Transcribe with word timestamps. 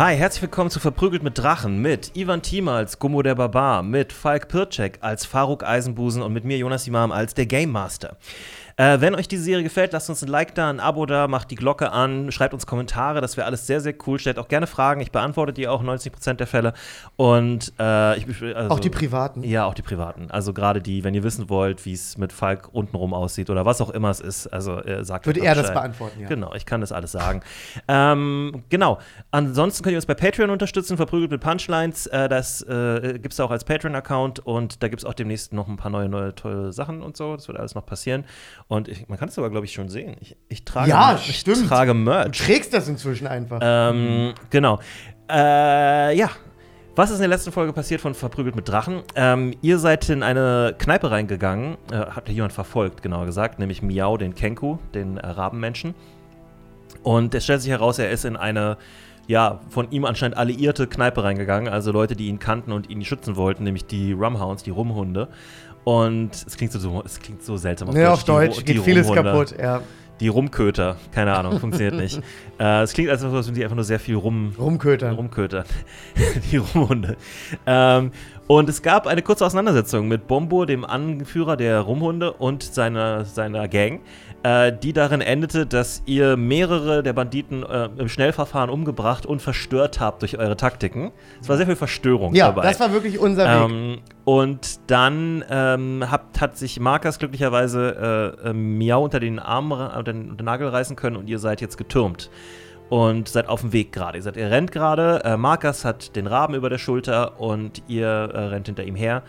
Hi, 0.00 0.16
herzlich 0.16 0.40
willkommen 0.40 0.70
zu 0.70 0.80
Verprügelt 0.80 1.22
mit 1.22 1.36
Drachen 1.36 1.82
mit 1.82 2.16
Ivan 2.16 2.40
Thiem 2.40 2.68
als 2.68 2.98
Gummo 2.98 3.20
der 3.20 3.34
Barbar, 3.34 3.82
mit 3.82 4.14
Falk 4.14 4.48
Pircek 4.48 4.96
als 5.02 5.26
Faruk 5.26 5.62
Eisenbusen 5.62 6.22
und 6.22 6.32
mit 6.32 6.46
mir 6.46 6.56
Jonas 6.56 6.88
Imam 6.88 7.12
als 7.12 7.34
der 7.34 7.44
Game 7.44 7.70
Master. 7.70 8.16
Äh, 8.80 9.02
wenn 9.02 9.14
euch 9.14 9.28
diese 9.28 9.42
Serie 9.42 9.62
gefällt, 9.62 9.92
lasst 9.92 10.08
uns 10.08 10.22
ein 10.22 10.28
Like 10.28 10.54
da, 10.54 10.70
ein 10.70 10.80
Abo 10.80 11.04
da, 11.04 11.28
macht 11.28 11.50
die 11.50 11.54
Glocke 11.54 11.92
an, 11.92 12.32
schreibt 12.32 12.54
uns 12.54 12.64
Kommentare, 12.64 13.20
das 13.20 13.36
wäre 13.36 13.46
alles 13.46 13.66
sehr, 13.66 13.82
sehr 13.82 13.92
cool. 14.06 14.18
Stellt 14.18 14.38
auch 14.38 14.48
gerne 14.48 14.66
Fragen, 14.66 15.02
ich 15.02 15.12
beantworte 15.12 15.52
die 15.52 15.68
auch 15.68 15.84
90% 15.84 16.34
der 16.34 16.46
Fälle. 16.46 16.72
Und 17.16 17.74
äh, 17.78 18.16
ich, 18.16 18.42
also, 18.42 18.70
Auch 18.70 18.80
die 18.80 18.88
privaten. 18.88 19.42
Ja, 19.44 19.66
auch 19.66 19.74
die 19.74 19.82
privaten. 19.82 20.30
Also 20.30 20.54
gerade 20.54 20.80
die, 20.80 21.04
wenn 21.04 21.12
ihr 21.12 21.22
wissen 21.22 21.50
wollt, 21.50 21.84
wie 21.84 21.92
es 21.92 22.16
mit 22.16 22.32
Falk 22.32 22.70
untenrum 22.72 23.12
aussieht 23.12 23.50
oder 23.50 23.66
was 23.66 23.82
auch 23.82 23.90
immer 23.90 24.08
es 24.08 24.20
ist, 24.20 24.46
also 24.46 24.78
äh, 24.78 25.04
sagt 25.04 25.26
Würde 25.26 25.40
er 25.40 25.54
das 25.54 25.74
beantworten, 25.74 26.18
ja. 26.18 26.28
Genau, 26.28 26.54
ich 26.54 26.64
kann 26.64 26.80
das 26.80 26.90
alles 26.90 27.12
sagen. 27.12 27.42
ähm, 27.86 28.64
genau. 28.70 28.98
Ansonsten 29.30 29.82
könnt 29.82 29.92
ihr 29.92 29.98
uns 29.98 30.06
bei 30.06 30.14
Patreon 30.14 30.48
unterstützen, 30.48 30.96
verprügelt 30.96 31.30
mit 31.30 31.42
Punchlines. 31.42 32.06
Äh, 32.06 32.30
das 32.30 32.62
äh, 32.62 33.18
gibt 33.18 33.34
es 33.34 33.40
auch 33.40 33.50
als 33.50 33.64
Patreon-Account 33.64 34.38
und 34.38 34.82
da 34.82 34.88
gibt 34.88 35.02
es 35.02 35.04
auch 35.04 35.12
demnächst 35.12 35.52
noch 35.52 35.68
ein 35.68 35.76
paar 35.76 35.90
neue, 35.90 36.08
neue 36.08 36.34
tolle 36.34 36.72
Sachen 36.72 37.02
und 37.02 37.18
so. 37.18 37.36
Das 37.36 37.46
wird 37.46 37.58
alles 37.58 37.74
noch 37.74 37.84
passieren. 37.84 38.24
Und 38.70 38.86
ich, 38.86 39.08
man 39.08 39.18
kann 39.18 39.28
es 39.28 39.34
sogar, 39.34 39.50
glaube 39.50 39.66
ich, 39.66 39.72
schon 39.72 39.88
sehen. 39.88 40.14
Ich, 40.20 40.36
ich 40.48 40.64
trage, 40.64 40.88
Ja, 40.90 41.14
ich 41.16 41.40
stimmt. 41.40 41.66
trage 41.68 41.90
Du 41.90 41.98
Merch. 41.98 42.38
trägst 42.38 42.72
das 42.72 42.86
inzwischen 42.88 43.26
einfach. 43.26 43.58
Ähm, 43.60 44.32
genau. 44.48 44.78
Äh, 45.28 46.16
ja. 46.16 46.30
Was 46.94 47.10
ist 47.10 47.16
in 47.16 47.22
der 47.22 47.28
letzten 47.30 47.50
Folge 47.50 47.72
passiert 47.72 48.00
von 48.00 48.14
Verprügelt 48.14 48.54
mit 48.54 48.68
Drachen? 48.68 49.02
Ähm, 49.16 49.54
ihr 49.60 49.78
seid 49.80 50.08
in 50.08 50.22
eine 50.22 50.74
Kneipe 50.78 51.10
reingegangen, 51.10 51.78
äh, 51.90 51.96
habt 51.96 52.28
ihr 52.28 52.34
jemand 52.36 52.52
verfolgt, 52.52 53.02
genauer 53.02 53.26
gesagt, 53.26 53.58
nämlich 53.58 53.82
Miau, 53.82 54.16
den 54.16 54.34
Kenku, 54.36 54.78
den 54.94 55.16
äh, 55.16 55.26
Rabenmenschen. 55.26 55.94
Und 57.02 57.34
es 57.34 57.42
stellt 57.44 57.62
sich 57.62 57.70
heraus, 57.70 57.98
er 57.98 58.10
ist 58.10 58.24
in 58.24 58.36
eine, 58.36 58.76
ja, 59.26 59.60
von 59.70 59.90
ihm 59.90 60.04
anscheinend 60.04 60.36
alliierte 60.36 60.86
Kneipe 60.86 61.24
reingegangen, 61.24 61.72
also 61.72 61.90
Leute, 61.90 62.14
die 62.14 62.26
ihn 62.28 62.38
kannten 62.38 62.70
und 62.72 62.88
ihn 62.90 63.04
schützen 63.04 63.34
wollten, 63.36 63.64
nämlich 63.64 63.86
die 63.86 64.12
Rumhounds, 64.12 64.62
die 64.62 64.70
Rumhunde. 64.70 65.28
Und 65.84 66.30
es 66.46 66.56
klingt 66.56 66.72
so, 66.72 67.02
es 67.04 67.18
klingt 67.20 67.42
so 67.42 67.56
seltsam 67.56 67.88
auf 67.88 67.96
ja, 67.96 68.12
auf 68.12 68.24
Die 68.24 68.30
Ru- 68.30 68.34
Deutsch 68.34 68.58
die 68.58 68.64
geht 68.64 68.82
vieles 68.82 69.08
Rumhunde. 69.08 69.30
kaputt. 69.32 69.54
Ja. 69.58 69.80
Die 70.20 70.28
Rumköter, 70.28 70.96
keine 71.12 71.34
Ahnung, 71.34 71.58
funktioniert 71.60 71.94
nicht. 71.94 72.20
Äh, 72.60 72.82
es 72.82 72.92
klingt, 72.92 73.08
als 73.08 73.22
würden 73.22 73.54
die 73.54 73.62
einfach 73.62 73.74
nur 73.74 73.86
sehr 73.86 73.98
viel 73.98 74.16
rum, 74.16 74.52
Rumkötern. 74.58 75.14
Rumköter. 75.14 75.64
die 76.52 76.58
Rumhunde. 76.58 77.16
Ähm, 77.64 78.10
und 78.48 78.68
es 78.68 78.82
gab 78.82 79.06
eine 79.06 79.22
kurze 79.22 79.46
Auseinandersetzung 79.46 80.08
mit 80.08 80.26
Bombo, 80.26 80.66
dem 80.66 80.84
Anführer 80.84 81.56
der 81.56 81.80
Rumhunde, 81.80 82.34
und 82.34 82.62
seiner, 82.62 83.24
seiner 83.24 83.66
Gang, 83.66 84.00
äh, 84.42 84.72
die 84.72 84.92
darin 84.92 85.20
endete, 85.20 85.66
dass 85.66 86.02
ihr 86.06 86.36
mehrere 86.36 87.02
der 87.02 87.12
Banditen 87.12 87.62
äh, 87.62 87.90
im 87.98 88.08
Schnellverfahren 88.08 88.70
umgebracht 88.70 89.26
und 89.26 89.42
verstört 89.42 90.00
habt 90.00 90.22
durch 90.22 90.38
eure 90.38 90.56
Taktiken. 90.56 91.12
Es 91.40 91.48
war 91.48 91.56
sehr 91.56 91.66
viel 91.66 91.76
Verstörung 91.76 92.34
ja, 92.34 92.46
dabei. 92.46 92.62
das 92.62 92.80
war 92.80 92.92
wirklich 92.92 93.18
unser 93.18 93.44
Weg. 93.44 93.70
Ähm, 93.70 93.98
und 94.24 94.80
dann 94.90 95.44
ähm, 95.50 96.10
hat, 96.10 96.40
hat 96.40 96.56
sich 96.56 96.80
Markus 96.80 97.18
glücklicherweise 97.18 98.36
äh, 98.44 98.48
äh, 98.48 98.52
Miau 98.54 99.04
unter 99.04 99.20
den 99.20 99.38
Arm, 99.38 99.72
unter 99.72 100.04
den, 100.04 100.30
unter 100.30 100.36
den 100.36 100.46
Nagel 100.46 100.68
reißen 100.68 100.96
können 100.96 101.16
und 101.16 101.28
ihr 101.28 101.38
seid 101.38 101.60
jetzt 101.60 101.76
getürmt. 101.76 102.30
Und 102.88 103.28
seid 103.28 103.48
auf 103.48 103.60
dem 103.60 103.72
Weg 103.72 103.92
gerade. 103.92 104.18
Ihr, 104.18 104.22
seid, 104.22 104.36
ihr 104.36 104.50
rennt 104.50 104.72
gerade. 104.72 105.22
Äh, 105.24 105.36
Markus 105.36 105.84
hat 105.84 106.16
den 106.16 106.26
Raben 106.26 106.54
über 106.54 106.68
der 106.68 106.78
Schulter 106.78 107.38
und 107.40 107.82
ihr 107.86 108.06
äh, 108.08 108.38
rennt 108.46 108.66
hinter 108.66 108.82
ihm 108.82 108.96
her. 108.96 109.22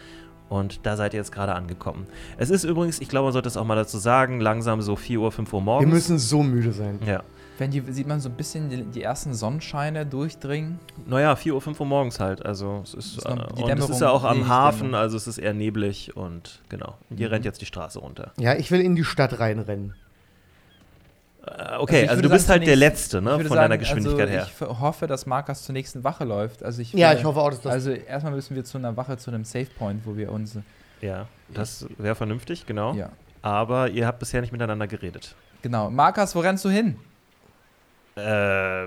Und 0.52 0.86
da 0.86 0.98
seid 0.98 1.14
ihr 1.14 1.20
jetzt 1.20 1.32
gerade 1.32 1.56
angekommen. 1.56 2.06
Es 2.38 2.50
ist 2.50 2.66
übrigens, 2.66 3.00
ich 3.00 3.08
glaube, 3.08 3.26
man 3.28 3.34
sollte 3.34 3.48
es 3.48 3.56
auch 3.56 3.64
mal 3.66 3.76
dazu 3.76 3.98
sagen, 3.98 4.42
langsam 4.42 4.82
so 4.82 4.96
4 4.98 5.20
Uhr, 5.22 5.32
5 5.32 5.54
Uhr 5.54 5.60
Wir 5.62 5.64
morgens. 5.64 5.90
müssen 5.94 6.20
so 6.20 6.44
müde 6.44 6.74
sein. 6.74 7.00
ja. 7.06 7.24
Wenn 7.58 7.70
die, 7.70 7.82
sieht 7.92 8.08
man 8.08 8.20
so 8.20 8.28
ein 8.30 8.36
bisschen 8.36 8.70
die, 8.70 8.84
die 8.84 9.04
ersten 9.04 9.34
Sonnenscheine 9.36 10.04
durchdringen. 10.06 10.80
Naja, 11.06 11.36
4 11.36 11.54
Uhr, 11.54 11.62
5 11.62 11.80
Uhr 11.80 11.86
morgens 11.86 12.20
halt. 12.20 12.44
Also 12.44 12.82
es 12.84 12.94
ist, 12.96 13.18
Ist 13.20 13.26
äh, 13.26 13.36
die 13.56 13.64
und 13.64 13.78
es 13.80 13.90
ist 13.90 14.02
ja 14.02 14.10
auch 14.10 14.24
am 14.24 14.48
Hafen, 14.48 14.80
Dämmerung. 14.88 14.96
also 15.02 15.16
es 15.16 15.28
ist 15.28 15.38
eher 15.38 15.54
neblig 15.54 16.18
und 16.18 16.62
genau. 16.70 16.98
Und 17.10 17.20
ihr 17.20 17.28
Mhm. 17.28 17.34
rennt 17.34 17.46
jetzt 17.46 17.62
die 17.62 17.66
Straße 17.68 18.00
runter. 18.00 18.32
Ja, 18.40 18.56
ich 18.56 18.72
will 18.72 18.82
in 18.82 18.96
die 18.96 19.04
Stadt 19.04 19.40
reinrennen. 19.40 19.94
Äh, 21.46 21.78
okay, 21.78 22.04
ich 22.04 22.10
also, 22.10 22.18
würde 22.20 22.30
du 22.30 22.34
bist 22.36 22.50
halt 22.50 22.68
der 22.68 22.76
Letzte, 22.76 23.18
ich 23.18 23.24
ne? 23.24 23.32
Von 23.32 23.44
sagen, 23.44 23.56
deiner 23.56 23.78
Geschwindigkeit 23.78 24.30
also 24.30 24.34
her. 24.34 24.48
Ich 24.50 24.80
hoffe, 24.80 25.08
dass 25.08 25.26
Markus 25.26 25.64
zur 25.64 25.74
nächsten 25.74 26.04
Wache 26.04 26.24
läuft. 26.24 26.64
Also 26.64 26.82
ich 26.82 26.94
Ja, 26.94 27.14
ich 27.14 27.24
hoffe 27.24 27.40
auch, 27.40 27.50
dass 27.50 27.62
das. 27.62 27.74
Also 27.74 27.92
erstmal 27.92 28.34
müssen 28.34 28.56
wir 28.56 28.64
zu 28.64 28.78
einer 28.78 28.96
Wache, 28.96 29.18
zu 29.18 29.32
einem 29.32 29.44
Safe 29.44 29.66
Point, 29.78 30.06
wo 30.06 30.16
wir 30.16 30.32
uns. 30.32 30.58
Ja, 31.02 31.28
das 31.50 31.88
wäre 31.98 32.14
vernünftig, 32.14 32.68
genau. 32.68 32.94
Ja, 32.94 33.10
Aber 33.42 33.90
ihr 33.90 34.06
habt 34.06 34.20
bisher 34.20 34.42
nicht 34.42 34.52
miteinander 34.52 34.86
geredet. 34.88 35.36
genau. 35.64 35.90
Markus, 35.90 36.36
wo 36.36 36.42
rennst 36.42 36.64
du 36.64 36.70
hin? 36.70 36.98
Äh, 38.16 38.86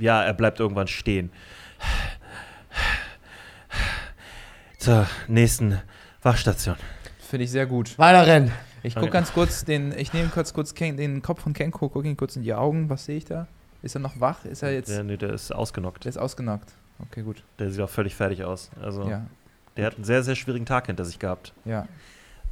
ja, 0.00 0.22
er 0.22 0.32
bleibt 0.32 0.60
irgendwann 0.60 0.86
stehen. 0.86 1.30
Zur 4.78 5.06
nächsten 5.28 5.80
Wachstation. 6.22 6.76
Finde 7.18 7.44
ich 7.44 7.50
sehr 7.50 7.66
gut. 7.66 7.98
Weiter 7.98 8.26
rennen. 8.26 8.52
Ich 8.84 8.92
Okay. 8.96 9.00
gucke 9.06 9.12
ganz 9.12 9.32
kurz 9.32 9.64
den, 9.64 9.92
ich 9.98 10.12
nehme 10.12 10.28
kurz 10.28 10.52
kurz 10.54 10.74
Ken, 10.74 10.96
den 10.96 11.22
Kopf 11.22 11.40
von 11.42 11.52
Kenko, 11.54 11.88
gucke 11.88 12.06
ihn 12.06 12.16
kurz 12.16 12.36
in 12.36 12.42
die 12.42 12.54
Augen. 12.54 12.88
Was 12.90 13.06
sehe 13.06 13.16
ich 13.16 13.24
da? 13.24 13.46
Ist 13.82 13.96
er 13.96 14.00
noch 14.00 14.20
wach? 14.20 14.44
Ist 14.44 14.62
er 14.62 14.72
jetzt? 14.72 14.90
Der, 14.90 15.02
nee, 15.02 15.16
der 15.16 15.32
ist 15.32 15.52
ausgenockt. 15.52 16.04
Der 16.04 16.10
ist 16.10 16.18
ausgenockt. 16.18 16.70
Okay, 17.10 17.22
gut. 17.22 17.42
Der 17.58 17.70
sieht 17.70 17.80
auch 17.80 17.88
völlig 17.90 18.14
fertig 18.14 18.44
aus. 18.44 18.70
Also, 18.80 19.08
Ja, 19.08 19.26
der 19.76 19.86
hat 19.86 19.96
einen 19.96 20.04
sehr, 20.04 20.22
sehr 20.22 20.36
schwierigen 20.36 20.64
Tag 20.66 20.86
hinter 20.86 21.04
sich 21.04 21.18
gehabt. 21.18 21.52
ja. 21.64 21.88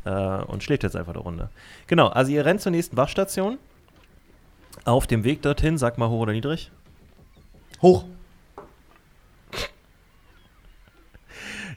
äh, 0.05 0.43
und 0.45 0.65
schläft 0.65 0.83
jetzt 0.83 0.97
einfach 0.97 1.13
eine 1.15 1.23
Runde. 1.23 1.49
Genau, 1.87 2.09
also 2.09 2.33
ihr 2.33 2.45
rennt 2.45 2.61
zur 2.61 2.73
nächsten 2.73 2.97
Wachstation. 2.97 3.59
Auf 4.85 5.07
dem 5.07 5.23
Weg 5.23 5.43
dorthin, 5.43 5.77
sag 5.79 5.97
mal 5.99 6.09
hoch 6.09 6.21
oder 6.21 6.33
niedrig. 6.33 6.73
Hoch. 7.83 8.05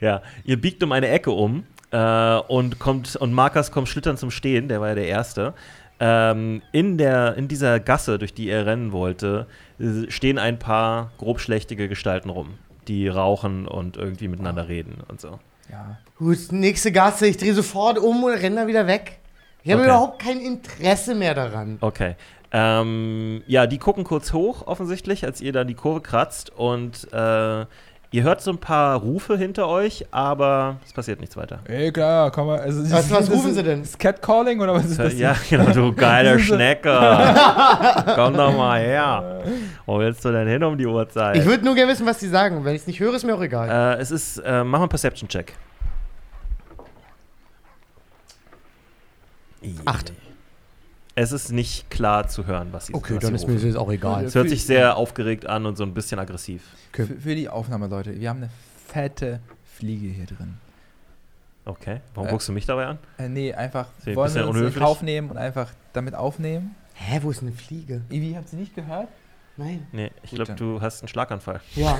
Ja, 0.00 0.22
ihr 0.44 0.60
biegt 0.60 0.82
um 0.82 0.92
eine 0.92 1.08
Ecke 1.08 1.30
um 1.30 1.64
äh, 1.96 2.38
und 2.48 2.78
kommt 2.78 3.16
und 3.16 3.32
Markus 3.32 3.70
kommt 3.70 3.88
schlittern 3.88 4.16
zum 4.18 4.30
Stehen, 4.30 4.68
der 4.68 4.80
war 4.80 4.88
ja 4.88 4.94
der 4.94 5.06
Erste. 5.08 5.54
Ähm, 5.98 6.60
in, 6.72 6.98
der, 6.98 7.36
in 7.36 7.48
dieser 7.48 7.80
Gasse, 7.80 8.18
durch 8.18 8.34
die 8.34 8.50
er 8.50 8.66
rennen 8.66 8.92
wollte, 8.92 9.46
stehen 10.08 10.38
ein 10.38 10.58
paar 10.58 11.10
grobschlächtige 11.16 11.88
Gestalten 11.88 12.28
rum, 12.28 12.54
die 12.86 13.08
rauchen 13.08 13.66
und 13.66 13.96
irgendwie 13.96 14.28
miteinander 14.28 14.68
reden 14.68 14.98
und 15.08 15.22
so. 15.22 15.38
Ja. 15.70 15.96
Gut, 16.18 16.52
nächste 16.52 16.92
Gasse. 16.92 17.26
Ich 17.26 17.38
drehe 17.38 17.54
sofort 17.54 17.98
um 17.98 18.24
und 18.24 18.32
renne 18.34 18.56
da 18.56 18.66
wieder 18.66 18.86
weg. 18.86 19.18
Ich 19.64 19.72
habe 19.72 19.82
Okay. 19.82 19.90
überhaupt 19.90 20.22
kein 20.22 20.38
Interesse 20.38 21.14
mehr 21.14 21.34
daran. 21.34 21.78
Okay. 21.80 22.14
Ähm, 22.52 23.42
ja, 23.46 23.66
die 23.66 23.78
gucken 23.78 24.04
kurz 24.04 24.32
hoch, 24.32 24.66
offensichtlich, 24.66 25.24
als 25.24 25.40
ihr 25.40 25.52
dann 25.52 25.66
die 25.66 25.74
Kurve 25.74 26.00
kratzt 26.02 26.50
und 26.50 27.12
äh, 27.12 27.64
ihr 28.12 28.22
hört 28.22 28.40
so 28.40 28.50
ein 28.50 28.58
paar 28.58 28.98
Rufe 28.98 29.36
hinter 29.36 29.68
euch, 29.68 30.06
aber 30.10 30.76
es 30.84 30.92
passiert 30.92 31.20
nichts 31.20 31.36
weiter. 31.36 31.60
Ey, 31.66 31.92
klar, 31.92 32.30
komm 32.30 32.46
mal. 32.46 32.60
Also, 32.60 32.82
Was- 32.90 33.10
was 33.10 33.30
rufen 33.32 33.52
sie 33.54 33.62
denn? 33.62 33.82
Ist 33.82 33.98
Catcalling 33.98 34.60
oder 34.60 34.74
was 34.74 34.86
ist 34.86 34.98
das? 34.98 35.18
Ja, 35.18 35.36
genau, 35.50 35.70
du 35.72 35.92
geiler 35.96 36.38
Schnecker. 36.38 38.12
Komm 38.14 38.34
doch 38.34 38.56
mal 38.56 38.80
her. 38.80 39.42
Wo 39.84 39.98
willst 39.98 40.24
du 40.24 40.32
denn 40.32 40.48
hin 40.48 40.62
um 40.64 40.78
die 40.78 40.86
Uhrzeit? 40.86 41.36
Ich 41.36 41.44
würde 41.44 41.64
nur 41.64 41.74
gerne 41.74 41.92
wissen, 41.92 42.06
was 42.06 42.18
die 42.18 42.28
sagen. 42.28 42.64
Wenn 42.64 42.74
ich 42.74 42.82
es 42.82 42.86
nicht 42.86 43.00
höre, 43.00 43.14
ist 43.14 43.24
mir 43.24 43.34
auch 43.34 43.42
egal. 43.42 43.68
äh, 43.98 44.00
es 44.00 44.10
ist, 44.10 44.38
äh, 44.38 44.64
mach 44.64 44.78
mal 44.78 44.84
einen 44.84 44.88
Perception-Check. 44.88 45.52
Acht. 49.84 50.12
Es 51.18 51.32
ist 51.32 51.50
nicht 51.50 51.90
klar 51.90 52.28
zu 52.28 52.46
hören, 52.46 52.68
was 52.72 52.86
sie 52.86 52.94
Okay, 52.94 53.14
was 53.14 53.22
dann 53.22 53.30
sie 53.38 53.44
ist 53.46 53.48
mir 53.48 53.58
das 53.72 53.76
auch 53.76 53.90
egal. 53.90 54.26
Es 54.26 54.34
hört 54.34 54.50
sich 54.50 54.64
sehr 54.66 54.96
aufgeregt 54.98 55.46
an 55.46 55.64
und 55.64 55.76
so 55.76 55.82
ein 55.82 55.94
bisschen 55.94 56.18
aggressiv. 56.18 56.62
Für, 56.92 57.06
für 57.06 57.34
die 57.34 57.48
Aufnahme, 57.48 57.86
Leute. 57.86 58.20
Wir 58.20 58.28
haben 58.28 58.42
eine 58.42 58.50
fette 58.86 59.40
Fliege 59.76 60.08
hier 60.08 60.26
drin. 60.26 60.58
Okay, 61.64 62.00
warum 62.14 62.28
Äh, 62.28 62.32
guckst 62.32 62.48
du 62.48 62.52
mich 62.52 62.66
dabei 62.66 62.86
an? 62.86 62.98
Äh, 63.18 63.28
nee, 63.30 63.52
einfach 63.54 63.88
ein 64.04 64.14
wollen 64.14 64.34
wir 64.34 64.46
uns 64.46 64.56
in 64.56 64.60
unhöflich. 64.62 64.82
Kauf 64.84 65.02
nehmen 65.02 65.30
und 65.30 65.38
einfach 65.38 65.70
damit 65.94 66.14
aufnehmen. 66.14 66.74
Hä, 66.94 67.18
wo 67.22 67.30
ist 67.30 67.40
eine 67.42 67.52
Fliege? 67.52 68.02
Ivi, 68.10 68.34
habt 68.34 68.52
ihr 68.52 68.58
nicht 68.58 68.74
gehört? 68.74 69.08
Nein. 69.56 69.86
Nee, 69.92 70.10
ich 70.22 70.32
glaube, 70.32 70.54
du 70.54 70.82
hast 70.82 71.00
einen 71.00 71.08
Schlaganfall. 71.08 71.60
Ja. 71.74 71.98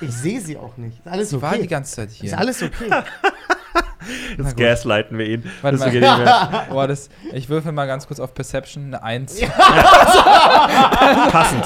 Ich 0.00 0.10
sehe 0.12 0.40
sie 0.40 0.56
auch 0.56 0.76
nicht. 0.78 0.98
Ist 0.98 1.08
alles 1.08 1.30
Sie 1.30 1.40
war 1.42 1.52
die 1.52 1.58
okay. 1.60 1.66
ganze 1.68 1.94
Zeit 1.96 2.10
hier. 2.10 2.30
Ist 2.30 2.38
alles 2.38 2.62
okay. 2.62 2.90
Jetzt 4.38 4.56
gaslighten 4.56 5.18
wir 5.18 5.26
ihn. 5.26 5.44
Warte 5.62 5.78
Das 5.78 5.92
mal. 5.92 6.66
Boah, 6.70 6.86
das, 6.86 7.08
ich 7.32 7.48
würfel 7.48 7.72
mal 7.72 7.86
ganz 7.86 8.06
kurz 8.06 8.20
auf 8.20 8.34
Perception 8.34 8.84
eine 8.86 9.02
1. 9.02 9.40
Passend. 11.30 11.64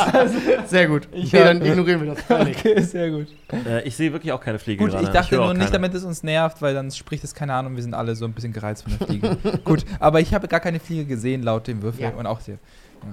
Sehr 0.66 0.86
gut. 0.88 1.08
Ich 1.12 1.26
okay, 1.34 1.44
dann 1.44 1.64
ignorieren 1.64 2.00
wir 2.02 2.14
das 2.14 2.22
völlig. 2.24 2.56
Okay, 2.58 2.80
sehr 2.82 3.10
gut. 3.10 3.26
Äh, 3.66 3.82
ich 3.86 3.96
sehe 3.96 4.12
wirklich 4.12 4.32
auch 4.32 4.40
keine 4.40 4.58
Fliege 4.58 4.82
Gut, 4.82 4.92
gerade. 4.92 5.04
ich 5.04 5.10
dachte 5.10 5.40
auch 5.40 5.46
nur 5.46 5.54
nicht, 5.54 5.74
damit 5.74 5.94
es 5.94 6.04
uns 6.04 6.22
nervt, 6.22 6.62
weil 6.62 6.74
dann 6.74 6.90
spricht 6.90 7.24
es 7.24 7.34
keine 7.34 7.54
Ahnung, 7.54 7.76
wir 7.76 7.82
sind 7.82 7.94
alle 7.94 8.14
so 8.14 8.24
ein 8.24 8.32
bisschen 8.32 8.52
gereizt 8.52 8.84
von 8.84 8.96
der 8.98 9.06
Fliege. 9.06 9.36
gut, 9.64 9.84
aber 9.98 10.20
ich 10.20 10.32
habe 10.34 10.48
gar 10.48 10.60
keine 10.60 10.80
Fliege 10.80 11.04
gesehen 11.06 11.42
laut 11.42 11.66
dem 11.66 11.82
Würfel 11.82 12.02
Ja. 12.02 12.10
und 12.10 12.26
auch 12.26 12.40
hier. 12.40 12.58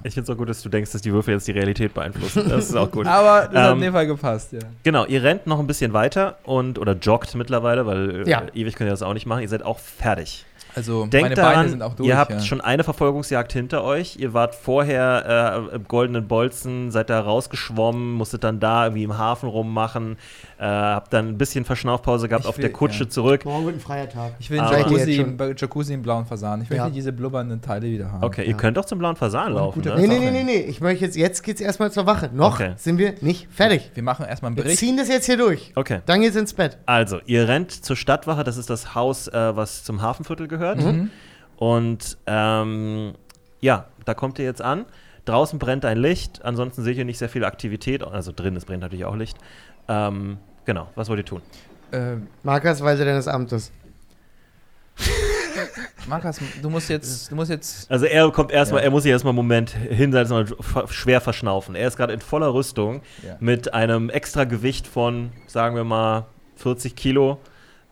Ich 0.03 0.13
finde 0.13 0.29
es 0.31 0.35
auch 0.35 0.37
gut, 0.37 0.49
dass 0.49 0.61
du 0.61 0.69
denkst, 0.69 0.91
dass 0.91 1.01
die 1.01 1.11
Würfel 1.13 1.33
jetzt 1.33 1.47
die 1.47 1.51
Realität 1.51 1.93
beeinflussen. 1.93 2.47
Das 2.49 2.69
ist 2.69 2.75
auch 2.75 2.91
gut. 2.91 3.05
Aber 3.07 3.47
das 3.51 3.61
hat 3.63 3.69
in 3.71 3.77
Ähm, 3.77 3.81
dem 3.81 3.93
Fall 3.93 4.07
gepasst, 4.07 4.53
ja. 4.53 4.59
Genau, 4.83 5.05
ihr 5.05 5.23
rennt 5.23 5.47
noch 5.47 5.59
ein 5.59 5.67
bisschen 5.67 5.93
weiter 5.93 6.37
und 6.43 6.79
oder 6.79 6.93
joggt 6.93 7.35
mittlerweile, 7.35 7.85
weil 7.85 8.25
äh, 8.27 8.29
Ja. 8.29 8.43
ewig 8.53 8.75
könnt 8.75 8.87
ihr 8.89 8.91
das 8.91 9.01
auch 9.01 9.13
nicht 9.13 9.25
machen. 9.25 9.41
Ihr 9.41 9.49
seid 9.49 9.63
auch 9.63 9.79
fertig. 9.79 10.45
Also 10.75 11.07
Denkt 11.07 11.23
meine 11.29 11.35
daran, 11.35 11.55
Beine 11.55 11.69
sind 11.69 11.81
auch 11.81 11.95
durch. 11.95 12.07
ihr 12.07 12.17
habt 12.17 12.29
ja. 12.31 12.39
schon 12.39 12.61
eine 12.61 12.83
Verfolgungsjagd 12.83 13.51
hinter 13.51 13.83
euch. 13.83 14.17
Ihr 14.19 14.33
wart 14.35 14.53
vorher 14.53 15.65
äh, 15.71 15.75
im 15.75 15.87
Goldenen 15.87 16.27
Bolzen, 16.27 16.91
seid 16.91 17.09
da 17.09 17.19
rausgeschwommen, 17.19 18.13
musstet 18.13 18.43
dann 18.43 18.59
da 18.59 18.85
irgendwie 18.85 19.03
im 19.03 19.17
Hafen 19.17 19.49
rummachen, 19.49 20.17
äh, 20.59 20.63
habt 20.65 21.13
dann 21.13 21.27
ein 21.27 21.37
bisschen 21.37 21.65
Verschnaufpause 21.65 22.27
gehabt 22.27 22.45
Ich 22.45 22.49
auf 22.49 22.57
will- 22.57 22.63
der 22.63 22.71
Kutsche 22.71 23.03
ja. 23.03 23.09
zurück. 23.09 23.45
Morgen 23.45 23.65
wird 23.65 23.75
ein 23.75 23.79
freier 23.79 24.09
Tag. 24.09 24.33
Ich 24.39 24.49
will 24.49 24.59
einen 24.59 24.71
ihr 24.71 24.77
Jacuzzi, 24.79 25.15
im, 25.17 25.37
Jacuzzi 25.55 25.93
im 25.93 26.01
blauen 26.01 26.25
Fasan. 26.25 26.61
Ich 26.63 26.69
möchte 26.69 26.85
Ja. 26.85 26.89
diese 26.89 27.13
blubbernden 27.13 27.61
Teile 27.61 27.87
wieder 27.87 28.11
haben. 28.11 28.23
Okay, 28.23 28.43
ihr 28.45 28.55
könnt 28.55 28.75
doch 28.77 28.85
zum 28.85 28.97
blauen 28.99 29.15
Fasan 29.15 29.53
laufen. 29.53 29.81
Ne? 29.83 29.93
Nee, 29.97 30.07
nee, 30.07 30.19
nee, 30.19 30.31
nee, 30.31 30.43
nee. 30.43 30.59
Ich 30.61 30.81
möchte 30.81 31.05
jetzt, 31.05 31.15
jetzt 31.15 31.43
geht's 31.43 31.61
erstmal 31.61 31.91
zur 31.91 32.05
Wache. 32.07 32.29
Noch 32.33 32.55
Okay. 32.55 32.73
sind 32.77 32.97
wir 32.97 33.13
nicht 33.21 33.47
fertig. 33.51 33.91
Wir 33.93 34.01
machen 34.03 34.25
erstmal 34.25 34.49
einen 34.49 34.57
Wir 34.57 34.63
Bericht. 34.63 34.79
ziehen 34.79 34.97
das 34.97 35.09
jetzt 35.09 35.25
hier 35.27 35.37
durch. 35.37 35.73
Okay. 35.75 36.01
Dann 36.07 36.21
geht's 36.21 36.35
ins 36.35 36.53
Bett. 36.53 36.77
Also, 36.87 37.19
ihr 37.25 37.47
rennt 37.47 37.71
zur 37.71 37.95
Stadtwache, 37.95 38.43
das 38.43 38.57
ist 38.57 38.69
das 38.69 38.95
Haus, 38.95 39.27
äh, 39.27 39.55
was 39.55 39.83
zum 39.83 40.01
Hafenviertel 40.01 40.47
gehört. 40.47 40.83
Mhm. 40.83 41.11
Und 41.57 42.17
ähm, 42.27 43.13
ja, 43.61 43.85
da 44.05 44.13
kommt 44.13 44.39
ihr 44.39 44.45
jetzt 44.45 44.61
an. 44.61 44.85
Draußen 45.25 45.59
brennt 45.59 45.83
ein 45.85 45.97
Licht, 45.97 46.43
ansonsten 46.45 46.83
seht 46.83 46.97
ihr 46.97 47.03
nicht 47.05 47.17
sehr 47.17 47.29
viel 47.29 47.43
Aktivität. 47.43 48.01
Also 48.03 48.31
drin, 48.33 48.55
es 48.55 48.65
brennt 48.65 48.81
natürlich 48.81 49.05
auch 49.05 49.15
Licht. 49.15 49.37
Ähm, 49.89 50.37
genau, 50.67 50.89
was 50.93 51.09
wollt 51.09 51.19
ihr 51.19 51.25
tun? 51.25 51.41
Äh, 51.91 52.17
Markersweise 52.43 53.03
deines 53.05 53.27
Amtes. 53.27 53.71
Markus, 56.07 56.39
du 56.61 56.69
musst 56.69 56.89
jetzt, 56.89 57.31
du 57.31 57.35
musst 57.35 57.49
jetzt. 57.51 57.89
Also 57.91 58.05
er 58.05 58.29
kommt 58.31 58.51
erstmal, 58.51 58.81
Ja. 58.81 58.85
er 58.85 58.91
muss 58.91 59.03
sich 59.03 59.11
erstmal 59.11 59.31
einen 59.31 59.37
Moment 59.37 59.71
hinsetzen 59.71 60.35
und 60.37 60.55
schwer 60.89 61.19
verschnaufen. 61.21 61.75
Er 61.75 61.87
ist 61.87 61.97
gerade 61.97 62.13
in 62.13 62.19
voller 62.21 62.53
Rüstung 62.53 63.01
Ja. 63.25 63.35
mit 63.39 63.73
einem 63.73 64.09
extra 64.09 64.43
Gewicht 64.45 64.87
von, 64.87 65.31
sagen 65.47 65.75
wir 65.75 65.83
mal, 65.83 66.25
40 66.57 66.95
Kilo 66.95 67.39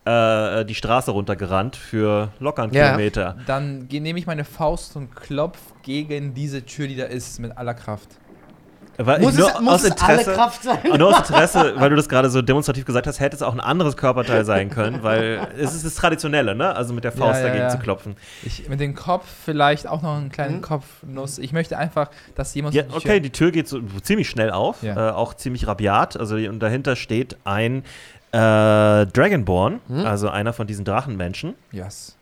äh, 0.06 0.64
die 0.66 0.76
Straße 0.76 1.12
runtergerannt 1.12 1.76
für 1.76 2.32
locker 2.40 2.64
einen 2.64 2.74
Ja. 2.74 2.88
Kilometer. 2.92 3.38
Dann 3.48 3.88
nehme 3.92 4.20
ich 4.20 4.28
meine 4.28 4.46
Faust 4.46 4.96
und 4.96 5.16
klopf 5.16 5.60
gegen 5.84 6.34
diese 6.34 6.64
Tür, 6.66 6.88
die 6.88 6.96
da 6.96 7.06
ist, 7.06 7.40
mit 7.40 7.58
aller 7.58 7.74
Kraft. 7.74 8.10
Weil 8.98 9.20
Muss 9.20 9.36
nur 9.36 9.50
es, 9.50 9.60
muss 9.60 9.74
aus 9.74 9.84
es 9.84 9.92
alle 10.02 10.14
Interesse, 10.22 10.34
Kraft 10.34 10.64
sein? 10.64 10.78
Nur 10.98 11.10
aus 11.10 11.18
Interesse, 11.30 11.74
weil 11.78 11.90
du 11.90 11.96
das 11.96 12.08
gerade 12.10 12.30
so 12.30 12.42
demonstrativ 12.42 12.86
gesagt 12.86 13.08
hast, 13.08 13.20
hätte 13.20 13.36
es 13.36 13.42
auch 13.42 13.54
ein 13.54 13.60
anderes 13.60 13.98
Körperteil 13.98 14.46
sein 14.46 14.70
können, 14.70 15.04
weil 15.04 15.48
es 15.60 15.74
ist 15.74 15.86
das 15.86 15.96
Traditionelle, 15.96 16.56
ne? 16.56 16.76
Also 16.76 16.94
mit 16.94 17.04
der 17.04 17.12
Faust 17.12 17.36
Ja, 17.36 17.40
ja, 17.40 17.44
dagegen 17.48 17.64
ja. 17.64 17.70
zu 17.70 17.78
klopfen. 17.80 18.16
Ich, 18.44 18.70
mit 18.70 18.80
dem 18.80 18.96
Kopf 18.96 19.26
vielleicht 19.46 19.88
auch 19.88 20.02
noch 20.02 20.16
einen 20.16 20.30
kleinen 20.32 20.58
Mhm. 20.58 20.62
Kopfnuss. 20.62 21.38
Ich 21.40 21.52
möchte 21.52 21.78
einfach, 21.78 22.10
dass 22.36 22.54
jemand. 22.56 22.74
Ja, 22.76 22.84
okay, 22.94 23.20
die 23.20 23.32
Tür 23.32 23.52
geht 23.52 23.68
so 23.68 23.80
ziemlich 24.02 24.30
schnell 24.30 24.52
auf, 24.52 24.82
äh, 24.84 24.94
auch 24.94 25.34
ziemlich 25.34 25.68
rabiat. 25.68 26.18
Also 26.18 26.36
und 26.36 26.60
dahinter 26.60 26.96
steht 26.96 27.38
ein 27.44 27.84
äh, 28.32 29.06
Dragonborn, 29.06 29.80
Hm? 29.88 30.06
also 30.06 30.30
einer 30.30 30.54
von 30.54 30.68
diesen 30.68 30.86
Drachenmenschen. 30.86 31.56
Yes. 31.72 32.18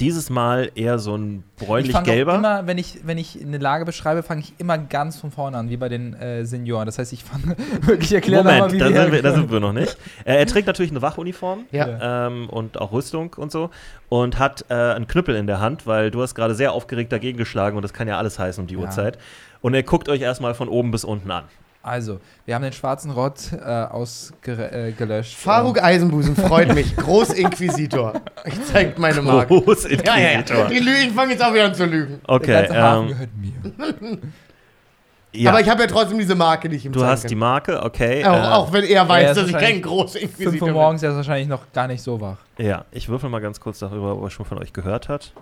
Dieses 0.00 0.30
Mal 0.30 0.70
eher 0.74 0.98
so 0.98 1.16
ein 1.16 1.44
Ich 1.58 1.64
fange 1.64 1.68
bräunlich-gelber. 1.68 2.34
immer, 2.36 2.66
wenn 2.66 2.76
ich, 2.78 2.98
wenn 3.04 3.18
ich 3.18 3.40
eine 3.40 3.58
Lage 3.58 3.84
beschreibe, 3.84 4.22
fange 4.22 4.40
ich 4.42 4.52
immer 4.58 4.78
ganz 4.78 5.16
von 5.18 5.30
vorne 5.30 5.56
an, 5.56 5.70
wie 5.70 5.76
bei 5.76 5.88
den 5.88 6.14
äh, 6.14 6.44
Senioren. 6.44 6.86
Das 6.86 6.98
heißt, 6.98 7.12
ich 7.12 7.24
fange 7.24 7.56
wirklich 7.82 8.12
erklären 8.12 8.44
Moment, 8.44 8.72
wie 8.72 8.78
da 8.78 8.86
sind, 8.88 9.12
wir, 9.12 9.22
da 9.22 9.32
sind 9.32 9.50
wir 9.50 9.60
noch 9.60 9.72
nicht. 9.72 9.96
Äh, 10.24 10.36
er 10.36 10.46
trägt 10.46 10.66
natürlich 10.66 10.90
eine 10.90 11.02
Wachuniform. 11.02 11.64
Ja. 11.70 12.26
ähm, 12.26 12.48
und 12.50 12.80
auch 12.80 12.92
Rüstung 12.92 13.34
und 13.34 13.52
so 13.52 13.70
und 14.08 14.38
hat 14.38 14.64
äh, 14.68 14.74
einen 14.74 15.06
Knüppel 15.06 15.34
in 15.36 15.46
der 15.46 15.60
Hand, 15.60 15.86
weil 15.86 16.10
du 16.10 16.22
hast 16.22 16.34
gerade 16.34 16.54
sehr 16.54 16.72
aufgeregt 16.72 17.12
dagegen 17.12 17.38
geschlagen 17.38 17.76
und 17.76 17.82
das 17.82 17.92
kann 17.92 18.06
ja 18.08 18.18
alles 18.18 18.38
heißen 18.38 18.62
um 18.62 18.66
die 18.68 18.74
Ja. 18.74 18.80
Uhrzeit. 18.80 19.18
Und 19.62 19.74
er 19.74 19.82
guckt 19.82 20.08
euch 20.08 20.20
erstmal 20.20 20.54
von 20.54 20.68
oben 20.68 20.90
bis 20.90 21.04
unten 21.04 21.30
an. 21.30 21.44
Also, 21.86 22.18
wir 22.44 22.56
haben 22.56 22.62
den 22.62 22.72
schwarzen 22.72 23.12
Rott 23.12 23.52
äh, 23.52 23.64
ausgelöscht. 23.64 25.32
Äh. 25.34 25.36
Faruk 25.36 25.80
Eisenbusen 25.80 26.34
freut 26.34 26.74
mich. 26.74 26.96
Großinquisitor. 26.96 28.14
Ich 28.44 28.64
zeig 28.64 28.98
meine 28.98 29.22
Marke. 29.22 29.54
Ja, 29.54 29.60
ja, 29.60 29.62
ja. 29.62 30.42
Großinquisitor. 30.42 30.66
Die 30.66 30.78
Lügen, 30.80 31.02
ich 31.02 31.12
fange 31.12 31.32
jetzt 31.34 31.44
auch 31.44 31.54
wieder 31.54 31.66
an 31.66 31.74
zu 31.74 31.84
lügen. 31.84 32.20
Der 32.26 32.34
Okay, 32.34 32.52
ganze 32.52 32.82
Hafen 32.82 33.02
ähm, 33.02 33.08
gehört 33.08 33.30
mir. 33.36 34.18
ja. 35.40 35.50
Aber 35.50 35.60
ich 35.60 35.68
habe 35.68 35.82
ja 35.82 35.86
trotzdem 35.86 36.18
diese 36.18 36.34
Marke, 36.34 36.68
die 36.68 36.74
ich 36.74 36.86
ihm 36.86 36.92
du 36.92 37.04
hast 37.04 37.30
die. 37.30 37.36
Marke, 37.36 37.80
okay. 37.80 38.24
Auch, 38.24 38.34
äh, 38.34 38.52
auch 38.54 38.72
wenn 38.72 38.82
er 38.82 39.08
weiß, 39.08 39.28
er 39.28 39.34
dass 39.34 39.48
ich 39.48 39.56
kein 39.56 39.80
Großinquisitor 39.80 40.50
5 40.50 40.62
Uhr 40.62 40.66
bin. 40.66 40.74
morgens, 40.74 41.04
er 41.04 41.10
ist 41.10 41.16
wahrscheinlich 41.16 41.46
noch 41.46 41.72
gar 41.72 41.86
nicht 41.86 42.02
so 42.02 42.20
wach. 42.20 42.38
Ja, 42.58 42.84
ich 42.90 43.08
würfel 43.08 43.30
mal 43.30 43.40
ganz 43.40 43.60
kurz 43.60 43.78
darüber, 43.78 44.16
ob 44.16 44.24
er 44.24 44.30
schon 44.30 44.44
von 44.44 44.58
euch 44.58 44.72
gehört 44.72 45.08
hat. 45.08 45.32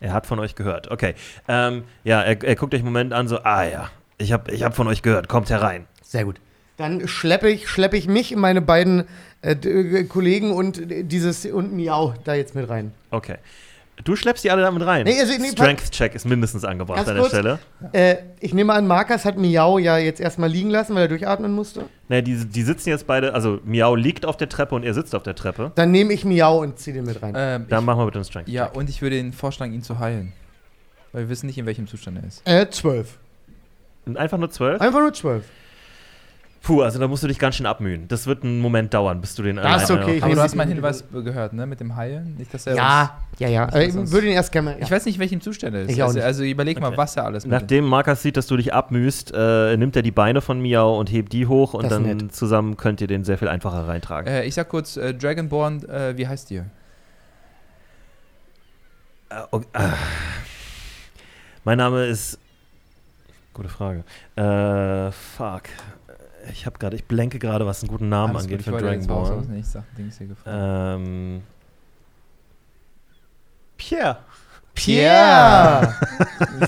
Er 0.00 0.14
hat 0.14 0.26
von 0.26 0.38
euch 0.38 0.54
gehört, 0.54 0.90
okay. 0.90 1.14
Ähm, 1.48 1.84
ja, 2.02 2.22
er, 2.22 2.42
er 2.42 2.56
guckt 2.56 2.72
euch 2.72 2.80
einen 2.80 2.86
Moment 2.88 3.12
an, 3.12 3.28
so, 3.28 3.40
ah 3.42 3.64
ja, 3.64 3.90
ich 4.18 4.32
habe 4.32 4.52
ich 4.52 4.62
hab 4.62 4.74
von 4.74 4.86
euch 4.88 5.02
gehört, 5.02 5.28
kommt 5.28 5.50
herein. 5.50 5.86
Sehr 6.02 6.24
gut. 6.24 6.40
Dann 6.76 7.08
schleppe 7.08 7.48
ich, 7.48 7.68
schleppe 7.68 7.96
ich 7.96 8.06
mich, 8.06 8.36
meine 8.36 8.60
beiden 8.60 9.04
äh, 9.42 9.52
äh, 9.52 10.04
Kollegen 10.04 10.52
und 10.52 10.90
äh, 10.90 11.04
dieses 11.04 11.46
und 11.46 11.72
Miau 11.74 12.14
da 12.24 12.34
jetzt 12.34 12.54
mit 12.54 12.68
rein. 12.68 12.92
Okay. 13.10 13.36
Du 14.04 14.14
schleppst 14.14 14.44
die 14.44 14.50
alle 14.50 14.60
damit 14.60 14.84
rein. 14.84 15.04
Nee, 15.04 15.18
also, 15.18 15.32
nee, 15.40 15.48
Strength-Check 15.48 16.14
ist 16.14 16.26
mindestens 16.26 16.66
angebracht 16.66 16.98
Ganz 16.98 17.08
an 17.08 17.14
der 17.14 17.22
kurz. 17.22 17.32
Stelle. 17.32 17.58
Äh, 17.92 18.16
ich 18.40 18.52
nehme 18.52 18.74
an, 18.74 18.86
Markus 18.86 19.24
hat 19.24 19.38
Miau 19.38 19.78
ja 19.78 19.96
jetzt 19.96 20.20
erstmal 20.20 20.50
liegen 20.50 20.68
lassen, 20.68 20.94
weil 20.94 21.02
er 21.02 21.08
durchatmen 21.08 21.52
musste. 21.52 21.84
Ne, 22.10 22.22
die, 22.22 22.44
die 22.44 22.62
sitzen 22.62 22.90
jetzt 22.90 23.06
beide, 23.06 23.32
also 23.32 23.58
Miau 23.64 23.94
liegt 23.94 24.26
auf 24.26 24.36
der 24.36 24.50
Treppe 24.50 24.74
und 24.74 24.82
er 24.82 24.92
sitzt 24.92 25.14
auf 25.14 25.22
der 25.22 25.34
Treppe. 25.34 25.72
Dann 25.76 25.92
nehme 25.92 26.12
ich 26.12 26.26
Miau 26.26 26.60
und 26.60 26.78
ziehe 26.78 26.94
den 26.94 27.06
mit 27.06 27.22
rein. 27.22 27.32
Ähm, 27.34 27.66
Dann 27.70 27.80
ich, 27.80 27.86
machen 27.86 28.00
wir 28.00 28.04
bitte 28.04 28.18
einen 28.18 28.24
Strength. 28.26 28.48
ja, 28.50 28.66
und 28.66 28.90
ich 28.90 29.00
würde 29.00 29.18
ihn 29.18 29.32
vorschlagen, 29.32 29.72
ihn 29.72 29.82
zu 29.82 29.98
heilen. 29.98 30.34
Weil 31.12 31.22
wir 31.22 31.28
wissen 31.30 31.46
nicht, 31.46 31.56
in 31.56 31.64
welchem 31.64 31.86
Zustand 31.86 32.18
er 32.18 32.28
ist. 32.28 32.42
Äh, 32.44 32.68
zwölf. 32.68 33.18
Einfach 34.14 34.38
nur 34.38 34.50
zwölf? 34.50 34.80
Einfach 34.80 35.00
nur 35.00 35.12
zwölf. 35.12 35.44
Puh, 36.62 36.82
also 36.82 36.98
da 36.98 37.06
musst 37.06 37.22
du 37.22 37.28
dich 37.28 37.38
ganz 37.38 37.54
schön 37.54 37.66
abmühen. 37.66 38.08
Das 38.08 38.26
wird 38.26 38.42
einen 38.42 38.58
Moment 38.58 38.92
dauern, 38.92 39.20
bis 39.20 39.36
du 39.36 39.44
den 39.44 39.54
Das 39.54 39.84
ist 39.84 39.90
okay, 39.92 40.20
Aber 40.20 40.34
du 40.34 40.40
hast 40.40 40.56
meinen 40.56 40.72
Hinweis 40.72 41.04
gehört, 41.12 41.52
ne? 41.52 41.64
Mit 41.64 41.78
dem 41.78 41.94
Heilen. 41.94 42.34
Nicht, 42.36 42.52
dass 42.52 42.66
er 42.66 42.74
Ja, 42.74 43.18
ja, 43.38 43.48
ja. 43.48 43.76
Ich 43.76 43.94
würde 43.94 44.26
ihn 44.26 44.32
erst 44.32 44.50
gerne 44.50 44.70
mal. 44.70 44.76
Ich 44.80 44.90
weiß 44.90 45.04
nicht, 45.06 45.14
in 45.14 45.20
welchem 45.20 45.40
Zustand 45.40 45.76
er 45.76 45.82
ist. 45.82 45.92
Ich 45.92 46.02
auch 46.02 46.06
also, 46.08 46.18
nicht. 46.18 46.24
also 46.26 46.42
überleg 46.42 46.80
mal, 46.80 46.88
Okay. 46.88 46.96
was 46.96 47.16
er 47.16 47.24
alles 47.24 47.44
mit 47.44 47.52
Nachdem 47.52 47.84
Markus 47.84 48.20
sieht, 48.22 48.36
dass 48.36 48.48
du 48.48 48.56
dich 48.56 48.74
abmühst, 48.74 49.32
äh, 49.32 49.76
nimmt 49.76 49.94
er 49.94 50.02
die 50.02 50.10
Beine 50.10 50.40
von 50.40 50.60
Miau 50.60 50.98
und 50.98 51.08
hebt 51.08 51.32
die 51.32 51.46
hoch 51.46 51.72
und 51.74 51.84
Das 51.84 51.90
dann 51.90 52.02
nett. 52.02 52.34
zusammen 52.34 52.76
könnt 52.76 53.00
ihr 53.00 53.06
den 53.06 53.22
sehr 53.22 53.38
viel 53.38 53.46
einfacher 53.48 53.86
reintragen. 53.86 54.28
Äh, 54.32 54.44
ich 54.44 54.54
sag 54.54 54.68
kurz, 54.68 54.96
äh, 54.96 55.14
Dragonborn, 55.14 55.88
äh, 55.88 56.16
wie 56.16 56.26
heißt 56.26 56.50
ihr? 56.50 56.66
Äh, 59.28 59.34
okay. 59.52 59.66
Mein 61.62 61.78
Name 61.78 62.06
ist. 62.06 62.40
Gute 63.56 63.70
Frage. 63.70 64.04
Äh, 64.36 65.10
fuck. 65.12 65.62
Ich 66.52 66.66
habe 66.66 66.78
gerade, 66.78 66.94
ich 66.94 67.06
blenke 67.06 67.38
gerade, 67.38 67.64
was 67.64 67.80
einen 67.80 67.88
guten 67.88 68.10
Namen 68.10 68.36
Alles 68.36 68.44
angeht 68.44 68.58
gut, 68.58 68.64
für 68.66 68.70
ich 68.72 68.98
aus 68.98 69.06
Dragonborn. 69.06 69.50
nichts 69.50 69.72
Sachen, 69.72 69.86
Dings 69.96 70.18
hier 70.18 70.26
gefragt. 70.26 70.56
Ähm. 71.00 71.42
Pierre. 73.78 74.18
Pierre! 74.74 75.94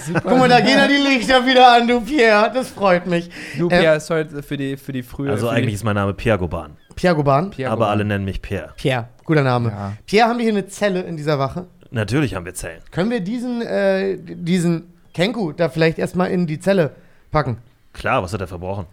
Super. 0.07 0.21
Guck 0.23 0.39
mal, 0.39 0.49
da 0.49 0.61
gehen 0.61 0.79
ja 0.79 0.89
die 0.89 0.95
Lichter 0.95 1.45
wieder 1.45 1.77
an, 1.77 1.87
du 1.87 2.01
Pierre. 2.01 2.51
Das 2.55 2.71
freut 2.71 3.07
mich. 3.07 3.29
Du, 3.59 3.67
äh, 3.69 3.81
Pierre, 3.81 3.97
ist 3.97 4.09
heute 4.09 4.43
für 4.43 4.57
die, 4.57 4.79
für 4.79 4.93
die 4.93 5.03
frühe. 5.03 5.31
Also 5.31 5.49
für 5.49 5.53
eigentlich 5.53 5.67
die, 5.67 5.75
ist 5.75 5.85
mein 5.85 5.95
Name 5.95 6.15
Pierre 6.15 6.39
Goban. 6.39 6.79
Pierre 6.97 7.15
Goban. 7.15 7.51
Pierre 7.51 7.71
aber 7.71 7.81
Goban. 7.81 7.91
alle 7.91 8.05
nennen 8.07 8.25
mich 8.25 8.41
Pierre. 8.41 8.73
Pierre, 8.79 9.09
guter 9.27 9.43
Name. 9.43 9.69
Ja. 9.69 9.93
Pierre, 10.07 10.29
haben 10.31 10.39
wir 10.39 10.45
hier 10.45 10.55
eine 10.55 10.67
Zelle 10.69 11.03
in 11.03 11.19
dieser 11.19 11.39
Wache? 11.39 11.67
Natürlich 11.91 12.35
haben 12.35 12.47
wir 12.47 12.55
Zellen. 12.55 12.81
Können 12.91 13.11
wir 13.11 13.21
diesen, 13.21 13.61
äh, 13.61 14.17
diesen 14.19 14.95
Kenku 15.19 15.51
da 15.51 15.69
vielleicht 15.69 15.99
erstmal 15.99 16.31
in 16.31 16.47
die 16.47 16.61
Zelle 16.61 16.93
packen? 17.33 17.57
Klar, 17.93 18.23
was 18.23 18.33
hat 18.33 18.41
er 18.41 18.47
verbrochen? 18.47 18.87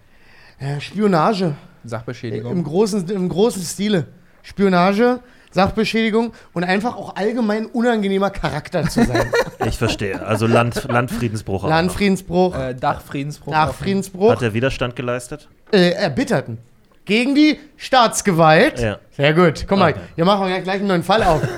Äh, 0.57 0.79
Spionage. 0.81 1.53
Im 1.83 1.89
Sachbeschädigung. 1.89 2.63
großen, 2.63 3.07
Im 3.11 3.29
großen 3.29 3.61
Stile. 3.61 4.07
Spionage, 4.41 5.19
Sachbeschädigung 5.51 6.33
und 6.53 6.63
einfach 6.63 6.95
auch 6.95 7.15
allgemein 7.15 7.67
unangenehmer 7.67 8.31
Charakter 8.31 8.89
zu 8.89 9.05
sein. 9.05 9.31
Ich 9.67 9.77
verstehe. 9.77 10.25
Also 10.25 10.47
Land, 10.47 10.83
Landfriedensbruch. 10.87 11.67
Landfriedensbruch, 11.67 12.55
Äh, 12.57 12.73
Dachfriedensbruch. 12.75 13.51
Nachfriedensbruch, 13.53 14.31
Hat 14.31 14.41
er 14.41 14.53
Widerstand 14.55 14.95
geleistet? 14.95 15.47
äh, 15.71 15.91
Erbitterten. 15.91 16.57
Gegen 17.05 17.35
die 17.35 17.59
Staatsgewalt. 17.77 18.79
Ja. 18.79 18.97
Sehr 19.11 19.33
gut. 19.33 19.65
Guck 19.67 19.77
mal, 19.77 19.91
Okay. 19.91 19.99
hier 20.15 20.25
machen 20.25 20.47
wir 20.47 20.59
gleich 20.61 20.79
einen 20.79 20.87
neuen 20.87 21.03
Fall 21.03 21.23
auf. 21.23 21.41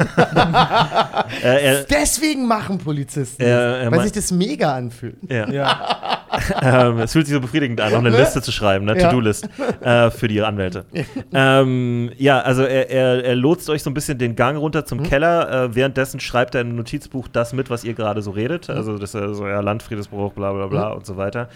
Äh, 1.43 1.63
er, 1.65 1.83
Deswegen 1.83 2.47
machen 2.47 2.77
Polizisten 2.77 3.41
Er- 3.43 3.71
das, 3.73 3.81
weil 3.83 3.89
mein- 3.91 4.01
sich 4.03 4.11
das 4.13 4.31
mega 4.31 4.73
anfühlt. 4.75 5.17
ja. 5.29 5.49
Ja. 5.49 6.19
ähm, 6.61 6.99
es 6.99 7.11
fühlt 7.13 7.25
sich 7.27 7.33
so 7.35 7.41
befriedigend 7.41 7.79
an, 7.81 7.91
noch 7.91 7.99
eine 7.99 8.11
Ne? 8.11 8.17
Liste 8.17 8.41
zu 8.41 8.51
schreiben, 8.51 8.87
eine 8.89 8.99
Ja. 8.99 9.09
To-Do-List 9.09 9.47
äh, 9.81 10.09
für 10.11 10.27
die 10.27 10.41
Anwälte. 10.41 10.85
ähm, 11.33 12.11
ja, 12.17 12.39
also 12.39 12.63
er, 12.63 12.89
er, 12.89 13.23
er 13.23 13.35
lotst 13.35 13.69
euch 13.69 13.83
so 13.83 13.89
ein 13.89 13.93
bisschen 13.93 14.17
den 14.17 14.35
Gang 14.35 14.57
runter 14.57 14.85
zum 14.85 15.03
Keller. 15.03 15.65
Äh, 15.65 15.75
währenddessen 15.75 16.19
schreibt 16.19 16.55
er 16.55 16.61
im 16.61 16.75
Notizbuch 16.75 17.27
das 17.27 17.53
mit, 17.53 17.69
was 17.69 17.83
ihr 17.83 17.93
gerade 17.93 18.21
so 18.21 18.31
redet. 18.31 18.69
Also 18.69 18.97
das 18.97 19.13
ist 19.15 19.35
so 19.37 19.47
ja, 19.47 19.59
Landfriedensbruch, 19.61 20.33
bla 20.33 20.51
bla 20.53 20.67
bla 20.67 20.89
und 20.89 21.05
so 21.05 21.17
weiter. 21.17 21.49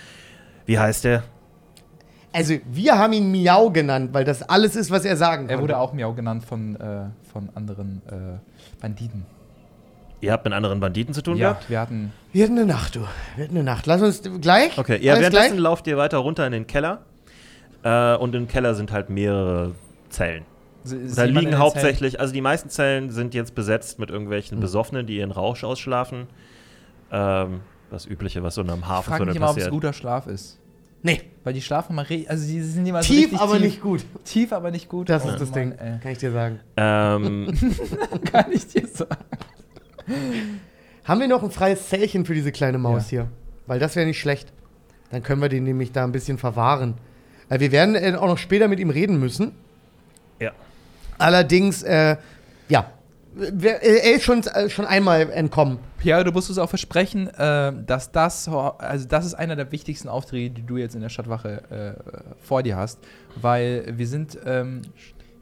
Wie 0.65 0.79
heißt 0.79 1.05
er? 1.05 1.23
Also, 2.33 2.55
wir 2.71 2.97
haben 2.97 3.13
ihn 3.13 3.29
Miau 3.31 3.69
genannt, 3.71 4.09
weil 4.13 4.23
das 4.23 4.41
alles 4.43 4.75
ist, 4.75 4.89
was 4.89 5.03
er 5.05 5.17
sagen 5.17 5.47
kann. 5.47 5.57
Er 5.57 5.61
wurde 5.61 5.77
auch 5.77 5.91
Miau 5.93 6.13
genannt 6.13 6.45
von, 6.45 6.75
äh, 6.77 7.05
von 7.31 7.49
anderen 7.55 8.01
äh, 8.07 8.39
Banditen. 8.81 9.25
Ihr 10.21 10.31
habt 10.31 10.45
mit 10.45 10.53
anderen 10.53 10.79
Banditen 10.79 11.13
zu 11.13 11.21
tun 11.23 11.35
Ja, 11.35 11.49
gehabt? 11.53 11.69
wir 11.69 11.79
hatten. 11.79 12.13
Wir 12.31 12.43
hatten 12.45 12.57
eine 12.57 12.65
Nacht, 12.67 12.95
du. 12.95 12.99
Wir 13.35 13.43
hatten 13.45 13.55
eine 13.55 13.63
Nacht. 13.63 13.85
Lass 13.87 14.01
uns 14.01 14.21
gleich. 14.39 14.77
Okay, 14.77 14.99
ja, 15.01 15.13
währenddessen 15.19 15.47
gleich? 15.53 15.59
lauft 15.59 15.87
ihr 15.87 15.97
weiter 15.97 16.19
runter 16.19 16.45
in 16.45 16.51
den 16.51 16.67
Keller. 16.67 17.01
Äh, 17.83 18.15
und 18.15 18.35
im 18.35 18.47
Keller 18.47 18.75
sind 18.75 18.91
halt 18.91 19.09
mehrere 19.09 19.73
Zellen. 20.09 20.45
Sie- 20.83 20.97
ist 20.97 21.17
Da 21.17 21.23
liegen 21.23 21.41
den 21.51 21.57
hauptsächlich, 21.57 22.19
also 22.19 22.31
die 22.33 22.41
meisten 22.41 22.69
Zellen 22.69 23.09
sind 23.09 23.33
jetzt 23.33 23.55
besetzt 23.55 23.97
mit 23.99 24.09
irgendwelchen 24.11 24.57
Hm. 24.57 24.61
Besoffenen, 24.61 25.05
die 25.07 25.17
ihren 25.17 25.31
Rausch 25.31 25.63
ausschlafen. 25.63 26.27
Ähm, 27.11 27.61
das 27.89 28.05
Übliche, 28.05 28.41
was 28.43 28.55
so 28.55 28.61
in 28.61 28.69
einem 28.69 28.81
Zellen? 28.81 28.89
Ich 28.91 28.95
Hafen 28.97 29.09
frage 29.09 29.25
mich 29.25 29.33
so 29.33 29.37
immer, 29.37 29.45
ob 29.47 29.51
es 29.51 29.55
passiert. 29.55 29.71
guter 29.73 29.93
Schlaf 29.93 30.27
ist. 30.27 30.59
Nee, 31.03 31.21
Weil 31.43 31.53
die 31.53 31.61
schlafen 31.61 31.95
mal, 31.95 32.03
re- 32.05 32.25
also 32.27 32.43
sie 32.45 32.61
sind 32.61 32.85
immer 32.85 33.01
so 33.01 33.11
tief, 33.11 33.25
richtig 33.25 33.39
aber 33.39 33.53
tief. 33.53 33.61
nicht 33.63 33.81
gut. 33.81 34.05
Tief, 34.23 34.53
aber 34.53 34.69
nicht 34.71 34.87
gut. 34.87 35.09
Das 35.09 35.25
Oh 35.25 35.29
ist 35.29 35.39
das 35.41 35.49
Mann, 35.49 35.59
Ding, 35.59 35.71
ey. 35.79 35.99
kann 35.99 36.11
ich 36.11 36.17
dir 36.19 36.31
sagen. 36.31 36.59
Ähm, 36.77 37.51
Kann 38.31 38.51
ich 38.51 38.67
dir 38.67 38.87
sagen. 38.87 39.15
Haben 41.03 41.19
wir 41.19 41.27
noch 41.27 41.43
ein 41.43 41.51
freies 41.51 41.89
Zellchen 41.89 42.25
für 42.25 42.33
diese 42.35 42.51
kleine 42.51 42.77
Maus 42.77 43.05
Ja. 43.11 43.21
hier? 43.21 43.27
Weil 43.67 43.79
das 43.79 43.95
wäre 43.95 44.05
nicht 44.05 44.19
schlecht. 44.19 44.51
Dann 45.09 45.23
können 45.23 45.41
wir 45.41 45.49
den 45.49 45.63
nämlich 45.63 45.91
da 45.91 46.03
ein 46.03 46.11
bisschen 46.11 46.37
verwahren. 46.37 46.95
Weil 47.49 47.59
wir 47.59 47.71
werden 47.71 47.95
äh, 47.95 48.13
auch 48.15 48.27
noch 48.27 48.37
später 48.37 48.67
mit 48.67 48.79
ihm 48.79 48.89
reden 48.89 49.19
müssen. 49.19 49.51
ja. 50.39 50.51
Allerdings, 51.17 51.83
äh, 51.83 52.17
ja, 52.69 52.79
äh, 52.79 52.83
er 53.37 54.15
ist 54.15 54.23
schon, 54.23 54.43
äh, 54.43 54.69
schon 54.69 54.85
einmal 54.85 55.29
entkommen. 55.31 55.79
Pierre, 55.97 56.23
du 56.23 56.31
musst 56.31 56.49
uns 56.49 56.57
auch 56.57 56.69
versprechen, 56.69 57.27
äh, 57.27 57.73
dass 57.85 58.11
das, 58.11 58.47
also 58.47 59.07
das 59.07 59.25
ist 59.25 59.33
einer 59.35 59.55
der 59.55 59.71
wichtigsten 59.71 60.09
Aufträge, 60.09 60.49
die 60.49 60.63
du 60.63 60.77
jetzt 60.77 60.95
in 60.95 61.01
der 61.01 61.09
Stadtwache 61.09 61.97
äh, 61.97 62.43
vor 62.43 62.63
dir 62.63 62.75
hast, 62.75 62.99
weil 63.35 63.93
wir 63.95 64.07
sind, 64.07 64.37
ähm, 64.45 64.81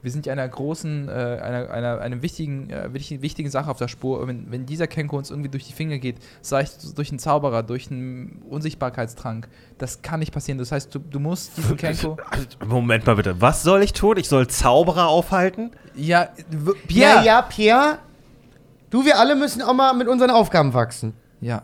wir 0.01 0.11
sind 0.11 0.25
ja 0.25 0.33
einer 0.33 0.47
großen, 0.47 1.07
äh, 1.09 1.11
einer, 1.11 1.69
einer, 1.71 1.99
einer 2.01 2.21
wichtigen, 2.21 2.69
äh, 2.69 2.93
wichtigen, 2.93 3.21
wichtigen 3.21 3.49
Sache 3.49 3.69
auf 3.69 3.77
der 3.77 3.87
Spur. 3.87 4.25
Wenn, 4.27 4.51
wenn 4.51 4.65
dieser 4.65 4.87
Kenko 4.87 5.17
uns 5.17 5.29
irgendwie 5.29 5.49
durch 5.49 5.65
die 5.67 5.73
Finger 5.73 5.97
geht, 5.97 6.17
sei 6.41 6.61
es 6.61 6.93
durch 6.93 7.09
einen 7.09 7.19
Zauberer, 7.19 7.63
durch 7.63 7.91
einen 7.91 8.41
Unsichtbarkeitstrank, 8.49 9.47
das 9.77 10.01
kann 10.01 10.19
nicht 10.19 10.33
passieren. 10.33 10.57
Das 10.57 10.71
heißt, 10.71 10.93
du, 10.95 10.99
du 10.99 11.19
musst 11.19 11.57
diesen 11.57 11.77
Kenko, 11.77 12.17
Moment 12.65 13.05
mal 13.05 13.15
bitte. 13.15 13.41
Was 13.41 13.63
soll 13.63 13.83
ich 13.83 13.93
tun? 13.93 14.17
Ich 14.17 14.29
soll 14.29 14.47
Zauberer 14.47 15.07
aufhalten? 15.07 15.71
ja, 15.95 16.29
w- 16.49 16.71
Ja, 16.71 16.73
Pierre, 16.87 17.25
ja, 17.25 17.41
Pierre. 17.41 17.97
Du, 18.89 19.05
wir 19.05 19.19
alle 19.19 19.35
müssen 19.35 19.61
auch 19.61 19.73
mal 19.73 19.93
mit 19.93 20.07
unseren 20.07 20.31
Aufgaben 20.31 20.73
wachsen. 20.73 21.13
ja. 21.41 21.61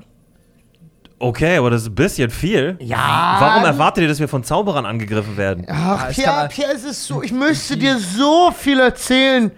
Okay, 1.18 1.58
aber 1.58 1.70
das 1.70 1.84
ist 1.84 1.88
ein 1.90 1.96
bisschen 1.96 2.30
viel. 2.30 2.76
Ja. 2.82 3.38
Warum 3.40 3.64
erwartet 3.64 4.02
ihr, 4.04 4.08
dass 4.08 4.20
wir 4.20 4.28
von 4.28 4.44
Zauberern 4.44 4.86
angegriffen 4.86 5.38
werden? 5.38 5.66
Ach, 5.70 6.10
Pierre, 6.10 6.32
kann- 6.32 6.50
Pierre, 6.50 6.72
es 6.74 6.84
ist 6.84 7.06
so, 7.06 7.22
ich 7.24 7.32
müsste 7.34 7.78
dir 7.78 7.98
so 7.98 8.52
viel 8.52 8.80
erzählen, 8.80 9.50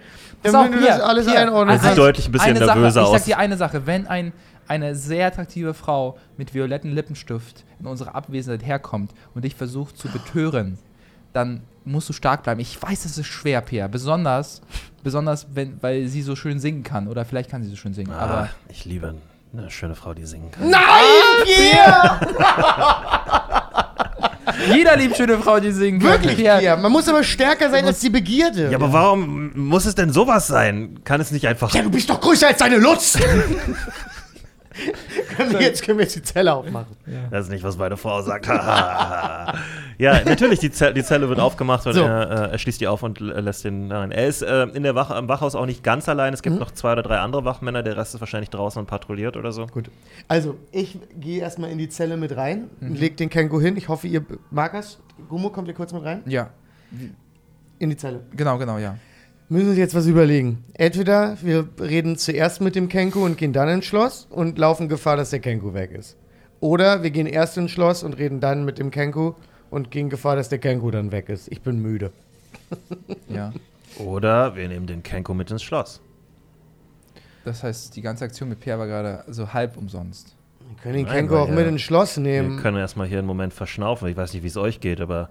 damit 0.42 0.74
du 0.74 0.80
das 0.86 1.00
alles 1.00 1.28
hier. 1.28 1.40
einordnen 1.40 1.78
kannst. 1.80 1.98
deutlich 1.98 2.26
ein 2.28 2.32
bisschen 2.32 2.50
eine 2.56 2.58
Sache, 2.64 2.78
nervöser 2.78 3.00
ich 3.02 3.06
aus. 3.08 3.12
sag 3.18 3.24
dir 3.24 3.38
eine 3.38 3.56
Sache, 3.56 3.86
wenn 3.86 4.06
ein, 4.06 4.32
eine 4.68 4.94
sehr 4.94 5.26
attraktive 5.26 5.74
Frau 5.74 6.16
mit 6.36 6.54
violetten 6.54 6.92
Lippenstift 6.92 7.64
in 7.80 7.86
unserer 7.86 8.14
Abwesenheit 8.14 8.64
herkommt 8.64 9.10
und 9.34 9.44
dich 9.44 9.56
versucht 9.56 9.98
zu 9.98 10.08
betören, 10.08 10.78
dann 11.32 11.62
musst 11.84 12.08
du 12.08 12.12
stark 12.12 12.44
bleiben. 12.44 12.60
Ich 12.60 12.80
weiß, 12.80 13.04
es 13.04 13.18
ist 13.18 13.26
schwer, 13.26 13.62
Pierre, 13.62 13.88
besonders, 13.88 14.62
besonders 15.02 15.48
wenn, 15.54 15.82
weil 15.82 16.06
sie 16.06 16.22
so 16.22 16.36
schön 16.36 16.60
singen 16.60 16.84
kann 16.84 17.08
oder 17.08 17.24
vielleicht 17.24 17.50
kann 17.50 17.64
sie 17.64 17.70
so 17.70 17.76
schön 17.76 17.94
singen, 17.94 18.12
Ah, 18.12 18.18
aber 18.20 18.48
ich 18.68 18.84
liebe 18.84 19.14
eine 19.52 19.70
schöne 19.70 19.94
Frau, 19.94 20.14
die 20.14 20.24
singen 20.24 20.50
kann. 20.50 20.68
Nein, 20.68 20.80
Pierre! 21.44 22.20
jeder 24.74 24.96
liebt 24.96 25.16
schöne 25.16 25.38
Frau, 25.38 25.60
die 25.60 25.72
singen 25.72 26.00
kann. 26.00 26.10
Wirklich, 26.10 26.36
Pierre. 26.36 26.76
Man 26.76 26.92
muss 26.92 27.08
aber 27.08 27.24
stärker 27.24 27.70
sein 27.70 27.84
als 27.86 28.00
die 28.00 28.10
Begierde. 28.10 28.70
Ja, 28.70 28.76
aber 28.76 28.92
warum 28.92 29.52
muss 29.54 29.86
es 29.86 29.94
denn 29.94 30.12
sowas 30.12 30.46
sein? 30.46 31.00
Kann 31.04 31.20
es 31.20 31.30
nicht 31.30 31.46
einfach. 31.46 31.74
Ja, 31.74 31.82
du 31.82 31.90
bist 31.90 32.10
doch 32.10 32.20
größer 32.20 32.48
als 32.48 32.58
deine 32.58 32.76
Lutz! 32.76 33.18
können 35.36 35.52
wir 35.52 35.60
jetzt, 35.62 35.82
können 35.82 35.98
wir 35.98 36.04
jetzt 36.04 36.16
die 36.16 36.22
Zelle 36.22 36.54
aufmachen. 36.54 36.96
Das 37.30 37.46
ist 37.46 37.50
nicht, 37.50 37.62
was 37.64 37.76
meine 37.78 37.96
Frau 37.96 38.22
sagt. 38.22 38.46
ja, 39.98 40.22
natürlich, 40.24 40.58
die, 40.60 40.70
Zelle, 40.70 40.94
die 40.94 41.02
Zelle 41.02 41.28
wird 41.28 41.40
aufgemacht 41.40 41.86
und 41.86 41.92
So. 41.94 42.02
er, 42.02 42.30
äh, 42.48 42.50
er 42.52 42.58
schließt 42.58 42.80
die 42.80 42.86
auf 42.86 43.02
und 43.02 43.20
äh, 43.20 43.40
lässt 43.40 43.64
den 43.64 43.90
rein. 43.90 44.10
Er 44.12 44.26
ist 44.26 44.42
äh, 44.42 44.64
in 44.64 44.82
der 44.82 44.94
Wache, 44.94 45.16
im 45.18 45.28
Wachhaus 45.28 45.54
auch 45.54 45.66
nicht 45.66 45.82
ganz 45.82 46.08
allein. 46.08 46.32
Es 46.34 46.42
gibt 46.42 46.54
Mhm. 46.54 46.60
noch 46.60 46.70
zwei 46.70 46.92
oder 46.92 47.02
drei 47.02 47.18
andere 47.18 47.44
Wachmänner. 47.44 47.82
Der 47.82 47.96
Rest 47.96 48.14
ist 48.14 48.20
wahrscheinlich 48.20 48.50
draußen 48.50 48.80
und 48.80 48.86
patrouilliert 48.86 49.36
oder 49.36 49.52
so. 49.52 49.66
Gut. 49.66 49.90
Also, 50.28 50.56
ich 50.72 50.98
gehe 51.18 51.40
erstmal 51.40 51.70
in 51.70 51.78
die 51.78 51.88
Zelle 51.88 52.16
mit 52.16 52.36
rein, 52.36 52.70
Mhm. 52.80 52.94
leg 52.94 53.16
den 53.16 53.28
Kenko 53.30 53.60
hin. 53.60 53.76
Ich 53.76 53.88
hoffe, 53.88 54.06
ihr 54.06 54.24
Markus, 54.50 55.00
Gummo, 55.28 55.50
kommt 55.50 55.68
ihr 55.68 55.74
kurz 55.74 55.92
mit 55.92 56.04
rein? 56.04 56.22
ja, 56.26 56.50
In 57.78 57.90
die 57.90 57.96
Zelle. 57.96 58.20
genau, 58.34 58.58
genau, 58.58 58.78
ja. 58.78 58.96
Müssen 59.50 59.70
uns 59.70 59.78
jetzt 59.78 59.94
was 59.94 60.06
überlegen. 60.06 60.62
Entweder 60.74 61.38
wir 61.42 61.68
reden 61.80 62.16
zuerst 62.18 62.60
mit 62.60 62.74
dem 62.76 62.88
Kenko 62.88 63.24
und 63.24 63.38
gehen 63.38 63.52
dann 63.54 63.68
ins 63.68 63.86
Schloss 63.86 64.26
und 64.30 64.58
laufen 64.58 64.88
Gefahr, 64.88 65.16
dass 65.16 65.30
der 65.30 65.40
Kenko 65.40 65.72
weg 65.72 65.92
ist. 65.92 66.16
Oder 66.60 67.02
wir 67.02 67.10
gehen 67.10 67.26
erst 67.26 67.56
ins 67.56 67.70
Schloss 67.70 68.02
und 68.02 68.18
reden 68.18 68.40
dann 68.40 68.64
mit 68.64 68.78
dem 68.78 68.90
Kenko 68.90 69.36
und 69.70 69.90
gehen 69.90 70.10
Gefahr, 70.10 70.36
dass 70.36 70.48
der 70.50 70.58
Kenko 70.58 70.90
dann 70.90 71.12
weg 71.12 71.28
ist. 71.30 71.50
Ich 71.50 71.62
bin 71.62 71.80
müde. 71.80 72.12
ja. 73.28 73.52
Oder 73.98 74.54
wir 74.54 74.68
nehmen 74.68 74.86
den 74.86 75.02
Kenko 75.02 75.32
mit 75.32 75.50
ins 75.50 75.62
Schloss. 75.62 76.00
Das 77.44 77.62
heißt, 77.62 77.96
die 77.96 78.02
ganze 78.02 78.24
Aktion 78.26 78.50
mit 78.50 78.60
Pierre 78.60 78.78
war 78.80 78.86
gerade 78.86 79.24
so 79.28 79.52
halb 79.54 79.78
umsonst. 79.78 80.34
Wir 80.60 80.82
können 80.82 80.94
den 80.96 81.06
Nein, 81.06 81.14
Kenko 81.14 81.34
weil 81.34 81.40
auch 81.40 81.48
ja- 81.48 81.54
mit 81.54 81.66
ins 81.66 81.80
Schloss 81.80 82.16
Wir 82.16 82.22
nehmen. 82.24 82.58
können 82.58 82.76
erstmal 82.76 83.06
hier 83.06 83.18
einen 83.18 83.26
Moment 83.26 83.54
verschnaufen. 83.54 84.08
Ich 84.08 84.16
weiß 84.16 84.34
nicht, 84.34 84.42
wie 84.42 84.48
es 84.48 84.58
euch 84.58 84.80
geht, 84.80 85.00
aber 85.00 85.30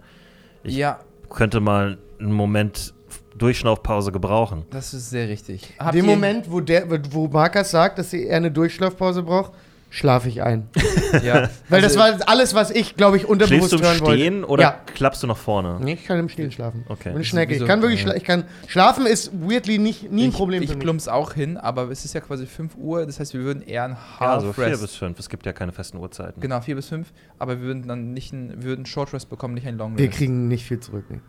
Ich- 0.63 0.75
ja, 0.75 0.99
könnte 1.29 1.59
mal 1.59 1.99
einen 2.19 2.31
Moment 2.31 2.95
Durchschnaufpause 3.37 4.11
gebrauchen. 4.11 4.63
das 4.71 4.93
ist 4.93 5.09
sehr 5.09 5.27
richtig. 5.29 5.73
In 5.79 5.85
Habt 5.85 5.95
dem 5.95 6.05
Moment, 6.05 6.51
wo, 6.51 6.59
der, 6.59 6.85
wo 7.11 7.27
Markus 7.27 7.71
sagt, 7.71 7.99
dass 7.99 8.13
er 8.13 8.35
eine 8.37 8.51
Durchschlafpause 8.51 9.23
braucht, 9.23 9.51
schlafe 9.89 10.27
ich 10.27 10.41
ein. 10.43 10.67
ja. 11.23 11.49
Weil 11.69 11.81
Also- 11.83 11.97
das 11.97 12.19
war 12.19 12.27
alles, 12.29 12.53
was 12.53 12.71
ich, 12.71 12.97
glaube 12.97 13.15
ich, 13.15 13.25
unterbewusst 13.25 13.69
Schläfst 13.69 13.71
du 13.71 13.77
im 13.77 13.83
hören 13.83 13.99
wollte. 14.01 14.19
Stehen 14.21 14.43
oder 14.43 14.61
Ja. 14.63 14.71
klappst 14.93 15.23
du 15.23 15.27
nach 15.27 15.37
vorne? 15.37 15.79
Nee, 15.81 15.93
ich 15.93 16.03
kann 16.05 16.19
im 16.19 16.27
Stehen 16.27 16.51
schlafen. 16.51 16.83
Okay. 16.89 17.09
Ich 17.09 17.15
bin 17.15 17.23
Schnecke. 17.23 17.55
Ich 17.55 17.65
kann 17.65 17.81
wirklich 17.81 18.01
Ja. 18.01 18.07
schla 18.07 18.15
ich 18.17 18.23
kann 18.25 18.43
Schlafen 18.67 19.05
ist 19.05 19.31
weirdly 19.33 19.77
nicht, 19.77 20.11
nie 20.11 20.25
ein 20.25 20.29
ich, 20.29 20.35
Problem 20.35 20.61
ich 20.61 20.69
für 20.69 20.75
mich. 20.75 20.83
plumps 20.83 21.07
auch 21.07 21.33
hin, 21.33 21.55
aber 21.55 21.89
es 21.89 22.03
ist 22.03 22.13
ja 22.13 22.19
quasi 22.19 22.45
5 22.45 22.75
Uhr, 22.75 23.05
das 23.05 23.19
heißt, 23.21 23.33
wir 23.33 23.41
würden 23.41 23.61
eher 23.63 23.85
ein 23.85 23.91
Ja, 23.91 24.19
Half 24.19 24.29
also 24.43 24.53
vier 24.53 24.65
Rest. 24.65 24.81
bis 24.81 24.95
fünf. 24.95 25.19
Es 25.19 25.29
gibt 25.29 25.45
ja 25.45 25.53
keine 25.53 25.71
festen 25.71 25.97
Uhrzeiten. 25.97 26.41
Genau, 26.41 26.59
4 26.59 26.75
bis 26.75 26.87
5, 26.89 27.13
aber 27.39 27.61
wir 27.61 27.65
würden 27.67 27.87
dann 27.87 28.11
nicht 28.11 28.33
ein, 28.33 28.49
wir 28.57 28.63
würden 28.65 28.85
Short 28.85 29.13
Rest 29.13 29.29
bekommen, 29.29 29.53
nicht 29.53 29.67
ein 29.67 29.77
Long 29.77 29.91
Rest. 29.93 29.99
Wir 29.99 30.09
kriegen 30.09 30.49
nicht 30.49 30.65
viel 30.65 30.81
zurück. 30.81 31.05
Nee. 31.07 31.19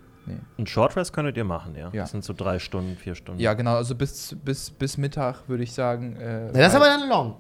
Einen 0.56 0.66
Short 0.66 0.96
Rest 0.96 1.12
könntet 1.12 1.36
ihr 1.36 1.44
machen, 1.44 1.74
ja. 1.76 1.90
Ja. 1.92 2.02
Das 2.02 2.10
sind 2.10 2.24
so 2.24 2.32
drei 2.32 2.58
Stunden, 2.58 2.96
vier 2.96 3.14
Stunden. 3.14 3.40
Ja, 3.40 3.54
genau, 3.54 3.74
also 3.76 3.94
bis, 3.94 4.36
bis, 4.44 4.70
bis 4.70 4.96
Mittag 4.98 5.48
würde 5.48 5.62
ich 5.62 5.72
sagen. 5.72 6.16
Äh, 6.16 6.46
Na, 6.52 6.58
das 6.60 6.68
ist 6.68 6.74
aber 6.76 6.86
dann 6.86 7.08
long. 7.08 7.36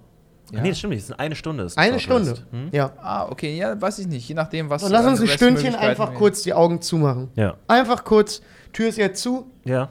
ja. 0.52 0.60
Nee, 0.62 0.70
das 0.70 0.78
stimmt 0.78 0.94
nicht. 0.94 1.04
Das 1.04 1.10
ist 1.10 1.20
eine 1.20 1.34
Stunde. 1.34 1.64
Ist 1.64 1.76
ein 1.78 1.88
Eine 1.90 2.00
Stunde. 2.00 2.34
Hm? 2.50 2.68
Ja. 2.72 2.92
Ah, 3.02 3.26
okay, 3.28 3.56
ja, 3.56 3.80
weiß 3.80 3.98
ich 3.98 4.06
nicht, 4.06 4.28
je 4.28 4.34
nachdem, 4.34 4.70
was. 4.70 4.82
Und 4.82 4.90
lass 4.92 5.06
uns 5.06 5.20
ein 5.20 5.26
Stündchen 5.28 5.74
einfach 5.74 6.10
wir- 6.12 6.18
kurz 6.18 6.42
die 6.42 6.54
Augen 6.54 6.80
zumachen. 6.80 7.28
Ja. 7.34 7.54
Einfach 7.66 8.04
kurz. 8.04 8.40
Tür 8.72 8.88
ist 8.88 8.98
jetzt 8.98 9.22
zu. 9.22 9.50
Ja. 9.64 9.88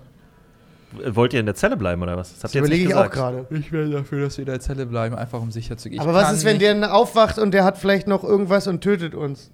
Wollt 1.06 1.34
ihr 1.34 1.42
in 1.42 1.46
der 1.46 1.54
Zelle 1.56 1.76
bleiben 1.76 2.02
oder 2.02 2.16
was? 2.16 2.32
Das 2.32 2.40
Das 2.40 2.56
ihr 2.56 2.62
überlege 2.62 2.86
ich 2.90 2.96
auch 2.96 3.10
gerade. 3.12 3.46
Ich 3.50 3.72
wäre 3.74 3.90
dafür, 3.90 4.24
dass 4.24 4.38
wir 4.38 4.44
in 4.44 4.50
der 4.52 4.62
Zelle 4.62 4.86
bleiben, 4.86 5.16
einfach 5.16 5.42
um 5.42 5.52
sicher 5.52 5.78
zu 5.78 5.90
gehen. 5.90 6.00
Aber 6.00 6.14
was 6.14 6.32
ist, 6.32 6.46
wenn 6.46 6.60
der 6.60 6.94
aufwacht 6.96 7.38
und 7.40 7.52
der 7.52 7.66
hat 7.66 7.78
vielleicht 7.78 8.08
noch 8.08 8.24
irgendwas 8.24 8.68
und 8.68 8.82
tötet 8.82 9.14
uns? 9.14 9.52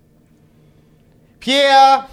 Pierre! 1.40 2.06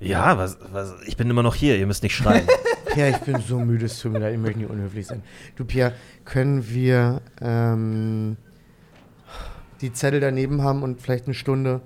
Ja, 0.00 0.36
was, 0.38 0.58
was, 0.72 0.94
ich 1.06 1.16
bin 1.16 1.30
immer 1.30 1.42
noch 1.42 1.54
hier. 1.54 1.76
Ihr 1.78 1.86
müsst 1.86 2.02
nicht 2.02 2.14
schreien. 2.14 2.46
Pierre, 2.92 3.10
ich 3.10 3.18
bin 3.18 3.40
so 3.40 3.58
müde, 3.60 3.86
es 3.86 3.98
tut 4.00 4.12
mir 4.12 4.18
leid, 4.20 4.34
ich 4.34 4.38
möchte 4.40 4.58
nicht 4.58 4.70
unhöflich 4.70 5.06
sein. 5.06 5.22
Du, 5.56 5.64
Pierre, 5.64 5.92
können 6.24 6.68
wir 6.68 7.20
ähm, 7.40 8.36
die 9.80 9.92
Zettel 9.92 10.20
daneben 10.20 10.62
haben 10.62 10.82
und 10.82 11.00
vielleicht 11.00 11.26
eine 11.26 11.34
Stunde 11.34 11.80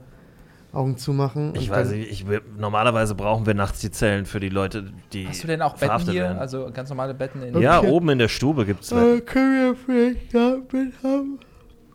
Augen 0.73 0.97
zumachen? 0.97 1.53
ich 1.57 1.69
weiß 1.69 1.91
nicht. 1.91 2.11
Ich, 2.11 2.25
normalerweise 2.57 3.17
brauchen 3.17 3.45
wir 3.45 3.55
nachts 3.55 3.81
die 3.81 3.91
Zellen 3.91 4.25
für 4.25 4.39
die 4.39 4.51
Leute, 4.51 4.93
die. 5.13 5.27
Hast 5.27 5.43
du 5.43 5.49
denn 5.49 5.63
auch 5.63 5.77
Betten 5.77 6.11
hier? 6.11 6.23
werden. 6.23 6.39
Also 6.39 6.71
ganz 6.73 6.89
normale 6.91 7.13
Betten 7.15 7.43
in. 7.43 7.61
Ja, 7.61 7.79
Okay. 7.79 7.89
oben 7.89 8.11
in 8.11 8.19
der 8.21 8.29
Stube 8.29 8.65
gibt 8.67 8.85
es. 8.85 8.93
Äh, 8.93 9.21
können 9.21 9.53
wir 9.53 9.75
vielleicht 9.75 10.33
da 10.33 10.59
mit 10.73 10.93
haben? 11.03 11.41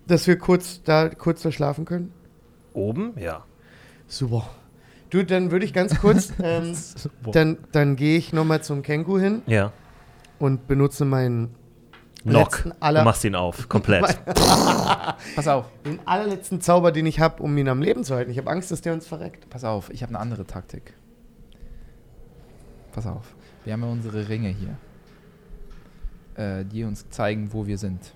Dass 0.08 0.28
wir 0.28 0.38
kurz 0.38 0.84
da, 0.84 1.08
kurz 1.10 1.42
da 1.42 1.52
schlafen 1.52 1.86
können? 1.86 2.12
Oben? 2.74 3.14
Ja. 3.18 3.46
Super. 4.08 4.50
Du, 5.16 5.24
dann 5.24 5.50
würde 5.50 5.64
ich 5.64 5.72
ganz 5.72 5.98
kurz, 6.02 6.34
ähm, 6.44 6.76
dann, 7.32 7.58
dann 7.72 7.96
gehe 7.96 8.18
ich 8.18 8.34
nochmal 8.34 8.62
zum 8.62 8.82
Kenku 8.82 9.18
hin 9.18 9.44
Ja. 9.48 9.72
und 10.40 10.68
benutze 10.68 11.06
meinen 11.06 11.56
Knock. 12.24 12.52
letzten 12.56 12.70
Du 12.72 12.76
aller, 12.82 13.04
machst 13.06 13.24
ihn 13.24 13.34
auf. 13.36 13.70
Komplett. 13.70 14.04
Pass 14.36 15.48
auf, 15.48 15.68
den 15.86 16.06
allerletzten 16.06 16.60
Zauber, 16.60 16.92
den 16.92 17.06
ich 17.06 17.22
habe, 17.22 17.42
um 17.42 17.58
ihn 17.58 17.70
am 17.70 17.82
Leben 17.82 18.04
zu 18.04 18.14
halten. 18.14 18.30
Ich 18.30 18.38
habe 18.38 18.50
Angst, 18.52 18.72
dass 18.72 18.82
der 18.82 18.92
uns 18.94 19.08
verreckt. 19.08 19.50
pass 19.50 19.64
auf, 19.64 19.90
ich 19.90 20.04
habe 20.04 20.10
eine 20.10 20.20
andere 20.20 20.46
Taktik. 20.46 20.94
Pass 22.92 23.08
auf, 23.08 23.36
wir 23.64 23.72
haben 23.72 23.84
ja 23.84 23.88
unsere 23.90 24.28
Ringe 24.28 24.50
hier, 24.50 24.76
äh, 26.44 26.66
die 26.66 26.84
uns 26.84 27.10
zeigen, 27.10 27.54
wo 27.54 27.68
wir 27.68 27.78
sind. 27.78 28.14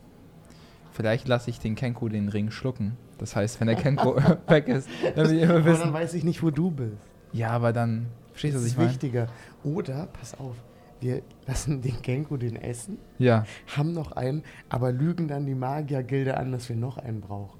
Vielleicht 1.00 1.30
lasse 1.30 1.50
ich 1.50 1.60
den 1.60 1.76
Kenku 1.76 2.10
den 2.10 2.28
Ring 2.28 2.52
schlucken. 2.52 2.98
Das 3.20 3.34
heißt, 3.34 3.62
wenn 3.62 3.68
der 3.68 3.78
Kenku 3.78 4.16
weg 4.50 4.68
ist, 4.68 4.90
dann 5.16 5.30
wir 5.32 5.44
immer 5.44 5.54
Aber 5.56 5.62
dann 5.64 5.80
wissen. 5.80 5.94
weiß 5.94 6.14
ich 6.14 6.26
nicht, 6.26 6.44
wo 6.44 6.50
du 6.52 6.72
bist. 6.72 6.98
Ja, 7.32 7.52
aber 7.52 7.72
dann. 7.72 8.08
Verstehst 8.34 8.56
du, 8.56 8.58
Das 8.58 8.64
was 8.64 8.68
ist 8.68 8.72
ich 8.74 8.78
meine? 8.78 8.90
wichtiger. 8.90 9.28
Oder, 9.64 10.08
pass 10.12 10.38
auf, 10.38 10.58
wir 11.00 11.22
lassen 11.48 11.82
den 11.82 12.02
Kenku 12.02 12.36
den 12.36 12.58
essen, 12.58 12.98
Ja. 13.18 13.46
haben 13.78 13.94
noch 13.94 14.12
einen, 14.12 14.44
aber 14.68 14.92
lügen 14.92 15.30
dann 15.30 15.46
die 15.46 15.56
Magiergilde 15.56 16.36
an, 16.36 16.52
dass 16.52 16.68
wir 16.68 16.76
noch 16.76 16.98
einen 16.98 17.22
brauchen. 17.22 17.58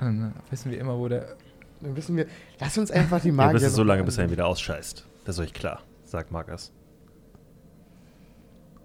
Dann 0.00 0.32
wissen 0.50 0.72
wir 0.72 0.80
immer, 0.80 0.98
wo 0.98 1.06
der. 1.06 1.36
Dann 1.80 1.94
wissen 1.94 2.16
wir, 2.16 2.26
lass 2.58 2.76
uns 2.78 2.90
einfach 2.90 3.20
die 3.20 3.28
Ja, 3.28 3.34
Magier. 3.34 3.52
bis 3.52 3.62
es 3.62 3.74
so 3.74 3.82
noch 3.82 3.88
lange, 3.88 4.00
an- 4.00 4.06
bis 4.06 4.18
er 4.18 4.24
ihn 4.24 4.30
wieder 4.32 4.46
ausscheißt. 4.48 5.06
Das 5.24 5.36
ist 5.36 5.40
euch 5.44 5.54
klar. 5.54 5.82
sagt 6.04 6.32
Markus. 6.32 6.72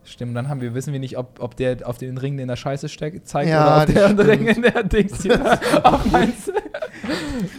Stimmt, 0.03 0.35
dann 0.35 0.49
haben 0.49 0.61
wir, 0.61 0.73
wissen 0.73 0.93
wir 0.93 0.99
nicht, 0.99 1.17
ob, 1.17 1.39
ob 1.39 1.55
der 1.55 1.87
auf 1.87 1.97
den 1.97 2.17
Ring, 2.17 2.35
der 2.35 2.43
in 2.43 2.47
der 2.47 2.55
Scheiße 2.55 2.89
steckt, 2.89 3.27
zeigt 3.27 3.49
Ja, 3.49 3.83
oder 3.83 3.85
das 3.85 4.15
der 4.15 4.27
Ring 4.27 4.47
in 4.47 4.61
der 4.63 4.83
Dings 4.83 5.21
hier 5.21 5.39
auf. 5.83 6.01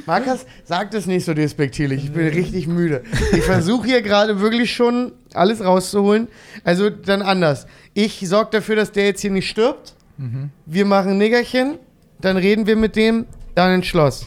Markus, 0.06 0.44
sag 0.64 0.90
das 0.90 1.06
nicht 1.06 1.24
so 1.24 1.34
despektierlich. 1.34 2.04
Ich 2.04 2.12
bin 2.12 2.28
richtig 2.28 2.66
müde. 2.66 3.02
Ich 3.32 3.42
versuche 3.42 3.86
hier 3.86 4.02
gerade 4.02 4.40
wirklich 4.40 4.72
schon 4.74 5.12
alles 5.34 5.64
rauszuholen. 5.64 6.28
Also 6.64 6.90
dann 6.90 7.22
anders. 7.22 7.66
Ich 7.94 8.26
sorge 8.28 8.50
dafür, 8.52 8.76
dass 8.76 8.92
der 8.92 9.06
jetzt 9.06 9.20
hier 9.20 9.30
nicht 9.30 9.48
stirbt. 9.48 9.94
Mhm. 10.18 10.50
Wir 10.66 10.84
machen 10.84 11.12
ein 11.12 11.18
Nickerchen. 11.18 11.78
Dann 12.20 12.36
reden 12.36 12.66
wir 12.66 12.76
mit 12.76 12.96
dem. 12.96 13.26
Dann 13.54 13.74
ins 13.74 13.86
Schloss. 13.86 14.26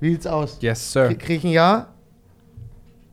Wie 0.00 0.10
sieht's 0.12 0.26
aus? 0.26 0.58
Yes, 0.60 0.92
Sir. 0.92 1.14
Krieg 1.14 1.38
ich 1.38 1.44
ein 1.44 1.50
Ja? 1.50 1.88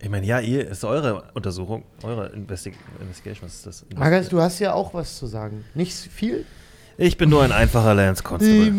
Ich 0.01 0.09
meine, 0.09 0.25
ja, 0.25 0.39
ihr 0.39 0.67
ist 0.69 0.83
eure 0.85 1.23
Untersuchung, 1.33 1.83
eure 2.03 2.27
Investi 2.29 2.71
Investigation. 3.01 3.47
Was 3.49 3.55
ist 3.55 3.65
das? 3.65 3.85
Markus, 3.97 4.29
du 4.29 4.39
hast 4.41 4.59
ja 4.59 4.73
auch 4.73 4.93
was 4.93 5.17
zu 5.17 5.27
sagen. 5.27 5.65
Nicht 5.75 5.93
viel? 5.93 6.45
Ich 6.97 7.17
bin 7.17 7.29
nur 7.29 7.43
ein 7.43 7.51
einfacher 7.53 7.93
Lance 7.95 8.21
Constable. 8.23 8.71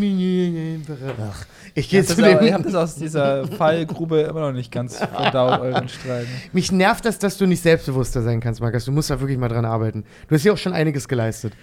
Ach, 1.21 1.45
ich 1.73 1.89
gehe 1.89 2.03
zu 2.03 2.13
aber- 2.13 2.31
ihr 2.33 2.37
dem. 2.39 2.53
habt 2.53 2.65
das 2.65 2.75
aus 2.75 2.95
dieser 2.95 3.47
Fallgrube 3.47 4.21
immer 4.21 4.41
noch 4.41 4.51
nicht 4.51 4.71
ganz 4.71 4.97
verdaut, 4.97 5.59
euren 5.61 5.89
Streit. 5.89 6.27
Mich 6.53 6.71
nervt 6.71 7.05
das, 7.05 7.17
dass 7.19 7.37
du 7.37 7.45
nicht 7.47 7.61
selbstbewusster 7.63 8.21
sein 8.21 8.39
kannst, 8.39 8.61
Markus. 8.61 8.85
Du 8.85 8.91
musst 8.91 9.09
da 9.09 9.19
wirklich 9.19 9.37
mal 9.39 9.47
dran 9.49 9.65
arbeiten. 9.65 10.03
Du 10.27 10.35
hast 10.35 10.43
ja 10.43 10.53
auch 10.53 10.57
schon 10.57 10.73
einiges 10.73 11.07
geleistet. 11.07 11.53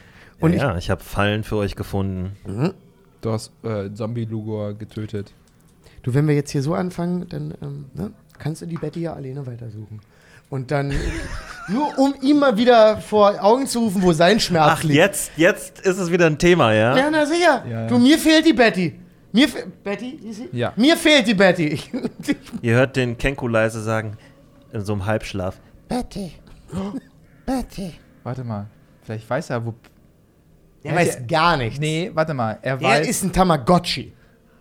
Und 0.41 0.53
ja, 0.53 0.71
ja, 0.73 0.77
ich 0.79 0.91
habe 0.91 1.03
Fallen 1.03 1.43
für 1.45 1.57
euch 1.57 1.75
gefunden. 1.77 2.33
ich, 2.45 2.49
Mhm. 2.53 2.75
Du 3.21 3.33
hast 3.33 3.53
äh, 3.65 3.93
Zombie-Lugor 3.93 4.75
getötet. 4.75 5.33
Du, 6.03 6.15
wenn 6.15 6.29
wir 6.29 6.37
jetzt 6.37 6.53
hier 6.53 6.63
so 6.63 6.75
anfangen, 6.75 7.29
dann 7.29 7.55
ähm, 7.61 7.87
ne, 7.95 8.13
kannst 8.39 8.63
du 8.63 8.67
die 8.67 8.77
Betty 8.77 9.01
ja 9.01 9.15
alleine 9.15 9.47
weitersuchen. 9.47 10.01
Und 10.51 10.71
dann, 10.71 10.95
nur 11.69 11.99
um 11.99 12.15
ihm 12.23 12.39
mal 12.39 12.57
wieder 12.57 12.99
vor 12.99 13.43
Augen 13.45 13.67
zu 13.67 13.81
rufen, 13.81 14.03
wo 14.03 14.13
sein 14.13 14.41
Schmerz 14.41 14.71
Ach, 14.79 14.83
liegt. 14.83 14.95
jetzt, 14.95 15.31
jetzt 15.37 15.81
ist 15.81 15.99
es 15.99 16.11
wieder 16.11 16.27
ein 16.27 16.39
Thema, 16.39 16.73
ja? 16.73 16.97
Ja, 16.97 17.11
na 17.11 17.27
sicher. 17.27 17.65
Ja, 17.67 17.83
ja. 17.83 17.87
Du, 17.87 17.99
mir 17.99 18.19
fehlt 18.19 18.47
die 18.47 18.55
Betty. 18.55 18.99
Mir 19.31 19.47
fe 19.47 19.67
Betty, 19.85 20.19
ist 20.25 20.37
sie? 20.37 20.49
Ja. 20.53 20.73
Mir 20.77 20.97
fehlt 20.97 21.27
die 21.27 21.35
Betty. 21.35 21.79
Ihr 22.63 22.75
hört 22.77 22.97
den 22.97 23.19
Kenku 23.19 23.47
leise 23.47 23.83
sagen, 23.83 24.17
in 24.73 24.83
so 24.83 24.95
einem 24.95 25.05
Halbschlaf. 25.05 25.61
Betty. 25.87 26.33
Betty. 27.47 27.93
Warte 28.25 28.45
mal. 28.45 28.67
Vielleicht 29.03 29.29
weiß 29.29 29.51
er, 29.51 29.67
wo. 29.67 29.75
Ja, 30.83 30.95
weiß 30.95 31.27
gar 31.29 31.57
nichts. 31.59 31.79
Nee, 31.79 32.11
warte 32.15 32.33
mal. 32.33 32.59
Er 32.63 32.79
Der 32.79 32.89
weiß. 32.89 33.09
ist 33.09 33.23
ein 33.23 33.33
Tamagotchi. 33.33 34.13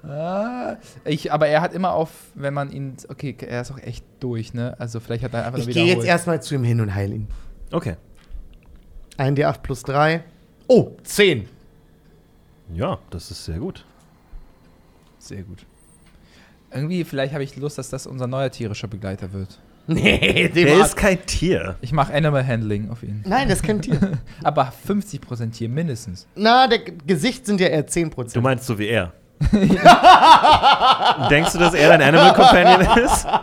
Ah, 0.03 0.77
ich, 1.05 1.31
aber 1.33 1.47
er 1.47 1.61
hat 1.61 1.73
immer 1.73 1.91
auf, 1.93 2.09
wenn 2.35 2.53
man 2.53 2.71
ihn. 2.71 2.95
Okay, 3.09 3.35
er 3.39 3.61
ist 3.61 3.71
auch 3.71 3.79
echt 3.79 4.05
durch, 4.19 4.53
ne? 4.53 4.75
Also 4.79 4.99
vielleicht 4.99 5.23
hat 5.23 5.33
er 5.33 5.45
einfach 5.45 5.59
Ich 5.59 5.65
nur 5.65 5.73
gehe 5.73 5.85
jetzt 5.85 6.05
erstmal 6.05 6.41
zu 6.41 6.55
ihm 6.55 6.63
hin 6.63 6.79
und 6.81 6.93
heile 6.95 7.15
ihn. 7.15 7.27
Okay. 7.71 7.95
Ein 9.17 9.35
D8 9.35 9.59
plus 9.61 9.83
3. 9.83 10.23
Oh, 10.67 10.91
10. 11.03 11.47
Ja, 12.73 12.99
das 13.09 13.31
ist 13.31 13.45
sehr 13.45 13.57
gut. 13.57 13.85
Sehr 15.19 15.43
gut. 15.43 15.65
Irgendwie, 16.71 17.03
vielleicht 17.03 17.33
habe 17.33 17.43
ich 17.43 17.55
Lust, 17.55 17.77
dass 17.77 17.89
das 17.89 18.05
unser 18.07 18.27
neuer 18.27 18.51
tierischer 18.51 18.87
Begleiter 18.87 19.33
wird. 19.33 19.59
Nee, 19.89 20.49
dem 20.49 20.65
Der 20.65 20.81
ist 20.85 20.97
kein 20.97 21.25
Tier. 21.25 21.77
Ich 21.79 21.93
mache 21.93 22.13
Animal 22.13 22.45
Handling 22.45 22.89
auf 22.89 23.03
ihn. 23.03 23.23
Nein, 23.25 23.47
das 23.47 23.59
ist 23.59 23.63
kein 23.65 23.81
Tier. 23.81 24.17
Aber 24.43 24.73
50% 24.85 25.51
Tier 25.51 25.69
mindestens. 25.69 26.27
Na, 26.35 26.67
der 26.67 26.79
G- 26.79 26.91
Gesicht 27.07 27.45
sind 27.45 27.61
ja 27.61 27.67
eher 27.67 27.87
10%. 27.87 28.33
Du 28.33 28.41
meinst 28.41 28.65
so 28.65 28.77
wie 28.77 28.87
er. 28.87 29.13
Denkst 31.29 31.53
du, 31.53 31.59
dass 31.59 31.73
er 31.73 31.89
dein 31.89 32.01
Animal 32.01 32.33
Companion 32.33 32.81
ist? 33.05 33.27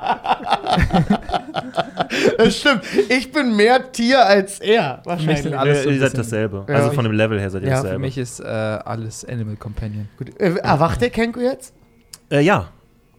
Das 2.38 2.56
stimmt. 2.58 2.82
Ich 3.08 3.32
bin 3.32 3.56
mehr 3.56 3.90
Tier 3.92 4.24
als 4.24 4.60
er. 4.60 5.00
Wahrscheinlich. 5.04 5.42
sind 5.42 5.54
alle- 5.54 5.70
Alles 5.72 5.82
so 5.84 5.90
ihr 5.90 5.98
seid 6.00 6.16
dasselbe. 6.16 6.64
Ja, 6.68 6.74
also 6.76 6.92
von 6.92 7.04
dem 7.04 7.12
Level 7.12 7.40
her 7.40 7.50
seid 7.50 7.62
ihr 7.62 7.68
Ja, 7.68 7.76
für 7.76 7.80
Für 7.80 7.84
dasselbe. 7.88 8.02
mich 8.04 8.18
ist 8.18 8.40
äh, 8.40 8.44
alles 8.44 9.24
Animal 9.24 9.56
Companion. 9.56 10.08
Gut. 10.18 10.38
Äh, 10.40 10.54
erwacht 10.56 11.00
der 11.00 11.10
Kenku 11.10 11.40
jetzt? 11.40 11.72
Äh, 12.30 12.40
ja. 12.40 12.68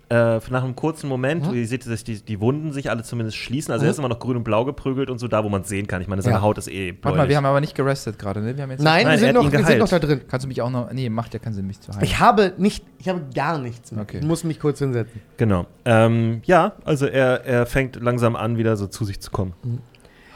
Äh, 0.09 0.39
nach 0.51 0.63
einem 0.63 0.75
kurzen 0.75 1.07
Moment, 1.09 1.47
Mhm. 1.47 1.55
ihr 1.55 1.67
seht, 1.67 1.87
dass 1.89 2.03
die, 2.03 2.21
die 2.21 2.39
Wunden 2.39 2.71
sich 2.71 2.91
alle 2.91 3.01
zumindest 3.03 3.37
schließen. 3.37 3.71
Also 3.71 3.83
Mhm. 3.83 3.87
er 3.87 3.91
ist 3.91 3.97
immer 3.97 4.09
noch 4.09 4.19
grün 4.19 4.37
und 4.37 4.43
blau 4.43 4.63
geprügelt 4.63 5.09
und 5.09 5.17
so 5.17 5.27
da, 5.27 5.43
wo 5.43 5.49
man 5.49 5.61
es 5.61 5.67
sehen 5.67 5.87
kann. 5.87 6.01
Ich 6.01 6.07
meine, 6.07 6.21
seine 6.21 6.35
Ja. 6.35 6.41
Haut 6.41 6.57
ist 6.59 6.67
eh 6.67 6.91
bläulich. 6.91 7.03
Warte 7.03 7.17
mal, 7.17 7.29
wir 7.29 7.37
haben 7.37 7.45
aber 7.45 7.59
nicht 7.61 7.73
gerestet 7.75 8.19
gerade, 8.19 8.41
ne? 8.41 8.55
Wir 8.55 8.63
haben 8.63 8.69
jetzt 8.71 8.83
Nein, 8.83 9.03
Nein, 9.03 9.05
wir, 9.05 9.11
er 9.13 9.17
sind 9.17 9.33
noch, 9.43 9.51
wir 9.51 9.65
sind 9.65 9.79
noch 9.79 9.87
da 9.89 9.99
drin. 9.99 10.21
Kannst 10.27 10.43
du 10.43 10.47
mich 10.47 10.61
auch 10.61 10.69
noch. 10.69 10.91
Nee, 10.91 11.09
macht 11.09 11.33
ja 11.33 11.39
keinen 11.39 11.53
Sinn, 11.53 11.65
mich 11.65 11.81
zu 11.81 11.91
heilen. 11.91 12.03
Ich 12.03 12.19
habe 12.19 12.53
nicht, 12.57 12.85
ich 12.99 13.09
habe 13.09 13.21
gar 13.33 13.57
nichts 13.57 13.91
mehr. 13.91 14.03
Okay. 14.03 14.19
Ich 14.19 14.25
muss 14.25 14.43
mich 14.43 14.59
kurz 14.59 14.77
hinsetzen. 14.79 15.21
Genau. 15.37 15.65
Ähm, 15.85 16.41
ja, 16.45 16.73
also 16.85 17.07
er, 17.07 17.43
er 17.45 17.65
fängt 17.65 17.95
langsam 18.01 18.35
an, 18.35 18.57
wieder 18.57 18.77
so 18.77 18.85
zu 18.87 19.05
sich 19.05 19.19
zu 19.21 19.31
kommen. 19.31 19.53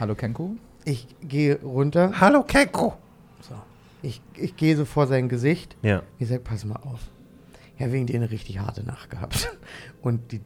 Hallo 0.00 0.14
Kenko? 0.16 0.56
Ich 0.84 1.06
gehe 1.22 1.60
runter. 1.62 2.12
Hallo, 2.20 2.42
Keko. 2.42 2.94
So. 3.42 3.54
Ich, 4.02 4.20
ich 4.34 4.56
gehe 4.56 4.76
so 4.76 4.84
vor 4.84 5.06
sein 5.06 5.28
Gesicht. 5.28 5.76
Ja. 5.82 6.02
Ich 6.18 6.26
sage, 6.28 6.40
pass 6.40 6.64
mal 6.64 6.76
auf. 6.82 7.00
Habe 7.80 7.92
wegen 7.92 8.06
dir 8.06 8.16
eine 8.16 8.30
richtig 8.30 8.58
harte 8.58 8.84
Nacht 8.84 9.10
gehabt. 9.10 9.48
Und 10.02 10.32
die, 10.32 10.40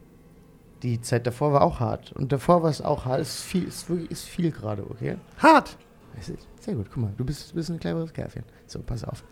die 0.83 1.01
Zeit 1.01 1.27
davor 1.27 1.53
war 1.53 1.63
auch 1.63 1.81
hart. 1.81 2.13
Und 2.13 2.33
davor 2.33 2.63
war 2.63 2.71
es 2.71 2.81
auch 2.81 3.05
hart. 3.05 3.21
Es 3.21 3.37
ist 3.37 3.43
viel, 3.43 3.65
ist 3.65 3.89
wirklich, 3.89 4.11
ist 4.11 4.25
viel 4.25 4.51
gerade, 4.51 4.89
okay? 4.89 5.17
Hart. 5.39 5.77
Es 6.19 6.29
ist, 6.29 6.47
sehr 6.61 6.75
gut, 6.75 6.87
guck 6.93 7.03
mal, 7.03 7.13
du 7.17 7.25
bist, 7.25 7.55
bist 7.55 7.71
ein 7.71 7.81
cleveres 7.81 8.13
Kerlchen. 8.13 8.45
So, 8.67 8.81
pass 8.81 9.05
auf. 9.05 9.25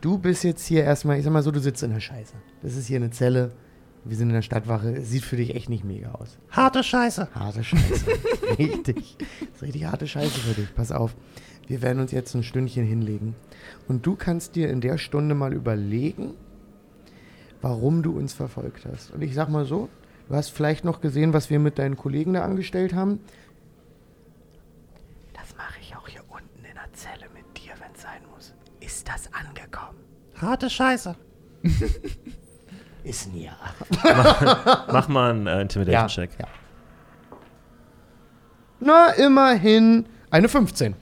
Du 0.00 0.18
bist 0.18 0.44
jetzt 0.44 0.66
hier 0.66 0.82
erstmal, 0.82 1.18
ich 1.18 1.24
sag 1.24 1.32
mal 1.32 1.42
so, 1.42 1.50
du 1.50 1.60
sitzt 1.60 1.82
in 1.82 1.92
der 1.92 2.00
Scheiße. 2.00 2.34
Das 2.62 2.74
ist 2.74 2.86
hier 2.86 2.96
eine 2.96 3.10
Zelle. 3.10 3.52
Wir 4.04 4.16
sind 4.16 4.30
in 4.30 4.34
der 4.34 4.42
Stadtwache. 4.42 4.96
Es 4.96 5.10
sieht 5.10 5.24
für 5.24 5.36
dich 5.36 5.54
echt 5.54 5.68
nicht 5.68 5.84
mega 5.84 6.12
aus. 6.12 6.38
Harte 6.50 6.82
Scheiße. 6.82 7.28
Harte 7.34 7.62
Scheiße. 7.62 8.06
richtig. 8.58 9.16
Das 9.18 9.48
ist 9.56 9.62
richtig 9.62 9.84
harte 9.84 10.08
Scheiße 10.08 10.40
für 10.40 10.60
dich. 10.60 10.74
Pass 10.74 10.90
auf. 10.90 11.14
Wir 11.68 11.82
werden 11.82 12.00
uns 12.00 12.10
jetzt 12.10 12.34
ein 12.34 12.42
Stündchen 12.42 12.84
hinlegen. 12.84 13.36
Und 13.86 14.04
du 14.04 14.16
kannst 14.16 14.56
dir 14.56 14.70
in 14.70 14.80
der 14.80 14.98
Stunde 14.98 15.36
mal 15.36 15.52
überlegen, 15.52 16.34
warum 17.62 18.02
du 18.02 18.16
uns 18.16 18.32
verfolgt 18.34 18.84
hast. 18.84 19.12
Und 19.12 19.22
ich 19.22 19.34
sag 19.34 19.48
mal 19.48 19.64
so, 19.64 19.88
du 20.28 20.34
hast 20.34 20.50
vielleicht 20.50 20.84
noch 20.84 21.00
gesehen, 21.00 21.32
was 21.32 21.48
wir 21.48 21.58
mit 21.58 21.78
deinen 21.78 21.96
Kollegen 21.96 22.34
da 22.34 22.42
angestellt 22.44 22.92
haben. 22.94 23.20
Das 25.32 25.56
mache 25.56 25.78
ich 25.80 25.96
auch 25.96 26.06
hier 26.06 26.22
unten 26.28 26.64
in 26.64 26.74
der 26.74 26.92
Zelle 26.92 27.26
mit 27.32 27.56
dir, 27.56 27.72
wenn 27.78 27.92
es 27.94 28.02
sein 28.02 28.20
muss. 28.34 28.52
Ist 28.80 29.08
das 29.08 29.32
angekommen? 29.32 29.98
Harte 30.36 30.68
Scheiße. 30.68 31.14
Ist 33.04 33.28
ein 33.32 33.36
Ja. 33.36 33.56
Mach 34.92 35.08
mal 35.08 35.30
einen 35.30 35.46
äh, 35.46 35.62
Intimidation-Check. 35.62 36.30
ja. 36.38 36.46
Na, 38.80 39.10
immerhin 39.12 40.06
eine 40.30 40.48
15. 40.48 40.94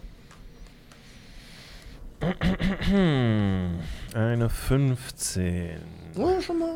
Hm, 2.90 3.78
eine 4.14 4.48
15. 4.50 5.80
Oh, 6.20 6.40
schon 6.40 6.58
mal. 6.58 6.68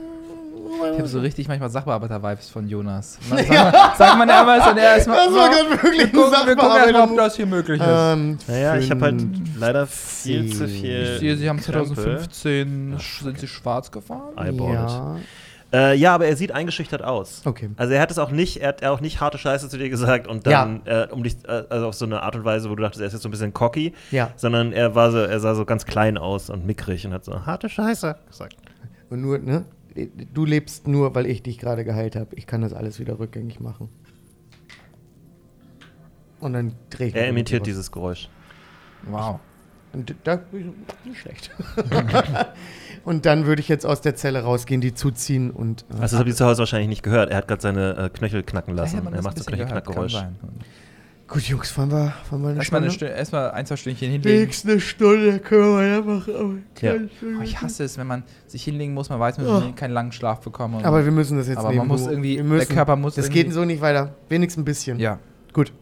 Ich 0.92 0.98
habe 0.98 1.09
so 1.09 1.20
richtig 1.20 1.46
manchmal 1.46 1.70
Sachbearbeiter-Vibes 1.70 2.50
von 2.50 2.66
Jonas. 2.68 3.18
Sag, 3.30 3.48
mal, 3.48 3.72
sag 3.96 4.18
mal 4.18 4.30
einmal, 4.30 4.59
ist 4.59 4.66
dann 4.66 4.76
erstmal. 4.78 5.26
Das 5.26 5.35
war 5.35 5.48
gerade 5.50 5.70
wirklich 5.70 6.12
wir 6.12 6.20
gucken, 6.20 6.46
wir 6.46 6.57
gucken 6.57 6.76
erstmal, 6.76 7.02
ob 7.09 7.16
das 7.16 7.37
hier 7.37 7.46
möglich 7.46 7.80
ist. 7.80 7.87
Ähm, 7.88 8.38
Naja, 8.48 8.76
ich 8.76 8.90
habe 8.90 9.00
halt 9.02 9.22
leider 9.59 9.87
viel 9.87 10.52
zu 10.52 10.66
viel. 10.66 11.12
ich 11.14 11.20
sehe, 11.20 11.37
sie 11.37 11.48
haben 11.48 11.61
Krempel. 11.61 11.94
2015 11.94 12.96
sind 13.22 13.38
sie 13.38 13.46
schwarz 13.48 13.90
gefahren. 13.92 14.37
Eyeball 14.37 14.72
Ja. 14.74 15.16
Äh, 15.72 15.96
ja, 15.96 16.14
aber 16.14 16.26
er 16.26 16.37
sieht 16.37 16.52
eingeschüchtert 16.52 17.02
aus. 17.02 17.42
Okay. 17.44 17.68
Also 17.76 17.94
er 17.94 18.00
hat 18.00 18.11
es 18.12 18.18
auch 18.18 18.30
nicht, 18.30 18.59
er 18.59 18.68
hat 18.68 18.85
auch 18.85 19.00
nicht 19.00 19.20
harte 19.20 19.38
Scheiße 19.38 19.68
zu 19.68 19.76
dir 19.76 19.88
gesagt 19.90 20.28
und 20.28 20.46
dann 20.46 20.83
äh, 20.85 21.09
um 21.11 21.24
dich, 21.24 21.37
äh, 21.48 21.64
also 21.68 21.88
auf 21.88 21.94
so 21.94 22.04
eine 22.04 22.22
Art 22.22 22.37
und 22.37 22.44
Weise, 22.44 22.70
wo 22.70 22.76
du 22.76 22.83
dachtest, 22.83 23.00
er 23.00 23.09
ist 23.09 23.12
jetzt 23.12 23.22
so 23.22 23.28
ein 23.28 23.33
bisschen 23.33 23.52
cocky, 23.52 23.92
Ja. 24.12 24.30
sondern 24.37 24.72
er 24.72 24.94
war 24.94 25.11
so, 25.11 25.18
er 25.18 25.40
sah 25.40 25.57
so 25.57 25.64
ganz 25.64 25.85
klein 25.85 26.16
aus 26.16 26.48
und 26.48 26.64
mickrig 26.64 27.04
und 27.07 27.12
hat 27.12 27.24
so 27.24 27.44
harte 27.44 27.68
Scheiße 27.68 28.14
gesagt. 28.28 28.54
Und 29.10 29.20
nur, 29.20 29.38
ne? 29.38 29.64
Du 30.32 30.44
lebst 30.44 30.88
nur, 30.88 31.14
weil 31.14 31.26
ich 31.26 31.42
dich 31.42 31.58
gerade 31.58 31.84
geheilt 31.84 32.16
habe. 32.16 32.34
Ich 32.34 32.46
kann 32.46 32.62
das 32.62 32.72
alles 32.72 32.98
wieder 32.98 33.18
rückgängig 33.18 33.60
machen. 33.60 33.88
Und 36.40 36.52
dann 36.52 36.74
drehe 36.90 37.08
ich 37.08 37.14
Er 37.14 37.22
mich 37.22 37.30
imitiert 37.30 37.66
dieses 37.66 37.92
Geräusch. 37.92 38.28
Wow. 39.04 39.38
Und 39.92 40.14
da 40.24 40.40
nicht 41.04 41.20
schlecht. 41.20 41.52
und 43.04 43.26
dann 43.26 43.46
würde 43.46 43.60
ich 43.60 43.68
jetzt 43.68 43.86
aus 43.86 44.00
der 44.00 44.16
Zelle 44.16 44.42
rausgehen, 44.42 44.80
die 44.80 44.92
zuziehen 44.92 45.52
und. 45.52 45.82
äh, 45.82 45.92
Also 45.92 46.00
das 46.00 46.14
habt 46.14 46.28
ihr 46.28 46.34
zu 46.34 46.44
Hause 46.44 46.58
wahrscheinlich 46.58 46.88
nicht 46.88 47.04
gehört. 47.04 47.30
Er 47.30 47.36
hat 47.36 47.48
gerade 47.48 47.62
seine 47.62 47.96
äh, 47.96 48.08
Knöchel 48.08 48.42
knacken 48.42 48.74
lassen. 48.74 49.04
man 49.04 49.12
Er 49.12 49.18
das 49.18 49.24
macht 49.24 49.38
so 49.38 49.44
kann 49.44 49.54
Knöchelknackgeräusch. 49.54 50.16
Gut, 51.34 51.42
Jungs, 51.42 51.76
wollen 51.76 51.90
wir, 51.90 52.14
wollen 52.30 52.42
wir 52.42 52.48
eine 52.50 52.58
Erstmal, 52.58 52.80
eine 52.80 52.90
Stunde? 52.90 53.06
Stunde, 53.06 53.14
erstmal 53.14 53.50
ein, 53.50 53.66
zwei 53.66 53.76
Stündchen 53.76 54.10
hinlegen. 54.10 54.40
Nächste 54.44 54.80
Stunde 54.80 55.38
können 55.40 55.76
wir 55.76 55.86
ja 55.86 56.00
machen. 56.00 56.34
Aber, 56.34 56.54
Ja. 56.80 56.94
Oh, 57.38 57.42
ich 57.42 57.60
hasse 57.60 57.84
es, 57.84 57.98
wenn 57.98 58.06
man 58.06 58.22
sich 58.46 58.62
hinlegen 58.64 58.94
muss, 58.94 59.08
man 59.10 59.20
weiß, 59.20 59.38
man 59.38 59.46
Oh. 59.48 59.60
will 59.62 59.72
keinen 59.72 59.92
langen 59.92 60.12
Schlaf 60.12 60.40
bekommen. 60.40 60.84
aber 60.84 61.04
wir 61.04 61.12
müssen 61.12 61.36
das 61.36 61.48
jetzt 61.48 61.58
Aber 61.58 61.68
man 61.68 61.76
nehmen. 61.76 61.88
muss 61.88 62.06
irgendwie- 62.06 62.42
wir 62.42 62.56
der 62.58 62.66
Körper 62.66 62.96
muss 62.96 63.16
Das 63.16 63.26
irgendwie- 63.26 63.44
geht 63.44 63.52
so 63.52 63.64
nicht 63.64 63.80
weiter. 63.82 64.14
Wenigstens 64.28 64.62
ein 64.62 64.64
bisschen. 64.64 64.98
ja. 64.98 65.18
Gut. 65.52 65.72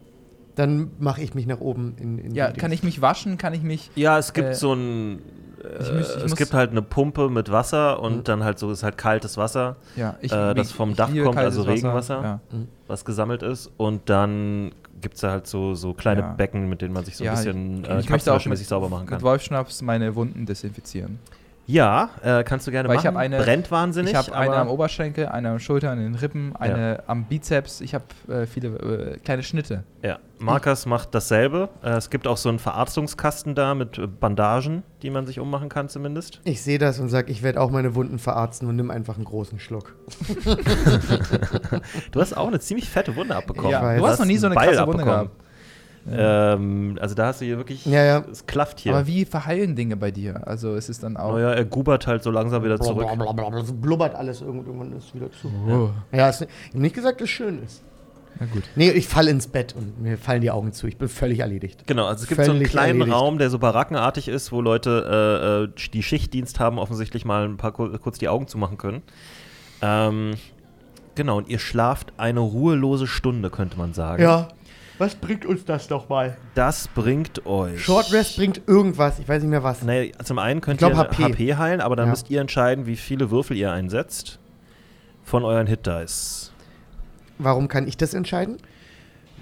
Dann 0.55 0.91
mache 0.99 1.21
ich 1.23 1.33
mich 1.33 1.47
nach 1.47 1.59
oben 1.61 1.95
in, 1.99 2.19
in 2.19 2.35
Ja, 2.35 2.51
kann 2.51 2.71
ich 2.71 2.83
mich 2.83 3.01
waschen? 3.01 3.39
Kann 3.39 3.55
ich 3.55 3.63
mich. 3.63 3.89
Ja, 3.95 4.19
es 4.19 4.33
gibt 4.33 4.49
Äh, 4.49 4.53
so 4.55 4.73
ein 4.73 5.19
Ich 5.63 5.91
muss- 5.93 6.09
ich 6.09 6.15
es 6.17 6.29
muss- 6.29 6.35
gibt 6.35 6.53
halt 6.53 6.71
eine 6.71 6.81
Pumpe 6.81 7.29
mit 7.29 7.51
Wasser 7.51 7.99
und 8.01 8.17
Mhm. 8.17 8.23
dann 8.25 8.43
halt 8.43 8.59
so 8.59 8.71
ist 8.71 8.83
halt 8.83 8.97
kaltes 8.97 9.37
Wasser, 9.37 9.75
Ja, 9.95 10.17
ich, 10.21 10.31
Äh, 10.31 10.53
das 10.53 10.71
vom 10.71 10.95
Dach 10.95 11.09
kommt, 11.23 11.37
also 11.37 11.63
Regenwasser. 11.63 12.21
Ja. 12.23 12.39
was 12.87 13.05
gesammelt 13.05 13.41
ist. 13.43 13.71
Und 13.77 14.09
dann 14.09 14.71
gibt 15.01 15.15
es 15.15 15.21
da 15.21 15.31
halt 15.31 15.47
so, 15.47 15.73
so 15.73 15.93
kleine 15.93 16.21
Ja. 16.21 16.33
Becken, 16.33 16.69
mit 16.69 16.81
denen 16.81 16.93
man 16.93 17.03
sich 17.05 17.15
so 17.17 17.23
ein 17.23 17.31
bisschen 17.31 17.83
ich 17.83 17.89
äh, 18.07 18.11
möchte 18.11 18.33
auch 18.33 18.45
mit, 18.45 18.57
sauber 18.59 18.89
machen 18.89 19.05
kann. 19.07 19.15
mit 19.17 19.23
Wolfschnaps 19.23 19.81
meine 19.81 20.15
Wunden 20.15 20.45
desinfizieren. 20.45 21.19
Ja, 21.65 22.09
äh, 22.21 22.43
kannst 22.43 22.67
du 22.67 22.71
gerne 22.71 22.89
Weil 22.89 22.97
ich 22.97 23.03
machen. 23.05 23.15
hab 23.15 23.21
eine- 23.21 23.37
Brennt 23.37 23.71
wahnsinnig. 23.71 24.11
ich 24.11 24.17
habe 24.17 24.35
eine 24.35 24.55
am 24.57 24.67
Oberschenkel, 24.67 25.27
eine 25.27 25.49
am 25.51 25.59
Schulter, 25.59 25.91
eine 25.91 26.05
in 26.05 26.11
den 26.13 26.19
Rippen, 26.19 26.53
eine 26.57 27.03
am 27.07 27.23
Bizeps. 27.23 27.79
Ich 27.79 27.93
habe 27.93 28.03
äh, 28.27 28.45
viele 28.45 28.67
äh, 29.13 29.17
kleine 29.19 29.43
Schnitte. 29.43 29.83
Ja, 30.01 30.19
Markus 30.39 30.85
macht 30.85 31.15
dasselbe. 31.15 31.69
Äh, 31.81 31.91
es 31.91 32.09
gibt 32.09 32.27
auch 32.27 32.35
so 32.35 32.49
einen 32.49 32.59
Verarztungskasten 32.59 33.55
da 33.55 33.75
mit 33.75 33.97
äh, 33.97 34.07
Bandagen, 34.07 34.83
die 35.03 35.09
man 35.09 35.25
sich 35.25 35.39
ummachen 35.39 35.69
kann 35.69 35.87
zumindest. 35.87 36.41
Ich 36.43 36.61
sehe 36.61 36.79
das 36.79 36.99
und 36.99 37.07
sage, 37.07 37.31
ich 37.31 37.43
werde 37.43 37.61
auch 37.61 37.69
meine 37.71 37.95
Wunden 37.95 38.19
verarzten 38.19 38.67
und 38.67 38.75
nimm 38.75 38.91
einfach 38.91 39.15
einen 39.15 39.25
großen 39.25 39.59
Schluck. 39.59 39.95
Du 42.11 42.21
hast 42.21 42.35
auch 42.35 42.47
eine 42.47 42.59
ziemlich 42.59 42.89
fette 42.89 43.15
Wunde 43.15 43.35
abbekommen. 43.35 43.71
Ja, 43.71 43.95
du 43.97 44.05
hast 44.05 44.19
noch 44.19 44.25
nie 44.25 44.37
so 44.37 44.47
eine 44.47 44.55
Beil 44.55 44.69
krasse 44.73 44.87
Wunde 44.87 45.03
abbekommen. 45.03 45.29
gehabt. 45.29 45.42
Ähm, 46.11 46.97
also 46.99 47.15
da 47.15 47.27
hast 47.27 47.39
du 47.41 47.45
hier 47.45 47.57
wirklich, 47.57 47.85
Ja, 47.85 48.03
ja. 48.03 48.25
es 48.31 48.45
klafft 48.45 48.79
hier. 48.79 48.93
Aber 48.93 49.07
wie 49.07 49.23
verheilen 49.25 49.75
Dinge 49.75 49.95
bei 49.95 50.11
dir? 50.11 50.45
Also 50.47 50.75
ist 50.75 50.89
es 50.89 50.99
dann 50.99 51.15
auch. 51.17 51.33
naja, 51.33 51.51
er 51.51 51.65
gubert 51.65 52.07
halt 52.07 52.23
so 52.23 52.31
langsam 52.31 52.63
wieder 52.63 52.79
zurück. 52.79 53.07
Blablabla, 53.15 53.59
Es 53.59 53.71
blubbert 53.71 54.15
alles 54.15 54.41
irgend- 54.41 54.67
irgendwann 54.67 54.91
ist 54.97 55.05
es 55.07 55.15
wieder 55.15 55.31
zu. 55.31 55.49
Oh. 55.69 55.89
Ja, 56.15 56.25
habe 56.31 56.47
nicht 56.73 56.95
gesagt, 56.95 57.21
dass 57.21 57.25
es 57.25 57.31
schön 57.31 57.63
ist. 57.63 57.81
Na 58.39 58.47
gut. 58.47 58.63
Nee, 58.75 58.89
ich 58.89 59.07
falle 59.07 59.29
ins 59.29 59.47
Bett 59.47 59.75
und 59.77 60.01
mir 60.01 60.17
fallen 60.17 60.41
die 60.41 60.49
Augen 60.49 60.73
zu. 60.73 60.87
Ich 60.87 60.97
bin 60.97 61.07
völlig 61.07 61.39
erledigt. 61.39 61.83
Genau, 61.85 62.05
also 62.07 62.23
es 62.23 62.27
gibt 62.27 62.43
so 62.43 62.49
einen 62.51 62.57
Völlig 62.61 62.71
kleinen 62.71 62.99
erledigt. 63.01 63.15
Raum, 63.21 63.37
der 63.37 63.49
so 63.51 63.59
barackenartig 63.59 64.27
ist, 64.27 64.51
wo 64.51 64.59
Leute, 64.59 65.69
äh, 65.77 65.83
äh, 65.83 65.89
die 65.93 66.01
Schichtdienst 66.03 66.59
haben, 66.59 66.79
offensichtlich 66.79 67.25
mal 67.25 67.45
ein 67.45 67.57
paar 67.57 67.71
kur 67.71 67.95
kurz 67.99 68.17
die 68.17 68.27
Augen 68.29 68.47
zumachen 68.47 68.77
können. 68.79 69.03
Ähm, 69.83 70.31
genau, 71.15 71.37
und 71.37 71.47
ihr 71.47 71.59
schlaft 71.59 72.11
eine 72.17 72.39
ruhelose 72.39 73.05
Stunde, 73.07 73.49
könnte 73.51 73.77
man 73.77 73.93
sagen. 73.93 74.23
Ja. 74.23 74.47
Was 75.03 75.15
bringt 75.15 75.45
uns 75.45 75.65
das 75.65 75.89
doch 75.89 76.07
mal? 76.07 76.37
Das 76.55 76.87
bringt 76.87 77.45
euch. 77.45 77.83
Short 77.83 78.13
Rest 78.13 78.37
bringt 78.37 78.61
irgendwas, 78.67 79.19
ich 79.19 79.27
weiß 79.27 79.41
nicht 79.43 79.49
mehr 79.49 79.61
was. 79.61 79.81
Naja, 79.83 80.13
zum 80.23 80.39
einen 80.39 80.61
könnt 80.61 80.77
glaub, 80.77 80.93
ihr 80.93 80.97
HP. 80.97 81.23
HP. 81.25 81.55
heilen, 81.55 81.81
aber 81.81 81.97
dann 81.97 82.05
Ja. 82.05 82.11
müsst 82.11 82.29
ihr 82.29 82.39
entscheiden, 82.39 82.85
wie 82.85 82.95
viele 82.95 83.29
Würfel 83.29 83.57
ihr 83.57 83.69
einsetzt 83.73 84.39
von 85.25 85.43
euren 85.43 85.67
Hit 85.67 85.85
Dice. 85.85 86.53
Warum 87.37 87.67
kann 87.67 87.85
ich 87.85 87.97
das 87.97 88.13
entscheiden? 88.13 88.59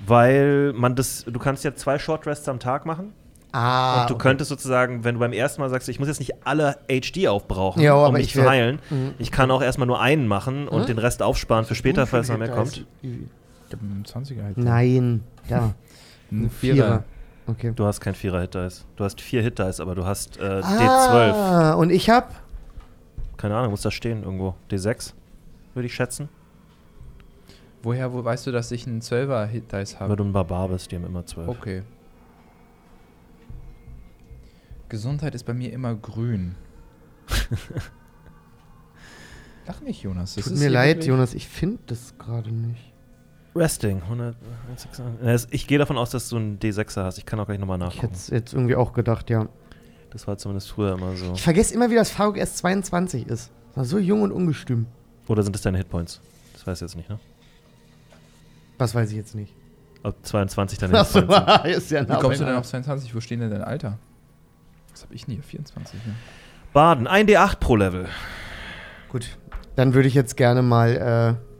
Weil 0.07 0.73
man 0.73 0.95
das, 0.95 1.25
du 1.25 1.37
kannst 1.39 1.63
ja 1.63 1.75
zwei 1.75 1.99
Short 1.99 2.25
Rests 2.25 2.49
am 2.49 2.59
Tag 2.59 2.85
machen. 2.87 3.13
Ah. 3.53 4.01
und 4.03 4.09
du 4.09 4.13
okay. 4.15 4.23
könntest 4.29 4.47
sozusagen, 4.49 5.03
wenn 5.03 5.15
du 5.15 5.19
beim 5.19 5.33
ersten 5.33 5.59
Mal 5.61 5.69
sagst, 5.69 5.89
ich 5.89 5.99
muss 5.99 6.07
jetzt 6.07 6.19
nicht 6.19 6.47
alle 6.47 6.77
HD 6.87 7.27
aufbrauchen, 7.27 7.81
Ja, 7.81 7.95
um 7.95 7.99
aber 8.05 8.13
mich 8.17 8.27
ich 8.27 8.33
zu 8.33 8.49
heilen. 8.49 8.79
Mhm. 8.89 9.13
Ich 9.19 9.29
kann 9.29 9.51
auch 9.51 9.61
erstmal 9.61 9.87
nur 9.87 9.99
einen 9.99 10.25
machen 10.25 10.69
und 10.69 10.83
Mhm. 10.83 10.85
den 10.87 10.97
Rest 10.99 11.21
aufsparen 11.21 11.65
für 11.65 11.75
später, 11.75 12.07
falls 12.07 12.29
noch 12.29 12.37
mehr 12.37 12.47
kommt. 12.49 12.85
Ich 13.01 13.09
habe 13.73 13.83
einen 13.85 14.03
20er 14.03 14.43
halt. 14.43 14.57
Nein. 14.57 15.23
Ja. 15.49 15.73
Ein 16.31 16.49
Vierer. 16.49 16.75
Vierer. 16.75 17.03
Okay. 17.47 17.73
Du 17.75 17.85
hast 17.85 17.99
kein 17.99 18.13
Vierer 18.15 18.41
Hit 18.41 18.53
Dice. 18.55 18.85
Du 18.95 19.03
hast 19.03 19.19
vier 19.19 19.41
Hit 19.41 19.59
Dice, 19.59 19.79
aber 19.81 19.95
du 19.95 20.05
hast 20.05 20.37
äh, 20.37 20.59
D12. 20.61 21.31
Ah, 21.33 21.73
und 21.73 21.89
ich 21.89 22.09
hab. 22.09 22.41
Keine 23.37 23.55
Ahnung, 23.57 23.71
muss 23.71 23.81
da 23.81 23.91
stehen 23.91 24.23
irgendwo. 24.23 24.55
D6, 24.69 25.13
würde 25.73 25.87
ich 25.87 25.93
schätzen. 25.95 26.29
Woher 27.83 28.13
wo 28.13 28.23
weißt 28.23 28.45
du, 28.47 28.51
dass 28.51 28.71
ich 28.71 28.85
einen 28.87 29.01
12er 29.01 29.45
Hit 29.47 29.71
Dice 29.71 29.95
Weil 29.95 30.01
habe? 30.01 30.15
du 30.17 30.23
ein 30.23 30.31
Barbar 30.31 30.69
bist, 30.69 30.91
die 30.91 30.95
haben 30.95 31.05
immer 31.05 31.25
12. 31.25 31.47
Okay. 31.49 31.81
Gesundheit 34.89 35.33
ist 35.35 35.43
bei 35.45 35.53
mir 35.53 35.73
immer 35.73 35.95
grün. 35.95 36.55
Lach 39.67 39.81
nicht, 39.81 40.03
Jonas. 40.03 40.35
Das 40.35 40.43
Tut 40.45 40.53
ist 40.53 40.59
mir 40.59 40.69
leid, 40.69 40.97
wirklich- 40.97 41.07
Jonas, 41.07 41.33
ich 41.33 41.47
finde 41.47 41.79
das 41.87 42.17
gerade 42.17 42.51
nicht. 42.51 42.90
Resting, 43.55 44.01
100, 44.03 44.35
106. 44.63 44.99
Äh, 45.23 45.53
Ich 45.53 45.67
gehe 45.67 45.77
davon 45.77 45.97
aus, 45.97 46.09
dass 46.11 46.29
du 46.29 46.37
einen 46.37 46.57
D6er 46.59 47.03
hast. 47.03 47.17
Ich 47.17 47.25
kann 47.25 47.39
auch 47.39 47.45
gleich 47.47 47.59
nochmal 47.59 47.77
Ich 47.79 47.83
nachgucken. 47.85 48.01
hätte 48.07 48.15
es 48.15 48.27
jetzt 48.29 48.53
irgendwie 48.53 48.75
auch 48.75 48.93
gedacht, 48.93 49.29
ja. 49.29 49.47
Das 50.11 50.27
war 50.27 50.37
zumindest 50.37 50.69
früher 50.71 50.93
immer 50.93 51.15
so. 51.15 51.33
Ich 51.33 51.41
vergesse 51.41 51.73
immer, 51.73 51.89
wie 51.89 51.95
das 51.95 52.09
Faruk 52.11 52.37
erst 52.37 52.57
22 52.59 53.27
ist. 53.27 53.51
War 53.75 53.85
so 53.85 53.97
jung 53.97 54.21
und 54.21 54.31
ungestüm. 54.31 54.85
Oder 55.27 55.43
sind 55.43 55.53
das 55.55 55.61
deine 55.61 55.77
Hitpoints? 55.77 56.21
Das 56.53 56.65
weiß 56.67 56.77
ich 56.79 56.81
jetzt 56.81 56.95
nicht, 56.95 57.09
ne? 57.09 57.19
Was 58.77 58.95
weiß 58.95 59.09
ich 59.11 59.15
jetzt 59.17 59.35
nicht. 59.35 59.53
Ob 60.03 60.15
22 60.25 60.79
deine 60.79 60.97
Hitpoints 61.03 61.13
sind. 61.13 61.65
ist 61.65 61.91
ja 61.91 62.07
Wie 62.07 62.13
kommst 62.19 62.41
du 62.41 62.45
denn 62.45 62.55
auf 62.55 62.65
22? 62.67 63.13
Wo 63.15 63.19
stehen 63.19 63.39
denn 63.39 63.51
dein 63.51 63.63
Alter? 63.63 63.97
Was 64.91 65.03
habe 65.03 65.13
ich 65.13 65.25
denn 65.25 65.35
hier? 65.35 65.43
24. 65.43 66.05
Ne? 66.05 66.15
Baden, 66.73 67.07
1 67.07 67.29
D8 67.29 67.55
pro 67.59 67.75
Level. 67.75 68.07
Gut, 69.09 69.37
dann 69.75 69.93
würde 69.93 70.07
ich 70.07 70.13
jetzt 70.13 70.35
gerne 70.37 70.61
mal. 70.61 71.37
Äh 71.39 71.50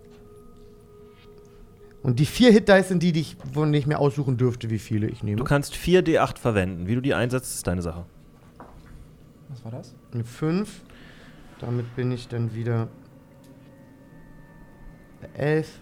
und 2.03 2.19
die 2.19 2.25
vier 2.25 2.51
Hit-Dice 2.51 2.87
sind 2.87 3.03
die, 3.03 3.11
die 3.11 3.21
ich, 3.21 3.37
von 3.53 3.63
denen 3.71 3.75
ich 3.75 3.85
mir 3.87 3.99
aussuchen 3.99 4.37
dürfte, 4.37 4.69
wie 4.69 4.79
viele 4.79 5.07
ich 5.07 5.23
nehme. 5.23 5.37
Du 5.37 5.43
kannst 5.43 5.75
4 5.75 6.03
D8 6.03 6.39
verwenden. 6.39 6.87
Wie 6.87 6.95
du 6.95 7.01
die 7.01 7.13
einsetzt, 7.13 7.53
ist 7.55 7.67
deine 7.67 7.81
Sache. 7.81 8.05
Was 9.49 9.63
war 9.63 9.71
das? 9.71 9.95
Eine 10.13 10.23
5. 10.23 10.81
Damit 11.59 11.95
bin 11.95 12.11
ich 12.11 12.27
dann 12.27 12.55
wieder. 12.55 12.87
bei 15.21 15.27
11. 15.39 15.79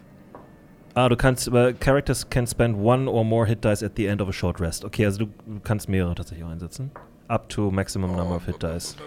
Ah, 0.95 1.08
du 1.08 1.15
kannst, 1.15 1.47
aber 1.47 1.71
Characters 1.73 2.29
can 2.29 2.45
spend 2.45 2.77
one 2.77 3.10
or 3.10 3.23
more 3.23 3.45
Hit 3.45 3.63
Dice 3.63 3.84
at 3.84 3.93
the 3.95 4.08
end 4.08 4.21
of 4.21 4.27
a 4.27 4.34
short 4.34 4.60
rest. 4.60 4.84
Okay, 4.84 5.05
also 5.05 5.25
du, 5.25 5.32
du 5.45 5.60
kannst 5.63 5.88
mehrere 5.88 6.15
tatsächlich 6.15 6.45
auch 6.45 6.49
einsetzen. 6.49 6.91
Up 7.29 7.47
to 7.47 7.71
maximum 7.71 8.15
number 8.15 8.36
of 8.36 8.45
Hit 8.45 8.62
Dice. 8.62 8.97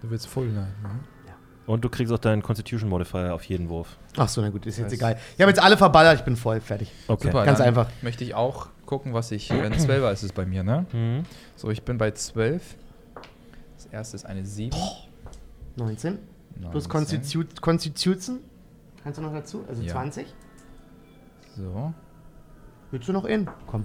Du 0.00 0.10
willst 0.10 0.26
voll 0.26 0.46
ne? 0.48 0.68
Und 1.68 1.84
du 1.84 1.90
kriegst 1.90 2.10
auch 2.12 2.18
deinen 2.18 2.42
Constitution 2.42 2.88
Modifier 2.88 3.34
auf 3.34 3.44
jeden 3.44 3.68
Wurf. 3.68 3.98
Achso, 4.16 4.40
na 4.40 4.48
gut, 4.48 4.64
ist 4.64 4.78
jetzt 4.78 4.92
egal. 4.92 5.18
Ich 5.36 5.40
habe 5.42 5.50
jetzt 5.50 5.62
alle 5.62 5.76
verballert, 5.76 6.18
ich 6.18 6.24
bin 6.24 6.34
voll, 6.34 6.60
fertig. 6.62 6.90
Okay. 7.06 7.26
Super, 7.28 7.44
Ganz 7.44 7.60
einfach. 7.60 7.90
Möchte 8.00 8.24
ich 8.24 8.34
auch 8.34 8.68
gucken, 8.86 9.12
was 9.12 9.30
ich. 9.32 9.50
Wenn 9.50 9.74
12er 9.74 10.10
ist 10.10 10.22
es 10.22 10.32
bei 10.32 10.46
mir, 10.46 10.62
ne? 10.64 10.86
Mhm. 10.92 11.24
So, 11.56 11.70
ich 11.70 11.82
bin 11.82 11.98
bei 11.98 12.10
12. 12.10 12.62
Das 13.76 13.84
erste 13.86 14.16
ist 14.16 14.24
eine 14.24 14.46
7. 14.46 14.74
19. 15.76 16.18
Plus 16.70 16.88
19. 16.88 16.90
Constitu 16.90 17.44
Constitution. 17.60 18.38
Kannst 19.04 19.18
du 19.18 19.22
noch 19.22 19.32
dazu? 19.34 19.62
Also 19.68 19.82
Ja. 19.82 19.92
20. 19.92 20.26
So. 21.54 21.92
Willst 22.90 23.06
du 23.08 23.12
noch 23.12 23.26
in? 23.26 23.46
Komm. 23.66 23.84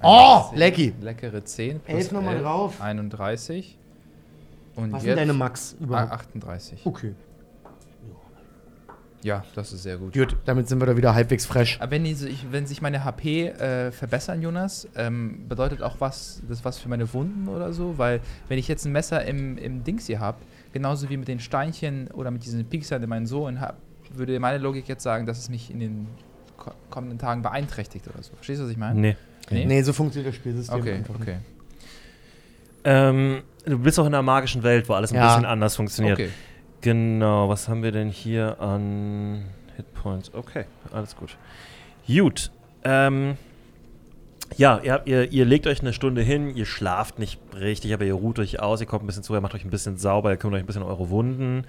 Oh, 0.00 0.44
10, 0.50 0.58
lecky. 0.58 0.94
Leckere 1.00 1.44
10 1.44 1.80
plus 1.80 1.98
Elf 1.98 2.12
noch 2.12 2.22
mal 2.22 2.34
11, 2.34 2.42
drauf. 2.42 2.80
31. 2.80 3.76
Und 4.76 4.92
Was 4.92 5.02
sind 5.02 5.16
deine 5.16 5.32
Max 5.32 5.76
überhaupt? 5.80 6.12
38. 6.12 6.80
Okay. 6.86 7.14
Ja, 9.22 9.44
das 9.54 9.72
ist 9.74 9.82
sehr 9.82 9.98
gut. 9.98 10.14
Gut, 10.14 10.34
damit 10.46 10.66
sind 10.68 10.80
wir 10.80 10.86
da 10.86 10.96
wieder 10.96 11.14
halbwegs 11.14 11.44
fresh. 11.44 11.78
Aber 11.78 11.90
wenn, 11.90 12.06
sich- 12.14 12.46
wenn 12.50 12.66
sich 12.66 12.80
meine 12.80 13.04
HP 13.04 13.48
äh, 13.48 13.92
verbessern, 13.92 14.40
Jonas, 14.40 14.88
ähm, 14.96 15.44
bedeutet 15.46 15.82
auch 15.82 15.96
was, 15.98 16.40
das 16.48 16.64
was 16.64 16.78
für 16.78 16.88
meine 16.88 17.12
Wunden 17.12 17.46
oder 17.48 17.74
so? 17.74 17.98
Weil, 17.98 18.20
wenn 18.48 18.58
ich 18.58 18.66
jetzt 18.66 18.86
ein 18.86 18.92
Messer 18.92 19.22
im, 19.26 19.58
im 19.58 19.84
Dings 19.84 20.06
hier 20.06 20.20
habe, 20.20 20.38
genauso 20.72 21.10
wie 21.10 21.18
mit 21.18 21.28
den 21.28 21.38
Steinchen 21.38 22.08
oder 22.12 22.30
mit 22.30 22.46
diesen 22.46 22.64
Pieksern 22.64 23.02
in 23.02 23.10
meinen 23.10 23.26
Sohlen 23.26 23.60
habe, 23.60 23.76
würde 24.14 24.40
meine 24.40 24.56
Logik 24.56 24.88
jetzt 24.88 25.02
sagen, 25.02 25.26
dass 25.26 25.38
es 25.38 25.50
mich 25.50 25.70
in 25.70 25.80
den 25.80 26.06
ko 26.56 26.70
kommenden 26.88 27.18
Tagen 27.18 27.42
beeinträchtigt 27.42 28.08
oder 28.08 28.22
so. 28.22 28.32
Verstehst 28.36 28.60
du, 28.60 28.64
was 28.64 28.70
ich 28.70 28.78
meine? 28.78 28.98
Nee. 28.98 29.16
Nee? 29.50 29.66
Nee, 29.66 29.82
so 29.82 29.92
funktioniert 29.92 30.32
das 30.32 30.36
Spielsystem. 30.36 30.80
Okay, 30.80 30.94
einfach 30.94 31.18
nicht. 31.18 31.28
okay. 31.28 31.38
Ähm, 32.84 33.42
du 33.64 33.78
bist 33.78 33.98
auch 33.98 34.06
in 34.06 34.14
einer 34.14 34.22
magischen 34.22 34.62
Welt, 34.62 34.88
wo 34.88 34.94
alles 34.94 35.12
ein 35.12 35.16
Ja. 35.16 35.28
bisschen 35.28 35.44
anders 35.46 35.76
funktioniert. 35.76 36.18
Okay. 36.18 36.30
Genau, 36.80 37.48
was 37.48 37.68
haben 37.68 37.82
wir 37.82 37.92
denn 37.92 38.08
hier 38.08 38.60
an 38.60 39.44
Hitpoints? 39.76 40.32
Okay, 40.34 40.64
alles 40.92 41.14
gut. 41.16 41.36
Gut. 42.06 42.50
Ähm, 42.84 43.36
ja, 44.56 44.80
ihr, 44.82 45.02
ihr, 45.04 45.30
ihr 45.30 45.44
legt 45.44 45.66
euch 45.66 45.80
eine 45.80 45.92
Stunde 45.92 46.22
hin, 46.22 46.56
ihr 46.56 46.64
schlaft 46.66 47.18
nicht 47.18 47.38
richtig, 47.54 47.92
aber 47.94 48.04
ihr 48.04 48.14
ruht 48.14 48.38
euch 48.38 48.60
aus, 48.60 48.80
ihr 48.80 48.86
kommt 48.86 49.04
ein 49.04 49.06
bisschen 49.06 49.22
zu, 49.22 49.34
ihr 49.34 49.40
macht 49.40 49.54
euch 49.54 49.64
ein 49.64 49.70
bisschen 49.70 49.96
sauber, 49.98 50.30
ihr 50.30 50.36
kümmert 50.38 50.56
euch 50.56 50.62
ein 50.64 50.66
bisschen 50.66 50.82
um 50.82 50.88
eure 50.88 51.10
Wunden. 51.10 51.64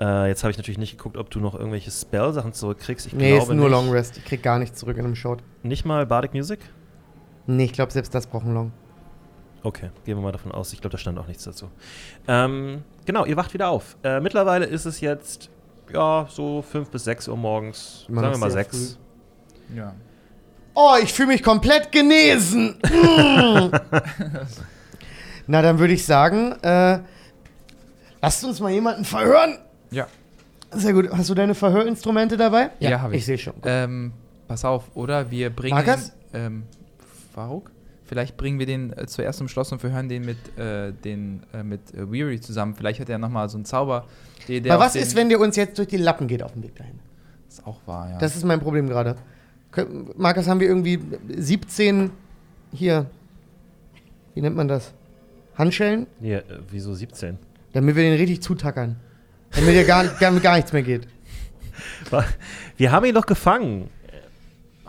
Äh, 0.00 0.28
jetzt 0.28 0.42
habe 0.44 0.50
ich 0.50 0.56
natürlich 0.56 0.78
nicht 0.78 0.96
geguckt, 0.96 1.16
ob 1.16 1.28
du 1.30 1.40
noch 1.40 1.54
irgendwelche 1.54 1.90
Spell-Sachen 1.90 2.52
zurückkriegst. 2.54 3.06
Ich 3.06 3.12
Nee, 3.12 3.36
ist 3.36 3.48
nur 3.48 3.56
nicht. 3.56 3.70
Long 3.70 3.90
Rest. 3.90 4.16
Ich 4.16 4.24
krieg 4.24 4.42
gar 4.42 4.58
nichts 4.58 4.78
zurück 4.78 4.96
in 4.96 5.04
einem 5.04 5.16
Shot. 5.16 5.40
Nicht 5.62 5.84
mal 5.84 6.06
Bardic 6.06 6.32
Music? 6.34 6.60
Nee, 7.46 7.64
ich 7.64 7.72
glaube, 7.72 7.92
selbst 7.92 8.14
das 8.14 8.26
braucht 8.26 8.44
einen 8.44 8.54
Long. 8.54 8.72
Okay, 9.62 9.90
gehen 10.04 10.16
wir 10.16 10.22
mal 10.22 10.32
davon 10.32 10.52
aus. 10.52 10.72
Ich 10.72 10.80
glaube, 10.80 10.92
da 10.92 10.98
stand 10.98 11.18
auch 11.18 11.26
nichts 11.26 11.44
dazu. 11.44 11.68
Ähm, 12.26 12.82
genau, 13.04 13.24
ihr 13.24 13.36
wacht 13.36 13.54
wieder 13.54 13.68
auf. 13.68 13.96
Äh, 14.02 14.20
mittlerweile 14.20 14.66
ist 14.66 14.84
es 14.84 15.00
jetzt, 15.00 15.50
ja, 15.92 16.26
so 16.30 16.62
5 16.62 16.90
bis 16.90 17.04
6 17.04 17.28
Uhr 17.28 17.36
morgens. 17.36 18.04
Immer 18.08 18.20
sagen 18.20 18.32
noch 18.32 18.38
wir 18.38 18.46
mal 18.46 18.50
sehr 18.50 18.64
6. 18.64 18.98
Ja. 19.74 19.94
Oh, 20.74 20.94
ich 21.02 21.12
fühle 21.12 21.28
mich 21.28 21.42
komplett 21.42 21.90
genesen. 21.90 22.78
Na, 25.46 25.62
dann 25.62 25.78
würde 25.78 25.94
ich 25.94 26.04
sagen, 26.06 26.52
äh, 26.62 27.00
lasst 28.22 28.44
uns 28.44 28.60
mal 28.60 28.70
jemanden 28.70 29.04
verhören. 29.04 29.58
Ja. 29.90 30.06
Sehr 30.70 30.92
gut. 30.92 31.10
Hast 31.10 31.30
du 31.30 31.34
deine 31.34 31.54
Verhörinstrumente 31.54 32.36
dabei? 32.36 32.70
Ja, 32.78 33.00
hab 33.00 33.10
ich. 33.10 33.18
Ich 33.18 33.26
sehe 33.26 33.38
schon. 33.38 33.54
Ähm, 33.64 34.12
pass 34.46 34.64
auf, 34.64 34.84
oder? 34.94 35.30
Wir 35.30 35.50
bringen. 35.50 35.74
Markus? 35.74 36.12
Ähm, 36.32 36.64
Faruk? 37.34 37.70
Vielleicht 38.08 38.38
bringen 38.38 38.58
wir 38.58 38.64
den 38.64 38.96
äh, 38.96 39.06
zuerst 39.06 39.38
zum 39.38 39.48
Schloss 39.48 39.70
und 39.70 39.80
verhören 39.80 40.08
den 40.08 40.24
mit, 40.24 40.58
äh, 40.58 40.92
den, 40.92 41.42
äh, 41.52 41.62
mit 41.62 41.92
äh, 41.92 42.10
Weary 42.10 42.40
zusammen. 42.40 42.74
Vielleicht 42.74 43.00
hat 43.00 43.10
er 43.10 43.18
nochmal 43.18 43.50
so 43.50 43.58
einen 43.58 43.66
Zauber. 43.66 44.06
Der, 44.48 44.62
der 44.62 44.74
Aber 44.74 44.84
was 44.84 44.96
ist, 44.96 45.14
wenn 45.14 45.28
der 45.28 45.38
uns 45.38 45.56
jetzt 45.56 45.76
durch 45.76 45.88
die 45.88 45.98
Lappen 45.98 46.26
geht 46.26 46.42
auf 46.42 46.54
dem 46.54 46.62
Weg 46.62 46.74
dahin? 46.74 46.98
Das 47.46 47.58
ist 47.58 47.66
auch 47.66 47.80
wahr, 47.84 48.08
ja. 48.10 48.18
Das 48.18 48.34
ist 48.34 48.44
mein 48.44 48.60
Problem 48.60 48.88
gerade. 48.88 49.16
Markus, 50.16 50.48
haben 50.48 50.58
wir 50.58 50.68
irgendwie 50.68 50.98
17 51.36 52.10
hier, 52.72 53.10
wie 54.34 54.40
nennt 54.40 54.56
man 54.56 54.68
das? 54.68 54.94
Handschellen? 55.56 56.06
Ja, 56.20 56.38
äh, 56.38 56.44
wieso 56.70 56.94
17? 56.94 57.36
Damit 57.74 57.94
wir 57.94 58.04
den 58.04 58.14
richtig 58.14 58.40
zutackern. 58.40 58.96
Damit 59.50 59.74
ja 59.74 59.82
gar, 59.82 60.06
gar, 60.06 60.32
gar 60.40 60.56
nichts 60.56 60.72
mehr 60.72 60.82
geht. 60.82 61.06
Wir 62.76 62.92
haben 62.92 63.06
ihn 63.06 63.14
doch 63.14 63.26
gefangen. 63.26 63.90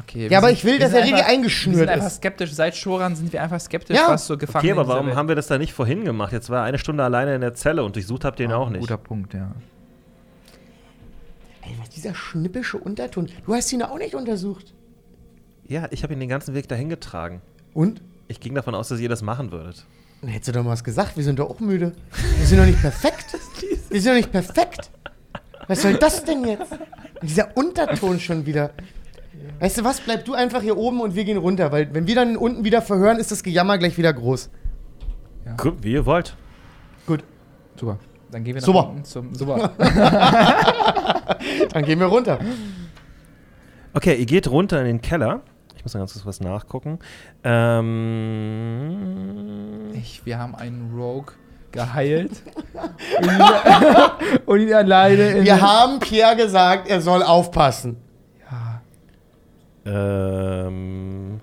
Okay, 0.10 0.20
wir 0.22 0.30
Ja, 0.32 0.38
aber 0.40 0.48
sind- 0.48 0.58
ich 0.58 0.64
will, 0.66 0.74
wir 0.74 0.80
dass 0.80 0.92
er 0.94 1.00
richtig 1.02 1.14
einfach- 1.16 1.28
Wir 1.30 1.34
eingeschnürt 1.38 1.78
sind 1.78 1.90
einfach 1.90 2.08
ist. 2.08 2.16
skeptisch. 2.16 2.52
Seit 2.54 2.76
Shoran 2.76 3.16
sind 3.16 3.32
wir 3.32 3.42
einfach 3.44 3.60
skeptisch, 3.60 3.96
Ja. 3.98 4.08
was 4.10 4.26
so 4.28 4.38
gefangen 4.38 4.64
Okay, 4.66 4.72
aber 4.72 4.88
warum 4.88 5.16
haben 5.16 5.28
wir 5.28 5.36
das 5.36 5.48
da 5.48 5.58
nicht 5.58 5.74
vorhin 5.74 6.04
gemacht? 6.06 6.34
Jetzt 6.34 6.50
war 6.50 6.60
er 6.60 6.64
eine 6.64 6.78
Stunde 6.80 7.04
alleine 7.04 7.36
in 7.36 7.42
der 7.42 7.54
Zelle 7.54 7.84
und 7.84 7.96
durchsucht 7.96 8.26
habt 8.26 8.40
ihr 8.40 8.46
ihn 8.48 8.52
auch 8.54 8.70
nicht. 8.70 8.82
Guter 8.82 8.98
Punkt, 8.98 9.34
ja. 9.34 9.52
Ey, 11.62 11.76
was 11.80 11.90
dieser 11.90 12.16
schnippische 12.16 12.78
Unterton. 12.78 13.30
Du 13.46 13.54
hast 13.54 13.72
ihn 13.72 13.84
auch 13.84 13.98
nicht 13.98 14.16
untersucht. 14.16 14.74
Ja, 15.68 15.88
ich 15.92 16.04
habe 16.04 16.14
ihn 16.14 16.20
den 16.20 16.30
ganzen 16.30 16.56
Weg 16.56 16.68
dahin 16.68 16.90
getragen. 16.90 17.42
Und? 17.74 18.02
Ich 18.28 18.40
ging 18.40 18.56
davon 18.56 18.74
aus, 18.76 18.88
dass 18.90 19.00
ihr 19.00 19.10
das 19.10 19.22
machen 19.22 19.52
würdet. 19.52 19.86
Dann 20.22 20.30
hättest 20.32 20.50
du 20.50 20.52
doch 20.54 20.64
mal 20.64 20.72
was 20.72 20.84
gesagt. 20.84 21.16
Wir 21.16 21.24
sind 21.24 21.40
doch 21.40 21.50
auch 21.50 21.60
müde. 21.60 21.94
Wir 22.40 22.46
sind 22.46 22.58
doch 22.60 22.66
nicht 22.66 22.82
perfekt. 22.82 23.38
Wir 23.90 24.02
sind 24.02 24.12
doch 24.12 24.18
nicht 24.18 24.32
perfekt. 24.32 24.90
Was 25.68 25.82
soll 25.84 25.94
das 25.96 26.24
denn 26.24 26.44
jetzt? 26.46 26.72
Dieser 27.22 27.56
Unterton 27.56 28.20
schon 28.20 28.46
wieder. 28.46 28.72
Weißt 29.60 29.78
du 29.78 29.84
was? 29.84 30.02
Bleib 30.02 30.26
du 30.26 30.34
einfach 30.34 30.62
hier 30.62 30.78
oben 30.78 31.02
und 31.02 31.16
wir 31.16 31.24
gehen 31.26 31.38
runter, 31.38 31.72
weil 31.72 31.94
wenn 31.94 32.08
wir 32.08 32.16
dann 32.16 32.38
unten 32.38 32.64
wieder 32.64 32.82
verhören, 32.82 33.18
ist 33.18 33.32
das 33.32 33.44
Gejammer 33.44 33.78
gleich 33.78 33.98
wieder 33.98 34.14
groß. 34.14 34.50
Gut, 35.58 35.78
wie 35.82 35.94
ihr 35.94 36.06
wollt. 36.06 36.36
Gut, 37.08 37.24
Super. 37.80 37.98
Dann 38.30 38.44
gehen 38.44 38.56
wir 38.56 38.62
nach 38.62 38.66
Super. 38.66 38.90
unten 38.90 39.06
zum. 39.06 39.34
Super. 39.34 39.72
dann 41.74 41.86
gehen 41.86 42.00
wir 42.00 42.08
runter. 42.08 42.40
Okay, 43.94 44.16
ihr 44.16 44.26
geht 44.26 44.50
runter 44.50 44.82
in 44.82 44.86
den 44.86 45.02
Keller. 45.02 45.42
Ich 45.78 45.84
muss 45.84 45.94
noch 45.94 46.02
ganz 46.02 46.12
kurz 46.14 46.26
was 46.26 46.42
nachgucken. 46.42 47.00
Ähm, 47.44 47.94
ich, 49.94 50.26
wir 50.26 50.38
haben 50.38 50.56
einen 50.56 50.92
Rogue 50.94 51.34
geheilt. 51.72 52.44
und, 53.22 53.26
ihn, 53.26 53.42
und 54.46 54.60
ihn 54.60 54.74
alleine 54.74 55.30
in. 55.30 55.46
Wir 55.46 55.62
haben 55.62 56.00
Pierre 56.00 56.36
gesagt, 56.36 56.90
er 56.90 57.00
soll 57.00 57.24
aufpassen. 57.24 57.96
Ähm, 59.90 61.40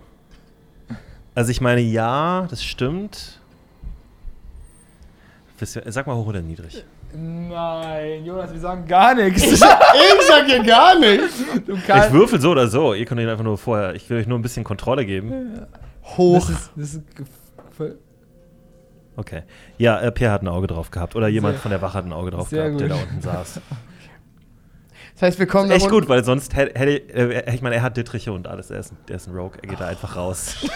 also 1.35 1.51
ich 1.51 1.61
meine, 1.61 1.81
ja, 1.81 2.47
das 2.49 2.65
stimmt. 2.65 3.41
Sag 5.59 6.07
mal 6.07 6.15
hoch 6.17 6.27
oder 6.27 6.43
niedrig. 6.43 6.85
Nein, 7.15 8.25
Jonas, 8.27 8.53
wir 8.53 8.61
sagen 8.61 8.87
gar 8.87 9.15
nichts. 9.15 9.43
Ich 9.43 9.59
sag 9.59 10.45
hier 10.47 10.63
gar 10.63 10.99
nichts. 10.99 11.43
Du 11.67 11.75
Ich 11.77 12.13
würfel 12.13 12.41
so 12.41 12.51
oder 12.51 12.69
so. 12.69 12.93
Ihr 12.95 13.07
könnt 13.07 13.21
ihn 13.21 13.29
einfach 13.29 13.45
nur 13.45 13.57
vorher. 13.57 13.95
Ich 13.95 14.09
will 14.11 14.19
euch 14.19 14.27
nur 14.27 14.39
ein 14.39 14.43
bisschen 14.43 14.65
Kontrolle 14.65 15.07
geben. 15.07 15.63
Hoch. 16.17 16.47
Das 16.47 16.51
ist, 16.51 16.71
das 16.77 16.95
ist 16.95 17.97
Okay. 19.17 19.43
Ja, 19.79 19.99
äh, 20.01 20.13
Pierre 20.13 20.33
hat 20.33 20.43
ein 20.43 20.49
Auge 20.49 20.67
drauf 20.67 20.91
gehabt. 20.91 21.17
Oder 21.17 21.29
jemand 21.29 21.55
Sehr- 21.55 21.63
von 21.63 21.71
der 21.71 21.81
Wache 21.81 21.95
hat 21.95 22.05
ein 22.05 22.13
Auge 22.13 22.33
drauf 22.33 22.49
sehr 22.49 22.65
gehabt, 22.67 22.81
der 22.83 22.89
da 22.89 22.95
gut. 22.97 23.05
unten 23.09 23.23
saß. 23.23 23.61
Das 25.17 25.23
heißt, 25.23 25.39
wir 25.39 25.47
kommen 25.47 25.71
Echt 25.71 25.89
gut, 25.89 26.09
weil 26.11 26.23
sonst 26.25 26.55
hätte, 26.55 26.79
hätte 26.79 26.93
äh, 27.15 27.55
ich 27.55 27.63
meine, 27.63 27.77
er 27.77 27.83
hat 27.83 27.97
Dittriche 27.97 28.33
und 28.33 28.47
alles. 28.47 28.71
Er 28.71 28.81
ist, 28.81 28.93
ein- 28.93 28.99
der 29.09 29.17
ist 29.17 29.27
ein 29.29 29.35
Rogue. 29.35 29.59
Er 29.63 29.69
geht 29.69 29.81
da 29.81 29.87
einfach 29.87 30.15
raus. 30.15 30.57
ich 30.61 30.69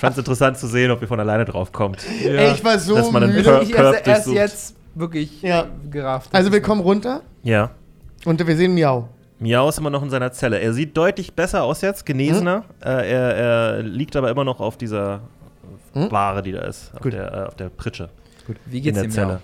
fand 0.00 0.12
es 0.12 0.18
interessant 0.18 0.58
zu 0.58 0.66
sehen, 0.66 0.90
ob 0.90 1.00
ihr 1.02 1.08
von 1.08 1.18
alleine 1.20 1.44
drauf 1.44 1.72
kommt. 1.72 2.04
Ey, 2.24 2.52
ich 2.52 2.64
war 2.64 2.78
so 2.78 2.94
Dass 2.94 3.10
man 3.10 3.22
einen 3.24 3.34
müde. 3.34 3.48
Perk- 3.50 3.62
Ich 3.62 3.70
erst, 3.74 4.04
Curb 4.04 4.06
erst 4.06 4.26
jetzt 4.28 4.76
wirklich 4.94 5.42
Ja. 5.42 5.66
gerafft. 5.90 6.30
Also 6.32 6.52
wir 6.52 6.60
kommen 6.60 6.80
runter 6.82 7.22
Ja. 7.42 7.70
und 8.24 8.44
wir 8.46 8.56
sehen 8.56 8.74
Miau. 8.74 9.08
Miau 9.38 9.68
ist 9.68 9.78
immer 9.78 9.90
noch 9.90 10.02
in 10.02 10.10
seiner 10.10 10.30
Zelle. 10.32 10.58
Er 10.60 10.72
sieht 10.72 10.96
deutlich 10.96 11.32
besser 11.34 11.62
aus 11.64 11.80
jetzt, 11.80 12.06
genesener. 12.06 12.64
Äh, 12.84 13.10
er, 13.10 13.34
er 13.36 13.82
liegt 13.82 14.14
aber 14.14 14.30
immer 14.30 14.44
noch 14.44 14.60
auf 14.60 14.76
dieser 14.76 15.20
Hm? 15.94 16.10
Ware, 16.12 16.42
die 16.42 16.52
da 16.52 16.60
ist. 16.62 16.92
Auf 16.94 17.00
Gut. 17.00 17.12
der, 17.12 17.32
äh, 17.32 17.46
auf 17.48 17.54
der 17.56 17.68
Pritsche 17.70 18.08
Wie 18.66 18.78
in 18.78 18.82
geht's 18.84 18.94
der 18.94 19.02
dem 19.04 19.10
Zelle. 19.10 19.26
Zelle? 19.28 19.40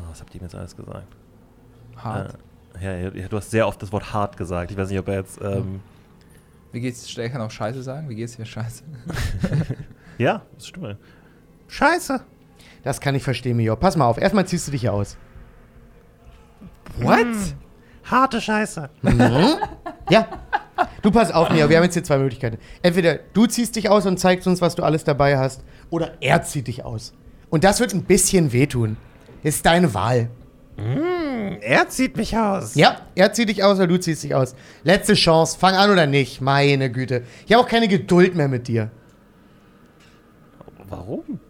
Oh, 0.00 0.10
was 0.10 0.20
habt 0.20 0.34
ihr 0.34 0.40
ihm 0.40 0.44
jetzt 0.44 0.54
alles 0.54 0.76
gesagt? 0.76 1.06
Hart. 1.96 2.38
Äh, 2.80 3.20
ja, 3.20 3.28
du 3.28 3.36
hast 3.36 3.50
sehr 3.50 3.66
oft 3.66 3.82
das 3.82 3.92
Wort 3.92 4.12
hart 4.12 4.36
gesagt. 4.36 4.70
Ich 4.70 4.76
weiß 4.76 4.88
nicht, 4.88 4.98
ob 4.98 5.08
er 5.08 5.14
jetzt. 5.14 5.40
Ähm, 5.42 5.80
Wie 6.72 6.80
geht's? 6.80 7.12
Der 7.14 7.28
kann 7.28 7.40
auch 7.40 7.50
Scheiße 7.50 7.82
sagen. 7.82 8.08
Wie 8.08 8.14
geht's 8.14 8.36
dir 8.36 8.46
Scheiße? 8.46 8.84
ja, 10.18 10.42
das 10.54 10.68
stimmt. 10.68 10.96
Scheiße. 11.68 12.20
Das 12.82 13.00
kann 13.00 13.14
ich 13.14 13.22
verstehen, 13.22 13.56
Miau. 13.56 13.76
Pass 13.76 13.96
mal 13.96 14.06
auf. 14.06 14.18
Erstmal 14.18 14.46
ziehst 14.46 14.66
du 14.68 14.72
dich 14.72 14.82
hier 14.82 14.92
aus. 14.92 15.16
What? 16.98 17.26
Harte 18.04 18.40
Scheiße. 18.40 18.90
Ja. 20.10 20.26
Du 21.02 21.12
pass 21.12 21.30
auf, 21.30 21.50
Mia, 21.50 21.68
wir 21.68 21.76
haben 21.76 21.84
jetzt 21.84 21.94
hier 21.94 22.02
zwei 22.02 22.18
Möglichkeiten. 22.18 22.58
Entweder 22.82 23.20
du 23.32 23.46
ziehst 23.46 23.76
dich 23.76 23.88
aus 23.88 24.06
und 24.06 24.18
zeigst 24.18 24.48
uns, 24.48 24.60
was 24.60 24.74
du 24.74 24.82
alles 24.82 25.04
dabei 25.04 25.38
hast, 25.38 25.62
oder 25.88 26.14
er 26.20 26.42
zieht 26.42 26.66
dich 26.66 26.84
aus. 26.84 27.12
Und 27.48 27.62
das 27.62 27.78
wird 27.78 27.94
ein 27.94 28.02
bisschen 28.02 28.52
wehtun. 28.52 28.96
Ist 29.42 29.64
deine 29.66 29.92
Wahl. 29.94 30.28
Er 31.60 31.88
zieht 31.88 32.16
mich 32.16 32.36
aus. 32.36 32.74
Ja, 32.74 33.02
er 33.14 33.32
zieht 33.32 33.48
dich 33.50 33.62
aus 33.62 33.76
oder 33.76 33.86
du 33.86 33.98
ziehst 33.98 34.22
dich 34.22 34.34
aus. 34.34 34.54
Letzte 34.82 35.14
Chance, 35.14 35.58
fang 35.58 35.74
an 35.74 35.90
oder 35.90 36.06
nicht. 36.06 36.40
Meine 36.40 36.90
Güte. 36.90 37.24
Ich 37.46 37.52
habe 37.52 37.62
auch 37.64 37.68
keine 37.68 37.88
Geduld 37.88 38.34
mehr 38.34 38.48
mit 38.48 38.68
dir. 38.68 38.90
Warum? 40.88 41.40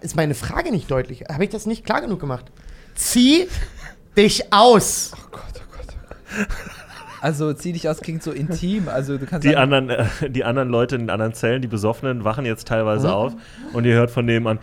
Ist 0.00 0.16
meine 0.16 0.34
Frage 0.34 0.72
nicht 0.72 0.90
deutlich? 0.90 1.24
Habe 1.32 1.44
ich 1.44 1.50
das 1.50 1.64
nicht 1.64 1.84
klar 1.84 2.00
genug 2.00 2.18
gemacht? 2.20 2.50
Zieh 2.94 3.48
dich 4.16 4.52
aus. 4.52 5.12
Also 7.22 7.52
zieh 7.52 7.72
dich 7.72 7.88
aus 7.88 8.00
klingt 8.00 8.20
so 8.22 8.32
intim. 8.32 8.88
Also 8.88 9.16
du 9.16 9.26
kannst 9.26 9.44
Die 9.46 9.52
sagen, 9.52 9.72
anderen, 9.72 9.90
äh, 9.90 10.28
die 10.30 10.42
anderen 10.42 10.68
Leute 10.68 10.96
in 10.96 11.02
den 11.02 11.10
anderen 11.10 11.34
Zellen, 11.34 11.62
die 11.62 11.68
Besoffenen, 11.68 12.24
wachen 12.24 12.44
jetzt 12.44 12.66
teilweise 12.66 13.06
Mhm. 13.06 13.12
auf 13.14 13.32
und 13.72 13.84
ihr 13.84 13.94
hört 13.94 14.10
von 14.10 14.26
dem 14.26 14.44
an. 14.48 14.58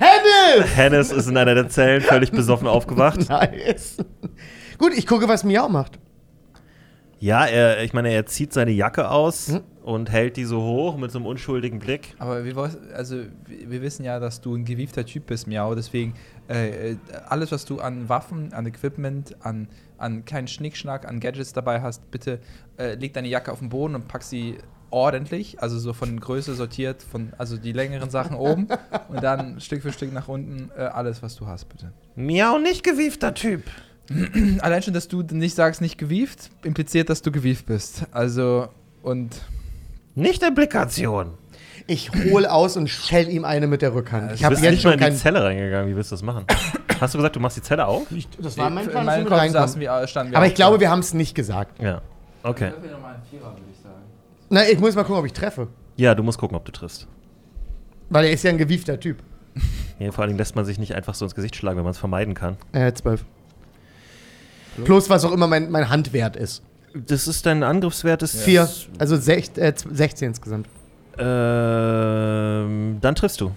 Hennes! 0.00 0.76
Hennes 0.76 1.12
ist 1.12 1.26
in 1.28 1.36
einer 1.36 1.54
der 1.54 1.68
Zellen 1.68 2.00
völlig 2.00 2.32
besoffen 2.32 2.66
aufgewacht. 2.66 3.20
Nice. 3.28 3.98
Gut, 4.78 4.92
ich 4.96 5.06
gucke, 5.06 5.28
was 5.28 5.44
Miau 5.44 5.68
macht. 5.68 5.98
Ja, 7.18 7.44
er, 7.44 7.82
ich 7.84 7.92
meine, 7.92 8.10
er 8.12 8.24
zieht 8.26 8.52
seine 8.54 8.70
Jacke 8.70 9.10
aus 9.10 9.48
Hm? 9.48 9.60
Und 9.82 10.10
hält 10.10 10.36
die 10.36 10.44
so 10.44 10.62
hoch 10.62 10.96
mit 10.96 11.10
so 11.10 11.18
einem 11.18 11.26
unschuldigen 11.26 11.78
Blick. 11.78 12.14
Aber 12.18 12.44
wir, 12.44 12.56
also, 12.94 13.24
wir 13.46 13.80
wir 13.80 13.82
wissen 13.82 14.04
ja, 14.04 14.20
dass 14.20 14.40
du 14.40 14.54
ein 14.54 14.64
gewiefter 14.64 15.04
Typ 15.06 15.26
bist, 15.26 15.46
Miau. 15.46 15.74
Deswegen, 15.74 16.14
äh, 16.48 16.92
äh, 16.92 16.96
alles, 17.28 17.50
was 17.50 17.64
du 17.64 17.80
an 17.80 18.08
Waffen, 18.08 18.52
an 18.52 18.66
Equipment, 18.66 19.36
an, 19.44 19.68
an 19.98 20.24
keinen 20.24 20.48
Schnickschnack, 20.48 21.08
an 21.08 21.20
Gadgets 21.20 21.52
dabei 21.52 21.80
hast, 21.80 22.10
bitte 22.10 22.40
äh, 22.78 22.94
leg 22.94 23.14
deine 23.14 23.28
Jacke 23.28 23.52
auf 23.52 23.60
den 23.60 23.70
Boden 23.70 23.94
und 23.94 24.08
pack 24.08 24.22
sie 24.22 24.58
ordentlich, 24.90 25.62
also 25.62 25.78
so 25.78 25.92
von 25.92 26.18
Größe 26.18 26.54
sortiert, 26.54 27.02
von, 27.02 27.32
also 27.38 27.56
die 27.56 27.72
längeren 27.72 28.10
Sachen 28.10 28.36
oben 28.36 28.66
und 29.08 29.22
dann 29.22 29.60
Stück 29.60 29.82
für 29.82 29.92
Stück 29.92 30.12
nach 30.12 30.28
unten 30.28 30.70
äh, 30.76 30.82
alles, 30.82 31.22
was 31.22 31.36
du 31.36 31.46
hast, 31.46 31.68
bitte. 31.68 31.92
Miau, 32.16 32.58
nicht 32.58 32.82
gewiefter 32.82 33.32
Typ. 33.32 33.62
Allein 34.60 34.82
schon, 34.82 34.92
dass 34.92 35.06
du 35.06 35.22
nicht 35.22 35.54
sagst, 35.54 35.80
nicht 35.80 35.96
gewieft, 35.96 36.50
impliziert, 36.64 37.08
dass 37.08 37.22
du 37.22 37.30
gewieft 37.30 37.66
bist. 37.66 38.04
Also, 38.10 38.68
und 39.02 39.40
Nicht 40.14 40.42
Implikation. 40.42 41.34
Ich 41.86 42.10
hol 42.30 42.46
aus 42.46 42.76
und 42.76 42.88
schell 42.88 43.28
ihm 43.28 43.44
eine 43.44 43.66
mit 43.66 43.82
der 43.82 43.94
Rückhand. 43.94 44.32
Ich 44.32 44.40
Du 44.40 44.44
habe 44.44 44.54
bist 44.54 44.64
jetzt 44.64 44.72
nicht 44.74 44.84
mal 44.84 44.92
schon 44.92 45.00
in 45.02 45.12
die. 45.14 45.18
Zelle 45.18 45.42
reingegangen. 45.42 45.90
Wie 45.90 45.96
willst 45.96 46.10
du 46.12 46.14
das 46.14 46.22
machen? 46.22 46.44
Hast 47.00 47.14
du 47.14 47.18
gesagt, 47.18 47.34
du 47.36 47.40
machst 47.40 47.56
die 47.56 47.62
Zelle 47.62 47.86
auf? 47.86 48.02
Das 48.40 48.56
war 48.58 48.70
mein 48.70 48.84
in 48.84 48.90
Plan, 48.90 49.06
wir 49.24 49.30
Kopf 49.30 49.48
saßen 49.50 49.80
wir, 49.80 50.06
standen 50.06 50.32
wir 50.32 50.36
Aber 50.36 50.46
ich 50.46 50.54
glaube, 50.54 50.76
da. 50.76 50.80
wir 50.82 50.90
haben 50.90 51.00
es 51.00 51.14
nicht 51.14 51.34
gesagt. 51.34 51.82
Ja. 51.82 52.02
Okay. 52.42 52.72
Wir 52.80 52.92
nochmal 52.92 53.14
einen 53.14 53.22
Vierer, 53.24 53.50
würde 53.52 53.62
ich 53.72 53.78
sagen. 53.82 53.94
Na, 54.50 54.68
ich 54.68 54.78
muss 54.78 54.94
mal 54.94 55.02
gucken, 55.02 55.18
ob 55.20 55.26
ich 55.26 55.32
treffe. 55.32 55.68
Ja, 55.96 56.14
du 56.14 56.22
musst 56.22 56.38
gucken, 56.38 56.56
ob 56.56 56.64
du 56.64 56.72
triffst. 56.72 57.08
Weil 58.10 58.26
er 58.26 58.32
ist 58.32 58.42
ja 58.44 58.50
ein 58.50 58.58
gewiefter 58.58 59.00
Typ. 59.00 59.18
Ja, 59.98 60.12
vor 60.12 60.22
allen 60.22 60.28
Dingen 60.30 60.38
lässt 60.38 60.54
man 60.56 60.64
sich 60.64 60.78
nicht 60.78 60.94
einfach 60.94 61.14
so 61.14 61.24
ins 61.24 61.34
Gesicht 61.34 61.56
schlagen, 61.56 61.76
wenn 61.78 61.84
man 61.84 61.90
es 61.92 61.98
vermeiden 61.98 62.34
kann. 62.34 62.56
Äh, 62.72 62.92
zwölf. 62.92 63.24
Plus, 64.84 65.10
was 65.10 65.24
auch 65.24 65.32
immer 65.32 65.46
mein, 65.46 65.70
mein 65.70 65.88
Handwert 65.88 66.36
ist. 66.36 66.62
Das 66.94 67.28
ist 67.28 67.46
dein 67.46 67.62
Angriffswert 67.62 68.22
ist 68.22 68.40
Vier. 68.40 68.68
Also 68.98 69.16
sech, 69.16 69.50
äh, 69.56 69.72
16 69.76 70.28
insgesamt. 70.28 70.66
Ähm, 71.18 72.98
dann 73.00 73.14
triffst 73.14 73.40
du. 73.40 73.52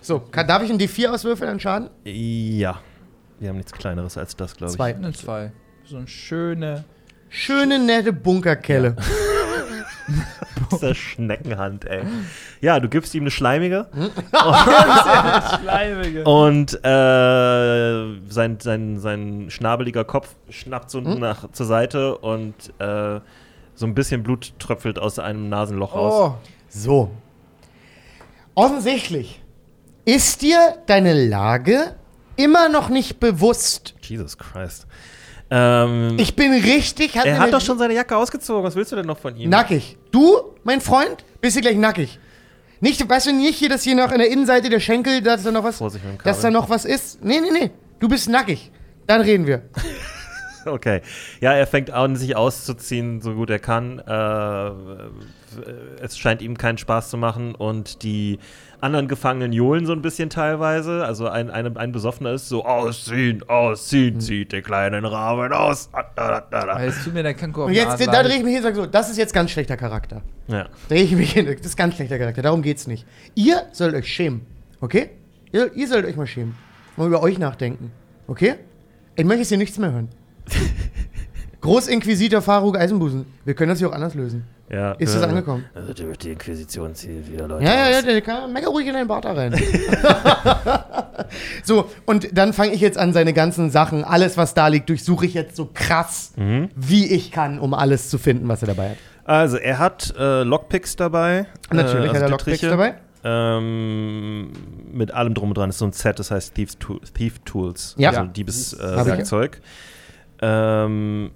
So, 0.00 0.20
kann, 0.20 0.46
darf 0.46 0.62
ich 0.62 0.70
ein 0.70 0.78
D4 0.78 1.08
auswürfeln 1.08 1.50
an 1.50 1.60
Schaden? 1.60 1.90
Ja. 2.04 2.80
Wir 3.40 3.48
haben 3.48 3.56
nichts 3.56 3.72
Kleineres 3.72 4.16
als 4.16 4.36
das, 4.36 4.54
glaube 4.56 4.70
ich. 4.70 4.76
Zwei. 4.76 4.94
Eine 4.94 5.12
zwei. 5.12 5.52
So 5.84 5.96
eine 5.96 6.06
schöne. 6.06 6.84
Schöne, 7.28 7.78
nette 7.78 8.12
Bunkerkelle. 8.12 8.96
dieser 10.72 10.94
Schneckenhand, 10.94 11.84
ey. 11.86 12.02
Ja, 12.60 12.80
du 12.80 12.88
gibst 12.88 13.14
ihm 13.14 13.22
eine 13.24 13.30
schleimige 13.30 13.86
Schleimige. 15.60 16.24
und 16.24 16.74
äh, 16.84 18.20
sein, 18.28 18.58
sein, 18.60 18.98
sein 18.98 19.46
schnabeliger 19.50 20.04
Kopf 20.04 20.34
schnappt 20.50 20.90
so 20.90 21.00
nach, 21.00 21.50
zur 21.52 21.66
Seite 21.66 22.18
und 22.18 22.54
äh, 22.78 23.20
so 23.74 23.86
ein 23.86 23.94
bisschen 23.94 24.22
Blut 24.22 24.52
tröpfelt 24.58 24.98
aus 24.98 25.18
einem 25.18 25.48
Nasenloch 25.48 25.94
raus. 25.94 26.14
Oh, 26.14 26.48
So. 26.68 27.10
Offensichtlich 28.54 29.42
ist 30.04 30.42
dir 30.42 30.76
deine 30.86 31.12
Lage 31.26 31.96
immer 32.36 32.68
noch 32.68 32.88
nicht 32.88 33.18
bewusst. 33.20 33.94
Jesus 34.02 34.38
Christ. 34.38 34.86
Ähm, 35.50 36.16
Ich 36.18 36.34
bin 36.34 36.52
richtig. 36.52 37.14
er 37.16 37.38
hat 37.38 37.52
doch 37.52 37.60
schon 37.60 37.78
seine 37.78 37.94
Jacke 37.94 38.16
ausgezogen. 38.16 38.64
Was 38.64 38.74
willst 38.76 38.92
du 38.92 38.96
denn 38.96 39.06
noch 39.06 39.18
von 39.18 39.36
ihm? 39.36 39.50
Nackig. 39.50 39.96
Du, 40.10 40.38
mein 40.64 40.80
Freund, 40.80 41.24
bist 41.40 41.54
hier 41.54 41.62
gleich 41.62 41.76
nackig. 41.76 42.18
Nicht, 42.80 43.08
weißt 43.08 43.26
du 43.28 43.32
nicht 43.32 43.56
hier, 43.58 43.68
dass 43.68 43.82
hier 43.82 43.94
noch 43.94 44.10
an 44.10 44.18
der 44.18 44.30
Innenseite 44.30 44.68
der 44.68 44.80
Schenkel, 44.80 45.22
dass 45.22 45.42
da 45.42 45.50
noch 45.50 45.64
was, 45.64 45.78
Vorsicht 45.78 46.04
mit 46.04 46.14
dem 46.14 46.18
Kabel. 46.18 46.32
dass 46.32 46.40
da 46.42 46.50
noch 46.50 46.68
was 46.68 46.84
ist? 46.84 47.22
Nee, 47.24 47.40
nee, 47.40 47.50
nee. 47.50 47.70
Du 48.00 48.08
bist 48.08 48.28
nackig. 48.28 48.70
Dann 49.06 49.20
reden 49.20 49.46
wir. 49.46 49.62
Okay. 50.66 51.02
Ja, 51.42 51.52
er 51.52 51.66
fängt 51.66 51.90
an, 51.90 52.16
sich 52.16 52.36
auszuziehen, 52.36 53.20
so 53.20 53.34
gut 53.34 53.50
er 53.50 53.58
kann. 53.58 53.98
Äh, 53.98 54.70
es 56.00 56.16
scheint 56.16 56.40
ihm 56.40 56.56
keinen 56.56 56.78
Spaß 56.78 57.10
zu 57.10 57.18
machen 57.18 57.54
und 57.54 58.02
die 58.02 58.38
anderen 58.84 59.08
Gefangenen 59.08 59.52
johlen 59.52 59.86
so 59.86 59.92
ein 59.92 60.02
bisschen 60.02 60.30
teilweise. 60.30 61.04
Also 61.04 61.26
ein, 61.28 61.50
ein, 61.50 61.76
ein 61.76 61.90
Besoffener 61.90 62.32
ist 62.32 62.48
so, 62.48 62.64
ausziehen, 62.64 63.40
Hm. 63.40 63.48
ausziehen, 63.48 64.20
zieht 64.20 64.52
den 64.52 64.62
kleinen 64.62 65.04
Rahmen 65.04 65.52
aus. 65.52 65.88
Ah, 65.92 66.04
da, 66.14 66.40
da, 66.50 66.66
da. 66.66 66.84
es 66.84 67.02
tut 67.02 67.14
mir 67.14 67.22
der 67.22 67.34
Kenko 67.34 67.62
auf 67.62 67.66
Und 67.68 67.74
den 67.74 67.82
jetzt, 67.82 68.00
Arsch 68.00 68.04
da 68.06 68.22
drehe 68.22 68.36
ich 68.36 68.44
mich 68.44 68.54
hin 68.54 68.58
und 68.58 68.62
sage 68.62 68.76
so, 68.76 68.86
das 68.86 69.10
ist 69.10 69.16
jetzt 69.16 69.32
ganz 69.34 69.50
schlechter 69.50 69.76
Charakter. 69.76 70.22
Ja. 70.46 70.66
Drehe 70.88 71.02
ich 71.02 71.12
mich 71.16 71.32
hin, 71.32 71.46
das 71.46 71.66
ist 71.66 71.76
ganz 71.76 71.96
schlechter 71.96 72.18
Charakter. 72.18 72.42
Darum 72.42 72.62
geht's 72.62 72.86
nicht. 72.86 73.06
Ihr 73.34 73.62
sollt 73.72 73.94
euch 73.94 74.06
schämen, 74.06 74.42
okay? 74.80 75.10
Ihr, 75.52 75.72
ihr 75.74 75.88
sollt 75.88 76.04
euch 76.04 76.16
mal 76.16 76.26
schämen. 76.26 76.54
Mal 76.96 77.08
über 77.08 77.22
euch 77.22 77.38
nachdenken, 77.38 77.90
okay? 78.28 78.54
Ich 79.16 79.24
möchte 79.24 79.40
jetzt 79.40 79.48
hier 79.48 79.58
nichts 79.58 79.78
mehr 79.78 79.90
hören. 79.92 80.08
Großinquisitor 81.64 82.42
Faruk 82.42 82.76
Eisenbusen. 82.78 83.24
Wir 83.44 83.54
können 83.54 83.70
das 83.70 83.78
hier 83.78 83.88
auch 83.88 83.92
anders 83.94 84.14
lösen. 84.14 84.44
ja. 84.70 84.92
Ist 84.92 85.14
das 85.14 85.22
äh, 85.22 85.26
angekommen? 85.26 85.64
Also 85.74 85.92
die, 85.94 86.04
die 86.18 86.30
Inquisition 86.32 86.94
zieht 86.94 87.30
wieder 87.32 87.48
Leute 87.48 87.64
Ja, 87.64 87.74
ja, 87.74 87.90
ja, 87.90 88.02
der 88.02 88.20
kann 88.20 88.52
mecker 88.52 88.68
ruhig 88.68 88.86
in 88.86 88.92
deinen 88.94 89.08
Bart 89.08 89.24
da 89.24 89.32
rein. 89.32 89.54
so, 91.64 91.90
und 92.04 92.36
dann 92.36 92.52
fange 92.52 92.72
ich 92.72 92.80
jetzt 92.80 92.98
an, 92.98 93.12
seine 93.12 93.32
ganzen 93.32 93.70
Sachen, 93.70 94.04
alles, 94.04 94.36
was 94.36 94.54
da 94.54 94.68
liegt, 94.68 94.88
durchsuche 94.88 95.26
ich 95.26 95.34
jetzt 95.34 95.56
so 95.56 95.70
krass, 95.72 96.32
Mhm. 96.36 96.68
wie 96.74 97.06
ich 97.06 97.30
kann, 97.32 97.58
um 97.58 97.74
alles 97.74 98.10
zu 98.10 98.18
finden, 98.18 98.48
was 98.48 98.62
er 98.62 98.68
dabei 98.68 98.90
hat. 98.90 98.96
Also, 99.24 99.56
er 99.56 99.78
hat 99.78 100.14
äh, 100.18 100.42
Lockpicks 100.42 100.96
dabei. 100.96 101.46
Natürlich 101.72 102.06
äh, 102.06 102.08
hat 102.08 102.16
er 102.16 102.22
also 102.22 102.32
Lockpicks 102.32 102.60
Dietriche. 102.60 102.70
dabei. 102.70 102.94
Ähm, 103.26 104.50
mit 104.92 105.12
allem 105.12 105.32
drum 105.32 105.48
und 105.48 105.56
dran. 105.56 105.70
Das 105.70 105.76
ist 105.76 105.80
so 105.80 105.86
ein 105.86 105.92
Set, 105.92 106.18
das 106.18 106.30
heißt 106.30 106.54
Thief 106.54 107.38
Tools. 107.46 107.94
Ja. 107.96 108.10
Also 108.10 108.24
Diebeswerkzeug. 108.24 109.62
ähm, 110.42 111.30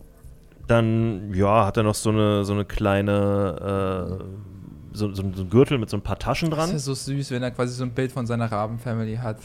dann, 0.69 1.33
ja, 1.35 1.67
hat 1.67 1.77
er 1.77 1.83
noch 1.83 1.95
so 1.95 2.11
eine, 2.11 2.45
so 2.45 2.53
eine 2.53 2.65
kleine, 2.65 4.19
äh, 4.21 4.25
so, 4.93 5.13
so, 5.15 5.23
so 5.35 5.43
ein 5.43 5.51
Gürtel 5.51 5.79
mit 5.79 5.91
so 5.91 5.97
ein 5.97 6.03
paar 6.03 6.19
Taschen 6.19 6.51
Das 6.51 6.59
dran. 6.59 6.75
ist 6.77 6.85
so 6.85 6.95
süß, 6.95 7.31
wenn 7.31 7.43
er 7.43 7.51
quasi 7.51 7.73
so 7.75 7.85
ein 7.85 7.93
Bild 7.93 8.11
von 8.13 8.27
seiner 8.27 8.51
Raben-Family 8.51 9.17
hat. 9.17 9.39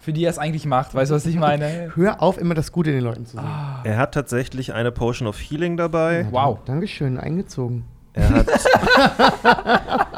Für 0.00 0.12
die 0.12 0.24
er 0.24 0.30
es 0.30 0.38
eigentlich 0.38 0.66
macht. 0.66 0.94
Weißt 0.94 1.10
du, 1.10 1.14
was 1.14 1.26
ich 1.26 1.36
meine? 1.36 1.92
Hör 1.94 2.20
auf, 2.22 2.38
immer 2.38 2.54
das 2.54 2.70
Gute 2.72 2.90
in 2.90 2.96
den 2.96 3.04
Leuten 3.04 3.24
zu 3.26 3.36
sehen. 3.36 3.46
Er 3.84 3.96
hat 3.98 4.12
tatsächlich 4.14 4.72
eine 4.74 4.92
Potion 4.92 5.26
of 5.28 5.38
Healing 5.38 5.76
dabei. 5.76 6.26
Wow. 6.30 6.58
Dankeschön, 6.66 7.18
eingezogen. 7.18 7.84
Er 8.14 8.28
hat 8.28 8.46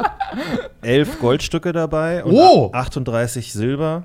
elf 0.83 1.21
Goldstücke 1.21 1.73
dabei 1.73 2.25
und 2.25 2.33
Oh! 2.35 2.71
38 2.73 3.53
Silber 3.53 4.05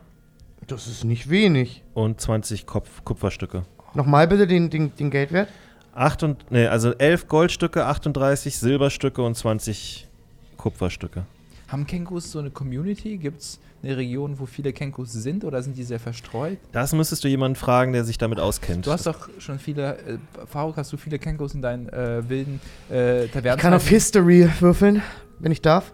Das 0.68 0.88
ist 0.88 1.04
nicht 1.04 1.30
wenig. 1.30 1.84
und 1.94 2.22
20 2.22 2.66
Kopf 2.68 3.04
Kupferstücke. 3.04 3.64
Nochmal 3.96 4.28
bitte 4.28 4.46
den, 4.46 4.70
den, 4.70 4.96
den 4.96 5.10
Geldwert. 5.10 5.48
Acht 5.93 6.23
und, 6.23 6.52
nee, 6.52 6.67
also 6.67 6.91
11 6.93 7.28
Goldstücke, 7.28 7.86
38 7.86 8.58
Silberstücke 8.58 9.21
und 9.21 9.36
20 9.36 10.08
Kupferstücke. 10.58 11.25
Haben 11.67 11.86
Kenkus 11.86 12.32
so 12.32 12.39
eine 12.39 12.49
Community? 12.49 13.17
Gibt 13.17 13.41
es 13.41 13.60
eine 13.84 13.95
Region, 13.95 14.39
wo 14.39 14.45
viele 14.45 14.73
Kenkus 14.73 15.13
sind 15.13 15.43
oder 15.43 15.62
sind 15.62 15.78
die 15.78 15.84
sehr 15.84 15.99
verstreut? 15.99 16.58
Das 16.71 16.93
müsstest 16.93 17.23
du 17.23 17.28
jemanden 17.28 17.56
fragen, 17.56 17.93
der 17.93 18.04
sich 18.04 18.17
damit 18.17 18.39
auskennt. 18.39 18.86
Du 18.86 18.91
hast 18.91 19.06
doch 19.06 19.30
schon 19.39 19.60
viele, 19.60 19.97
äh, 19.97 20.17
Faruk, 20.47 20.78
hast 20.78 20.91
du 20.91 20.97
viele 20.97 21.19
Kenkus 21.19 21.54
in 21.54 21.62
deinen 21.62 21.88
äh, 21.89 22.28
wilden 22.28 22.60
äh, 22.89 23.28
Tavernen? 23.28 23.58
Ich 23.58 23.62
kann 23.62 23.73
auf 23.73 23.88
History 23.88 24.49
würfeln, 24.60 25.02
wenn 25.39 25.52
ich 25.52 25.62
darf. 25.62 25.93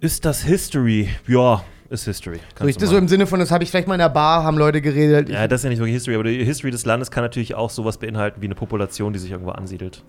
ist 0.00 0.24
das 0.24 0.42
History? 0.42 1.08
Ja, 1.26 1.64
ist 1.90 2.04
History. 2.04 2.40
So, 2.58 2.66
ich, 2.66 2.78
so 2.78 2.96
im. 2.96 3.08
Sinne 3.08 3.26
von, 3.26 3.40
das 3.40 3.50
habe 3.50 3.64
ich 3.64 3.70
vielleicht 3.70 3.88
mal 3.88 3.94
in 3.94 4.00
der 4.00 4.08
Bar, 4.08 4.44
haben 4.44 4.58
Leute 4.58 4.80
geredet. 4.80 5.28
ja, 5.28 5.46
das 5.48 5.60
ist 5.60 5.64
ja 5.64 5.70
nicht 5.70 5.78
wirklich 5.78 5.94
History, 5.94 6.14
aber 6.14 6.24
die 6.24 6.44
History 6.44 6.70
des 6.70 6.84
Landes 6.86 7.10
kann 7.10 7.22
natürlich 7.24 7.54
auch 7.54 7.70
sowas 7.70 7.98
beinhalten 7.98 8.40
wie 8.40 8.46
eine 8.46 8.54
Population, 8.54 9.12
die 9.12 9.18
sich 9.18 9.30
irgendwo 9.30 9.50
ansiedelt. 9.50 10.02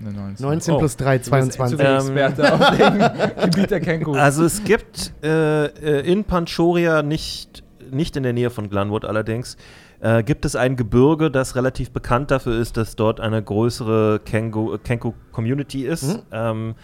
Eine 0.00 0.12
19. 0.12 0.46
19 0.46 0.74
Oh. 0.74 0.78
plus 0.78 0.96
3, 0.96 1.18
Du 1.18 1.30
bist 1.30 1.52
22. 1.52 1.80
echt 1.80 2.38
Ähm. 2.38 3.44
Gebiet 3.50 3.70
der. 3.70 4.16
Also 4.16 4.44
es 4.44 4.62
gibt 4.62 5.12
äh, 5.24 5.66
äh, 5.66 6.10
in 6.12 6.24
Panchoria, 6.24 7.02
nicht, 7.02 7.64
nicht 7.90 8.16
in 8.16 8.22
der 8.22 8.32
Nähe 8.32 8.50
von 8.50 8.70
Glenwood 8.70 9.04
allerdings, 9.04 9.56
äh, 10.00 10.22
gibt 10.22 10.44
es 10.44 10.54
ein 10.54 10.76
Gebirge, 10.76 11.32
das 11.32 11.56
relativ 11.56 11.90
bekannt 11.90 12.30
dafür 12.30 12.60
ist, 12.60 12.76
dass 12.76 12.94
dort 12.94 13.18
eine 13.18 13.42
größere 13.42 14.20
Kenku-Community 14.24 15.84
ist. 15.84 16.04
Mhm. 16.04 16.22
Ähm, 16.30 16.74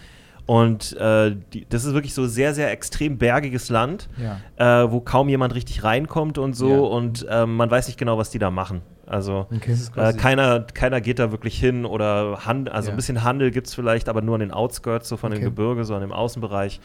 und 0.45 0.93
äh, 0.97 1.35
die, 1.53 1.65
das 1.69 1.85
ist 1.85 1.93
wirklich 1.93 2.13
so 2.13 2.25
sehr, 2.27 2.53
sehr 2.53 2.71
extrem 2.71 3.17
bergiges 3.17 3.69
Land, 3.69 4.07
ja. 4.17 4.83
äh, 4.83 4.91
wo 4.91 4.99
kaum 5.01 5.27
jemand 5.29 5.55
richtig 5.55 5.83
reinkommt 5.83 6.37
und 6.37 6.53
so. 6.55 6.69
Ja. 6.69 6.79
Und 6.79 7.25
ähm, 7.29 7.55
man 7.55 7.71
weiß 7.71 7.87
nicht 7.87 7.97
genau, 7.97 8.17
was 8.17 8.29
die 8.29 8.39
da 8.39 8.51
machen. 8.51 8.81
Also 9.07 9.47
Okay. 9.55 9.75
Äh, 9.95 10.13
keiner, 10.13 10.61
keiner 10.61 10.99
geht 11.01 11.19
da 11.19 11.31
wirklich 11.31 11.59
hin 11.59 11.85
oder 11.85 12.45
Hand, 12.45 12.71
also 12.71 12.87
Ja. 12.89 12.93
ein 12.93 12.95
bisschen 12.97 13.23
Handel 13.23 13.51
gibt 13.51 13.67
es 13.67 13.75
vielleicht, 13.75 14.09
aber 14.09 14.21
nur 14.21 14.35
an 14.35 14.39
den 14.41 14.51
Outskirts, 14.51 15.09
so 15.09 15.17
von 15.17 15.31
Okay. 15.31 15.41
den 15.41 15.45
Gebirge, 15.45 15.83
so 15.85 15.93
an 15.95 16.01
dem 16.01 16.11
Außenbereich. 16.11 16.79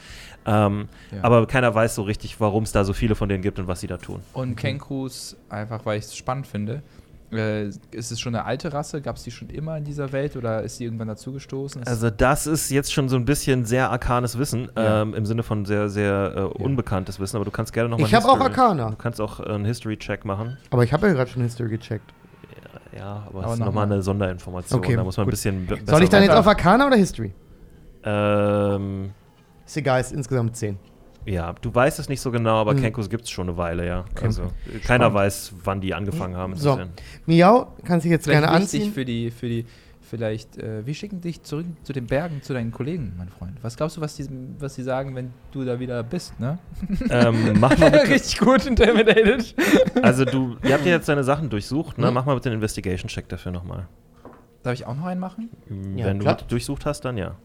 Ähm. 0.46 0.88
Aber 1.22 1.46
keiner 1.46 1.74
weiß 1.74 1.94
so 1.94 2.02
richtig, 2.02 2.40
warum 2.40 2.64
es 2.64 2.72
da 2.72 2.84
so 2.84 2.92
viele 2.92 3.14
von 3.14 3.28
denen 3.28 3.42
gibt 3.42 3.58
und 3.58 3.68
was 3.68 3.80
sie 3.80 3.86
da 3.86 3.96
tun. 3.96 4.20
Und 4.34 4.56
Kenkus, 4.56 5.36
einfach 5.48 5.84
weil 5.86 5.98
ich 5.98 6.06
es 6.06 6.16
spannend 6.16 6.46
finde, 6.46 6.82
äh, 7.32 7.68
ist 7.68 8.10
es 8.10 8.18
schon 8.20 8.34
eine 8.34 8.44
alte 8.44 8.72
Rasse? 8.72 9.00
Gab 9.00 9.16
es 9.16 9.22
die 9.22 9.30
schon 9.30 9.48
immer 9.50 9.76
in 9.76 9.84
dieser 9.84 10.12
Welt 10.12 10.36
oder 10.36 10.62
ist 10.62 10.76
sie 10.78 10.84
irgendwann 10.84 11.08
dazugestoßen? 11.08 11.84
Also 11.86 12.10
das 12.10 12.46
ist 12.46 12.70
jetzt 12.70 12.92
schon 12.92 13.08
so 13.08 13.16
ein 13.16 13.24
bisschen 13.24 13.64
sehr 13.64 13.90
arkanes 13.90 14.38
Wissen, 14.38 14.68
Ja. 14.76 15.02
ähm, 15.02 15.14
im 15.14 15.24
Sinne 15.26 15.42
von 15.42 15.64
sehr, 15.64 15.88
sehr 15.88 16.32
äh, 16.36 16.40
unbekanntes 16.62 17.20
Wissen, 17.20 17.36
aber 17.36 17.44
du 17.44 17.50
kannst 17.50 17.72
gerne 17.72 17.88
nochmal 17.88 18.08
Ich 18.08 18.14
habe 18.14 18.26
auch 18.28 18.40
Arcana. 18.40 18.90
Du 18.90 18.96
kannst 18.96 19.20
auch 19.20 19.40
äh, 19.40 19.44
einen 19.44 19.64
History-Check 19.64 20.24
machen. 20.24 20.58
Aber 20.70 20.82
ich 20.84 20.92
habe 20.92 21.06
ja 21.06 21.12
gerade 21.12 21.30
schon 21.30 21.42
History 21.42 21.68
gecheckt. 21.68 22.12
Ja, 22.96 23.24
aber, 23.28 23.38
Aber 23.38 23.46
es 23.46 23.52
ist 23.54 23.58
noch 23.60 23.66
nochmal 23.66 23.86
mal. 23.86 23.94
eine 23.94 24.02
Sonderinformation. 24.02 24.80
Okay, 24.80 24.96
da 24.96 25.04
muss 25.04 25.16
man 25.16 25.24
gut. 25.26 25.28
ein 25.28 25.30
bisschen 25.30 25.66
be- 25.66 25.76
besser 25.76 25.92
Soll 25.92 26.02
ich 26.02 26.08
dann 26.08 26.22
jetzt 26.22 26.30
weiter. 26.30 26.40
auf 26.40 26.46
Arcana 26.48 26.86
oder 26.88 26.96
History? 26.96 27.32
Ähm, 28.02 29.10
Ist 29.66 29.76
egal, 29.76 30.00
ist 30.00 30.12
insgesamt 30.12 30.56
10. 30.56 30.78
ja, 31.26 31.52
du 31.60 31.74
weißt 31.74 31.98
es 31.98 32.08
nicht 32.08 32.20
so 32.20 32.30
genau, 32.30 32.56
aber 32.60 32.72
Hm. 32.72 32.80
Kenkus 32.80 33.08
gibt 33.10 33.24
es 33.24 33.30
schon 33.30 33.48
eine 33.48 33.56
Weile, 33.56 33.86
ja. 33.86 34.04
Okay. 34.12 34.26
Also 34.26 34.42
keiner 34.84 35.12
weiß, 35.12 35.52
wann 35.64 35.80
die 35.80 35.94
angefangen 35.94 36.36
haben. 36.36 36.54
So. 36.56 36.70
insofern. 36.70 36.90
Miau, 37.26 37.74
kannst 37.84 38.04
dich 38.04 38.10
jetzt 38.10 38.24
Vielleicht 38.24 38.42
gerne 38.42 38.54
anziehen. 38.56 38.92
für 38.92 39.04
die, 39.04 39.30
für 39.30 39.48
die, 39.48 39.66
vielleicht, 40.00 40.56
äh, 40.58 40.84
wir 40.84 40.94
schicken 40.94 41.20
dich 41.20 41.42
zurück 41.42 41.66
zu 41.84 41.92
den 41.92 42.06
Bergen, 42.06 42.42
zu 42.42 42.52
deinen 42.52 42.72
Kollegen, 42.72 43.12
mein 43.16 43.28
Freund. 43.28 43.52
Was 43.62 43.76
glaubst 43.76 43.96
du, 43.96 44.00
was 44.00 44.16
die, 44.16 44.26
was 44.58 44.74
die 44.74 44.82
sagen, 44.82 45.14
wenn 45.14 45.30
du 45.52 45.64
da 45.64 45.78
wieder 45.78 46.02
bist, 46.02 46.38
ne? 46.40 46.58
ähm, 47.10 47.58
mach 47.60 47.76
mal 47.78 47.90
bitte, 47.92 48.08
Richtig 48.08 48.38
gut 48.38 48.66
intimidated. 48.66 49.54
also 50.02 50.24
du, 50.24 50.56
ihr 50.64 50.72
habt 50.74 50.84
ja 50.86 50.92
jetzt 50.92 51.08
deine 51.08 51.22
Sachen 51.22 51.48
durchsucht, 51.50 51.98
ne? 51.98 52.08
Hm. 52.08 52.14
Mach 52.14 52.24
mal 52.24 52.34
bitte 52.34 52.48
den 52.50 52.56
Investigation-Check 52.56 53.28
dafür 53.28 53.52
nochmal. 53.52 53.86
Darf 54.62 54.74
ich 54.74 54.86
auch 54.86 54.96
noch 54.96 55.06
einen 55.06 55.20
machen? 55.20 55.48
Ja, 55.96 56.06
Wenn 56.06 56.18
klar. 56.18 56.36
du 56.36 56.44
durchsucht 56.46 56.84
hast, 56.86 57.02
dann 57.04 57.16
ja. 57.16 57.36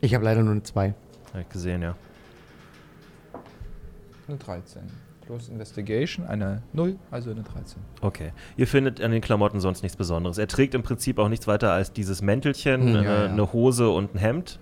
Ich 0.00 0.14
habe 0.14 0.24
leider 0.24 0.42
nur 0.42 0.52
eine 0.52 0.62
2. 0.62 0.94
Hab 1.34 1.40
ich 1.40 1.48
gesehen, 1.48 1.82
ja. 1.82 1.96
Eine 4.32 4.38
13. 4.38 4.82
Plus 5.26 5.48
Investigation, 5.48 6.26
eine 6.26 6.62
0, 6.72 6.96
also 7.10 7.30
eine 7.30 7.42
13. 7.42 7.80
Okay. 8.00 8.32
Ihr 8.56 8.66
findet 8.66 9.00
an 9.00 9.12
den 9.12 9.20
Klamotten 9.20 9.60
sonst 9.60 9.82
nichts 9.82 9.96
Besonderes. 9.96 10.36
Er 10.38 10.48
trägt 10.48 10.74
im 10.74 10.82
Prinzip 10.82 11.18
auch 11.18 11.28
nichts 11.28 11.46
weiter 11.46 11.70
als 11.72 11.92
dieses 11.92 12.22
Mäntelchen, 12.22 12.80
Hm. 12.88 12.96
äh, 12.96 13.04
Ja, 13.04 13.24
ja. 13.24 13.30
eine 13.30 13.52
Hose 13.52 13.88
und 13.90 14.14
ein 14.14 14.18
Hemd 14.18 14.58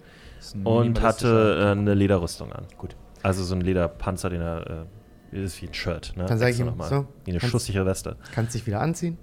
ein 0.55 0.67
und 0.67 1.01
hatte 1.03 1.57
äh, 1.61 1.71
eine 1.73 1.95
Lederrüstung 1.95 2.53
an. 2.53 2.65
Gut. 2.77 2.95
Also 3.23 3.43
so 3.45 3.55
ein 3.55 3.61
Lederpanzer, 3.63 4.29
den 4.31 4.41
er. 4.43 4.87
Äh, 5.33 5.37
ist 5.45 5.63
wie 5.63 5.67
ein 5.69 5.75
Shirt, 5.75 6.13
ne? 6.17 6.25
Dann 6.27 6.39
sag 6.39 6.51
ich 6.51 6.59
ihm, 6.59 6.67
nochmal. 6.67 6.89
so, 6.89 7.07
Wie 7.25 7.31
eine 7.31 7.39
kannst- 7.39 7.53
schusssichere 7.53 7.87
Weste. 7.87 8.17
Kannst 8.35 8.53
dich 8.55 8.67
wieder 8.67 8.81
anziehen. 8.81 9.17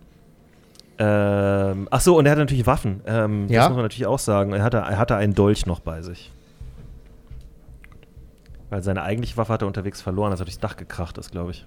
Ähm, 0.99 1.87
ach 1.91 2.01
so, 2.01 2.17
und 2.17 2.25
er 2.25 2.31
hatte 2.31 2.39
natürlich 2.41 2.65
Waffen. 2.65 3.01
Ähm, 3.05 3.47
Ja. 3.49 3.61
Das 3.61 3.69
muss 3.69 3.75
man 3.75 3.85
natürlich 3.85 4.07
auch 4.07 4.17
sagen. 4.19 4.53
Er 4.53 4.63
hatte, 4.63 4.77
er 4.77 4.97
hatte 4.97 5.15
einen 5.15 5.35
Dolch 5.35 5.65
noch 5.65 5.79
bei 5.81 6.01
sich. 6.01 6.31
Weil 8.69 8.83
seine 8.83 9.03
eigentliche 9.03 9.37
Waffe 9.37 9.53
hat 9.53 9.61
er 9.61 9.67
unterwegs 9.67 10.01
verloren, 10.01 10.31
als 10.31 10.41
er 10.41 10.45
durchs 10.45 10.59
Dach 10.59 10.75
gekracht 10.75 11.17
ist, 11.17 11.31
glaube 11.31 11.51
ich. 11.51 11.65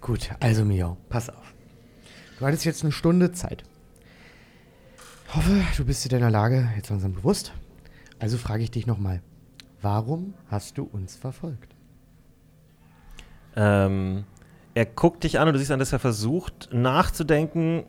Gut, 0.00 0.30
also 0.40 0.64
Miau, 0.64 0.96
pass 1.08 1.30
auf. 1.30 1.54
Du 2.38 2.46
hattest 2.46 2.64
jetzt 2.64 2.82
eine 2.82 2.92
Stunde 2.92 3.32
Zeit. 3.32 3.62
Hoffe, 5.34 5.62
du 5.76 5.84
bist 5.84 6.04
dir 6.04 6.10
deiner 6.10 6.30
Lage 6.30 6.70
jetzt 6.76 6.90
langsam 6.90 7.14
bewusst. 7.14 7.52
Also 8.18 8.38
frage 8.38 8.62
ich 8.62 8.70
dich 8.70 8.86
nochmal. 8.86 9.22
Warum 9.82 10.34
hast 10.48 10.78
du 10.78 10.84
uns 10.84 11.16
verfolgt? 11.16 11.74
Ähm, 13.56 14.24
er 14.74 14.86
guckt 14.86 15.24
dich 15.24 15.38
an 15.38 15.48
und 15.48 15.54
du 15.54 15.58
siehst 15.58 15.70
an, 15.70 15.78
dass 15.78 15.92
er 15.92 15.98
versucht 15.98 16.68
nachzudenken, 16.72 17.84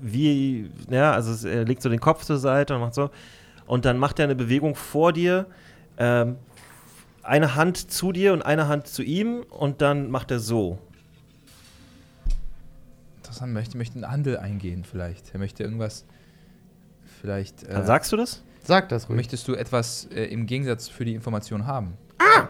wie, 0.00 0.70
ja, 0.90 1.12
also 1.12 1.48
er 1.48 1.64
legt 1.64 1.82
so 1.82 1.88
den 1.88 2.00
Kopf 2.00 2.24
zur 2.24 2.38
Seite 2.38 2.74
und 2.74 2.80
macht 2.80 2.94
so. 2.94 3.10
Und 3.66 3.84
dann 3.84 3.98
macht 3.98 4.18
er 4.18 4.24
eine 4.24 4.34
Bewegung 4.34 4.74
vor 4.74 5.12
dir, 5.12 5.46
ähm, 5.98 6.36
eine 7.28 7.54
Hand 7.54 7.90
zu 7.90 8.12
dir 8.12 8.32
und 8.32 8.42
eine 8.42 8.68
Hand 8.68 8.86
zu 8.88 9.02
ihm 9.02 9.44
und 9.50 9.80
dann 9.82 10.10
macht 10.10 10.30
er 10.30 10.38
so. 10.38 10.78
Interessant, 13.18 13.52
möchte, 13.52 13.76
möchte 13.76 13.96
einen 13.96 14.10
Handel 14.10 14.38
eingehen 14.38 14.84
vielleicht. 14.84 15.32
Er 15.34 15.38
möchte 15.38 15.62
irgendwas, 15.62 16.04
vielleicht... 17.20 17.64
äh, 17.64 17.72
Dann 17.72 17.86
sagst 17.86 18.10
du 18.12 18.16
das? 18.16 18.42
Sag 18.62 18.88
das 18.88 19.08
ruhig. 19.08 19.16
Möchtest 19.16 19.46
du 19.48 19.54
etwas 19.54 20.06
äh, 20.06 20.24
im 20.24 20.46
Gegensatz 20.46 20.88
für 20.88 21.04
die 21.04 21.14
Information 21.14 21.66
haben? 21.66 21.94
Ah! 22.18 22.48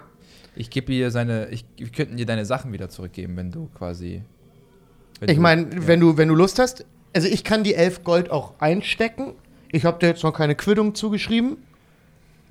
Ich 0.55 0.71
gebe 0.71 0.87
dir 0.87 1.11
seine, 1.11 1.49
ich, 1.51 1.65
wir 1.77 1.91
könnten 1.91 2.17
dir 2.17 2.27
deine 2.27 2.45
Sachen 2.45 2.73
wieder 2.73 2.89
zurückgeben, 2.89 3.37
wenn 3.37 3.51
du 3.51 3.69
quasi. 3.75 4.23
wenn 5.21 5.29
Ich 5.29 5.39
meine, 5.39 5.63
ja. 5.63 5.87
wenn, 5.87 6.01
du, 6.01 6.17
wenn 6.17 6.29
du 6.29 6.35
Lust 6.35 6.59
hast, 6.59 6.85
also 7.15 7.29
ich 7.29 7.45
kann 7.45 7.65
die 7.65 7.75
11 7.75 8.05
Gold 8.05 8.31
auch 8.31 8.55
einstecken. 8.61 9.35
Ich 9.71 9.85
habe 9.85 9.99
dir 9.99 10.07
jetzt 10.07 10.23
noch 10.23 10.33
keine 10.33 10.55
Quittung 10.55 10.95
zugeschrieben. 10.95 11.59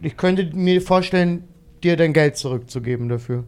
Ich 0.01 0.15
könnte 0.15 0.45
mir 0.55 0.81
vorstellen, 0.81 1.47
dir 1.87 1.97
dein 1.97 2.13
Geld 2.13 2.37
zurückzugeben 2.37 3.09
dafür. 3.09 3.43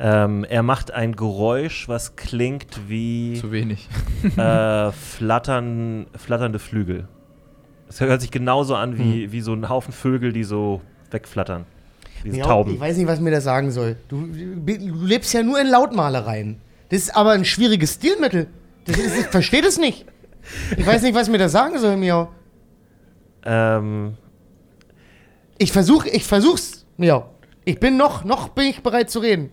Ähm, 0.00 0.44
er 0.48 0.62
macht 0.62 0.90
ein 0.92 1.14
Geräusch, 1.14 1.88
was 1.88 2.16
klingt 2.16 2.88
wie 2.88 3.38
Zu 3.40 3.52
wenig. 3.52 3.88
äh, 4.36 4.90
flattern, 4.90 6.06
flatternde 6.16 6.58
Flügel. 6.58 7.06
Es 7.88 8.00
hört 8.00 8.20
sich 8.20 8.30
genauso 8.32 8.74
an 8.74 8.98
wie, 8.98 9.30
wie 9.30 9.40
so 9.40 9.52
ein 9.52 9.68
Haufen 9.68 9.92
Vögel, 9.92 10.32
die 10.32 10.42
so 10.42 10.80
wegflattern. 11.10 11.64
Diese 12.24 12.38
Ja, 12.38 12.44
Tauben. 12.46 12.74
Ich 12.74 12.80
weiß 12.80 12.96
nicht, 12.96 13.06
was 13.06 13.20
mir 13.20 13.30
das 13.30 13.44
sagen 13.44 13.70
soll. 13.70 13.96
Du, 14.08 14.26
du 14.26 14.56
du 14.78 15.04
lebst 15.04 15.32
ja 15.32 15.42
nur 15.42 15.60
in 15.60 15.68
Lautmalereien. 15.68 16.56
Das 16.88 17.00
ist 17.02 17.16
aber 17.16 17.32
ein 17.32 17.44
schwieriges 17.44 17.94
Stilmittel. 17.94 18.48
Das 18.86 18.98
ist, 18.98 19.16
ich 19.18 19.26
verstehe 19.26 19.62
das 19.62 19.78
nicht. 19.78 20.06
Ich 20.76 20.84
weiß 20.86 21.02
nicht, 21.02 21.14
was 21.14 21.28
mir 21.28 21.38
das 21.38 21.52
sagen 21.52 21.78
soll, 21.78 21.96
Miau. 21.96 22.28
Ähm, 23.44 24.14
Ich 25.64 25.72
versuch, 25.72 26.04
ich 26.04 26.24
versuch's, 26.24 26.84
Miau. 26.98 27.30
Ich 27.64 27.80
bin 27.80 27.96
noch, 27.96 28.22
noch 28.24 28.50
bin 28.50 28.66
ich 28.66 28.82
bereit 28.82 29.08
zu 29.08 29.20
reden. 29.20 29.50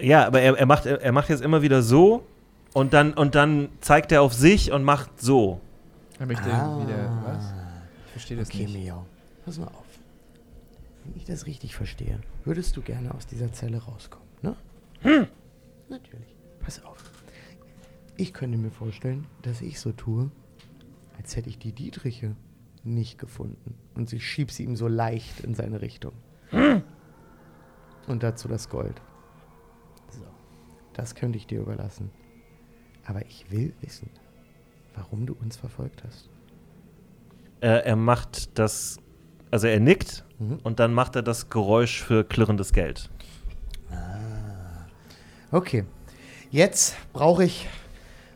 ja, 0.00 0.26
aber 0.26 0.40
er, 0.40 0.56
er, 0.58 0.66
macht, 0.66 0.84
er 0.84 1.12
macht 1.12 1.28
jetzt 1.28 1.42
immer 1.42 1.62
wieder 1.62 1.80
so 1.82 2.24
und 2.74 2.92
dann, 2.92 3.12
und 3.14 3.36
dann 3.36 3.68
zeigt 3.80 4.10
er 4.10 4.22
auf 4.22 4.34
sich 4.34 4.72
und 4.72 4.82
macht 4.82 5.20
so. 5.20 5.60
Er 6.18 6.26
möchte 6.26 6.52
Ah. 6.52 6.80
wieder. 6.84 7.22
Was? 7.24 7.54
Ich 8.06 8.10
verstehe 8.12 8.36
das 8.36 8.48
Okay, 8.48 8.66
nicht. 8.66 8.84
Miau. 8.88 9.06
Pass 9.44 9.58
mal 9.58 9.68
auf. 9.68 9.84
Wenn 11.04 11.14
ich 11.16 11.24
das 11.24 11.46
richtig 11.46 11.76
verstehe, 11.76 12.18
würdest 12.44 12.76
du 12.76 12.82
gerne 12.82 13.14
aus 13.14 13.24
dieser 13.28 13.52
Zelle 13.52 13.78
rauskommen, 13.80 14.26
ne? 14.42 14.56
Natürlich. 15.88 16.34
Pass 16.58 16.84
auf. 16.84 16.98
Ich 18.16 18.32
könnte 18.34 18.58
mir 18.58 18.72
vorstellen, 18.72 19.24
dass 19.42 19.60
ich 19.60 19.78
so 19.78 19.92
tue, 19.92 20.32
als 21.16 21.36
hätte 21.36 21.48
ich 21.48 21.58
die 21.60 21.70
Dietriche 21.70 22.34
nicht 22.84 23.18
gefunden. 23.18 23.74
Und 23.94 24.12
ich 24.12 24.24
schieb 24.26 24.50
sie 24.50 24.64
ihm 24.64 24.76
so 24.76 24.88
leicht 24.88 25.40
in 25.40 25.54
seine 25.54 25.80
Richtung. 25.80 26.12
Und 28.06 28.22
dazu 28.22 28.48
das 28.48 28.68
Gold. 28.68 29.00
So. 30.10 30.24
Das 30.94 31.14
könnte 31.14 31.36
ich 31.38 31.46
dir 31.46 31.60
überlassen. 31.60 32.10
Aber 33.04 33.24
ich 33.26 33.50
will 33.50 33.74
wissen, 33.80 34.10
warum 34.94 35.26
du 35.26 35.34
uns 35.34 35.56
verfolgt 35.56 36.02
hast. 36.04 36.28
Er, 37.60 37.84
er 37.86 37.96
macht 37.96 38.58
das, 38.58 38.98
also 39.50 39.66
er 39.66 39.80
nickt 39.80 40.24
Mhm. 40.38 40.60
und 40.62 40.78
dann 40.78 40.94
macht 40.94 41.16
er 41.16 41.22
das 41.22 41.50
Geräusch 41.50 42.00
für 42.00 42.22
klirrendes 42.22 42.72
Geld. 42.72 43.10
Okay. 45.50 45.84
Jetzt 46.50 46.94
brauche 47.12 47.44
ich. 47.44 47.68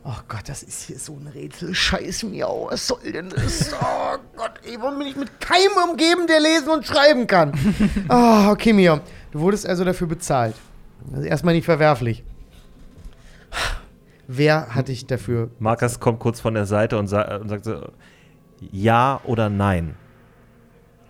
Oh 0.04 0.18
Gott, 0.26 0.48
das 0.48 0.64
ist 0.64 0.82
hier 0.82 0.98
so 0.98 1.12
ein 1.12 1.28
Rätsel. 1.28 1.72
Scheiß 1.72 2.24
Miau, 2.24 2.66
was 2.70 2.88
soll 2.88 3.12
denn 3.12 3.30
das? 3.30 3.72
Oh 3.80 4.18
Gott, 4.36 4.60
ey, 4.64 4.76
warum 4.80 4.98
bin 4.98 5.06
ich 5.06 5.16
mit 5.16 5.40
keinem 5.40 5.90
umgeben, 5.90 6.26
der 6.26 6.40
lesen 6.40 6.68
und 6.70 6.84
schreiben 6.84 7.26
kann? 7.26 7.52
Oh, 8.08 8.48
okay, 8.50 8.72
Miau. 8.72 8.98
Du 9.30 9.40
wurdest 9.40 9.66
also 9.66 9.84
dafür 9.84 10.08
bezahlt. 10.08 10.56
Das 11.10 11.20
ist 11.20 11.26
erstmal 11.26 11.54
nicht 11.54 11.64
verwerflich. 11.64 12.24
Wer 14.26 14.74
hat 14.74 14.88
dich 14.88 15.06
dafür. 15.06 15.50
Markus 15.58 16.00
kommt 16.00 16.18
kurz 16.18 16.40
von 16.40 16.54
der 16.54 16.66
Seite 16.66 16.98
und, 16.98 17.06
sa 17.06 17.36
und 17.36 17.48
sagt 17.48 17.64
so, 17.64 17.88
ja 18.70 19.20
oder 19.24 19.48
nein. 19.48 19.94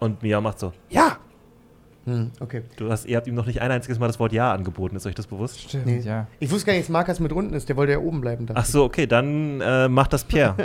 Und 0.01 0.23
Mia 0.23 0.41
macht 0.41 0.59
so, 0.59 0.73
ja. 0.91 1.19
Hm, 2.05 2.33
okay. 2.41 2.63
Du 2.77 2.91
hast, 2.91 3.07
ihr 3.07 3.17
habt 3.17 3.27
ihm 3.29 3.35
noch 3.35 3.47
nicht 3.47 3.61
ein 3.63 3.71
einziges 3.71 3.99
Mal 4.01 4.09
das 4.09 4.19
Wort 4.19 4.33
ja 4.33 4.53
angeboten, 4.53 4.97
ist 4.97 5.07
euch 5.07 5.15
das 5.15 5.29
bewusst? 5.29 5.61
Stimmt, 5.61 5.87
Nee. 5.87 6.01
ja. 6.01 6.27
Ich 6.41 6.51
wusste 6.51 6.67
gar 6.67 6.73
nicht, 6.73 6.85
dass 6.87 6.91
Markus 6.93 7.21
mit 7.21 7.33
unten 7.33 7.55
ist. 7.55 7.69
Der 7.69 7.77
wollte 7.77 7.93
ja 7.93 7.99
oben 7.99 8.21
bleiben. 8.21 8.47
Ach 8.55 8.65
so, 8.65 8.83
okay, 8.85 9.07
dann 9.07 9.61
äh, 9.61 9.89
macht 9.89 10.13
das 10.13 10.25
Pierre. 10.25 10.57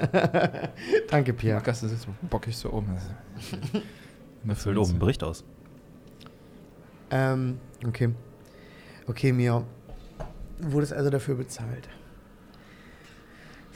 Danke, 1.09 1.33
Pierre. 1.33 1.57
Markus 1.57 1.83
ist 1.83 1.91
jetzt 1.91 2.07
bockig 2.29 2.57
so 2.57 2.71
oben. 2.73 2.97
Das 4.43 4.63
füllt 4.63 4.77
oben 4.77 4.89
einen 4.91 4.99
Bericht 4.99 5.23
aus. 5.23 5.43
Ähm, 7.11 7.59
okay. 7.85 8.09
Okay, 9.07 9.31
Miau. 9.31 9.63
Du 10.59 10.71
wurdest 10.71 10.93
also 10.93 11.09
dafür 11.09 11.35
bezahlt. 11.35 11.87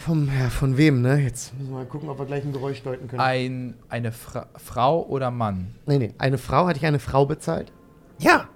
Vom, 0.05 0.27
ja, 0.27 0.49
von 0.49 0.77
wem, 0.77 1.01
ne? 1.01 1.19
Jetzt 1.21 1.53
müssen 1.57 1.69
wir 1.69 1.77
mal 1.77 1.85
gucken, 1.85 2.09
ob 2.09 2.17
wir 2.17 2.25
gleich 2.25 2.43
ein 2.43 2.51
Geräusch 2.53 2.81
deuten 2.81 3.07
können. 3.07 3.19
Ein, 3.21 3.75
eine 3.89 4.11
Fra 4.11 4.47
Frau 4.55 5.05
oder 5.05 5.29
Mann? 5.31 5.75
Nee, 5.85 5.97
nee. 5.99 6.13
Eine 6.17 6.37
Frau, 6.37 6.65
hatte 6.67 6.79
ich 6.79 6.85
eine 6.85 6.99
Frau 6.99 7.25
bezahlt? 7.25 7.71
Ja. 8.17 8.49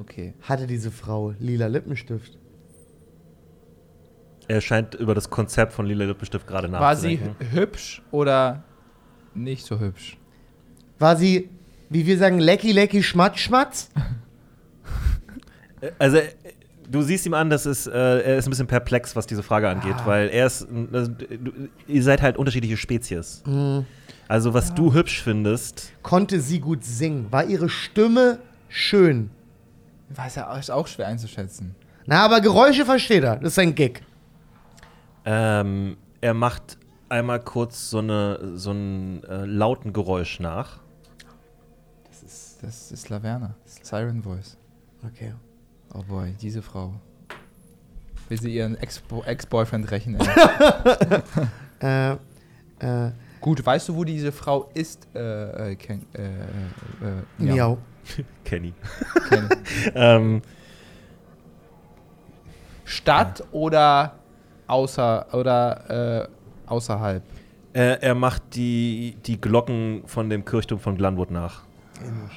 Okay. 0.00 0.34
Hatte 0.42 0.66
diese 0.66 0.90
Frau 0.90 1.32
lila 1.38 1.66
Lippenstift? 1.68 2.36
Er 4.48 4.60
scheint 4.60 4.94
über 4.96 5.14
das 5.14 5.30
Konzept 5.30 5.72
von 5.72 5.86
Lila 5.86 6.04
Lippenstift 6.04 6.46
gerade 6.46 6.70
War 6.70 6.96
sie 6.96 7.14
nachzudenken. 7.16 7.52
hübsch 7.56 8.02
oder 8.10 8.62
nicht 9.34 9.64
so 9.64 9.78
hübsch? 9.80 10.18
War 10.98 11.16
sie, 11.16 11.48
wie 11.88 12.04
wir 12.04 12.18
sagen, 12.18 12.38
lecky, 12.40 12.72
lecky, 12.72 13.02
schmatz, 13.02 13.38
schmatz? 13.38 13.90
Äh, 15.80 15.92
Also, 15.98 16.18
du 16.90 17.02
siehst 17.02 17.26
ihm 17.26 17.34
an, 17.34 17.50
dass 17.50 17.66
es, 17.66 17.86
äh, 17.86 17.90
er 17.92 18.36
ist 18.38 18.46
ein 18.46 18.50
bisschen 18.50 18.66
perplex, 18.66 19.14
was 19.16 19.26
diese 19.26 19.42
Frage 19.42 19.68
angeht, 19.68 19.96
Ah. 19.98 20.06
weil 20.06 20.28
er 20.28 20.46
ist, 20.46 20.62
äh, 20.62 20.66
du, 21.38 21.52
ihr 21.86 22.02
seid 22.02 22.22
halt 22.22 22.36
unterschiedliche 22.36 22.76
Spezies. 22.76 23.42
Hm. 23.46 23.84
Also, 24.28 24.54
was 24.54 24.72
du 24.74 24.94
hübsch 24.94 25.22
findest, 25.22 25.92
Konnte 26.02 26.40
sie 26.40 26.58
gut 26.60 26.82
singen? 26.84 27.30
War 27.30 27.44
ihre 27.44 27.68
Stimme 27.68 28.38
schön? 28.68 29.30
War 30.08 30.26
es 30.26 30.34
ja 30.36 30.54
ist 30.56 30.70
auch 30.70 30.86
schwer 30.86 31.08
einzuschätzen. 31.08 31.74
Na, 32.06 32.24
aber 32.24 32.40
Geräusche 32.40 32.84
versteht 32.84 33.24
er. 33.24 33.36
Das 33.36 33.52
ist 33.52 33.58
ein 33.58 33.74
Gig. 33.74 34.02
ähm, 35.24 35.96
er 36.20 36.34
macht 36.34 36.78
einmal 37.08 37.40
kurz 37.40 37.90
so, 37.90 37.98
eine, 37.98 38.56
so 38.56 38.70
einen 38.70 39.22
äh, 39.24 39.44
lauten 39.44 39.92
Geräusch 39.92 40.40
nach. 40.40 40.80
Das 42.62 42.90
ist 42.90 43.08
Laverna. 43.10 43.54
Siren 43.66 44.22
Voice. 44.22 44.56
Okay. 45.06 45.34
Oh 45.94 46.02
boy, 46.08 46.34
diese 46.40 46.60
Frau. 46.62 46.92
Will 48.28 48.40
sie 48.40 48.54
ihren 48.56 48.76
Ex- 48.78 49.02
Ex-Boyfriend 49.26 49.90
rächen? 49.90 50.16
ey. 50.18 51.22
Äh, 51.80 52.12
äh, 52.78 53.10
Gut, 53.40 53.64
weißt 53.66 53.90
du, 53.90 53.96
wo 53.96 54.04
diese 54.04 54.32
Frau 54.32 54.70
ist? 54.72 55.06
Äh, 55.14 55.72
äh, 55.72 55.76
Ken, 55.76 56.06
äh, 56.14 56.22
äh, 56.22 56.28
äh, 56.28 57.22
Miau. 57.38 57.76
Kenny. 58.44 58.72
Ken. 59.28 59.48
Ähm, 59.94 60.42
Stadt 62.84 63.44
oder 63.52 64.14
außer 64.66 65.26
oder 65.34 66.22
äh, 66.22 66.28
außerhalb? 66.70 67.22
er, 67.72 68.02
er 68.02 68.14
macht 68.14 68.42
die, 68.54 69.16
die 69.26 69.38
Glocken 69.40 70.02
von 70.06 70.30
dem 70.30 70.44
Kirchturm 70.44 70.80
von 70.80 70.96
Glanwood 70.96 71.30
nach. 71.30 71.62
Gänsehaut. 71.98 72.30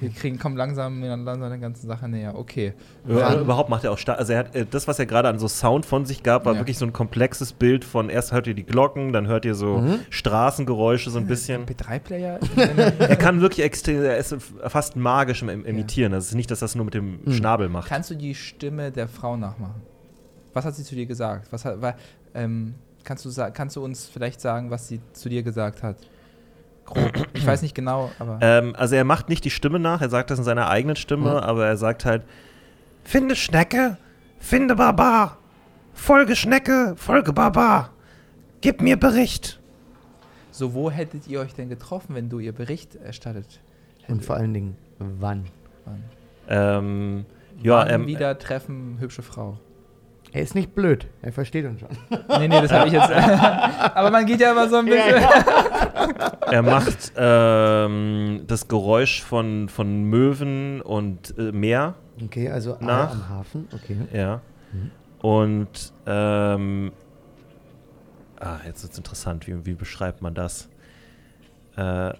Wir 0.00 0.10
kriegen, 0.10 0.38
kommen 0.38 0.56
langsam, 0.56 1.02
langsam 1.02 1.40
der 1.48 1.58
ganzen 1.58 1.86
Sache 1.86 2.08
näher. 2.08 2.36
Okay. 2.36 2.74
Über- 3.06 3.40
Überhaupt 3.40 3.70
macht 3.70 3.84
er 3.84 3.92
auch 3.92 3.98
stark. 3.98 4.18
Also 4.18 4.32
er 4.34 4.40
hat 4.40 4.54
äh, 4.54 4.66
das, 4.70 4.86
was 4.88 4.98
er 4.98 5.06
gerade 5.06 5.28
an 5.28 5.38
so 5.38 5.48
Sound 5.48 5.86
von 5.86 6.04
sich 6.06 6.22
gab, 6.22 6.44
war 6.44 6.52
Ja. 6.54 6.60
wirklich 6.60 6.78
so 6.78 6.84
ein 6.86 6.92
komplexes 6.92 7.52
Bild 7.52 7.84
von 7.84 8.08
erst 8.10 8.32
hört 8.32 8.46
ihr 8.46 8.54
die 8.54 8.64
Glocken, 8.64 9.12
dann 9.12 9.26
hört 9.26 9.44
ihr 9.44 9.54
so 9.54 9.78
Mhm. 9.78 10.00
Straßengeräusche 10.10 11.10
so 11.10 11.18
ein 11.18 11.26
bisschen. 11.26 11.64
MP3-Player? 11.66 12.38
er 12.98 13.16
kann 13.16 13.40
wirklich 13.40 13.64
extrem, 13.64 14.02
er 14.02 14.16
ist 14.18 14.36
fast 14.66 14.96
magisch 14.96 15.42
im 15.42 15.48
Im- 15.48 15.64
Imitieren. 15.64 16.12
Das 16.12 16.26
ist 16.26 16.34
nicht, 16.34 16.50
dass 16.50 16.60
er 16.62 16.66
das 16.66 16.74
nur 16.74 16.84
mit 16.84 16.94
dem 16.94 17.20
Mhm. 17.24 17.32
Schnabel 17.32 17.68
macht. 17.68 17.88
Kannst 17.88 18.10
du 18.10 18.14
die 18.14 18.34
Stimme 18.34 18.90
der 18.90 19.08
Frau 19.08 19.36
nachmachen? 19.36 19.80
Was 20.52 20.64
hat 20.64 20.74
sie 20.74 20.84
zu 20.84 20.94
dir 20.94 21.06
gesagt? 21.06 21.48
Was 21.52 21.64
hat, 21.64 21.80
war, 21.80 21.94
ähm, 22.34 22.74
kannst, 23.04 23.24
du, 23.24 23.30
kannst 23.52 23.76
du 23.76 23.84
uns 23.84 24.06
vielleicht 24.06 24.40
sagen, 24.40 24.70
was 24.70 24.88
sie 24.88 25.00
zu 25.12 25.28
dir 25.28 25.42
gesagt 25.42 25.82
hat? 25.82 25.96
Grob. 26.86 27.12
Ich 27.34 27.46
weiß 27.46 27.62
nicht 27.62 27.74
genau, 27.74 28.10
aber. 28.18 28.38
Ähm, 28.40 28.74
also 28.76 28.94
er 28.94 29.04
macht 29.04 29.28
nicht 29.28 29.44
die 29.44 29.50
Stimme 29.50 29.78
nach, 29.78 30.00
er 30.00 30.08
sagt 30.08 30.30
das 30.30 30.38
in 30.38 30.44
seiner 30.44 30.68
eigenen 30.68 30.96
Stimme, 30.96 31.30
Mhm. 31.32 31.36
aber 31.38 31.66
er 31.66 31.76
sagt 31.76 32.04
halt, 32.04 32.22
finde 33.04 33.36
Schnecke, 33.36 33.96
finde 34.38 34.76
Barbar, 34.76 35.36
folge 35.92 36.36
Schnecke, 36.36 36.94
folge 36.96 37.32
Barbar. 37.32 37.90
Gib 38.60 38.80
mir 38.80 38.96
Bericht. 38.96 39.60
So, 40.50 40.72
wo 40.74 40.90
hättet 40.90 41.28
ihr 41.28 41.40
euch 41.40 41.54
denn 41.54 41.68
getroffen, 41.68 42.14
wenn 42.14 42.28
du 42.30 42.38
ihr 42.38 42.52
Bericht 42.52 42.94
erstattet? 42.96 43.60
Und 44.08 44.24
vor 44.24 44.36
allen 44.36 44.54
Dingen, 44.54 44.76
wann? 44.98 45.44
Wann? 45.84 46.02
Ähm, 46.48 47.26
ja, 47.62 47.78
Wann 47.78 47.90
ähm, 47.90 48.06
wieder 48.06 48.38
treffen, 48.38 48.96
hübsche 49.00 49.22
Frau. 49.22 49.58
Er 50.36 50.42
ist 50.42 50.54
nicht 50.54 50.74
blöd. 50.74 51.06
Er 51.22 51.32
versteht 51.32 51.64
uns 51.64 51.80
schon. 51.80 51.88
Nee, 52.38 52.48
nee, 52.48 52.60
das 52.60 52.70
habe 52.70 52.88
ich 52.88 52.92
jetzt. 52.92 53.10
Aber 53.96 54.10
man 54.10 54.26
geht 54.26 54.38
ja 54.38 54.52
immer 54.52 54.68
so 54.68 54.76
ein 54.76 54.84
bisschen. 54.84 55.14
er 56.42 56.62
macht 56.62 57.12
ähm, 57.16 58.42
das 58.46 58.68
Geräusch 58.68 59.22
von, 59.22 59.70
von 59.70 60.04
Möwen 60.04 60.82
und 60.82 61.38
äh, 61.38 61.52
Meer. 61.52 61.94
Okay, 62.22 62.50
also 62.50 62.76
Nach? 62.80 63.12
am 63.12 63.28
Hafen. 63.30 63.68
Okay. 63.72 63.96
Ja. 64.12 64.42
Mhm. 64.72 64.90
Und 65.26 65.92
ähm, 66.04 66.92
ah, 68.38 68.58
jetzt 68.66 68.84
ist 68.84 68.98
interessant, 68.98 69.46
wie, 69.46 69.64
wie 69.64 69.72
beschreibt 69.72 70.20
man 70.20 70.34
das? 70.34 70.68
Äh, 71.78 72.12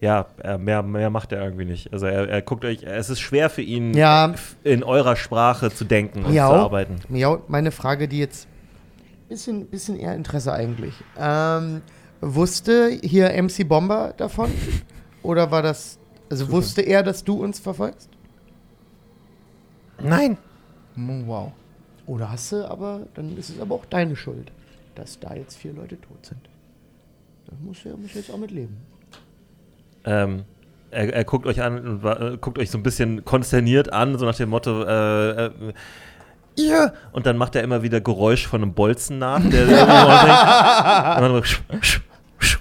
ja, 0.00 0.26
er, 0.38 0.58
mehr, 0.58 0.82
mehr 0.82 1.10
macht 1.10 1.32
er 1.32 1.42
irgendwie 1.44 1.64
nicht. 1.66 1.92
Also 1.92 2.06
er, 2.06 2.28
er 2.28 2.42
guckt 2.42 2.64
euch, 2.64 2.82
es 2.84 3.10
ist 3.10 3.20
schwer 3.20 3.50
für 3.50 3.62
ihn, 3.62 3.94
Ja. 3.94 4.34
in 4.64 4.82
eurer 4.82 5.14
Sprache 5.16 5.70
zu 5.70 5.84
denken 5.84 6.24
und 6.24 6.32
zu 6.32 6.40
arbeiten. 6.40 6.96
Ja, 7.10 7.38
meine 7.48 7.70
Frage, 7.70 8.08
die 8.08 8.18
jetzt 8.18 8.48
bisschen, 9.28 9.66
bisschen 9.66 9.98
eher 9.98 10.14
Interesse 10.14 10.52
eigentlich. 10.52 10.94
Ähm, 11.18 11.82
wusste 12.20 12.88
hier 13.02 13.30
MC 13.42 13.68
Bomber 13.68 14.14
davon? 14.16 14.50
Oder 15.22 15.50
war 15.50 15.62
das, 15.62 15.98
also 16.30 16.50
wusste 16.50 16.80
er, 16.82 17.02
dass 17.02 17.22
du 17.24 17.42
uns 17.42 17.60
verfolgst? 17.60 18.08
Nein. 20.02 20.38
Wow. 20.96 21.52
Oder 22.06 22.32
hast 22.32 22.52
du, 22.52 22.68
aber 22.68 23.06
dann 23.14 23.36
ist 23.36 23.50
es 23.50 23.60
aber 23.60 23.74
auch 23.74 23.84
deine 23.84 24.16
Schuld, 24.16 24.50
dass 24.94 25.20
da 25.20 25.34
jetzt 25.34 25.56
vier 25.58 25.72
Leute 25.74 26.00
tot 26.00 26.24
sind. 26.26 26.40
Da 27.46 27.52
du 27.60 27.88
ja 27.88 27.96
muss 27.96 28.14
jetzt 28.14 28.30
auch 28.32 28.38
mit 28.38 28.50
leben. 28.50 28.76
Ähm, 30.04 30.44
er, 30.90 31.12
er 31.14 31.24
guckt 31.24 31.46
euch 31.46 31.62
an 31.62 31.78
und 32.00 32.04
äh, 32.04 32.36
guckt 32.40 32.58
euch 32.58 32.70
so 32.70 32.78
ein 32.78 32.82
bisschen 32.82 33.24
konsterniert 33.24 33.92
an, 33.92 34.18
so 34.18 34.26
nach 34.26 34.34
dem 34.34 34.48
Motto, 34.50 34.82
äh, 34.84 35.46
äh, 35.46 35.50
ihr! 36.56 36.92
Und 37.12 37.26
dann 37.26 37.36
macht 37.36 37.54
er 37.54 37.62
immer 37.62 37.82
wieder 37.82 38.00
Geräusch 38.00 38.46
von 38.46 38.62
einem 38.62 38.74
Bolzen 38.74 39.18
nach, 39.18 39.40
der 39.40 39.62
irgendwo 39.68 39.76
denkt. 39.76 39.86
Und 41.16 41.22
dann 41.22 41.32
so, 41.34 41.42
sch, 41.42 41.60
sch, 41.80 42.00
sch. 42.38 42.58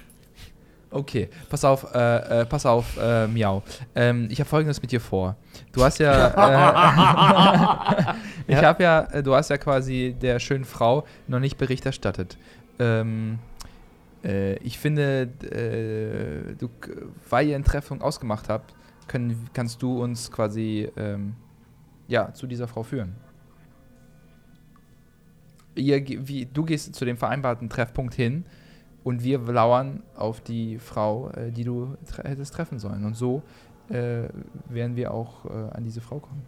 Okay, 0.92 1.30
pass 1.50 1.64
auf, 1.66 1.86
äh, 1.94 2.42
äh, 2.42 2.46
pass 2.46 2.66
auf, 2.66 2.98
äh, 3.02 3.28
Miau. 3.28 3.62
Ähm, 3.96 4.28
ich 4.32 4.40
habe 4.40 4.50
folgendes 4.50 4.82
mit 4.82 4.92
dir 4.92 5.00
vor. 5.02 5.36
Du 5.72 5.84
hast 5.84 6.00
ja, 6.00 6.28
äh, 6.28 8.14
ich 8.48 8.56
Ja. 8.56 8.64
habe 8.64 8.84
ja, 8.84 9.02
äh, 9.12 9.22
du 9.24 9.36
hast 9.36 9.50
ja 9.50 9.58
quasi 9.58 10.16
der 10.20 10.40
schönen 10.40 10.66
Frau 10.66 11.06
noch 11.28 11.40
nicht 11.40 11.58
Bericht 11.58 11.86
erstattet. 11.86 12.38
Ähm, 12.80 13.38
äh, 13.64 13.69
ich 14.22 14.78
finde, 14.78 15.30
äh, 15.44 16.56
du, 16.56 16.70
weil 17.30 17.48
ihr 17.48 17.56
eine 17.56 17.64
Treffung 17.64 18.02
ausgemacht 18.02 18.50
habt, 18.50 18.74
können, 19.08 19.50
kannst 19.54 19.82
du 19.82 20.02
uns 20.02 20.32
quasi, 20.32 20.90
ähm, 20.96 21.36
ja, 22.08 22.34
zu 22.34 22.48
dieser 22.48 22.68
Frau 22.68 22.84
führen. 22.84 23.16
Ihr, 25.76 26.06
wie, 26.28 26.46
du 26.46 26.64
gehst 26.64 26.96
zu 26.96 27.06
dem 27.06 27.18
vereinbarten 27.18 27.70
Treffpunkt 27.70 28.14
hin 28.14 28.46
und 29.04 29.24
wir 29.24 29.40
lauern 29.40 30.04
auf 30.16 30.42
die 30.42 30.80
Frau, 30.80 31.30
äh, 31.32 31.52
die 31.52 31.64
du 31.64 31.96
tre 32.06 32.24
hättest 32.24 32.54
treffen 32.54 32.80
sollen. 32.80 33.06
Und 33.06 33.16
so 33.16 33.44
äh, 33.90 34.24
werden 34.70 34.96
wir 34.96 35.14
auch 35.14 35.46
äh, 35.46 35.50
an 35.50 35.84
diese 35.84 36.02
Frau 36.02 36.20
kommen. 36.20 36.44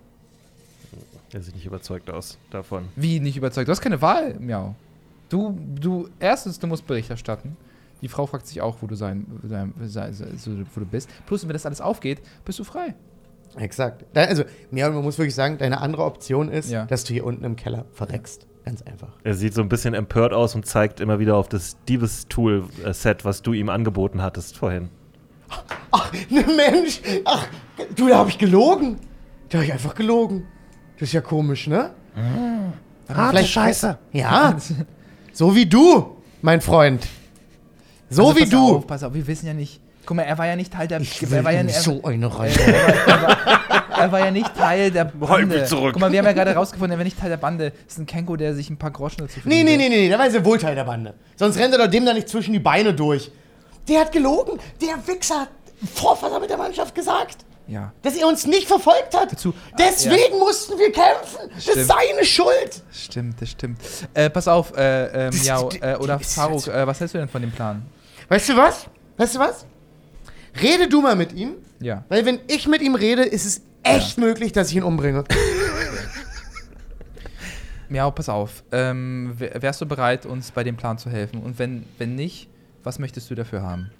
Er 1.32 1.42
sieht 1.42 1.56
nicht 1.56 1.66
überzeugt 1.66 2.10
aus 2.10 2.38
davon. 2.50 2.90
Wie 2.96 3.20
nicht 3.20 3.38
überzeugt? 3.38 3.68
Du 3.68 3.72
hast 3.72 3.82
keine 3.82 4.02
Wahl, 4.02 4.38
Miau. 4.40 4.76
Du, 5.32 5.58
du, 5.80 6.10
erstens, 6.20 6.60
du 6.60 6.68
musst 6.68 6.86
Bericht 6.86 7.10
erstatten. 7.10 7.56
Die 8.02 8.10
Frau 8.10 8.26
fragt 8.26 8.48
sich 8.48 8.62
auch, 8.62 8.78
wo 8.82 8.88
du 8.88 8.96
sein, 8.96 9.26
sein, 9.44 9.74
sein, 9.84 10.68
wo 10.74 10.80
du 10.82 10.86
bist. 10.86 11.10
Plus, 11.26 11.44
wenn 11.48 11.54
das 11.54 11.66
alles 11.66 11.80
aufgeht, 11.80 12.22
bist 12.44 12.60
du 12.60 12.66
frei. 12.66 12.96
Exakt. 13.56 14.06
Also, 14.14 14.44
ja, 14.72 14.90
man 14.90 15.04
muss 15.04 15.18
wirklich 15.18 15.36
sagen, 15.36 15.58
deine 15.58 15.80
andere 15.80 16.04
Option 16.04 16.50
ist, 16.50 16.70
Ja. 16.70 16.86
dass 16.86 17.06
du 17.06 17.14
hier 17.14 17.26
unten 17.26 17.46
im 17.46 17.56
Keller 17.56 17.86
verreckst. 17.94 18.46
Ganz 18.66 18.82
einfach. 18.82 19.14
Er 19.24 19.34
sieht 19.34 19.54
so 19.54 19.62
ein 19.62 19.70
bisschen 19.70 19.94
empört 19.94 20.34
aus 20.34 20.54
und 20.54 20.66
zeigt 20.66 21.00
immer 21.00 21.20
wieder 21.20 21.36
auf 21.38 21.48
das 21.48 21.78
Diebes-Tool-Set, 21.88 23.24
was 23.24 23.42
du 23.42 23.54
ihm 23.54 23.70
angeboten 23.70 24.22
hattest 24.22 24.58
vorhin. 24.58 24.90
Ach, 25.92 26.12
ne 26.30 26.46
Mensch! 26.58 27.02
Ach, 27.26 27.48
du, 27.96 28.10
da 28.10 28.18
habe 28.18 28.30
ich 28.30 28.38
gelogen. 28.38 28.98
Da 29.50 29.60
habe 29.60 29.66
ich 29.66 29.74
einfach 29.74 29.96
gelogen. 29.96 30.46
Das 31.00 31.10
ist 31.10 31.14
ja 31.14 31.22
komisch, 31.22 31.68
ne? 31.68 31.92
Harte 33.14 33.44
Scheiße. 33.46 33.98
Ja. 34.12 34.58
so 35.42 35.56
wie 35.56 35.66
du, 35.66 36.18
mein 36.44 36.62
Freund. 36.62 37.08
So 38.12 38.28
Also 38.28 38.36
wie 38.36 38.42
pass 38.42 38.50
du. 38.52 38.76
Auf, 38.76 38.86
pass 38.86 39.04
auf, 39.04 39.16
wir 39.16 39.26
wissen 39.26 39.48
ja 39.48 39.56
nicht. 39.56 39.82
Guck 40.06 40.18
mal, 40.18 40.22
er 40.22 40.38
war 40.38 40.46
ja 40.46 40.56
nicht 40.56 40.72
Teil 40.72 40.88
der. 40.88 41.02
Ich 41.02 41.20
er 41.24 41.32
will 41.32 41.44
war 41.44 41.52
ja, 41.52 41.62
er, 41.62 41.70
so 41.70 42.04
eine 42.04 42.28
rein. 42.38 42.52
er, 42.52 43.08
er, 43.08 43.22
war, 43.24 43.38
er 43.98 44.12
war 44.12 44.20
ja 44.20 44.30
nicht 44.30 44.56
Teil 44.56 44.92
der 44.92 45.06
Bande. 45.20 45.28
Halt 45.30 45.48
mich 45.48 45.66
zurück. 45.66 45.94
Guck 45.94 46.02
mal, 46.02 46.12
wir 46.12 46.20
haben 46.20 46.28
ja 46.28 46.34
gerade 46.34 46.54
rausgefunden, 46.54 46.92
er 46.92 46.98
war 47.00 47.04
nicht 47.06 47.20
Teil 47.20 47.30
der 47.30 47.38
Bande. 47.38 47.72
Das 47.72 47.94
ist 47.94 47.98
ein 47.98 48.06
Kenko, 48.06 48.36
der 48.36 48.54
sich 48.54 48.70
ein 48.70 48.78
paar 48.78 48.92
Groschen 48.92 49.22
dazu 49.22 49.40
Nee, 49.46 49.64
verdient 49.64 49.66
nee, 49.66 49.72
hat. 49.74 49.80
nee, 49.80 49.90
nee, 49.90 50.10
der 50.10 50.20
war 50.20 50.30
ja 50.30 50.46
wohl 50.46 50.60
Teil 50.60 50.76
der 50.76 50.84
Bande. 50.84 51.16
Sonst 51.38 51.58
rennt 51.58 51.74
er 51.74 51.80
doch 51.80 51.90
dem 51.92 52.06
da 52.06 52.14
nicht 52.14 52.30
zwischen 52.30 52.54
die 52.54 52.60
Beine 52.60 52.94
durch. 52.94 53.32
Der 53.88 54.02
hat 54.02 54.12
gelogen. 54.12 54.60
Der 54.80 54.96
Wichser 55.08 55.42
hat 55.42 55.50
vor 55.92 56.16
versammelter 56.16 56.58
Mannschaft 56.58 56.94
gesagt, 56.94 57.38
Ja. 57.72 57.94
dass 58.02 58.18
er 58.18 58.28
uns 58.28 58.46
nicht 58.46 58.68
verfolgt 58.68 59.16
hat. 59.16 59.32
Dazu- 59.32 59.54
Deswegen 59.80 60.38
mussten 60.40 60.78
wir 60.78 60.92
kämpfen. 60.92 61.50
Das 61.54 61.64
Stimmt. 61.64 61.78
ist 61.78 61.88
seine 61.88 62.26
Schuld. 62.26 62.84
Stimmt, 62.92 63.42
das 63.42 63.50
stimmt. 63.50 63.80
Äh, 64.14 64.30
pass 64.30 64.48
auf, 64.50 64.76
äh, 64.76 65.06
äh, 65.06 65.32
Das- 65.32 65.46
Miau, 65.46 65.70
die- 65.70 65.80
äh, 65.82 65.96
oder 65.96 66.20
Faruk, 66.20 66.68
äh, 66.68 66.86
was 66.86 67.00
hältst 67.00 67.16
du 67.16 67.20
denn 67.20 67.30
von 67.30 67.42
dem 67.42 67.52
Plan? 67.52 67.82
Weißt 68.28 68.50
du 68.50 68.58
was? 68.58 68.88
Weißt 69.18 69.36
du 69.36 69.40
was? 69.40 69.66
Rede 70.62 70.90
du 70.90 71.02
mal 71.02 71.16
mit 71.16 71.32
ihm, 71.32 71.54
Ja. 71.80 72.04
weil 72.10 72.26
wenn 72.26 72.40
ich 72.48 72.68
mit 72.68 72.82
ihm 72.82 72.96
rede, 72.96 73.24
ist 73.24 73.46
es 73.46 73.62
echt 73.84 74.18
möglich, 74.18 74.52
dass 74.52 74.70
ich 74.70 74.76
ihn 74.76 74.84
umbringe. 74.84 75.24
Miau, 77.90 78.12
pass 78.12 78.30
auf. 78.30 78.64
Ähm, 78.72 79.34
wär- 79.38 79.62
wärst 79.62 79.82
du 79.82 79.86
bereit, 79.86 80.26
uns 80.26 80.52
bei 80.52 80.64
dem 80.64 80.78
Plan 80.78 80.98
zu 80.98 81.10
helfen? 81.10 81.42
Und 81.42 81.60
wenn, 81.60 81.86
wenn 81.98 82.16
nicht, 82.16 82.48
was 82.84 83.00
möchtest 83.00 83.30
du 83.30 83.36
dafür 83.36 83.62
haben? 83.64 83.92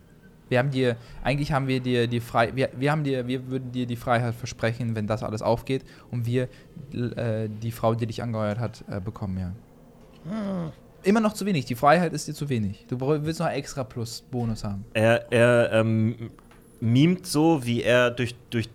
Wir 0.52 0.60
haben 0.60 0.70
dir, 0.70 0.98
eigentlich 1.24 1.54
haben 1.54 1.68
wir 1.68 1.80
dir 1.80 2.08
die 2.08 2.20
Frei, 2.20 2.52
wir, 2.54 2.72
wir 2.76 2.92
haben 2.92 3.06
dir, 3.06 3.26
wir 3.26 3.50
würden 3.50 3.72
dir 3.72 3.86
die 3.86 3.96
Freiheit 3.96 4.36
versprechen, 4.36 4.98
wenn 4.98 5.08
das 5.08 5.24
alles 5.24 5.42
aufgeht 5.42 5.86
und 6.12 6.26
wir 6.26 6.50
äh, 6.92 7.48
die 7.48 7.72
Frau, 7.72 7.96
die 7.96 8.06
dich 8.06 8.22
angeheuert 8.22 8.60
hat, 8.60 8.84
äh, 8.92 9.00
bekommen, 9.00 9.38
ja. 9.38 10.72
Immer 11.04 11.22
noch 11.22 11.32
zu 11.32 11.46
wenig. 11.46 11.64
Die 11.66 11.76
Freiheit 11.76 12.12
ist 12.12 12.28
dir 12.28 12.34
zu 12.34 12.50
wenig. 12.50 12.86
Du 12.90 13.00
willst 13.00 13.40
noch 13.40 13.48
extra 13.48 13.86
plus 13.86 14.24
Bonus 14.30 14.66
haben. 14.66 14.84
Er, 14.94 15.32
er 15.32 15.72
ähm, 15.72 16.32
mimt 16.82 17.26
so, 17.26 17.66
wie 17.66 17.82
er 17.82 18.12
durch, 18.12 18.36
durch, 18.50 18.70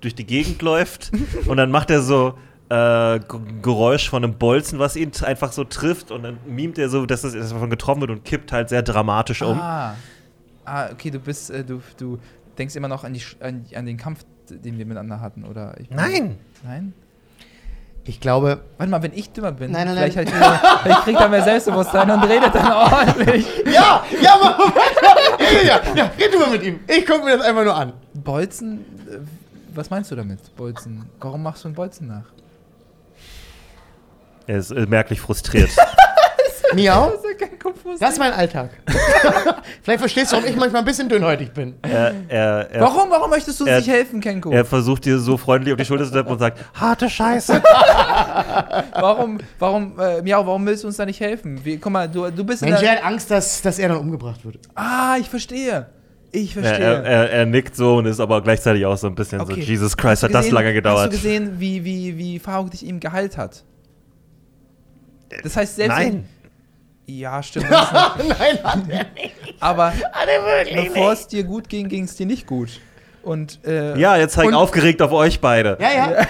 durch 0.00 0.14
die 0.14 0.26
Gegend 0.26 0.62
läuft 0.62 1.10
und 1.48 1.56
dann 1.56 1.72
macht 1.72 1.90
er 1.90 2.02
so 2.02 2.38
äh, 2.68 3.18
Geräusch 3.62 4.08
von 4.08 4.22
einem 4.22 4.34
Bolzen, 4.34 4.78
was 4.78 4.94
ihn 4.94 5.10
einfach 5.22 5.50
so 5.50 5.64
trifft 5.64 6.12
und 6.12 6.22
dann 6.22 6.38
mimt 6.46 6.78
er 6.78 6.88
so, 6.88 7.04
dass 7.04 7.24
es 7.24 7.32
dass 7.32 7.48
er 7.50 7.54
davon 7.54 7.70
getroffen 7.70 8.02
wird 8.02 8.12
und 8.12 8.24
kippt 8.24 8.52
halt 8.52 8.68
sehr 8.68 8.82
dramatisch 8.82 9.42
um. 9.42 9.58
Ah. 9.58 9.96
Ah, 10.66 10.90
okay, 10.92 11.10
du 11.10 11.18
bist, 11.18 11.50
äh, 11.50 11.64
du, 11.64 11.80
du 11.96 12.18
denkst 12.58 12.76
immer 12.76 12.88
noch 12.88 13.04
an, 13.04 13.14
die, 13.14 13.22
an, 13.40 13.64
an 13.74 13.86
den 13.86 13.96
Kampf, 13.96 14.24
den 14.48 14.78
wir 14.78 14.86
miteinander 14.86 15.20
hatten, 15.20 15.44
oder? 15.44 15.78
Ich, 15.80 15.90
Nein! 15.90 16.38
Nein? 16.64 16.92
Ich 18.08 18.20
glaube, 18.20 18.60
Warte 18.78 18.90
mal, 18.90 19.02
wenn 19.02 19.12
ich 19.12 19.32
dümmer 19.32 19.50
bin, 19.50 19.72
Nein, 19.72 19.88
nein, 19.88 19.96
vielleicht, 19.96 20.16
Halt 20.16 20.28
wieder, 20.84 21.00
kriegt 21.02 21.20
er 21.20 21.28
mehr 21.28 21.42
Selbstbewusstsein 21.42 22.08
und 22.08 22.22
redet 22.22 22.54
dann 22.54 22.72
ordentlich. 22.72 23.46
Ja, 23.66 24.04
ja, 24.22 24.36
Moment. 24.36 24.74
ja, 25.66 25.80
ja, 25.94 26.10
red 26.16 26.32
du 26.32 26.38
mal 26.38 26.50
mit 26.50 26.62
ihm. 26.62 26.78
Ich 26.86 27.04
gucke 27.04 27.24
mir 27.24 27.36
das 27.36 27.44
einfach 27.44 27.64
nur 27.64 27.74
an. 27.74 27.94
Bolzen, 28.14 28.80
äh, 29.10 29.18
was 29.74 29.90
meinst 29.90 30.12
du 30.12 30.14
damit, 30.14 30.54
Bolzen? 30.56 31.10
Warum 31.20 31.42
machst 31.42 31.64
du 31.64 31.68
einen 31.68 31.74
Bolzen 31.74 32.06
nach? 32.06 32.26
Er 34.46 34.58
ist 34.58 34.70
äh, 34.70 34.86
merklich 34.86 35.20
frustriert. 35.20 35.70
Miau, 36.74 37.12
das 38.00 38.12
ist 38.12 38.18
mein 38.18 38.32
Alltag. 38.32 38.70
Vielleicht 39.82 40.00
verstehst 40.00 40.32
du, 40.32 40.36
warum 40.36 40.48
ich 40.50 40.56
manchmal 40.56 40.82
ein 40.82 40.84
bisschen 40.84 41.08
dünnhäutig 41.08 41.52
bin. 41.52 41.74
er, 41.82 42.12
er, 42.28 42.70
er, 42.70 42.80
Warum, 42.80 43.08
warum 43.10 43.30
möchtest 43.30 43.60
du 43.60 43.64
uns 43.64 43.70
er- 43.70 43.78
nicht 43.78 43.88
helfen, 43.88 44.20
Kenko? 44.20 44.50
er 44.50 44.64
versucht 44.64 45.04
dir 45.04 45.18
so 45.18 45.36
freundlich 45.36 45.72
auf 45.72 45.78
die 45.78 45.84
Schulter 45.84 46.04
zu 46.04 46.10
tappen 46.12 46.32
und 46.32 46.38
sagt, 46.38 46.58
harte 46.74 47.08
Scheiße. 47.08 47.62
Warum, 48.92 49.38
warum, 49.58 49.98
äh, 50.00 50.22
Miau, 50.22 50.46
warum 50.46 50.66
willst 50.66 50.82
du 50.82 50.88
uns 50.88 50.96
da 50.96 51.06
nicht 51.06 51.20
helfen? 51.20 51.60
Wie, 51.64 51.76
guck 51.78 51.92
mal, 51.92 52.08
du, 52.08 52.30
du 52.30 52.44
bist 52.44 52.62
in 52.62 52.70
Mensch, 52.70 52.82
er 52.82 52.92
hat 52.96 53.04
Angst, 53.04 53.30
dass, 53.30 53.62
dass 53.62 53.78
er 53.78 53.88
dann 53.90 53.98
umgebracht 53.98 54.44
wird. 54.44 54.58
Ah, 54.74 55.16
ich 55.20 55.28
verstehe. 55.30 55.86
Ich 56.32 56.56
er, 56.56 56.62
verstehe. 56.62 56.84
er, 56.86 57.04
er, 57.04 57.30
er 57.30 57.46
nickt 57.46 57.76
so 57.76 57.96
und 57.96 58.06
ist 58.06 58.20
aber 58.20 58.42
gleichzeitig 58.42 58.84
auch 58.84 58.96
so 58.96 59.06
ein 59.06 59.14
bisschen 59.14 59.40
Okay. 59.40 59.54
so, 59.54 59.60
Jesus 59.60 59.96
Christ, 59.96 60.22
Hast 60.22 60.22
hat 60.24 60.34
das 60.34 60.40
gesehen- 60.46 60.54
lange 60.54 60.68
Hast 60.68 60.74
gedauert. 60.74 61.06
du 61.06 61.10
gesehen, 61.10 61.52
wie, 61.58 61.84
wie, 61.84 62.18
wie 62.18 62.38
Faruk 62.38 62.70
dich 62.72 62.84
ihm 62.84 63.00
geheilt 63.00 63.36
hat? 63.38 63.62
Das 65.42 65.56
heißt, 65.56 65.76
selbst... 65.76 65.96
Nein. 65.96 66.28
Ja, 67.06 67.42
stimmt. 67.42 67.70
Nein, 67.70 68.58
hat 68.64 68.78
er 68.88 69.06
nicht. 69.14 69.34
aber 69.60 69.92
Hat 69.92 70.28
er 70.28 70.44
wirklich 70.44 70.88
bevor 70.88 71.10
nicht. 71.10 71.20
es 71.22 71.26
dir 71.28 71.44
gut 71.44 71.68
ging, 71.68 71.88
ging 71.88 72.04
es 72.04 72.16
dir 72.16 72.26
nicht 72.26 72.46
gut. 72.46 72.80
Und 73.22 73.58
äh, 73.66 73.98
Ja, 73.98 74.16
jetzt 74.16 74.34
zeig 74.34 74.46
Und- 74.46 74.54
aufgeregt 74.54 75.02
auf 75.02 75.12
euch 75.12 75.40
beide, 75.40 75.76
Ja, 75.80 75.90
ja. 75.92 76.26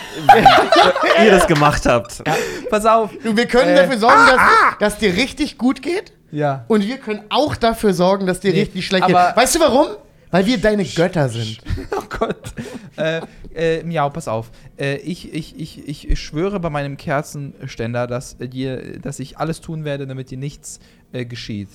wie 1.19 1.25
ihr 1.27 1.31
das 1.31 1.47
gemacht 1.47 1.85
habt. 1.87 2.23
pass 2.71 2.87
auf. 2.87 3.11
Du, 3.23 3.37
wir 3.37 3.47
können 3.47 3.71
Äh, 3.71 3.77
dafür 3.77 3.99
sorgen, 3.99 4.23
dass, 4.31 4.41
dass 4.81 4.99
dir 4.99 5.15
richtig 5.15 5.59
gut 5.59 5.83
geht. 5.83 6.13
Ja. 6.33 6.65
Und 6.69 6.87
wir 6.87 6.99
können 6.99 7.23
auch 7.29 7.55
dafür 7.57 7.93
sorgen, 7.95 8.27
dass 8.27 8.41
dir 8.41 8.53
Nee, 8.53 8.61
richtig 8.61 8.87
schlecht 8.87 9.07
geht. 9.07 9.15
Weißt 9.15 9.55
du 9.55 9.61
warum? 9.61 9.87
Weil 10.31 10.47
wir 10.47 10.59
deine 10.59 10.85
Götter 10.85 11.29
sind. 11.29 11.59
Oh 11.93 12.19
Gott. 12.19 12.55
äh, 12.97 13.21
äh, 13.55 13.83
Miau, 13.83 14.09
pass 14.09 14.27
auf. 14.27 14.51
Äh, 14.79 14.97
ich, 14.97 15.35
ich, 15.35 15.59
ich, 15.59 16.09
ich 16.09 16.19
schwöre 16.21 16.61
bei 16.61 16.71
meinem 16.71 16.97
Kerzenständer, 16.97 18.07
dass, 18.07 18.39
dir, 18.39 18.99
dass 19.01 19.19
ich 19.19 19.37
alles 19.39 19.61
tun 19.61 19.85
werde, 19.85 20.07
damit 20.07 20.31
dir 20.31 20.39
nichts 20.39 20.81
äh, 21.13 21.27
geschieht. 21.27 21.69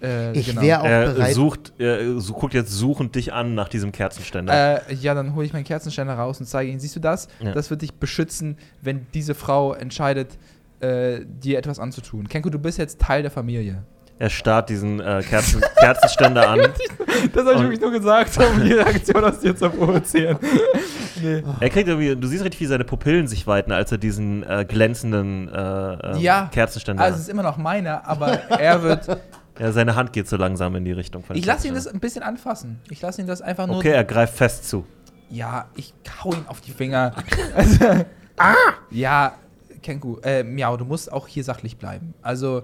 Äh, 0.00 0.38
Ich 0.38 0.46
genau. 0.46 0.62
wäre 0.62 0.80
auch 0.82 0.84
Er 0.86 1.10
bereit. 1.14 1.34
sucht, 1.34 1.72
er 1.78 2.20
so, 2.20 2.32
guckt 2.34 2.54
jetzt 2.54 2.70
suchend 2.70 3.16
dich 3.16 3.32
an 3.32 3.54
nach 3.54 3.68
diesem 3.68 3.90
Kerzenständer. 3.92 4.88
Äh, 4.88 4.94
ja, 4.94 5.14
dann 5.14 5.34
hole 5.34 5.46
ich 5.46 5.52
meinen 5.52 5.64
Kerzenständer 5.64 6.14
raus 6.14 6.38
und 6.38 6.46
zeige 6.46 6.70
ihn. 6.70 6.78
Siehst 6.78 6.94
du 6.94 7.00
das? 7.00 7.26
Ja. 7.40 7.52
Das 7.52 7.70
wird 7.70 7.82
dich 7.82 7.94
beschützen, 7.94 8.56
wenn 8.82 9.06
diese 9.14 9.34
Frau 9.34 9.74
entscheidet, 9.74 10.38
äh, 10.80 11.20
dir 11.24 11.58
etwas 11.58 11.78
anzutun. 11.80 12.28
Kenko, 12.28 12.50
du 12.50 12.58
bist 12.60 12.78
jetzt 12.78 13.00
Teil 13.00 13.22
der 13.22 13.30
Familie. 13.32 13.82
Er 14.22 14.30
starrt 14.30 14.68
diesen 14.68 15.00
äh, 15.00 15.20
Kerzen, 15.28 15.60
Kerzenständer 15.80 16.48
an. 16.48 16.60
Das 17.32 17.44
habe 17.44 17.54
ich 17.54 17.60
wirklich 17.62 17.80
nur 17.80 17.90
gesagt, 17.90 18.38
um 18.38 18.62
die 18.62 18.70
Reaktion 18.70 19.24
aus 19.24 19.40
dir 19.40 19.56
zu 19.56 19.68
provozieren. 19.68 20.38
nee. 21.20 21.42
Er 21.58 21.70
kriegt 21.70 21.88
irgendwie, 21.88 22.14
du 22.14 22.28
siehst 22.28 22.44
richtig, 22.44 22.60
wie 22.60 22.66
seine 22.66 22.84
Pupillen 22.84 23.26
sich 23.26 23.48
weiten, 23.48 23.72
als 23.72 23.90
er 23.90 23.98
diesen 23.98 24.44
äh, 24.44 24.64
glänzenden 24.64 25.48
äh, 25.48 26.12
äh, 26.12 26.18
Ja, 26.18 26.48
Kerzenständer. 26.52 27.02
Also 27.02 27.16
es 27.16 27.22
ist 27.22 27.30
immer 27.30 27.42
noch 27.42 27.56
meiner, 27.56 28.06
aber 28.06 28.28
er 28.48 28.84
wird. 28.84 29.08
ja, 29.58 29.72
seine 29.72 29.96
Hand 29.96 30.12
geht 30.12 30.28
so 30.28 30.36
langsam 30.36 30.76
in 30.76 30.84
die 30.84 30.92
Richtung 30.92 31.24
von 31.24 31.34
Ich 31.34 31.44
lasse 31.44 31.66
ihn 31.66 31.74
das 31.74 31.88
ein 31.88 31.98
bisschen 31.98 32.22
anfassen. 32.22 32.78
Ich 32.90 33.02
lasse 33.02 33.22
ihn 33.22 33.26
das 33.26 33.42
einfach 33.42 33.66
nur. 33.66 33.78
Okay, 33.78 33.90
er 33.90 34.04
greift 34.04 34.36
fest 34.36 34.68
zu. 34.68 34.86
Ja, 35.30 35.66
ich 35.74 35.94
hau 36.22 36.32
ihn 36.32 36.44
auf 36.46 36.60
die 36.60 36.70
Finger. 36.70 37.12
Also, 37.56 37.86
ah! 38.38 38.54
Ja, 38.88 39.34
Kenku, 39.82 40.18
äh, 40.22 40.44
Miau, 40.44 40.76
du 40.76 40.84
musst 40.84 41.10
auch 41.12 41.26
hier 41.26 41.42
sachlich 41.42 41.76
bleiben. 41.76 42.14
Also, 42.22 42.62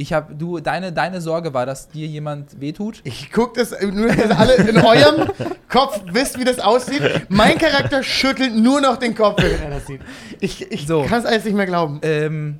ich 0.00 0.12
habe, 0.12 0.34
du, 0.34 0.60
deine, 0.60 0.92
deine 0.92 1.20
Sorge 1.20 1.52
war, 1.52 1.66
dass 1.66 1.88
dir 1.88 2.06
jemand 2.06 2.60
wehtut. 2.60 3.00
Ich 3.04 3.30
guck 3.30 3.54
das, 3.54 3.70
nur 3.80 4.06
dass 4.08 4.16
ihr 4.16 4.38
alle 4.38 4.54
in 4.54 4.76
eurem 4.78 5.28
Kopf 5.68 6.00
wisst, 6.12 6.38
wie 6.38 6.44
das 6.44 6.58
aussieht. 6.58 7.02
Mein 7.28 7.58
Charakter 7.58 8.02
schüttelt 8.02 8.54
nur 8.54 8.80
noch 8.80 8.96
den 8.96 9.14
Kopf, 9.14 9.42
wenn 9.42 9.60
er 9.62 9.70
das 9.70 9.86
sieht. 9.86 10.00
Ich, 10.40 10.70
ich 10.72 10.86
So. 10.86 11.02
kann 11.04 11.20
es 11.20 11.26
alles 11.26 11.44
nicht 11.44 11.54
mehr 11.54 11.66
glauben. 11.66 12.00
Ähm, 12.02 12.58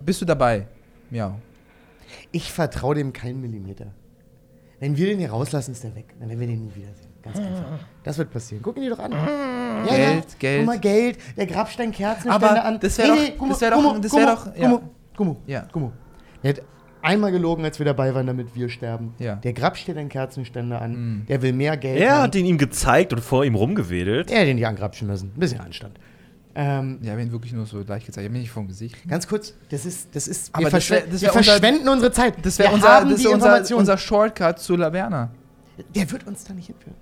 bist 0.00 0.20
du 0.20 0.24
dabei? 0.24 0.66
Miau. 1.10 1.34
Ich 2.32 2.52
vertraue 2.52 2.94
dem 2.94 3.12
keinen 3.12 3.40
Millimeter. 3.40 3.86
Wenn 4.80 4.96
wir 4.96 5.06
den 5.06 5.18
hier 5.18 5.30
rauslassen, 5.30 5.72
ist 5.72 5.82
der 5.84 5.94
weg. 5.94 6.14
Dann 6.18 6.28
werden 6.28 6.40
wir 6.40 6.46
den 6.46 6.64
nie 6.66 6.74
wiedersehen. 6.74 7.08
Ganz 7.22 7.38
einfach. 7.38 7.78
Das 8.04 8.16
wird 8.18 8.30
passieren. 8.30 8.62
Guck 8.62 8.76
ihn 8.76 8.82
dir 8.84 8.90
doch 8.90 8.98
an. 9.00 9.12
Ja, 9.12 9.86
Geld, 9.96 10.38
Geld. 10.38 10.58
Guck 10.60 10.66
mal, 10.66 10.78
Geld. 10.78 11.18
Der 11.36 11.46
Grabstein 11.46 11.90
Kerzenständer 11.92 12.34
Aber 12.50 12.64
an. 12.64 12.80
das 12.80 12.96
wär 12.98 13.06
doch- 13.08 13.36
Gummo, 13.38 13.52
das 13.52 13.60
wär 13.60 13.70
doch- 13.70 13.76
Gummo, 13.82 13.98
das 13.98 14.12
wär 14.12 14.26
doch- 14.26 14.56
ja. 14.56 14.80
Gummo, 15.18 15.36
Ja. 15.46 15.66
Gummo. 15.72 15.92
Er 16.42 16.50
hat 16.50 16.62
einmal 17.02 17.32
gelogen, 17.32 17.64
als 17.64 17.78
wir 17.80 17.84
dabei 17.86 18.14
waren, 18.14 18.26
damit 18.28 18.54
wir 18.54 18.68
sterben. 18.68 19.14
Ja. 19.18 19.34
Der 19.34 19.52
Grab 19.52 19.76
steht 19.76 19.96
einen 19.96 20.08
Kerzenständer 20.08 20.80
an. 20.80 20.92
Mhm. 20.92 21.26
Der 21.26 21.42
will 21.42 21.52
mehr 21.52 21.76
Geld 21.76 22.00
Er 22.00 22.12
haben. 22.16 22.22
hat 22.22 22.34
ihn 22.36 22.46
ihm 22.46 22.56
gezeigt 22.58 23.12
und 23.12 23.20
vor 23.20 23.44
ihm 23.44 23.54
rumgewedelt. 23.56 24.30
Er 24.30 24.40
hat 24.42 24.46
ihn 24.46 24.54
nicht 24.56 24.66
angrapschen 24.66 25.08
müssen. 25.08 25.32
Ein 25.36 25.40
bisschen 25.40 25.60
Anstand. 25.60 25.98
Ähm, 26.54 26.98
Ja, 27.02 27.06
ich 27.06 27.10
habe 27.10 27.22
ihn 27.22 27.32
wirklich 27.32 27.52
nur 27.52 27.66
so 27.66 27.78
leicht 27.82 28.06
gezeigt. 28.06 28.24
Ich 28.24 28.28
habe 28.28 28.36
ihn 28.36 28.42
nicht 28.42 28.50
vom 28.50 28.66
Gesicht. 28.68 28.96
ganz 29.08 29.26
kurz, 29.28 29.54
das 29.70 29.84
ist, 29.84 30.14
das 30.14 30.26
ist, 30.28 30.54
Aber 30.54 30.64
wir, 30.66 30.70
das 30.70 30.90
wär- 30.90 31.00
das 31.02 31.20
wir 31.20 31.28
wär 31.28 31.36
unser- 31.36 31.42
verschwenden 31.52 31.88
unsere 31.88 32.12
Zeit. 32.12 32.34
Das 32.42 32.58
wäre 32.58 32.70
wir 32.70 32.74
unser, 32.74 32.88
haben 32.88 33.10
das 33.10 33.18
die 33.20 33.24
wär 33.26 33.32
unser, 33.34 33.76
unser 33.76 33.98
Shortcut 33.98 34.58
zu 34.60 34.76
Laverna. 34.76 35.30
Der 35.94 36.10
wird 36.10 36.26
uns 36.26 36.44
da 36.44 36.54
nicht 36.54 36.66
hinführen. 36.66 36.96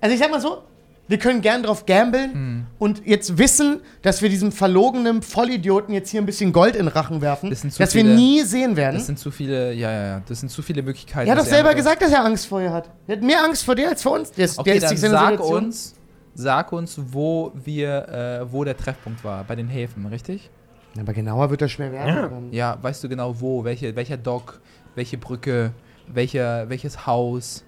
Also 0.00 0.14
ich 0.14 0.20
sag 0.20 0.30
mal 0.30 0.40
so, 0.40 0.62
wir 1.06 1.18
können 1.18 1.40
gern 1.42 1.62
drauf 1.62 1.84
gambeln 1.86 2.32
Hm. 2.32 2.66
und 2.78 3.06
jetzt 3.06 3.36
wissen, 3.38 3.80
dass 4.02 4.22
wir 4.22 4.28
diesem 4.30 4.52
verlogenen 4.52 5.20
Vollidioten 5.22 5.92
jetzt 5.94 6.10
hier 6.10 6.20
ein 6.22 6.26
bisschen 6.26 6.52
Gold 6.52 6.76
in 6.76 6.86
den 6.86 6.88
Rachen 6.88 7.20
werfen, 7.20 7.50
Das 7.50 7.60
sind 7.60 7.72
zu 7.72 7.78
dass 7.78 7.94
wir 7.94 8.02
viele- 8.02 8.14
nie 8.14 8.40
sehen 8.42 8.76
werden. 8.76 8.96
Das 8.96 9.06
sind 9.06 9.18
zu 9.18 9.30
viele, 9.30 9.72
ja, 9.74 9.90
ja, 9.92 10.06
ja. 10.06 10.22
Das 10.26 10.40
sind 10.40 10.48
zu 10.48 10.62
viele 10.62 10.82
Möglichkeiten. 10.82 11.28
er 11.28 11.34
hat 11.36 11.40
doch 11.42 11.46
selber 11.46 11.68
einfach- 11.70 11.76
gesagt, 11.78 12.02
dass 12.02 12.10
er 12.12 12.24
Angst 12.24 12.46
vor 12.46 12.60
ihr 12.62 12.72
hat. 12.72 12.88
Er 13.06 13.16
hat 13.16 13.22
mehr 13.22 13.42
Angst 13.44 13.64
vor 13.64 13.74
dir 13.74 13.88
als 13.88 14.02
vor 14.02 14.12
uns. 14.12 14.30
Der 14.32 14.46
ist, 14.46 14.58
Okay, 14.58 14.78
der 14.78 14.92
ist 14.92 15.02
dann 15.02 15.10
sag 15.10 15.30
Situation- 15.32 15.64
uns, 15.64 15.94
sag 16.34 16.72
uns, 16.72 16.98
wo 17.12 17.52
wir, 17.54 18.08
äh, 18.42 18.52
wo 18.52 18.64
der 18.64 18.76
Treffpunkt 18.76 19.22
war, 19.24 19.44
bei 19.44 19.56
den 19.56 19.68
Häfen, 19.68 20.06
richtig? 20.06 20.50
Aber 20.98 21.12
genauer 21.12 21.50
wird 21.50 21.60
das 21.60 21.72
schwer 21.72 21.92
werden. 21.92 22.50
Ja. 22.52 22.72
Ja, 22.74 22.82
weißt 22.82 23.02
du 23.04 23.08
genau 23.08 23.40
wo, 23.40 23.64
welche, 23.64 23.94
welcher 23.96 24.16
Dock, 24.16 24.60
welche 24.94 25.18
Brücke, 25.18 25.72
welcher, 26.06 26.68
welches 26.70 27.06
Haus? 27.06 27.64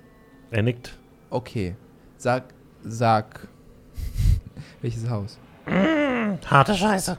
Er 0.50 0.62
nickt. 0.62 0.96
Okay, 1.28 1.74
sag, 2.16 2.44
sag, 2.86 3.48
welches 4.82 5.08
Haus? 5.08 5.38
Harte 6.46 6.74
Scheiße. 6.74 7.18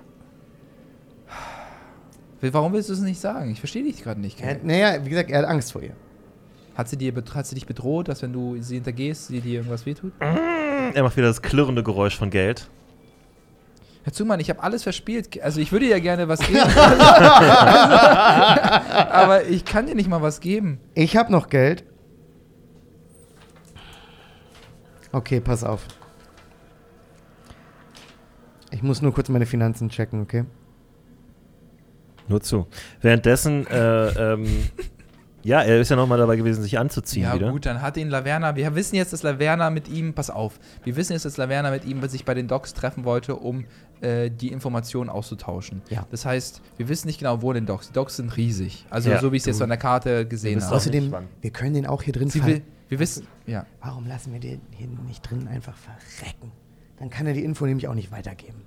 Warum 2.39 2.73
willst 2.73 2.89
du 2.89 2.93
es 2.93 2.99
nicht 2.99 3.19
sagen? 3.19 3.51
Ich 3.51 3.59
verstehe 3.59 3.83
dich 3.83 4.03
gerade 4.03 4.21
nicht. 4.21 4.39
Er 4.39 4.51
hat, 4.51 4.63
naja, 4.63 5.03
wie 5.03 5.09
gesagt, 5.09 5.29
er 5.31 5.39
hat 5.39 5.47
Angst 5.47 5.71
vor 5.71 5.81
ihr. 5.81 5.95
Hat 6.75 6.87
sie, 6.87 6.95
dir, 6.97 7.11
hat 7.33 7.47
sie 7.47 7.55
dich 7.55 7.65
bedroht, 7.65 8.07
dass 8.07 8.21
wenn 8.21 8.31
du 8.31 8.61
sie 8.61 8.75
hintergehst, 8.75 9.27
sie 9.27 9.41
dir 9.41 9.55
irgendwas 9.55 9.87
wehtut? 9.87 10.13
Er 10.19 11.03
macht 11.03 11.17
wieder 11.17 11.27
das 11.27 11.41
klirrende 11.41 11.81
Geräusch 11.81 12.15
von 12.15 12.29
Geld. 12.29 12.69
Hör 14.03 14.13
zu, 14.13 14.23
Mann, 14.25 14.39
ich 14.39 14.51
habe 14.51 14.61
alles 14.61 14.83
verspielt. 14.83 15.41
Also 15.41 15.59
ich 15.59 15.71
würde 15.71 15.87
dir 15.87 15.99
gerne 15.99 16.27
was 16.27 16.39
geben. 16.39 16.59
aber 19.11 19.45
ich 19.45 19.65
kann 19.65 19.87
dir 19.87 19.95
nicht 19.95 20.07
mal 20.07 20.21
was 20.21 20.39
geben. 20.39 20.79
Ich 20.93 21.17
habe 21.17 21.31
noch 21.31 21.49
Geld. 21.49 21.83
Okay, 25.11 25.39
pass 25.39 25.63
auf. 25.63 25.85
Ich 28.71 28.83
muss 28.83 29.01
nur 29.01 29.13
kurz 29.13 29.29
meine 29.29 29.45
Finanzen 29.45 29.89
checken, 29.89 30.21
okay? 30.21 30.43
Nur 32.27 32.41
zu. 32.41 32.67
Währenddessen, 33.01 33.65
äh, 33.67 34.33
ähm, 34.33 34.45
ja, 35.43 35.61
er 35.61 35.79
ist 35.79 35.87
ja 35.89 35.95
nochmal 35.95 36.17
dabei 36.17 36.35
gewesen, 36.35 36.61
sich 36.61 36.77
anzuziehen 36.77 37.23
Ja, 37.23 37.35
wieder. 37.35 37.51
gut, 37.51 37.65
dann 37.65 37.81
hat 37.81 37.95
ihn 37.95 38.09
Laverna. 38.09 38.57
Wir 38.57 38.75
wissen 38.75 38.97
jetzt, 38.97 39.13
dass 39.13 39.23
Laverna 39.23 39.69
mit 39.69 39.87
ihm, 39.87 40.13
pass 40.13 40.29
auf, 40.29 40.59
wir 40.83 40.97
wissen 40.97 41.13
jetzt, 41.13 41.23
dass 41.23 41.37
Laverna 41.37 41.71
mit 41.71 41.85
ihm 41.85 42.05
sich 42.09 42.25
bei 42.25 42.33
den 42.33 42.49
Docks 42.49 42.73
treffen 42.73 43.05
wollte, 43.05 43.37
um 43.37 43.63
äh, 44.01 44.29
die 44.29 44.51
Informationen 44.51 45.09
auszutauschen. 45.09 45.81
Ja. 45.89 46.05
Das 46.11 46.25
heißt, 46.25 46.61
wir 46.75 46.89
wissen 46.89 47.07
nicht 47.07 47.19
genau, 47.19 47.41
wo 47.41 47.53
den 47.53 47.65
Docks. 47.65 47.87
Die 47.87 47.93
Docks 47.93 48.17
sind 48.17 48.35
riesig. 48.35 48.85
Also, 48.89 49.09
Ja, 49.09 49.21
so 49.21 49.31
wie 49.31 49.37
ich 49.37 49.43
es 49.43 49.47
jetzt 49.47 49.61
an 49.61 49.69
der 49.69 49.77
Karte 49.77 50.27
gesehen 50.27 50.61
habe. 50.61 50.75
Außerdem, 50.75 51.15
wir 51.41 51.51
können 51.51 51.75
den 51.75 51.85
auch 51.85 52.01
hier 52.03 52.13
drin 52.13 52.29
Sie 52.29 52.45
will, 52.45 52.61
wir 52.89 52.99
wissen, 52.99 53.25
ja. 53.47 53.65
Warum 53.81 54.07
lassen 54.07 54.33
wir 54.33 54.39
den 54.39 54.61
hier 54.71 54.87
nicht 54.87 55.27
drin 55.27 55.47
einfach 55.47 55.75
verrecken? 55.75 56.51
Dann 56.97 57.09
kann 57.09 57.25
er 57.25 57.33
die 57.33 57.43
Info 57.43 57.65
nämlich 57.65 57.87
auch 57.87 57.93
nicht 57.93 58.11
weitergeben. 58.11 58.63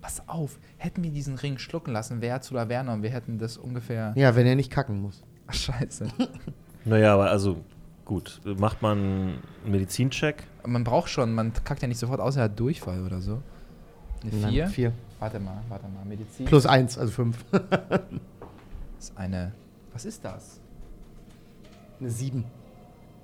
Pass 0.00 0.28
auf, 0.28 0.58
hätten 0.78 1.02
wir 1.02 1.10
diesen 1.10 1.36
Ring 1.36 1.58
schlucken 1.58 1.92
lassen, 1.92 2.20
wäre 2.20 2.40
zu 2.40 2.54
Laverna 2.54 2.94
und 2.94 3.02
wir 3.02 3.10
hätten 3.10 3.38
das 3.38 3.56
ungefähr. 3.56 4.12
Ja, 4.16 4.34
wenn 4.34 4.46
er 4.46 4.56
nicht 4.56 4.70
kacken 4.70 5.00
muss. 5.00 5.22
Ach, 5.46 5.54
scheiße. 5.54 6.08
Naja, 6.86 7.12
aber 7.12 7.28
also, 7.28 7.62
gut. 8.06 8.40
Macht 8.56 8.80
man 8.80 8.98
einen 8.98 9.70
Medizincheck? 9.70 10.44
man 10.64 10.82
braucht 10.82 11.10
schon, 11.10 11.34
man 11.34 11.52
kackt 11.52 11.82
ja 11.82 11.88
nicht 11.88 11.98
sofort 11.98 12.20
aus, 12.20 12.36
er 12.36 12.44
hat 12.44 12.58
Durchfall 12.58 13.04
oder 13.04 13.20
so. 13.20 13.42
Eine 14.22 14.32
Nein, 14.32 14.50
4? 14.50 14.66
Vier. 14.68 14.92
Warte 15.18 15.40
mal, 15.40 15.62
warte 15.68 15.86
mal. 15.88 16.04
Medizin 16.06 16.46
Plus 16.46 16.66
eins, 16.66 16.96
also 16.98 17.12
fünf. 17.12 17.44
ist 18.98 19.16
eine. 19.16 19.52
Was 19.92 20.04
ist 20.04 20.24
das? 20.24 20.60
Eine 22.00 22.10
sieben. 22.10 22.44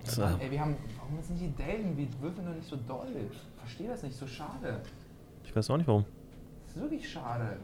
So. 0.06 0.22
Mann, 0.22 0.40
ey, 0.40 0.50
wir 0.50 0.60
haben. 0.60 0.76
Warum 0.98 1.22
sind 1.22 1.38
die 1.38 1.48
Delden? 1.48 1.96
Wir 1.96 2.06
würfeln 2.20 2.46
doch 2.46 2.54
nicht 2.54 2.68
so 2.68 2.76
doll. 2.88 3.06
Ich 3.30 3.60
verstehe 3.60 3.88
das 3.88 4.02
nicht, 4.02 4.16
so 4.16 4.26
schade. 4.26 4.80
Ich 5.44 5.54
weiß 5.54 5.70
auch 5.70 5.76
nicht 5.76 5.86
warum. 5.86 6.04
Das 6.66 6.76
ist 6.76 6.82
wirklich 6.82 7.08
schade. 7.08 7.56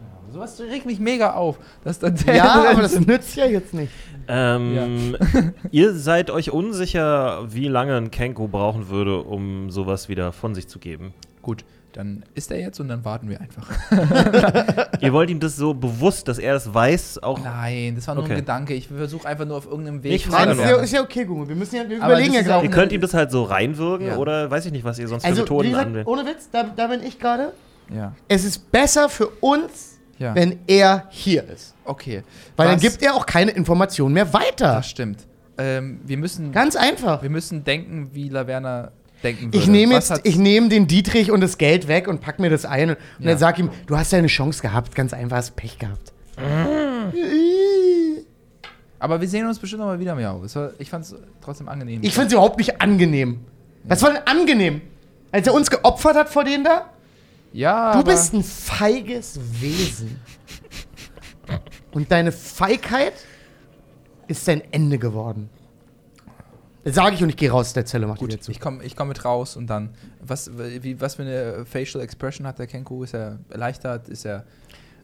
Ja, 0.00 0.32
sowas 0.32 0.58
regt 0.60 0.86
mich 0.86 0.98
mega 0.98 1.34
auf, 1.34 1.58
dass 1.84 1.98
da 1.98 2.08
Delden 2.08 2.36
Ja, 2.36 2.70
aber 2.70 2.82
das 2.82 2.98
nützt 2.98 3.36
ja 3.36 3.44
jetzt 3.44 3.74
nicht. 3.74 3.92
Ähm, 4.28 5.16
ihr 5.70 5.92
seid 5.92 6.30
euch 6.30 6.50
unsicher, 6.50 7.52
wie 7.52 7.68
lange 7.68 7.96
ein 7.96 8.10
Kenko 8.10 8.48
brauchen 8.48 8.88
würde, 8.88 9.22
um 9.22 9.70
sowas 9.70 10.08
wieder 10.08 10.32
von 10.32 10.54
sich 10.54 10.68
zu 10.68 10.78
geben. 10.78 11.12
Gut, 11.42 11.64
dann 11.92 12.22
ist 12.34 12.50
er 12.50 12.58
jetzt 12.60 12.78
und 12.80 12.88
dann 12.88 13.04
warten 13.04 13.28
wir 13.28 13.40
einfach. 13.40 13.68
Ihr 15.00 15.12
wollt 15.12 15.30
ihm 15.30 15.40
das 15.40 15.56
so 15.56 15.74
bewusst, 15.74 16.28
dass 16.28 16.38
er 16.38 16.54
es 16.54 16.72
weiß, 16.72 17.22
auch. 17.22 17.42
Nein, 17.42 17.94
das 17.96 18.06
war 18.06 18.14
nur 18.14 18.24
Okay. 18.24 18.34
ein 18.34 18.38
Gedanke. 18.40 18.74
Ich 18.74 18.88
versuche 18.88 19.26
einfach 19.26 19.44
nur 19.46 19.56
auf 19.56 19.66
irgendeinem 19.66 20.02
Weg. 20.02 20.12
Ich 20.12 20.24
zu 20.24 20.30
frage 20.30 20.50
Nein, 20.54 20.58
ist, 20.58 20.70
ja, 20.70 20.76
ist 20.76 20.92
ja 20.92 21.02
okay, 21.02 21.24
Gumo. 21.24 21.48
Wir 21.48 21.56
müssen 21.56 21.76
ja, 21.76 21.88
wir 21.88 21.96
überlegen 21.96 22.28
das 22.34 22.36
ja 22.36 22.42
gerade. 22.42 22.66
Ihr 22.66 22.70
könnt 22.70 22.92
ihm 22.92 23.00
das 23.00 23.14
halt 23.14 23.30
so 23.30 23.42
reinwirken 23.44 24.06
Ja. 24.08 24.16
oder 24.16 24.50
weiß 24.50 24.66
ich 24.66 24.72
nicht, 24.72 24.84
was 24.84 24.98
ihr 24.98 25.08
sonst 25.08 25.22
für 25.24 25.28
Also, 25.28 25.40
wie 25.40 25.42
Methoden 25.42 25.74
anwendet. 25.74 26.06
ohne 26.06 26.24
Witz, 26.26 26.48
da, 26.50 26.64
da 26.64 26.86
bin 26.86 27.02
ich 27.02 27.18
gerade. 27.18 27.52
Ja, 27.94 28.14
Es 28.28 28.44
ist 28.44 28.70
besser 28.70 29.08
für 29.08 29.26
uns, 29.40 29.98
ja. 30.18 30.34
wenn 30.34 30.58
er 30.68 31.06
hier 31.10 31.44
ist. 31.48 31.74
okay. 31.84 32.22
Weil 32.56 32.68
dann 32.68 32.76
Was- 32.76 32.82
gibt 32.82 33.02
er 33.02 33.14
auch 33.14 33.26
keine 33.26 33.50
Informationen 33.50 34.14
mehr 34.14 34.32
weiter. 34.32 34.74
Das 34.74 34.88
stimmt. 34.88 35.26
Ähm, 35.58 36.00
wir, 36.04 36.16
müssen, 36.16 36.52
Ganz 36.52 36.74
einfach. 36.76 37.20
wir 37.22 37.28
müssen 37.30 37.64
denken, 37.64 38.10
wie 38.14 38.28
Laverna 38.28 38.92
denken 39.22 39.44
würde. 39.46 39.58
Ich 39.58 39.66
nehme 39.66 39.94
jetzt, 39.94 40.10
hat- 40.10 40.20
ich 40.24 40.36
nehme 40.36 40.68
den 40.68 40.86
Dietrich 40.86 41.30
und 41.30 41.40
das 41.40 41.58
Geld 41.58 41.88
weg 41.88 42.08
und 42.08 42.20
pack 42.20 42.38
mir 42.38 42.50
das 42.50 42.64
ein 42.64 42.90
und 42.90 42.96
Ja. 43.18 43.30
dann 43.30 43.38
sag 43.38 43.58
ihm, 43.58 43.70
du 43.86 43.96
hast 43.96 44.12
deine 44.12 44.26
Chance 44.28 44.62
gehabt, 44.62 44.94
ganz 44.94 45.12
einfach, 45.12 45.36
hast 45.38 45.56
Pech 45.56 45.78
gehabt. 45.78 46.12
Aber 48.98 49.20
wir 49.20 49.28
sehen 49.28 49.46
uns 49.46 49.58
bestimmt 49.58 49.80
noch 49.80 49.86
mal 49.88 49.98
wieder, 50.00 50.14
Miau. 50.14 50.42
Ich 50.78 50.90
fand 50.90 51.04
es 51.04 51.14
trotzdem 51.40 51.68
angenehm. 51.68 52.00
Ich 52.02 52.12
finde 52.12 52.26
es 52.28 52.32
überhaupt 52.34 52.58
nicht 52.58 52.80
angenehm. 52.80 53.40
Was 53.84 54.02
war 54.02 54.12
denn 54.12 54.22
angenehm? 54.26 54.82
Als 55.32 55.46
er 55.46 55.54
uns 55.54 55.70
geopfert 55.70 56.16
hat 56.16 56.28
vor 56.28 56.44
denen 56.44 56.64
da? 56.64 56.90
ja, 57.52 57.96
Du 57.96 58.04
bist 58.04 58.32
ein 58.34 58.44
feiges 58.44 59.38
Wesen. 59.60 60.20
Und 61.92 62.12
deine 62.12 62.30
Feigheit 62.30 63.14
ist 64.28 64.46
dein 64.46 64.62
Ende 64.72 64.98
geworden. 64.98 65.48
Sage 66.84 67.14
ich 67.14 67.22
und 67.22 67.28
ich 67.28 67.36
gehe 67.36 67.50
raus 67.50 67.66
aus 67.68 67.72
der 67.74 67.84
Zelle, 67.84 68.06
mach 68.06 68.14
die 68.14 68.20
Gut, 68.20 68.32
wieder 68.32 68.40
zu. 68.40 68.50
ich 68.50 68.58
komme 68.60 68.82
ich 68.84 68.96
komm 68.96 69.08
mit 69.08 69.24
raus 69.24 69.56
und 69.56 69.66
dann. 69.68 69.90
Was, 70.20 70.50
wie, 70.56 71.00
was 71.00 71.16
für 71.16 71.22
eine 71.22 71.64
Facial 71.66 72.02
Expression 72.02 72.46
hat 72.46 72.58
der 72.58 72.66
Kenku? 72.66 73.02
Ist 73.04 73.14
er 73.14 73.38
erleichtert? 73.50 74.08
Ist 74.08 74.24
er 74.24 74.44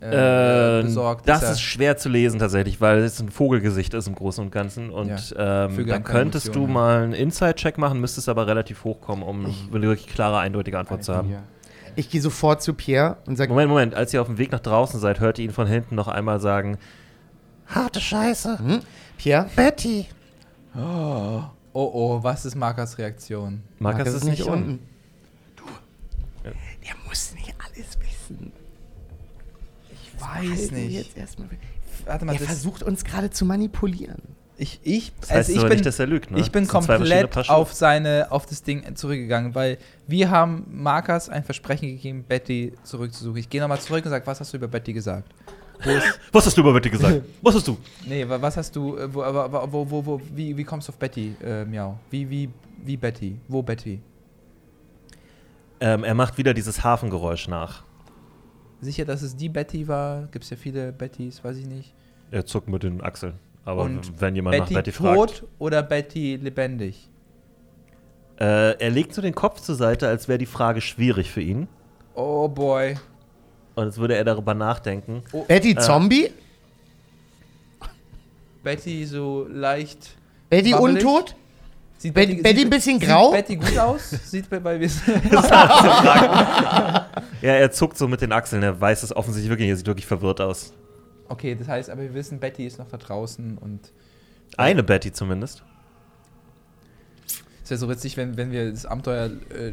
äh, 0.01 0.81
Äh, 0.81 0.83
besorgt? 0.85 1.29
das 1.29 1.43
er, 1.43 1.53
ist 1.53 1.61
schwer 1.61 1.97
zu 1.99 2.09
lesen 2.09 2.39
tatsächlich, 2.39 2.81
weil 2.81 2.99
es 3.01 3.21
ein 3.21 3.31
Vogelgesicht 3.31 3.93
ist 3.95 4.07
im 4.09 4.15
Großen 4.15 4.43
und 4.45 4.51
Ganzen. 4.51 4.91
Und 4.91 5.09
Ja, 5.31 5.67
ähm, 5.67 5.87
dann 5.87 6.03
könntest 6.05 6.47
du 6.49 6.51
Emotionen, 6.65 6.73
mal 6.73 7.03
einen 7.03 7.13
Inside-Check 7.13 7.77
machen, 7.79 8.01
müsstest 8.01 8.29
aber 8.29 8.47
relativ 8.47 8.85
hochkommen, 8.85 9.23
um 9.25 9.45
eine 9.47 9.87
wirklich 9.87 10.07
klare, 10.09 10.39
eindeutige 10.39 10.79
Antwort 10.79 11.05
zu 11.05 11.15
haben. 11.15 11.31
Ja. 11.31 11.43
Ich 11.95 12.11
gehe 12.11 12.21
sofort 12.21 12.63
zu 12.63 12.75
Pierre 12.75 13.17
und 13.27 13.37
sage, 13.37 13.51
Moment, 13.51 13.69
Moment, 13.71 13.95
als 13.95 14.13
ihr 14.13 14.21
auf 14.21 14.27
dem 14.27 14.37
Weg 14.39 14.53
nach 14.53 14.61
draußen 14.61 15.01
seid, 15.01 15.21
hört 15.21 15.39
ihr 15.39 15.47
ihn 15.47 15.51
von 15.51 15.67
hinten 15.67 15.95
noch 15.95 16.09
einmal 16.09 16.41
sagen: 16.41 16.77
Harte 17.67 18.01
Scheiße. 18.01 18.59
hm? 18.59 18.81
Pierre, 19.17 19.49
Betty. 19.57 20.07
Oh, 20.79 21.41
oh, 21.77 21.91
oh, 21.93 22.23
was 22.23 22.47
ist 22.47 22.55
Markers 22.55 22.97
Reaktion? 22.97 23.63
Markus 23.79 24.05
Markus 24.05 24.15
ist 24.15 24.25
nicht 24.25 24.43
unten. 24.45 24.79
Du, 25.57 25.65
der 26.45 26.95
muss 27.07 27.35
nicht 27.35 27.55
alles 27.59 27.99
wissen. 28.01 28.53
Ich 29.93 30.21
weiß 30.21 30.71
nicht. 30.71 30.93
Jetzt 30.93 31.17
erstmal. 31.17 31.49
Warte 32.07 32.25
mal, 32.25 32.33
Er 32.33 32.39
das, 32.39 32.49
versucht 32.49 32.83
uns 32.83 33.05
gerade 33.05 33.31
zu 33.31 33.45
manipulieren. 33.45 34.23
ich, 34.57 34.81
ich, 34.85 35.13
Das 35.21 35.31
heißt 35.31 35.51
also 35.51 35.61
ich 35.61 35.67
bin, 35.67 35.73
nicht, 35.75 35.87
dass 35.87 35.99
er 35.99 36.07
lügt, 36.07 36.31
ne? 36.31 36.41
ich 36.41 36.51
bin 36.51 36.67
komplett 36.67 37.51
auf 37.51 37.75
seine, 37.75 38.29
auf 38.31 38.47
das 38.47 38.63
Ding 38.63 38.95
zurückgegangen, 38.97 39.55
weil 39.55 39.77
wir 40.07 40.31
haben 40.31 40.67
Markers 40.71 41.29
ein 41.29 41.45
Versprechen 41.45 41.89
gegeben, 41.89 42.25
Betty 42.27 42.73
zurückzusuchen. 42.85 43.39
Ich 43.39 43.51
gehe 43.51 43.61
nochmal 43.61 43.81
zurück 43.81 44.05
und 44.05 44.11
sage, 44.11 44.27
was 44.27 44.41
hast 44.41 44.53
du 44.53 44.57
über 44.57 44.69
Betty 44.69 44.93
gesagt? 44.93 45.31
Was 46.33 46.47
hast 46.47 46.57
du 46.57 46.61
über 46.63 46.73
Betty 46.73 46.91
gesagt? 46.91 47.23
Was 47.43 47.55
hast 47.55 47.69
du? 47.69 47.77
nee, 48.07 48.27
wa- 48.29 48.41
was 48.41 48.57
hast 48.57 48.75
du, 48.75 48.97
äh, 48.97 49.13
wo, 49.13 49.23
aber, 49.23 49.71
wo, 49.73 49.89
wo, 49.91 50.05
wo, 50.07 50.21
wie, 50.35 50.57
wie 50.57 50.65
kommst 50.65 50.89
du 50.89 50.93
auf 50.93 50.99
Betty, 50.99 51.35
äh, 51.45 51.65
Miau? 51.65 51.99
Wie, 52.11 52.29
wie, 52.29 52.49
wie 52.85 52.97
Betty? 52.97 53.39
Wo 53.49 53.63
Betty? 53.63 54.01
Ähm, 55.81 56.05
er 56.05 56.15
macht 56.15 56.39
wieder 56.39 56.55
dieses 56.55 56.83
Hafengeräusch 56.83 57.49
nach. 57.49 57.85
Sicher, 58.81 59.05
dass 59.05 59.23
es 59.23 59.37
die 59.37 59.49
Betty 59.49 59.87
war? 59.89 60.27
Gibt 60.31 60.45
es 60.45 60.51
ja 60.51 60.57
viele 60.57 60.93
Bettys, 60.93 61.43
weiß 61.45 61.59
ich 61.59 61.67
nicht. 61.67 61.95
Er 62.31 62.45
zuckt 62.47 62.69
mit 62.69 62.83
den 62.83 63.01
Achseln. 63.03 63.35
Aber 63.65 63.83
Und 63.83 64.21
wenn 64.21 64.35
jemand 64.35 64.57
Betty, 64.57 64.75
nach 64.75 64.83
Betty 64.83 64.93
tot 64.97 65.31
fragt. 65.31 65.45
oder 65.59 65.83
Betty 65.83 66.37
lebendig? 66.37 67.11
Äh, 68.39 68.79
er 68.79 68.91
legt 68.91 69.15
so 69.15 69.23
den 69.23 69.35
Kopf 69.35 69.61
zur 69.61 69.75
Seite, 69.75 70.09
als 70.09 70.29
wäre 70.29 70.39
die 70.39 70.47
Frage 70.47 70.81
schwierig 70.81 71.31
für 71.31 71.41
ihn. 71.41 71.69
Oh 72.15 72.49
boy. 72.49 72.97
Und 73.77 73.85
als 73.85 73.97
würde 73.99 74.17
er 74.17 74.25
darüber 74.25 74.55
nachdenken. 74.55 75.23
Betty 75.47 75.71
Äh. 75.73 75.77
Zombie? 75.79 76.31
Betty 78.65 79.05
so 79.05 79.47
leicht. 79.49 80.17
Betty 80.51 80.73
wabbelig? 80.73 81.05
untot? 81.05 81.37
Sieht 81.99 82.15
Betty- 82.15 82.43
Betty 82.43 82.63
ein 82.63 82.71
bisschen 82.71 82.99
grau? 82.99 83.33
Sieht 83.33 83.47
Betty 83.47 83.57
gut 83.57 83.79
aus? 83.79 84.11
Sieht 84.11 84.51
bei, 84.51 84.59
bei 84.59 84.77
Ja, 87.43 87.53
er 87.53 87.71
zuckt 87.71 87.97
so 87.97 88.09
mit 88.09 88.21
den 88.21 88.33
Achseln. 88.33 88.63
Er 88.63 88.79
weiß 88.81 89.03
es 89.03 89.15
offensichtlich 89.15 89.51
wirklich. 89.51 89.69
Er 89.69 89.77
sieht 89.77 89.87
wirklich 89.87 90.07
verwirrt 90.07 90.41
aus. 90.41 90.73
Okay, 91.29 91.55
das 91.55 91.69
heißt, 91.69 91.91
aber 91.91 92.03
wir 92.03 92.15
wissen, 92.15 92.39
Betty 92.41 92.67
ist 92.67 92.79
noch 92.79 92.89
da 92.89 92.97
draußen 92.97 93.59
und 93.59 93.93
Eine 94.57 94.83
Betty 94.83 95.13
zumindest. 95.13 95.63
Es 97.67 97.71
wäre 97.71 97.79
so 97.81 97.89
witzig, 97.89 98.17
wenn, 98.17 98.37
wenn 98.37 98.53
wir 98.53 98.71
das 98.71 98.87
Abenteuer 98.87 99.29
äh, 99.53 99.67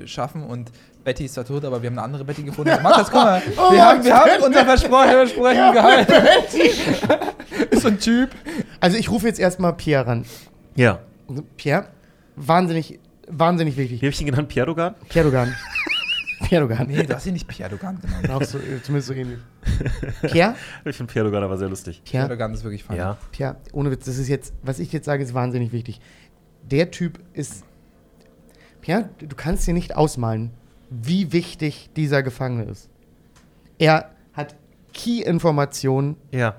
äh, 0.00 0.06
schaffen 0.08 0.42
und 0.42 0.72
Betty 1.04 1.26
ist 1.26 1.36
da 1.36 1.44
tot, 1.44 1.64
aber 1.64 1.80
wir 1.80 1.88
haben 1.88 1.94
eine 1.98 2.02
andere 2.02 2.24
Betty 2.24 2.42
gefunden. 2.42 2.76
Matthias, 2.82 3.08
guck 3.12 3.22
mal, 3.22 3.40
Oh 3.56 3.70
wir, 3.72 3.84
haben, 3.84 4.04
wir 4.04 4.12
haben 4.12 4.42
unser 4.42 4.64
Versprochen, 4.64 5.10
Versprechen 5.10 5.72
gehalten. 5.72 6.12
Betty! 6.12 6.70
Ist 7.70 7.82
so 7.82 7.88
ein 7.88 8.00
Typ. 8.00 8.30
Also 8.80 8.98
ich 8.98 9.08
rufe 9.08 9.28
jetzt 9.28 9.38
erstmal 9.38 9.74
Pierre 9.74 10.04
ran. 10.04 10.24
Ja. 10.74 10.98
Pierre, 11.56 11.86
wahnsinnig, 12.34 12.98
wahnsinnig 13.28 13.76
wichtig. 13.76 14.02
Wie 14.02 14.06
habe 14.06 14.12
ich 14.12 14.20
ihn 14.20 14.26
genannt? 14.26 14.48
Pierre 14.48 14.66
Dogan? 14.66 14.96
Pierre 15.08 15.26
Dogan. 15.26 15.54
Pierre 16.42 16.66
Dogan. 16.66 16.88
Nee, 16.88 17.04
du 17.04 17.14
hast 17.14 17.26
ihn 17.26 17.34
nicht 17.34 17.46
Pierre 17.46 17.70
Dogan 17.70 18.00
genannt. 18.00 18.28
Auch 18.30 18.42
so, 18.42 18.58
äh, 18.58 18.82
zumindest 18.82 19.06
so 19.06 19.14
ähnlich. 19.14 19.38
Pierre? 20.22 20.56
Ich 20.84 20.96
finde 20.96 21.12
Pierre 21.12 21.26
Dogan 21.26 21.44
aber 21.44 21.56
sehr 21.56 21.68
lustig. 21.68 22.02
Pierre 22.04 22.26
Pierre, 22.26 22.36
Dogan 22.36 22.52
ist 22.52 22.64
wirklich 22.64 22.82
fein. 22.82 22.96
Ja. 22.96 23.16
Pierre, 23.30 23.56
ohne 23.72 23.92
Witz, 23.92 24.06
das 24.06 24.18
ist 24.18 24.26
jetzt, 24.26 24.54
was 24.62 24.80
ich 24.80 24.92
jetzt 24.92 25.04
sage, 25.04 25.22
ist 25.22 25.34
wahnsinnig 25.34 25.70
wichtig. 25.70 26.00
Der 26.70 26.90
Typ 26.90 27.20
ist. 27.32 27.64
Pierre, 28.80 29.08
du 29.18 29.34
kannst 29.36 29.66
dir 29.66 29.74
nicht 29.74 29.96
ausmalen, 29.96 30.50
wie 30.90 31.32
wichtig 31.32 31.90
dieser 31.96 32.22
Gefangene 32.22 32.64
ist. 32.70 32.88
Er 33.78 34.14
hat 34.32 34.56
Key-Informationen, 34.92 36.16
Ja. 36.32 36.56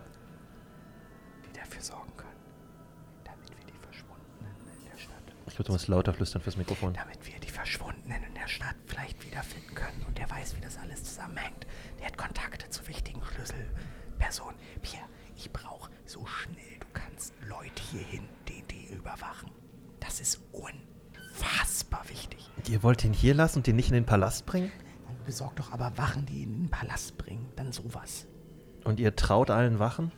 die 1.46 1.58
dafür 1.60 1.82
sorgen 1.82 2.12
können, 2.18 2.30
damit 3.24 3.50
wir 3.50 3.66
die 3.66 3.80
Verschwundenen 3.80 4.54
in 4.80 4.92
der 4.92 4.98
Stadt, 4.98 5.24
Ich 5.48 5.56
du 5.56 5.72
musst 5.72 5.88
lauter 5.88 6.14
flüstern 6.14 6.42
fürs 6.42 6.58
Mikrofon. 6.58 6.94
damit 6.94 7.26
wir 7.26 7.40
die 7.40 7.50
Verschwundenen 7.50 8.24
in 8.24 8.34
der 8.34 8.48
Stadt 8.48 8.76
vielleicht 8.86 9.26
wiederfinden 9.26 9.74
können. 9.76 10.04
Und 10.08 10.18
der 10.18 10.30
weiß, 10.30 10.56
wie 10.58 10.62
das 10.62 10.78
alles 10.78 11.04
zusammenhängt. 11.04 11.66
Der 12.00 12.08
hat 12.08 12.18
Kontakte 12.18 12.70
zu 12.70 12.86
wichtigen 12.88 13.22
Schlüsselpersonen. 13.24 14.56
Pierre, 14.82 15.06
ich 15.36 15.52
brauche 15.52 15.90
so 16.06 16.26
schnell 16.26 16.58
du 16.80 16.88
kannst 16.94 17.34
Leute 17.48 17.82
hierhin, 17.92 18.24
die 18.48 18.62
die 18.64 18.94
überwachen. 18.94 19.50
Das 20.00 20.20
ist 20.20 20.40
unfassbar 21.88 22.10
wichtig. 22.10 22.50
Ihr 22.70 22.84
wollt 22.84 23.04
ihn 23.04 23.14
hier 23.14 23.34
lassen 23.34 23.60
und 23.60 23.68
ihn 23.68 23.76
nicht 23.76 23.90
in 23.90 23.94
den 23.96 24.06
Palast 24.06 24.46
bringen? 24.46 24.72
Besorg 25.26 25.56
doch 25.58 25.72
aber 25.74 25.92
Wachen, 25.98 26.26
die 26.26 26.44
ihn 26.44 26.54
in 26.54 26.64
den 26.64 26.70
Palast 26.70 27.18
bringen. 27.18 27.48
Dann 27.56 27.72
sowas. 27.72 28.28
Und 28.86 29.00
ihr 29.00 29.16
traut 29.16 29.50
allen 29.50 29.80
Wachen? 29.80 30.12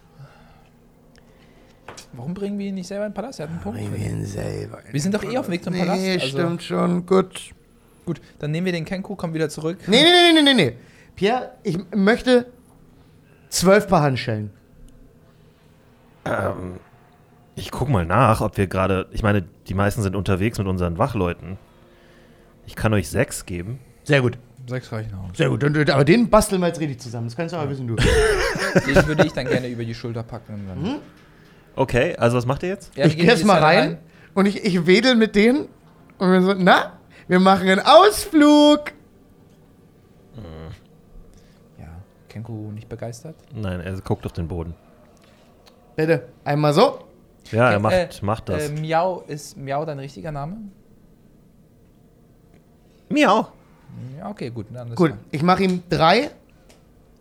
Warum 2.13 2.33
bringen 2.33 2.59
wir 2.59 2.67
ihn 2.67 2.75
nicht 2.75 2.87
selber 2.87 3.05
in 3.05 3.11
den 3.11 3.15
Palast? 3.15 3.39
Er 3.39 3.47
hat 3.47 3.51
einen 3.51 3.61
Punkt. 3.61 3.79
ihn 3.79 4.25
selber. 4.25 4.79
Wir 4.91 5.01
sind 5.01 5.15
doch 5.15 5.23
eh 5.23 5.37
auf 5.37 5.47
dem 5.47 5.51
Weg 5.53 5.63
zum 5.63 5.73
Palast. 5.73 5.99
Nee, 6.01 6.13
also- 6.13 6.27
stimmt 6.27 6.63
schon. 6.63 7.05
Gut. 7.05 7.51
Gut, 8.05 8.21
dann 8.39 8.51
nehmen 8.51 8.65
wir 8.65 8.73
den 8.73 8.85
Kenku, 8.85 9.15
kommen 9.15 9.33
wieder 9.33 9.49
zurück. 9.49 9.79
Nee, 9.87 10.01
nee, 10.03 10.33
nee, 10.33 10.41
nee, 10.41 10.53
nee, 10.53 10.53
nee. 10.53 10.75
Pierre, 11.15 11.51
ich 11.63 11.77
möchte 11.95 12.51
zwölf 13.49 13.87
Paar 13.87 14.01
Handschellen. 14.01 14.51
Ähm, 16.25 16.79
ich 17.59 17.71
guck 17.71 17.89
mal 17.89 18.05
nach, 18.05 18.41
ob 18.41 18.57
wir 18.57 18.67
gerade. 18.67 19.07
Ich 19.11 19.23
meine, 19.23 19.43
die 19.67 19.73
meisten 19.73 20.01
sind 20.01 20.15
unterwegs 20.15 20.57
mit 20.57 20.67
unseren 20.67 20.97
Wachleuten. 20.97 21.57
Ich 22.65 22.75
kann 22.75 22.93
euch 22.93 23.09
sechs 23.09 23.45
geben. 23.45 23.79
Sehr 24.03 24.21
gut. 24.21 24.37
Sechs 24.67 24.91
reichen 24.91 25.13
aus. 25.15 25.35
Sehr 25.35 25.49
gut. 25.49 25.63
Und, 25.63 25.89
aber 25.89 26.03
den 26.05 26.29
basteln 26.29 26.61
wir 26.61 26.67
jetzt 26.67 26.79
richtig 26.79 26.99
zusammen. 26.99 27.27
Das 27.27 27.35
kannst 27.35 27.53
du 27.53 27.57
aber 27.57 27.69
wissen, 27.71 27.87
du. 27.87 27.95
Den 28.85 29.07
würde 29.07 29.25
ich 29.25 29.33
dann 29.33 29.47
gerne 29.47 29.67
über 29.67 29.83
die 29.83 29.95
Schulter 29.95 30.21
packen. 30.21 30.53
Und 30.53 30.67
dann 30.67 30.99
Okay, 31.75 32.15
also 32.17 32.37
was 32.37 32.45
macht 32.45 32.61
ihr 32.63 32.69
jetzt? 32.69 32.95
Ja, 32.95 33.03
wir 33.03 33.05
ich 33.05 33.15
gehen 33.15 33.25
gehe 33.25 33.33
jetzt 33.33 33.45
mal 33.45 33.59
rein, 33.59 33.97
und 34.33 34.45
ich, 34.45 34.63
ich 34.63 34.85
wedel 34.85 35.15
mit 35.15 35.35
denen 35.35 35.67
und 36.17 36.31
wir 36.31 36.41
so, 36.41 36.53
na, 36.57 36.99
wir 37.27 37.39
machen 37.39 37.67
einen 37.67 37.81
Ausflug. 37.81 38.91
Ja, 41.79 41.87
Kenku 42.27 42.71
nicht 42.71 42.89
begeistert. 42.89 43.35
Nein, 43.53 43.79
er 43.79 43.99
guckt 44.01 44.25
auf 44.25 44.33
den 44.33 44.47
Boden. 44.47 44.73
Bitte, 45.95 46.27
einmal 46.43 46.73
so. 46.73 47.08
Ja, 47.51 47.71
er 47.71 47.77
Äh, 47.77 47.79
macht, 47.79 47.93
äh, 47.93 48.09
macht 48.25 48.49
das. 48.49 48.69
Äh, 48.69 48.73
Miau, 48.73 49.21
ist 49.27 49.57
Miau 49.57 49.85
dein 49.85 49.99
richtiger 49.99 50.31
Name? 50.31 50.57
Miau. 53.09 53.47
Ja, 54.17 54.29
okay, 54.29 54.49
gut. 54.51 54.67
Dann 54.71 54.93
Gut, 54.95 55.09
klar. 55.09 55.19
ich 55.31 55.41
mache 55.41 55.63
ihm 55.63 55.83
drei 55.89 56.29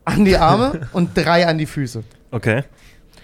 an 0.05 0.25
die 0.25 0.37
Arme 0.37 0.89
und 0.93 1.17
drei 1.17 1.47
an 1.47 1.59
die 1.59 1.67
Füße. 1.67 2.05
Okay. 2.31 2.65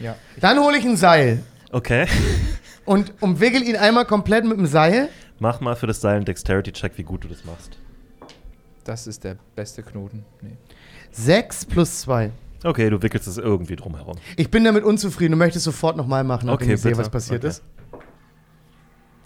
Ja. 0.00 0.16
Dann 0.40 0.58
hole 0.58 0.76
ich 0.78 0.84
ein 0.84 0.96
Seil 0.96 1.42
Okay. 1.70 2.06
und 2.84 3.12
umwickel 3.20 3.62
ihn 3.62 3.76
einmal 3.76 4.04
komplett 4.06 4.44
mit 4.44 4.56
dem 4.58 4.66
Seil. 4.66 5.08
Mach 5.40 5.60
mal 5.60 5.74
für 5.76 5.86
das 5.86 6.00
Seil 6.00 6.16
einen 6.16 6.24
Dexterity-Check, 6.24 6.92
wie 6.96 7.02
gut 7.02 7.24
du 7.24 7.28
das 7.28 7.44
machst. 7.44 7.78
Das 8.84 9.06
ist 9.06 9.24
der 9.24 9.36
beste 9.56 9.82
Knoten. 9.82 10.24
Nee. 10.40 10.56
Sechs 11.10 11.64
plus 11.64 12.00
zwei. 12.02 12.30
Okay, 12.64 12.88
du 12.90 13.02
wickelst 13.02 13.28
es 13.28 13.38
irgendwie 13.38 13.76
drumherum. 13.76 14.16
Ich 14.36 14.50
bin 14.50 14.64
damit 14.64 14.84
unzufrieden 14.84 15.34
und 15.34 15.38
möchte 15.38 15.58
es 15.58 15.64
sofort 15.64 15.96
nochmal 15.96 16.24
machen, 16.24 16.46
nachdem 16.46 16.64
Okay, 16.66 16.74
ich 16.74 16.80
sehe, 16.80 16.90
bitte. 16.92 17.02
was 17.02 17.10
passiert 17.10 17.40
Okay. 17.44 17.48
ist. 17.50 17.62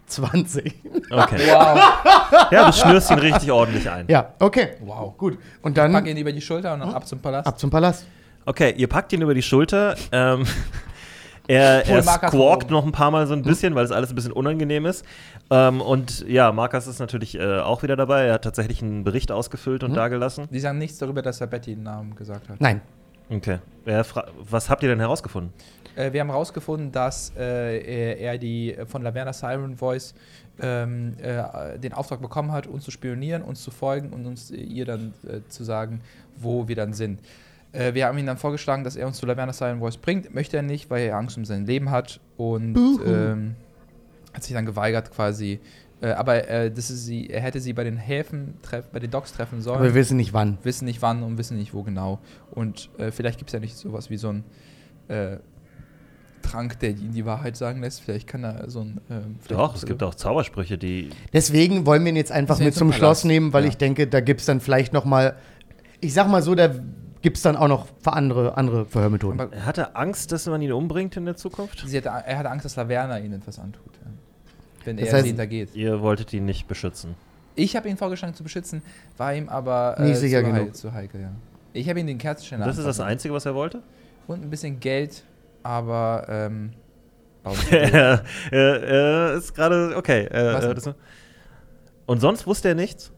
20. 0.06 0.74
Okay. 1.10 1.36
Wow. 1.48 2.48
ja, 2.50 2.66
du 2.66 2.72
schnürst 2.72 3.10
ihn 3.10 3.18
richtig 3.18 3.50
ordentlich 3.52 3.88
ein. 3.90 4.06
Ja, 4.08 4.34
okay. 4.38 4.70
wow. 4.80 5.16
Gut. 5.16 5.38
Und 5.62 5.74
Pack 5.74 5.92
dann 5.92 6.06
ihn 6.06 6.16
über 6.16 6.32
die 6.32 6.40
Schulter 6.40 6.74
und 6.74 6.80
dann 6.80 6.94
ab 6.94 7.06
zum 7.06 7.20
Palast. 7.20 7.46
ab 7.46 7.58
zum 7.58 7.70
Palast. 7.70 8.06
Okay, 8.46 8.74
ihr 8.76 8.88
packt 8.88 9.12
ihn 9.12 9.22
über 9.22 9.34
die 9.34 9.42
Schulter. 9.42 9.94
Ähm, 10.12 10.44
er 11.46 11.86
er 11.86 12.02
squawkt 12.02 12.70
noch 12.70 12.84
ein 12.84 12.92
paar 12.92 13.10
Mal 13.10 13.26
so 13.26 13.34
ein 13.34 13.42
bisschen, 13.42 13.74
weil 13.74 13.84
es 13.84 13.90
alles 13.90 14.10
ein 14.10 14.14
bisschen 14.14 14.32
unangenehm 14.32 14.86
ist. 14.86 15.04
Ähm, 15.50 15.80
und 15.80 16.26
ja, 16.26 16.52
Markus 16.52 16.86
ist 16.86 16.98
natürlich 17.00 17.38
äh, 17.38 17.60
auch 17.60 17.82
wieder 17.82 17.96
dabei. 17.96 18.24
Er 18.26 18.34
hat 18.34 18.44
tatsächlich 18.44 18.82
einen 18.82 19.04
Bericht 19.04 19.30
ausgefüllt 19.30 19.84
und 19.84 19.94
dagelassen. 19.94 20.48
Die 20.50 20.60
sagen 20.60 20.78
nichts 20.78 20.98
darüber, 20.98 21.22
dass 21.22 21.40
er 21.40 21.46
Betty 21.46 21.74
den 21.74 21.84
Namen 21.84 22.14
gesagt 22.14 22.48
hat. 22.48 22.60
Nein. 22.60 22.80
Okay. 23.30 23.58
Was 23.84 24.70
habt 24.70 24.82
ihr 24.82 24.88
denn 24.88 25.00
herausgefunden? 25.00 25.52
Äh, 25.98 26.12
wir 26.12 26.20
haben 26.20 26.30
herausgefunden, 26.30 26.92
dass 26.92 27.32
äh, 27.36 28.14
er, 28.16 28.38
die 28.38 28.74
äh, 28.74 28.86
von 28.86 29.02
Laverna 29.02 29.32
Siren 29.32 29.76
Voice 29.76 30.14
ähm, 30.60 31.16
äh, 31.20 31.78
den 31.78 31.92
Auftrag 31.92 32.20
bekommen 32.20 32.52
hat, 32.52 32.66
uns 32.66 32.84
zu 32.84 32.90
spionieren, 32.90 33.42
uns 33.42 33.62
zu 33.62 33.70
folgen 33.70 34.10
und 34.10 34.26
uns 34.26 34.50
ihr 34.50 34.84
dann 34.84 35.12
äh, 35.26 35.40
zu 35.48 35.64
sagen, 35.64 36.00
wo 36.36 36.68
wir 36.68 36.76
dann 36.76 36.92
sind. 36.92 37.20
Wir 37.70 38.06
haben 38.06 38.16
ihm 38.16 38.24
dann 38.24 38.38
vorgeschlagen, 38.38 38.82
dass 38.82 38.96
er 38.96 39.06
uns 39.06 39.18
zu 39.18 39.26
Laverna 39.26 39.52
Siren 39.52 39.80
Voice 39.80 39.98
bringt. 39.98 40.34
Möchte 40.34 40.56
er 40.56 40.62
nicht, 40.62 40.88
weil 40.88 41.02
er 41.02 41.18
Angst 41.18 41.36
um 41.36 41.44
sein 41.44 41.66
Leben 41.66 41.90
hat 41.90 42.18
und 42.38 42.74
ähm, 43.06 43.56
hat 44.32 44.42
sich 44.42 44.54
dann 44.54 44.64
geweigert 44.64 45.10
quasi. 45.10 45.60
Äh, 46.00 46.10
aber 46.10 46.48
äh, 46.48 46.70
das 46.70 46.90
ist 46.90 47.06
sie, 47.06 47.28
er 47.28 47.40
hätte 47.40 47.60
sie 47.60 47.72
bei 47.72 47.82
den 47.84 47.96
Häfen, 47.96 48.54
treff, 48.62 48.88
bei 48.90 49.00
den 49.00 49.10
Docks 49.10 49.32
treffen 49.32 49.60
sollen 49.62 49.78
Aber 49.78 49.86
wir 49.86 49.94
wissen 49.94 50.16
nicht 50.16 50.32
wann. 50.32 50.58
wissen 50.62 50.84
nicht 50.84 51.02
wann 51.02 51.22
und 51.24 51.38
wissen 51.38 51.56
nicht 51.56 51.74
wo 51.74 51.82
genau. 51.82 52.20
Und 52.52 52.88
äh, 52.98 53.10
vielleicht 53.10 53.38
gibt 53.38 53.50
es 53.50 53.54
ja 53.54 53.60
nicht 53.60 53.76
sowas 53.76 54.08
wie 54.10 54.16
so 54.16 54.28
ein 54.28 54.44
äh, 55.08 55.38
Trank, 56.42 56.78
der 56.78 56.90
ihn 56.90 57.10
die 57.12 57.26
Wahrheit 57.26 57.56
sagen 57.56 57.80
lässt. 57.80 58.00
Vielleicht 58.00 58.28
kann 58.28 58.44
er 58.44 58.70
so 58.70 58.80
ein. 58.80 59.00
ähm, 59.10 59.36
Doch, 59.48 59.74
es 59.74 59.84
gibt 59.84 60.02
auch 60.04 60.14
Zaubersprüche, 60.14 60.78
die. 60.78 61.10
Deswegen 61.32 61.84
wollen 61.84 62.04
wir 62.04 62.10
ihn 62.12 62.16
jetzt 62.16 62.30
einfach 62.32 62.58
mit 62.60 62.74
zum 62.74 62.88
im 62.88 62.94
Schloss 62.94 63.24
nehmen, 63.24 63.52
weil 63.52 63.64
Ja. 63.64 63.68
ich 63.70 63.76
denke, 63.76 64.06
da 64.06 64.20
gibt 64.20 64.40
es 64.40 64.46
dann 64.46 64.60
vielleicht 64.60 64.92
noch 64.92 65.04
mal, 65.04 65.34
ich 66.00 66.14
sag 66.14 66.28
mal 66.28 66.40
so, 66.42 66.54
da 66.54 66.70
gibt 67.22 67.36
es 67.38 67.42
dann 67.42 67.56
auch 67.56 67.66
noch 67.66 67.88
für 68.00 68.12
andere, 68.12 68.56
andere 68.56 68.86
Verhörmethoden. 68.86 69.40
Aber 69.40 69.52
Er 69.52 69.66
hatte 69.66 69.96
Angst, 69.96 70.30
dass 70.30 70.46
man 70.46 70.62
ihn 70.62 70.70
umbringt 70.72 71.16
in 71.16 71.24
der 71.24 71.34
Zukunft? 71.36 71.82
sie 71.84 71.96
hatte, 71.96 72.08
er 72.08 72.38
hatte 72.38 72.50
Angst, 72.50 72.64
dass 72.64 72.76
Laverna 72.76 73.18
ihnen 73.18 73.34
etwas 73.40 73.58
antut. 73.58 73.96
Ja. 74.04 74.10
Wenn 74.84 74.96
Das 74.96 75.08
er 75.08 75.18
heißt- 75.18 75.22
sie 75.22 75.28
hintergeht. 75.28 75.74
Ihr 75.74 76.00
wolltet 76.00 76.32
ihn 76.32 76.44
nicht 76.44 76.66
beschützen. 76.68 77.14
Ich 77.54 77.74
habe 77.76 77.88
ihn 77.88 77.96
vorgeschlagen 77.96 78.34
zu 78.34 78.42
beschützen, 78.44 78.82
war 79.16 79.34
ihm 79.34 79.48
aber 79.48 79.96
äh, 79.98 80.04
Nicht 80.04 80.18
sicher 80.18 80.40
zu, 80.40 80.46
genug. 80.52 80.68
hei- 80.68 80.70
zu 80.72 80.92
heikel. 80.92 81.20
Ja. 81.22 81.30
Ich 81.72 81.88
habe 81.88 81.98
ihm 82.00 82.06
den 82.06 82.18
Kerzenständer 82.18 82.66
Das 82.66 82.78
ist 82.78 82.84
das. 82.84 83.00
Einzige, 83.00 83.34
was 83.34 83.44
er 83.46 83.54
wollte? 83.54 83.82
Und 84.26 84.42
ein 84.42 84.50
bisschen 84.50 84.78
Geld, 84.80 85.24
aber. 85.62 86.26
Ähm, 86.28 86.72
er 87.70 88.22
er- 88.50 88.82
er 88.82 89.32
ist 89.34 89.54
gerade. 89.54 89.94
Okay. 89.96 90.24
äh, 90.26 90.54
Was 90.74 90.86
äh, 90.86 90.92
und 92.06 92.20
sonst 92.20 92.46
wusste 92.46 92.68
er 92.68 92.74
nichts? 92.74 93.10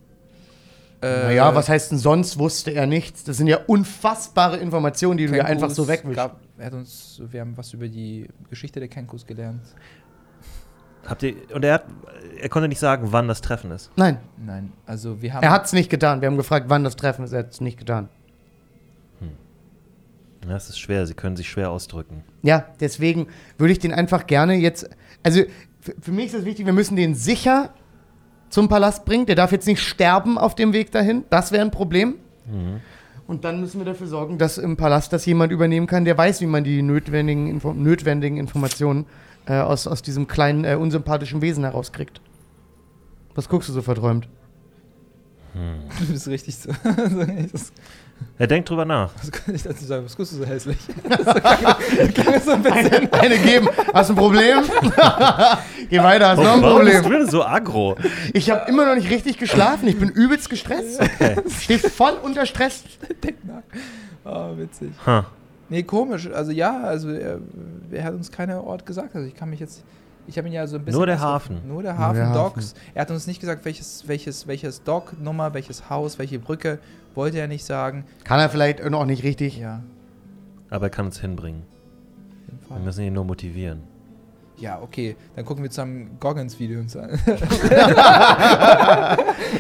äh, 1.03 1.07
naja, 1.25 1.55
was 1.55 1.69
heißt 1.69 1.91
denn 1.93 1.99
sonst 1.99 2.39
wusste 2.39 2.73
er 2.73 2.87
nichts? 2.87 3.25
Das 3.25 3.37
sind 3.39 3.47
ja 3.47 3.59
unfassbare 3.67 4.59
Informationen, 4.59 5.17
die 5.17 5.27
du 5.27 5.33
dir 5.33 5.39
Kenkus 5.45 5.51
einfach 5.63 5.71
so 5.71 5.89
wegwischst. 5.89 6.17
gab- 6.17 6.41
Er 6.59 6.67
hat 6.67 6.75
uns, 6.75 7.23
wir 7.31 7.41
haben 7.41 7.57
was 7.57 7.73
über 7.73 7.89
die 7.89 8.29
Geschichte 8.51 8.79
der 8.81 8.89
Kenkus 8.89 9.27
gelernt. 9.27 9.63
Habt 11.07 11.23
ihr. 11.23 11.35
Und 11.55 11.65
er 11.65 11.75
hat. 11.75 11.85
Er 12.41 12.49
konnte 12.49 12.69
nicht 12.69 12.79
sagen, 12.79 13.09
wann 13.11 13.29
das 13.29 13.43
Treffen 13.43 13.71
ist. 13.71 13.91
Nein, 13.97 14.17
Nein, 14.39 14.73
also 14.87 15.21
wir 15.21 15.35
haben. 15.35 15.43
er 15.43 15.51
hat 15.51 15.67
es 15.67 15.75
nicht 15.75 15.91
getan. 15.91 16.23
Wir 16.23 16.29
haben 16.29 16.39
gefragt, 16.39 16.67
wann 16.69 16.85
das 16.85 16.97
Treffen 16.97 17.23
ist. 17.25 17.33
Er 17.33 17.41
hat 17.41 17.51
es 17.51 17.61
nicht 17.61 17.79
getan. 17.79 18.09
Das 20.49 20.71
ist 20.71 20.79
schwer, 20.79 21.07
sie 21.07 21.13
können 21.13 21.37
sich 21.37 21.51
schwer 21.51 21.71
ausdrücken. 21.71 22.25
Ja, 22.43 22.65
deswegen 22.81 23.27
würde 23.59 23.73
ich 23.73 23.79
den 23.79 23.93
einfach 23.93 24.27
gerne 24.27 24.55
jetzt. 24.55 24.89
Also 25.23 25.43
für, 25.81 25.95
für 26.01 26.13
mich 26.13 26.27
ist 26.27 26.35
es 26.35 26.45
wichtig, 26.47 26.65
wir 26.65 26.73
müssen 26.73 26.97
den 26.97 27.15
sicher 27.15 27.75
zum 28.49 28.69
Palast 28.69 29.05
bringen. 29.05 29.27
Der 29.27 29.37
darf 29.37 29.53
jetzt 29.53 29.67
nicht 29.67 29.83
sterben 29.83 30.39
auf 30.39 30.55
dem 30.55 30.73
Weg 30.73 30.93
dahin. 30.93 31.25
Das 31.29 31.53
wäre 31.53 31.63
ein 31.63 31.71
Problem. 31.71 32.15
Und 33.27 33.45
dann 33.45 33.61
müssen 33.61 33.81
wir 33.81 33.85
dafür 33.85 34.07
sorgen, 34.07 34.39
dass 34.39 34.57
im 34.57 34.79
Palast 34.79 35.13
das 35.13 35.27
jemand 35.27 35.53
übernehmen 35.53 35.87
kann, 35.87 36.07
der 36.07 36.17
weiß, 36.17 36.41
wie 36.41 36.47
man 36.47 36.65
die 36.65 36.81
notwendigen, 36.81 37.47
Info 37.47 37.75
notwendigen 37.75 38.39
Informationen 38.39 39.05
äh, 39.47 39.55
aus, 39.61 39.87
aus 39.87 40.03
diesem 40.03 40.27
kleinen, 40.27 40.65
äh, 40.65 40.75
unsympathischen 40.75 41.43
Wesen 41.43 41.65
herauskriegt. 41.65 42.21
Was 43.35 43.49
guckst 43.49 43.69
du 43.69 43.73
so 43.73 43.83
verträumt? 43.83 44.29
Du 45.53 46.07
bist 46.13 46.29
richtig 46.29 46.57
so. 46.57 46.71
Er 48.39 48.47
denkt 48.47 48.69
drüber 48.69 48.85
nach. 48.85 49.11
was 49.19 49.33
kann 49.33 49.55
ich 49.55 49.63
dazu 49.63 49.85
sagen? 49.85 50.05
Was 50.05 50.15
guckst 50.15 50.33
du 50.35 50.37
so 50.37 50.45
hässlich? 50.45 50.77
So 52.45 52.51
ein 52.53 52.63
bisschen. 52.63 52.93
Eine, 52.93 53.13
eine 53.13 53.39
geben. 53.39 53.69
Hast 53.95 54.11
du 54.11 54.15
ein 54.15 54.17
Problem? 54.17 54.59
Geh 55.91 55.99
weiter, 56.03 56.29
hast 56.29 56.39
noch 56.39 56.53
ein 56.57 56.63
warum 56.63 56.85
bist 56.85 57.01
Problem. 57.01 57.19
du 57.19 57.25
denn 57.25 57.31
so 57.31 57.45
aggro? 57.45 57.97
Ich 58.35 58.51
habe 58.51 58.69
immer 58.71 58.87
noch 58.87 58.95
nicht 58.95 59.11
richtig 59.11 59.39
geschlafen. 59.39 59.89
Ich 59.89 59.99
bin 59.99 60.11
übelst 60.11 60.51
gestresst. 60.51 61.01
Ich 61.47 61.63
stehe 61.65 61.79
voll 61.79 62.13
unter 62.23 62.45
Stress. 62.47 62.85
Denk 63.23 63.39
nach. 63.45 63.63
Oh, 64.25 64.57
witzig. 64.59 64.91
Ha. 65.07 65.27
Nee, 65.71 65.83
komisch. 65.85 66.29
Also 66.31 66.51
ja, 66.53 66.83
also 66.83 67.11
er, 67.11 67.39
er 67.91 68.05
hat 68.05 68.15
uns 68.15 68.31
keinen 68.31 68.59
Ort 68.59 68.85
gesagt. 68.85 69.15
Also 69.15 69.27
ich 69.27 69.35
kann 69.35 69.49
mich 69.51 69.61
jetzt. 69.61 69.85
Ich 70.27 70.37
habe 70.37 70.47
ihn 70.49 70.53
ja 70.53 70.67
so 70.67 70.77
ein 70.77 70.85
bisschen. 70.85 70.99
Nur 70.99 71.07
der 71.07 71.21
Hafen. 71.21 71.61
Nur 71.67 71.83
der 71.83 71.95
Nur 71.95 72.01
Hafen, 72.03 72.23
Hafen. 72.27 72.35
Docks. 72.35 72.75
Er 72.95 73.03
hat 73.03 73.11
uns 73.11 73.27
nicht 73.27 73.41
gesagt, 73.41 73.65
welches, 73.65 74.07
welches, 74.07 74.47
welches 74.47 74.83
Dock-Nummer, 74.83 75.55
welches 75.55 75.89
Haus, 75.89 76.19
welche 76.19 76.39
Brücke. 76.39 76.79
Wollte 77.15 77.39
er 77.39 77.49
nicht 77.49 77.65
sagen. 77.65 78.05
Kann 78.25 78.39
er 78.39 78.49
vielleicht 78.51 78.85
noch 78.89 79.05
nicht 79.07 79.25
richtig. 79.25 79.59
Ja, 79.59 79.83
Aber 80.69 80.87
er 80.87 80.91
kann 80.91 81.07
uns 81.07 81.21
hinbringen. 81.21 81.63
auf 81.63 82.63
jeden 82.63 82.69
Wir 82.77 82.85
müssen 82.85 83.05
ihn 83.05 83.13
nur 83.15 83.25
motivieren. 83.25 83.83
Ja, 84.61 84.79
okay. 84.83 85.17
Dann 85.37 85.45
gucken 85.45 85.63
wir 85.65 85.71
zusammen 85.71 86.17
Goggins-Video 86.21 86.81
uns 86.81 86.95
an. 86.97 87.19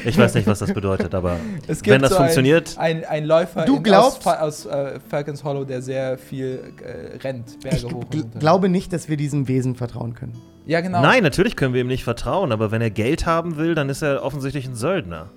Ich 0.05 0.17
weiß 0.19 0.35
nicht, 0.35 0.47
was 0.47 0.59
das 0.59 0.73
bedeutet, 0.73 1.15
aber 1.15 1.37
Es 1.67 1.85
wenn 1.87 2.03
das 2.03 2.15
funktioniert. 2.15 2.77
Ein, 2.79 2.99
ein, 2.99 3.05
ein 3.07 3.25
Läufer 3.25 3.65
Du 3.65 3.81
glaubst- 3.81 4.27
aus, 4.27 4.67
aus 4.67 4.67
äh, 4.67 5.01
Falcons 5.09 5.43
Hollow, 5.45 5.65
der 5.65 5.83
sehr 5.83 6.19
viel 6.19 6.73
äh, 6.85 7.17
rennt, 7.19 7.61
Berge 7.61 7.77
Ich 7.77 7.85
hoch 7.85 8.05
runter. 8.13 8.39
glaube 8.39 8.69
nicht, 8.69 8.93
dass 8.93 9.09
wir 9.09 9.17
diesem 9.17 9.49
Wesen 9.49 9.75
vertrauen 9.75 10.15
können. 10.15 10.37
Ja, 10.67 10.81
genau. 10.81 11.01
Nein, 11.03 11.23
natürlich 11.23 11.57
können 11.57 11.75
wir 11.75 11.81
ihm 11.81 11.87
nicht 11.89 12.05
vertrauen, 12.05 12.53
aber 12.53 12.71
wenn 12.71 12.83
er 12.83 12.91
Geld 12.91 13.27
haben 13.27 13.57
will, 13.57 13.75
dann 13.75 13.89
ist 13.89 14.03
er 14.03 14.23
offensichtlich 14.23 14.67
ein 14.67 14.75
Söldner. 14.75 15.31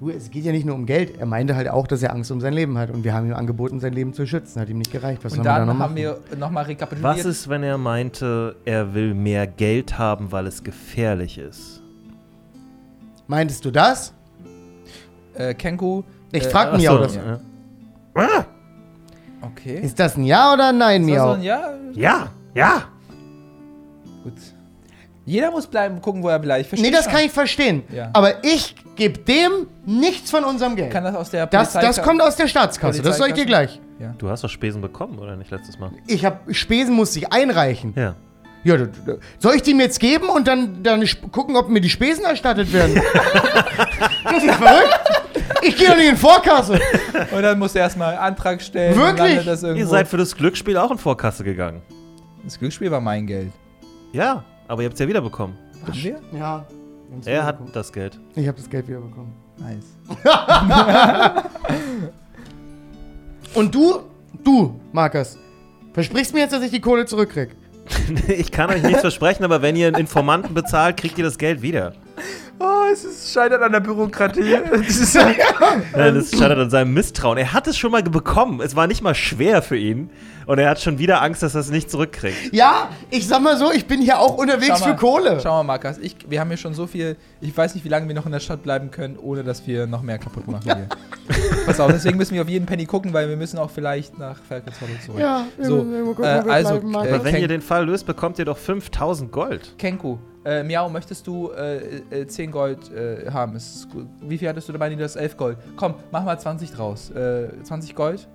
Du, 0.00 0.08
es 0.08 0.30
geht 0.30 0.44
ja 0.44 0.52
nicht 0.52 0.64
nur 0.64 0.74
um 0.74 0.86
Geld. 0.86 1.18
Er 1.18 1.26
meinte 1.26 1.54
halt 1.54 1.68
auch, 1.68 1.86
dass 1.86 2.02
er 2.02 2.14
Angst 2.14 2.30
um 2.30 2.40
sein 2.40 2.54
Leben 2.54 2.78
hat. 2.78 2.90
Und 2.90 3.04
wir 3.04 3.12
haben 3.12 3.26
ihm 3.26 3.34
angeboten, 3.34 3.80
sein 3.80 3.92
Leben 3.92 4.14
zu 4.14 4.26
schützen. 4.26 4.58
Hat 4.58 4.70
ihm 4.70 4.78
nicht 4.78 4.90
gereicht. 4.90 5.22
Was 5.24 5.32
und 5.32 5.36
sollen 5.36 5.44
wir 5.44 5.52
da 5.52 5.58
dann 5.58 5.68
noch 5.68 5.78
haben 5.78 5.94
wir 5.94 6.18
nochmal 6.38 6.64
rekapituliert. 6.64 7.18
Was 7.18 7.26
ist, 7.26 7.48
wenn 7.50 7.62
er 7.62 7.76
meinte, 7.76 8.56
er 8.64 8.94
will 8.94 9.12
mehr 9.12 9.46
Geld 9.46 9.98
haben, 9.98 10.32
weil 10.32 10.46
es 10.46 10.64
gefährlich 10.64 11.36
ist? 11.36 11.82
Meintest 13.26 13.62
du 13.66 13.70
das? 13.70 14.14
äh, 15.34 15.54
Kenku. 15.54 16.02
Ich 16.32 16.44
äh, 16.44 16.48
frag 16.50 16.70
Ach 16.72 16.78
Miau 16.78 16.92
so, 16.94 16.98
das. 17.02 17.14
ja. 17.16 17.40
Okay. 19.42 19.80
Ist 19.80 19.98
das 19.98 20.16
ein 20.16 20.24
Ja 20.24 20.52
oder 20.54 20.68
ein 20.70 20.78
Nein, 20.78 21.02
Ist 21.08 21.14
das 21.14 21.22
so 21.22 21.28
Miau? 21.28 21.34
ein 21.34 21.42
Ja, 21.42 21.70
Ja, 21.92 22.28
ja. 22.54 22.82
gut. 24.24 24.32
Jeder 25.30 25.52
muss 25.52 25.68
bleiben, 25.68 26.00
gucken, 26.00 26.24
wo 26.24 26.28
er 26.28 26.40
bleibt. 26.40 26.62
Ich 26.62 26.68
verstehe 26.68 26.90
Nee, 26.90 26.96
das 26.96 27.04
schon. 27.04 27.12
kann 27.14 27.24
ich 27.24 27.30
verstehen. 27.30 27.84
Ja. 27.94 28.10
Aber 28.12 28.42
ich 28.42 28.74
gebe 28.96 29.18
dem 29.20 29.68
nichts 29.86 30.28
von 30.30 30.42
unserem 30.42 30.74
Geld. 30.74 30.90
Kann 30.90 31.04
das 31.04 31.14
aus 31.14 31.30
der 31.30 31.46
das, 31.46 31.72
das 31.72 32.02
kommt 32.02 32.20
aus 32.20 32.34
der 32.34 32.48
Staatskasse. 32.48 33.00
Das 33.00 33.18
sag 33.18 33.28
ich 33.28 33.34
dir 33.34 33.46
gleich. 33.46 33.80
Du 34.18 34.28
hast 34.28 34.42
doch 34.42 34.48
Spesen 34.48 34.80
bekommen, 34.80 35.18
oder 35.20 35.36
nicht 35.36 35.50
letztes 35.50 35.78
Mal? 35.78 35.92
Ich 36.08 36.24
habe 36.24 36.52
Spesen 36.52 36.94
musste 36.96 37.20
ich 37.20 37.32
einreichen. 37.32 37.92
Ja. 37.96 38.14
Ja, 38.62 38.76
soll 39.38 39.54
ich 39.54 39.62
die 39.62 39.72
mir 39.72 39.84
jetzt 39.84 40.00
geben 40.00 40.28
und 40.28 40.46
dann, 40.46 40.82
dann 40.82 41.02
gucken, 41.32 41.56
ob 41.56 41.70
mir 41.70 41.80
die 41.80 41.88
Spesen 41.88 42.24
erstattet 42.24 42.70
werden? 42.74 43.00
das 44.24 44.42
ist 44.44 44.54
verrückt. 44.54 45.00
Ich 45.62 45.76
gehe 45.76 45.88
doch 45.88 45.96
nicht 45.96 46.10
in 46.10 46.16
Vorkasse. 46.16 46.78
Und 47.34 47.42
dann 47.42 47.58
musst 47.58 47.74
du 47.74 47.78
erstmal 47.78 48.16
Antrag 48.16 48.60
stellen. 48.60 48.96
Wirklich? 48.96 49.46
Ihr 49.76 49.86
seid 49.86 50.08
für 50.08 50.18
das 50.18 50.34
Glücksspiel 50.36 50.76
auch 50.76 50.90
in 50.90 50.98
Vorkasse 50.98 51.42
gegangen. 51.44 51.80
das 52.44 52.58
Glücksspiel 52.58 52.90
war 52.90 53.00
mein 53.00 53.26
Geld. 53.26 53.52
Ja, 54.12 54.44
aber 54.70 54.82
ihr 54.82 54.86
habt 54.86 54.94
es 54.94 55.00
ja 55.00 55.08
wiederbekommen. 55.08 55.56
Haben 55.84 55.94
wir? 55.94 56.20
Ja. 56.32 56.64
Er 57.24 57.44
hat 57.44 57.58
das 57.72 57.92
Geld. 57.92 58.20
Ich 58.36 58.46
habe 58.46 58.56
das 58.56 58.70
Geld 58.70 58.86
wiederbekommen. 58.86 59.32
Nice. 59.58 59.96
Und 63.54 63.74
du, 63.74 64.02
du, 64.44 64.80
Markus, 64.92 65.36
versprichst 65.92 66.32
mir 66.32 66.40
jetzt, 66.42 66.52
dass 66.52 66.62
ich 66.62 66.70
die 66.70 66.80
Kohle 66.80 67.04
zurückkrieg? 67.04 67.56
ich 68.28 68.52
kann 68.52 68.70
euch 68.70 68.84
nichts 68.84 69.00
versprechen, 69.00 69.42
aber 69.42 69.60
wenn 69.60 69.74
ihr 69.74 69.88
einen 69.88 69.96
Informanten 69.96 70.54
bezahlt, 70.54 70.98
kriegt 70.98 71.18
ihr 71.18 71.24
das 71.24 71.36
Geld 71.36 71.62
wieder. 71.62 71.94
Oh, 72.62 72.92
es 72.92 73.04
ist, 73.04 73.32
scheitert 73.32 73.62
an 73.62 73.72
der 73.72 73.80
Bürokratie. 73.80 74.40
Nein, 75.94 76.14
das 76.14 76.30
scheitert 76.30 76.58
an 76.58 76.68
seinem 76.68 76.92
Misstrauen. 76.92 77.38
Er 77.38 77.54
hat 77.54 77.66
es 77.66 77.78
schon 77.78 77.90
mal 77.90 78.02
bekommen. 78.02 78.60
Es 78.60 78.76
war 78.76 78.86
nicht 78.86 79.00
mal 79.00 79.14
schwer 79.14 79.62
für 79.62 79.78
ihn. 79.78 80.10
Und 80.44 80.58
er 80.58 80.68
hat 80.68 80.78
schon 80.78 80.98
wieder 80.98 81.22
Angst, 81.22 81.42
dass 81.42 81.54
er 81.54 81.62
es 81.62 81.70
nicht 81.70 81.90
zurückkriegt. 81.90 82.52
Ja, 82.52 82.90
ich 83.08 83.26
sag 83.26 83.40
mal 83.40 83.56
so, 83.56 83.72
ich 83.72 83.86
bin 83.86 84.02
hier 84.02 84.18
auch 84.18 84.36
unterwegs 84.36 84.80
mal, 84.80 84.90
für 84.90 84.96
Kohle. 84.96 85.40
Schau 85.42 85.62
mal, 85.62 85.62
Markus, 85.62 85.96
ich, 85.98 86.16
wir 86.28 86.38
haben 86.38 86.48
hier 86.48 86.58
schon 86.58 86.74
so 86.74 86.86
viel. 86.86 87.16
Ich 87.40 87.56
weiß 87.56 87.74
nicht, 87.74 87.84
wie 87.84 87.88
lange 87.88 88.06
wir 88.08 88.14
noch 88.14 88.26
in 88.26 88.32
der 88.32 88.40
Stadt 88.40 88.62
bleiben 88.62 88.90
können, 88.90 89.16
ohne 89.16 89.42
dass 89.42 89.66
wir 89.66 89.86
noch 89.86 90.02
mehr 90.02 90.18
kaputt 90.18 90.46
machen 90.46 90.64
hier. 90.64 90.88
Pass 91.70 91.80
auf, 91.80 91.92
deswegen 91.92 92.16
müssen 92.18 92.34
wir 92.34 92.42
auf 92.42 92.48
jeden 92.48 92.66
Penny 92.66 92.84
gucken, 92.86 93.12
weil 93.12 93.28
wir 93.28 93.36
müssen 93.36 93.58
auch 93.58 93.70
vielleicht 93.70 94.18
nach 94.18 94.42
Falcons 94.42 94.80
Hollow 94.80 94.92
zurück. 95.04 95.20
Ja, 95.20 95.46
wir 95.56 95.64
So, 95.66 95.76
gucken, 95.78 95.94
äh, 96.24 96.44
wir 96.44 96.52
also, 96.52 96.70
bleiben, 96.72 96.90
Markus. 96.90 97.08
äh, 97.10 97.14
Aber 97.14 97.24
wenn 97.24 97.32
Ken- 97.34 97.42
ihr 97.42 97.48
den 97.48 97.60
Fall 97.62 97.86
löst, 97.86 98.06
bekommt 98.06 98.38
ihr 98.38 98.44
doch 98.44 98.58
5000 98.58 99.30
Gold. 99.32 99.74
Kenku, 99.78 100.18
äh, 100.44 100.62
Miau, 100.62 100.88
möchtest 100.88 101.26
du 101.26 101.50
äh, 101.50 101.98
äh, 102.10 102.26
10 102.26 102.50
Gold 102.50 102.90
äh, 102.92 103.30
haben? 103.30 103.56
Ist 103.56 103.88
gut. 103.90 104.06
Wie 104.22 104.38
viel 104.38 104.48
hattest 104.48 104.68
du 104.68 104.72
dabei? 104.72 104.88
Nee, 104.88 104.96
du 104.96 105.04
hast 105.04 105.16
11 105.16 105.36
Gold. 105.36 105.58
Komm, 105.76 105.94
mach 106.12 106.24
mal 106.24 106.38
20 106.38 106.72
draus. 106.72 107.10
Äh, 107.10 107.48
20 107.62 107.94
Gold? 107.94 108.28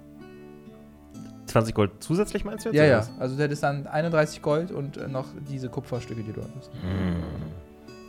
20 1.47 1.73
Gold 1.75 1.91
zusätzlich 1.99 2.43
meinst 2.43 2.65
du 2.65 2.69
jetzt? 2.69 2.77
Ja, 2.77 2.85
ja. 2.85 3.07
Also 3.19 3.35
du 3.37 3.43
hättest 3.43 3.63
dann 3.63 3.87
31 3.87 4.41
Gold 4.41 4.71
und 4.71 4.97
äh, 4.97 5.07
noch 5.07 5.25
diese 5.49 5.69
Kupferstücke, 5.69 6.21
die 6.21 6.33
du 6.33 6.41
hattest. 6.41 6.71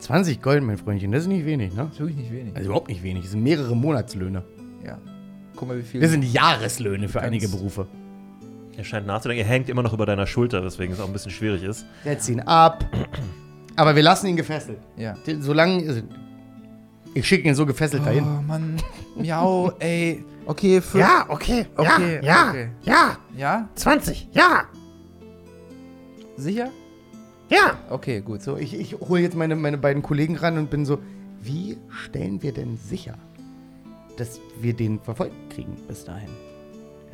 20 0.00 0.42
Gold, 0.42 0.62
mein 0.62 0.78
Freundchen, 0.78 1.12
das 1.12 1.22
ist 1.22 1.28
nicht 1.28 1.44
wenig, 1.46 1.72
ne? 1.74 1.84
Das 1.84 1.92
ist 1.94 2.00
wirklich 2.00 2.16
nicht 2.16 2.32
wenig. 2.32 2.54
Also 2.56 2.66
überhaupt 2.66 2.88
nicht 2.88 3.02
wenig, 3.02 3.22
das 3.22 3.32
sind 3.32 3.42
mehrere 3.42 3.76
Monatslöhne. 3.76 4.42
Ja. 4.84 4.98
Guck 5.56 5.68
mal, 5.68 5.78
wie 5.78 5.82
viel. 5.82 6.00
Wir 6.00 6.08
sind 6.08 6.22
Jahreslöhne 6.22 7.08
für 7.08 7.20
einige 7.20 7.48
Berufe. 7.48 7.86
Er 8.76 8.84
scheint 8.84 9.06
nachzudenken. 9.06 9.44
Er 9.44 9.48
hängt 9.48 9.68
immer 9.68 9.82
noch 9.82 9.92
über 9.94 10.04
deiner 10.06 10.26
Schulter, 10.26 10.62
weswegen 10.62 10.94
es 10.94 11.00
auch 11.00 11.06
ein 11.06 11.12
bisschen 11.12 11.30
schwierig 11.32 11.62
ist. 11.62 11.86
Setz 12.04 12.28
ihn 12.28 12.40
ab. 12.40 12.84
Aber 13.74 13.96
wir 13.96 14.02
lassen 14.02 14.26
ihn 14.26 14.36
gefesselt. 14.36 14.78
ja. 14.96 15.14
Solange. 15.40 15.86
also, 15.88 16.02
Ich 17.14 17.26
schicke 17.26 17.48
ihn 17.48 17.54
so 17.54 17.64
gefesselt 17.66 18.04
dahin. 18.04 18.24
Oh 18.24 18.42
Mann. 18.42 18.76
Miau, 19.16 19.72
ey. 19.78 20.22
Okay, 20.44 20.80
für. 20.80 20.98
okay. 21.28 21.66
Okay, 21.74 22.20
ja, 22.22 22.48
okay. 22.50 22.68
ja. 22.84 23.18
Ja? 23.36 23.68
20, 23.74 24.28
ja, 24.32 24.64
Sicher? 26.36 26.70
ja. 27.48 27.78
Okay, 27.90 28.20
gut. 28.20 28.42
So, 28.42 28.56
ich, 28.56 28.78
ich 28.78 28.94
hole 29.00 29.22
jetzt 29.22 29.34
meine, 29.34 29.56
meine 29.56 29.78
beiden 29.78 30.02
Kollegen 30.02 30.36
ran 30.36 30.56
und 30.58 30.70
bin 30.70 30.84
so, 30.86 30.98
wie 31.42 31.78
stellen 32.04 32.42
wir 32.42 32.52
denn 32.52 32.76
sicher, 32.76 33.14
dass 34.16 34.40
wir 34.60 34.74
den 34.74 35.00
verfolgt 35.00 35.34
kriegen 35.50 35.76
bis 35.88 36.04
dahin? 36.04 36.28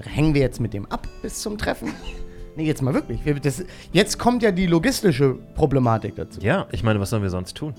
Hängen 0.05 0.35
wir 0.35 0.41
jetzt 0.41 0.61
mit 0.61 0.73
dem 0.73 0.87
ab 0.87 1.07
bis 1.23 1.41
zum 1.41 1.59
Treffen? 1.59 1.93
nee, 2.57 2.65
jetzt 2.65 2.83
mal 2.83 2.95
wirklich. 2.95 3.25
Wir, 3.25 3.35
das, 3.35 3.65
jetzt 3.93 4.19
kommt 4.19 4.43
ja 4.43 4.51
die 4.51 4.67
logistische 4.67 5.35
Problematik 5.55 6.17
dazu. 6.17 6.41
Ja, 6.41 6.67
ich 6.73 6.83
meine, 6.83 7.01
was 7.01 7.11
sollen 7.11 7.23
wir 7.23 7.31
sonst 7.31 7.57
tun? 7.57 7.75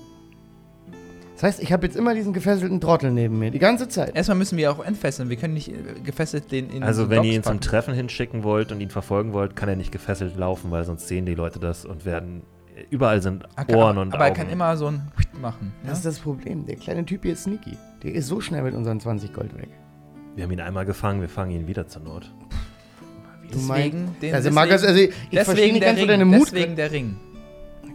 Das 1.34 1.42
heißt, 1.42 1.62
ich 1.62 1.72
habe 1.72 1.84
jetzt 1.84 1.96
immer 1.96 2.14
diesen 2.14 2.32
gefesselten 2.32 2.80
Trottel 2.80 3.10
neben 3.10 3.38
mir, 3.38 3.50
die 3.50 3.58
ganze 3.58 3.88
Zeit. 3.88 4.14
Erstmal 4.14 4.38
müssen 4.38 4.56
wir 4.56 4.70
auch 4.70 4.84
entfesseln. 4.84 5.30
Wir 5.30 5.36
können 5.36 5.54
nicht 5.54 5.68
äh, 5.68 6.00
gefesselt 6.04 6.52
den 6.52 6.70
in 6.70 6.84
Also, 6.84 7.04
so 7.04 7.10
wenn 7.10 7.18
Box 7.18 7.28
ihr 7.28 7.34
ihn 7.34 7.42
zum 7.42 7.54
packen. 7.54 7.60
Treffen 7.60 7.94
hinschicken 7.94 8.44
wollt 8.44 8.70
und 8.70 8.80
ihn 8.80 8.90
verfolgen 8.90 9.32
wollt, 9.32 9.56
kann 9.56 9.68
er 9.68 9.74
nicht 9.74 9.90
gefesselt 9.90 10.36
laufen, 10.36 10.70
weil 10.70 10.84
sonst 10.84 11.08
sehen 11.08 11.26
die 11.26 11.34
Leute 11.34 11.58
das 11.58 11.84
und 11.84 12.04
werden. 12.04 12.42
Überall 12.90 13.20
sind 13.22 13.44
Er 13.56 13.64
kann, 13.64 13.74
Ohren 13.76 13.98
und 13.98 14.14
Aber 14.14 14.24
Augen. 14.24 14.32
er 14.34 14.36
kann 14.44 14.50
immer 14.52 14.76
so 14.76 14.86
ein 14.88 15.02
machen. 15.40 15.72
Das 15.82 15.88
Ja? 15.88 15.92
ist 15.94 16.06
das 16.06 16.18
Problem. 16.20 16.64
Der 16.66 16.76
kleine 16.76 17.04
Typ 17.04 17.22
hier 17.22 17.32
ist 17.32 17.44
sneaky. 17.44 17.76
Der 18.02 18.12
ist 18.14 18.26
so 18.28 18.40
schnell 18.40 18.62
mit 18.62 18.74
unseren 18.74 19.00
20 19.00 19.32
Gold 19.32 19.56
weg. 19.56 19.68
wir 20.36 20.44
haben 20.44 20.50
ihn 20.52 20.60
einmal 20.60 20.84
gefangen, 20.84 21.20
wir 21.20 21.28
fangen 21.28 21.52
ihn 21.52 21.66
wieder 21.68 21.86
zur 21.86 22.02
Not. 22.02 22.32
Du 23.52 23.58
mein- 23.60 23.76
Deswegen, 23.82 24.16
den, 24.20 24.34
Also, 24.34 24.48
deswegen, 24.50 24.54
Markus, 24.54 24.84
also 24.84 25.00
ich, 25.00 25.10
verstehe 25.14 25.38
deswegen 25.44 25.74
nicht 25.74 25.84
so 25.88 25.94
Ring. 26.00 26.08
deine 26.08 26.24
Mut. 26.24 26.46
Deswegen 26.52 26.76
der 26.76 26.90
Ring. 26.92 27.16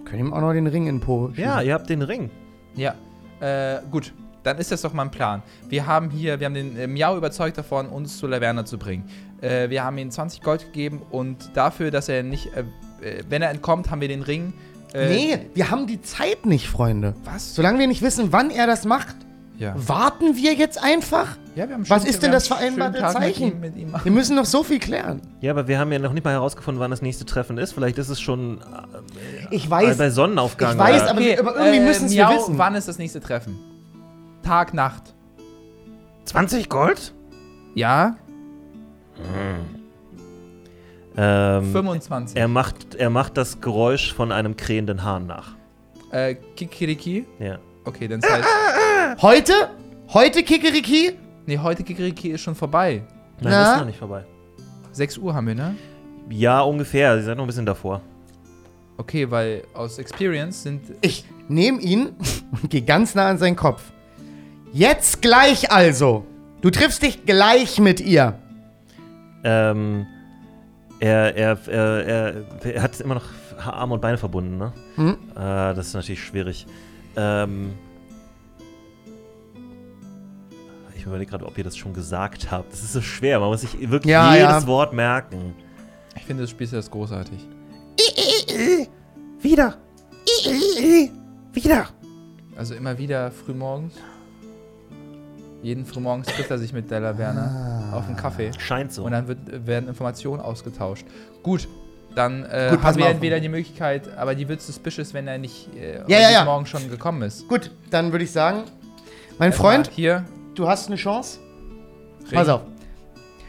Können 0.05 0.19
ihm 0.27 0.33
auch 0.33 0.41
noch 0.41 0.53
den 0.53 0.67
Ring 0.67 0.87
in 0.87 0.99
Po 1.01 1.31
Ja, 1.35 1.53
schießen. 1.55 1.67
ihr 1.67 1.73
habt 1.73 1.89
den 1.89 2.01
Ring. 2.01 2.29
Ja, 2.75 2.95
äh, 3.41 3.79
gut. 3.91 4.13
Dann 4.43 4.57
ist 4.57 4.71
das 4.71 4.81
doch 4.83 4.93
mal 4.93 5.03
ein 5.03 5.11
Plan. 5.11 5.43
Wir 5.67 5.85
haben 5.85 6.09
hier, 6.09 6.39
wir 6.39 6.45
haben 6.45 6.53
den 6.53 6.77
äh, 6.77 6.87
Miau 6.87 7.17
überzeugt 7.17 7.57
davon, 7.57 7.87
uns 7.89 8.17
zu 8.17 8.25
Laverna 8.25 8.63
zu 8.63 8.77
bringen. 8.77 9.03
Äh, 9.41 9.69
wir 9.69 9.83
haben 9.83 9.97
ihm 9.97 10.09
20 10.11 10.41
Gold 10.41 10.65
gegeben 10.67 11.01
und 11.11 11.51
dafür, 11.57 11.91
dass 11.91 12.07
er 12.07 12.23
nicht, 12.23 12.47
äh, 12.55 12.61
äh, 13.05 13.23
wenn 13.27 13.41
er 13.41 13.49
entkommt, 13.49 13.91
haben 13.91 13.99
wir 13.99 14.07
den 14.07 14.21
Ring. 14.21 14.53
Äh, 14.93 15.07
Nee, 15.09 15.39
wir 15.53 15.69
haben 15.71 15.87
die 15.87 16.01
Zeit 16.01 16.45
nicht, 16.45 16.67
Freunde. 16.67 17.13
Was? 17.23 17.55
Solange 17.55 17.79
wir 17.79 17.87
nicht 17.87 18.01
wissen, 18.01 18.31
wann 18.31 18.49
er 18.49 18.65
das 18.67 18.85
macht, 18.85 19.15
Ja. 19.57 19.73
warten 19.75 20.35
wir 20.35 20.53
jetzt 20.53 20.81
einfach? 20.81 21.37
ja 21.55 21.67
wir 21.67 21.75
haben 21.75 21.89
Was 21.89 22.03
schön- 22.03 22.09
ist 22.09 22.23
denn 22.23 22.29
wir 22.31 22.35
das 22.37 22.47
vereinbarte 22.47 22.99
Tag 22.99 23.13
mit 23.13 23.21
Zeichen? 23.21 23.51
ihm- 23.51 23.59
Mit 23.59 23.75
ihm, 23.75 23.93
Wir 24.03 24.11
müssen 24.11 24.35
noch 24.35 24.45
so 24.45 24.63
viel 24.63 24.79
klären. 24.79 25.21
Ja, 25.41 25.51
aber 25.51 25.67
wir 25.67 25.77
haben 25.77 25.91
ja 25.91 25.99
noch 25.99 26.13
nicht 26.13 26.23
mal 26.23 26.31
herausgefunden, 26.31 26.79
wann 26.79 26.89
das 26.91 27.01
nächste 27.01 27.25
Treffen 27.25 27.57
ist. 27.57 27.73
Vielleicht 27.73 27.97
ist 27.97 28.09
es 28.09 28.19
schon 28.21 28.61
Ich 29.51 29.67
äh, 29.67 29.69
weiß, 29.69 29.97
bei 29.97 30.09
Sonnenaufgang. 30.09 30.73
ich 30.73 30.79
weiß, 30.79 31.03
aber 31.07 31.19
wir- 31.19 31.39
aber 31.39 31.55
irgendwie 31.57 31.79
müssen's 31.81 32.13
wir 32.13 32.25
Miau, 32.25 32.37
wissen. 32.37 32.57
Wann 32.57 32.75
ist 32.75 32.87
das 32.87 32.97
nächste 32.97 33.19
Treffen? 33.19 33.57
Tag, 34.43 34.73
Nacht. 34.73 35.13
20 36.25 36.69
Gold? 36.69 37.13
Ja, 37.75 38.15
Ähm, 41.22 41.74
25. 41.74 42.38
er, 42.38 42.47
macht, 42.47 42.95
er 42.95 43.09
macht 43.09 43.36
das 43.36 43.59
Geräusch 43.59 44.13
von 44.13 44.32
einem 44.32 44.55
krähenden 44.55 45.03
Hahn 45.03 45.28
nach. 45.28 45.55
Äh, 46.11 46.36
Kikiriki. 46.55 47.26
Ja. 47.39 47.59
Okay, 47.84 48.07
dann 48.07 48.22
heißt. 48.22 49.22
Heute? 49.22 49.53
Heute 50.13 50.43
Kikeriki? 50.43 51.11
Nee, 51.45 51.57
heute 51.57 51.84
Kikiriki 51.84 52.30
ist 52.30 52.41
schon 52.41 52.55
vorbei. 52.55 53.03
Nein, 53.41 53.51
Na? 53.51 53.63
das 53.63 53.72
ist 53.74 53.80
noch 53.80 53.86
nicht 53.86 53.99
vorbei. 53.99 54.24
6 54.93 55.17
Uhr 55.17 55.34
haben 55.34 55.47
wir, 55.47 55.55
ne? 55.55 55.76
Ja, 56.30 56.61
ungefähr. 56.61 57.17
Sie 57.17 57.26
seid 57.26 57.36
noch 57.36 57.43
ein 57.43 57.47
bisschen 57.47 57.65
davor. 57.65 58.01
Okay, 58.95 59.30
weil 59.30 59.63
aus 59.74 59.99
Experience 59.99 60.63
sind. 60.63 60.82
Ich 61.01 61.26
nehme 61.49 61.82
ihn 61.82 62.15
und 62.51 62.70
gehe 62.70 62.82
ganz 62.82 63.13
nah 63.13 63.28
an 63.28 63.38
seinen 63.38 63.57
Kopf. 63.57 63.91
Jetzt 64.72 65.22
gleich 65.22 65.70
also. 65.70 66.26
Du 66.61 66.70
triffst 66.70 67.03
dich 67.03 67.26
gleich 67.26 67.80
mit 67.80 67.99
ihr. 67.99 68.36
Ähm, 69.43 70.05
er, 70.99 71.35
er, 71.35 71.57
er, 71.67 72.05
er, 72.05 72.33
er 72.65 72.81
hat 72.81 72.99
immer 72.99 73.15
noch 73.15 73.25
Arme 73.57 73.93
und 73.95 74.01
Beine 74.01 74.17
verbunden, 74.17 74.57
ne? 74.57 74.73
Hm? 74.95 75.17
Äh, 75.31 75.35
das 75.73 75.87
ist 75.87 75.93
natürlich 75.93 76.23
schwierig. 76.23 76.65
Ähm, 77.15 77.73
ich 80.95 81.05
überlege 81.05 81.31
gerade, 81.31 81.45
ob 81.45 81.57
ihr 81.57 81.63
das 81.63 81.77
schon 81.77 81.93
gesagt 81.93 82.51
habt. 82.51 82.71
Das 82.73 82.81
ist 82.81 82.93
so 82.93 83.01
schwer. 83.01 83.39
Man 83.39 83.49
muss 83.49 83.61
sich 83.61 83.73
wirklich 83.89 84.11
Ja, 84.11 84.33
jedes 84.33 84.63
ja. 84.63 84.67
Wort 84.67 84.93
merken. 84.93 85.55
Ich 86.15 86.23
finde, 86.25 86.43
das 86.43 86.49
Spiel 86.49 86.65
ist 86.65 86.73
das 86.73 86.91
großartig. 86.91 87.39
Wieder. 89.41 89.75
Wieder. 91.53 91.87
Also 92.55 92.75
immer 92.75 92.97
wieder 92.97 93.31
frühmorgens. 93.31 93.93
Jeden 95.62 95.86
frühmorgens 95.86 96.28
trifft 96.28 96.51
er 96.51 96.57
sich 96.57 96.72
mit 96.72 96.89
Della 96.89 97.18
Werner 97.18 97.91
auf 97.93 98.07
einen 98.07 98.16
Kaffee. 98.16 98.51
Scheint 98.57 98.93
so. 98.93 99.03
Und 99.03 99.12
dann 99.12 99.28
wird, 99.28 99.68
werden 99.68 99.89
Informationen 99.89 100.41
ausgetauscht. 100.41 101.05
Gut, 101.43 101.68
dann 102.16 102.45
äh, 102.45 102.70
Gut, 102.72 102.84
haben 102.84 102.97
wir 102.97 103.07
entweder 103.07 103.39
die 103.39 103.49
Möglichkeit, 103.49 104.18
aber 104.18 104.36
die 104.36 104.47
wird 104.47 104.62
suspicious, 104.62 105.14
wenn 105.14 105.28
er 105.28 105.38
nicht 105.38 105.70
äh, 105.76 105.97
Ja, 105.97 106.01
heute 106.01 106.12
ja, 106.14 106.32
ja. 106.32 106.45
morgen 106.45 106.66
schon 106.66 106.89
gekommen 106.89 107.22
ist. 107.24 107.47
Gut, 107.47 107.72
dann 107.89 108.12
würde 108.12 108.24
ich 108.24 108.32
sagen, 108.32 108.64
mein 109.38 109.53
Freund, 109.53 109.88
Erstmal 109.88 109.95
Hier. 109.95 110.26
du 110.55 110.68
hast 110.68 110.88
eine 110.88 110.95
Chance. 110.95 111.39
Ring. 112.30 112.34
Pass 112.34 112.49
auf. 112.49 112.62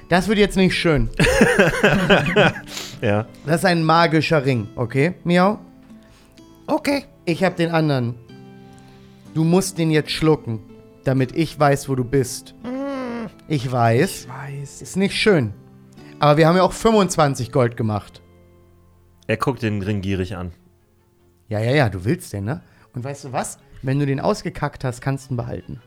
Das 0.09 0.27
wird 0.27 0.39
jetzt 0.39 0.57
nicht 0.57 0.75
schön. 0.75 1.09
ja. 3.01 3.27
Das 3.47 3.57
ist 3.57 3.65
ein 3.65 3.85
magischer 3.85 4.45
Ring, 4.45 4.69
okay, 4.75 5.15
Miau? 5.25 5.59
Okay. 6.67 7.05
Ich 7.25 7.45
habe 7.45 7.55
den 7.55 7.71
anderen. 7.71 8.17
Du 9.35 9.45
musst 9.45 9.79
den 9.79 9.91
jetzt 9.91 10.11
schlucken, 10.11 10.61
damit 11.05 11.35
ich 11.37 11.59
weiß, 11.59 11.89
wo 11.89 11.95
du 11.95 12.05
bist. 12.05 12.55
Ich 13.49 13.71
weiß, 13.71 14.23
Ich 14.25 14.29
weiß. 14.29 14.83
ist 14.83 14.97
nicht 14.97 15.15
schön. 15.15 15.53
Aber 16.19 16.37
wir 16.37 16.47
haben 16.47 16.57
ja 16.57 16.63
auch 16.63 16.73
25 16.73 17.51
Gold 17.53 17.77
gemacht. 17.77 18.21
Er 19.27 19.37
guckt 19.37 19.63
den 19.63 19.83
Ring 19.83 20.01
gierig 20.03 20.37
an. 20.37 20.53
Ja, 21.49 21.59
ja, 21.61 21.73
ja, 21.73 21.89
du 21.89 22.05
willst 22.05 22.33
den, 22.33 22.45
ne? 22.45 22.63
Und 22.95 23.03
weißt 23.05 23.25
du 23.25 23.33
was? 23.33 23.59
Wenn 23.83 23.99
du 23.99 24.07
den 24.07 24.21
ausgekackt 24.21 24.85
hast, 24.85 25.01
kannst 25.01 25.31
du 25.31 25.35
ihn 25.35 25.37
behalten. 25.37 25.81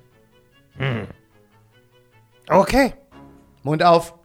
Okay. 2.49 2.93
Mund 3.63 3.83
auf. 3.83 4.15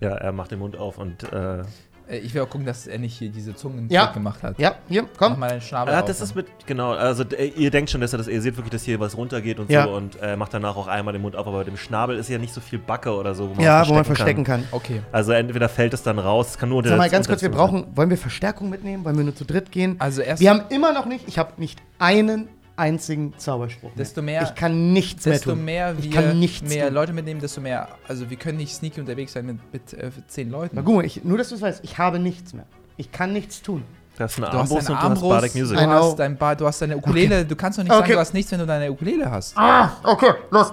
Ja, 0.00 0.10
er 0.16 0.32
macht 0.32 0.50
den 0.50 0.58
Mund 0.58 0.76
auf 0.76 0.98
und 0.98 1.22
Äh, 1.32 1.62
Ich 2.08 2.34
will 2.34 2.42
auch 2.42 2.50
gucken, 2.50 2.66
dass 2.66 2.86
er 2.86 2.98
nicht 2.98 3.16
hier 3.18 3.30
diese 3.30 3.54
Zungen 3.54 3.88
Ja. 3.88 4.06
gemacht 4.12 4.42
hat. 4.42 4.58
Ja, 4.58 4.74
hier, 4.88 5.02
Mach 5.04 5.08
komm. 5.16 5.38
mal 5.38 5.48
deinen 5.48 5.60
Schnabel 5.60 5.94
Ah, 5.94 6.00
auf. 6.00 6.06
das 6.06 6.20
ist 6.20 6.34
mit, 6.34 6.46
genau, 6.66 6.92
also 6.92 7.22
äh, 7.24 7.46
ihr 7.48 7.70
denkt 7.70 7.90
schon, 7.90 8.00
dass 8.00 8.12
er 8.12 8.18
das, 8.18 8.28
ihr 8.28 8.42
seht 8.42 8.56
wirklich, 8.56 8.72
dass 8.72 8.82
hier 8.82 9.00
was 9.00 9.16
runtergeht 9.16 9.58
und 9.58 9.70
Ja. 9.70 9.84
so 9.84 9.92
und 9.94 10.20
äh, 10.20 10.36
macht 10.36 10.52
danach 10.52 10.76
auch 10.76 10.88
einmal 10.88 11.12
den 11.12 11.22
Mund 11.22 11.36
auf, 11.36 11.46
aber 11.46 11.58
bei 11.58 11.64
dem 11.64 11.76
Schnabel 11.76 12.16
ist 12.18 12.28
ja 12.28 12.38
nicht 12.38 12.52
so 12.52 12.60
viel 12.60 12.78
Backe 12.78 13.12
oder 13.14 13.34
so, 13.34 13.56
wo 13.56 13.62
Ja, 13.62 13.88
wo 13.88 13.94
man 13.94 14.04
verstecken 14.04 14.44
kann. 14.44 14.64
Okay. 14.72 15.00
Also 15.12 15.32
entweder 15.32 15.68
fällt 15.68 15.94
es 15.94 16.02
dann 16.02 16.18
raus, 16.18 16.48
es 16.50 16.58
kann 16.58 16.68
nur 16.68 16.78
unter 16.78 16.90
Sag 16.90 16.98
mal 16.98 17.08
ganz 17.10 17.26
kurz, 17.28 17.40
wir 17.42 17.50
brauchen, 17.50 17.86
wollen 17.94 18.10
wir 18.10 18.18
Verstärkung 18.18 18.68
mitnehmen? 18.68 19.04
Wollen 19.04 19.16
wir 19.16 19.24
nur 19.24 19.34
zu 19.36 19.44
dritt 19.44 19.70
gehen? 19.72 19.96
Also 19.98 20.22
erst 20.22 20.40
Wir 20.42 20.50
haben 20.50 20.62
immer 20.70 20.92
noch 20.92 21.06
nicht, 21.06 21.26
ich 21.28 21.38
habe 21.38 21.52
nicht 21.58 21.80
einen 21.98 22.48
einzigen 22.76 23.34
Zauberspruch. 23.38 23.90
mehr. 23.90 23.96
Desto 23.96 24.22
mehr- 24.22 24.42
Ich 24.42 24.54
kann 24.54 24.92
nichts 24.92 25.24
mehr 25.26 25.34
desto 25.34 25.52
tun. 25.52 25.64
mehr 25.64 25.94
Ich 25.98 26.04
wir 26.04 26.10
kann 26.22 26.38
nichts 26.38 26.68
mehr 26.68 26.86
tun. 26.86 26.94
Leute 26.94 27.12
mitnehmen, 27.12 27.40
desto 27.40 27.60
mehr. 27.60 27.88
Also 28.08 28.28
wir 28.30 28.36
können 28.36 28.58
nicht 28.58 28.74
sneaky 28.74 29.00
unterwegs 29.00 29.32
sein 29.32 29.46
mit, 29.46 29.72
mit 29.72 29.92
äh, 29.94 30.10
zehn 30.28 30.50
Leuten. 30.50 30.76
Na 30.76 30.82
guck 30.82 30.96
mal, 30.96 31.04
ich, 31.04 31.24
nur 31.24 31.38
dass 31.38 31.48
du 31.50 31.54
es 31.56 31.62
weißt, 31.62 31.80
ich 31.84 31.98
habe 31.98 32.18
nichts 32.18 32.52
mehr. 32.54 32.66
Ich 32.96 33.10
kann 33.12 33.32
nichts 33.32 33.62
tun. 33.62 33.84
Das 34.18 34.32
ist 34.32 34.38
eine 34.38 34.50
Du 34.50 34.58
hast 34.58 34.70
Armbrust 34.70 34.88
und 34.90 34.94
du 34.94 34.98
hast 34.98 35.04
Armbrust, 35.04 35.28
Bardic 35.30 35.54
Music. 35.54 35.78
du 35.78 35.86
hast, 35.88 36.16
dein 36.18 36.36
ba 36.36 36.54
du 36.54 36.66
hast 36.66 36.82
deine 36.82 36.96
Ukulele. 36.98 37.44
Du 37.46 37.56
kannst 37.56 37.78
doch 37.78 37.82
nicht 37.82 37.92
Okay. 37.92 38.00
sagen, 38.02 38.12
du 38.12 38.18
hast 38.18 38.34
nichts, 38.34 38.52
wenn 38.52 38.58
du 38.58 38.66
deine 38.66 38.92
Ukulele 38.92 39.30
hast. 39.30 39.56
Ah, 39.56 39.92
okay, 40.04 40.32
los. 40.50 40.72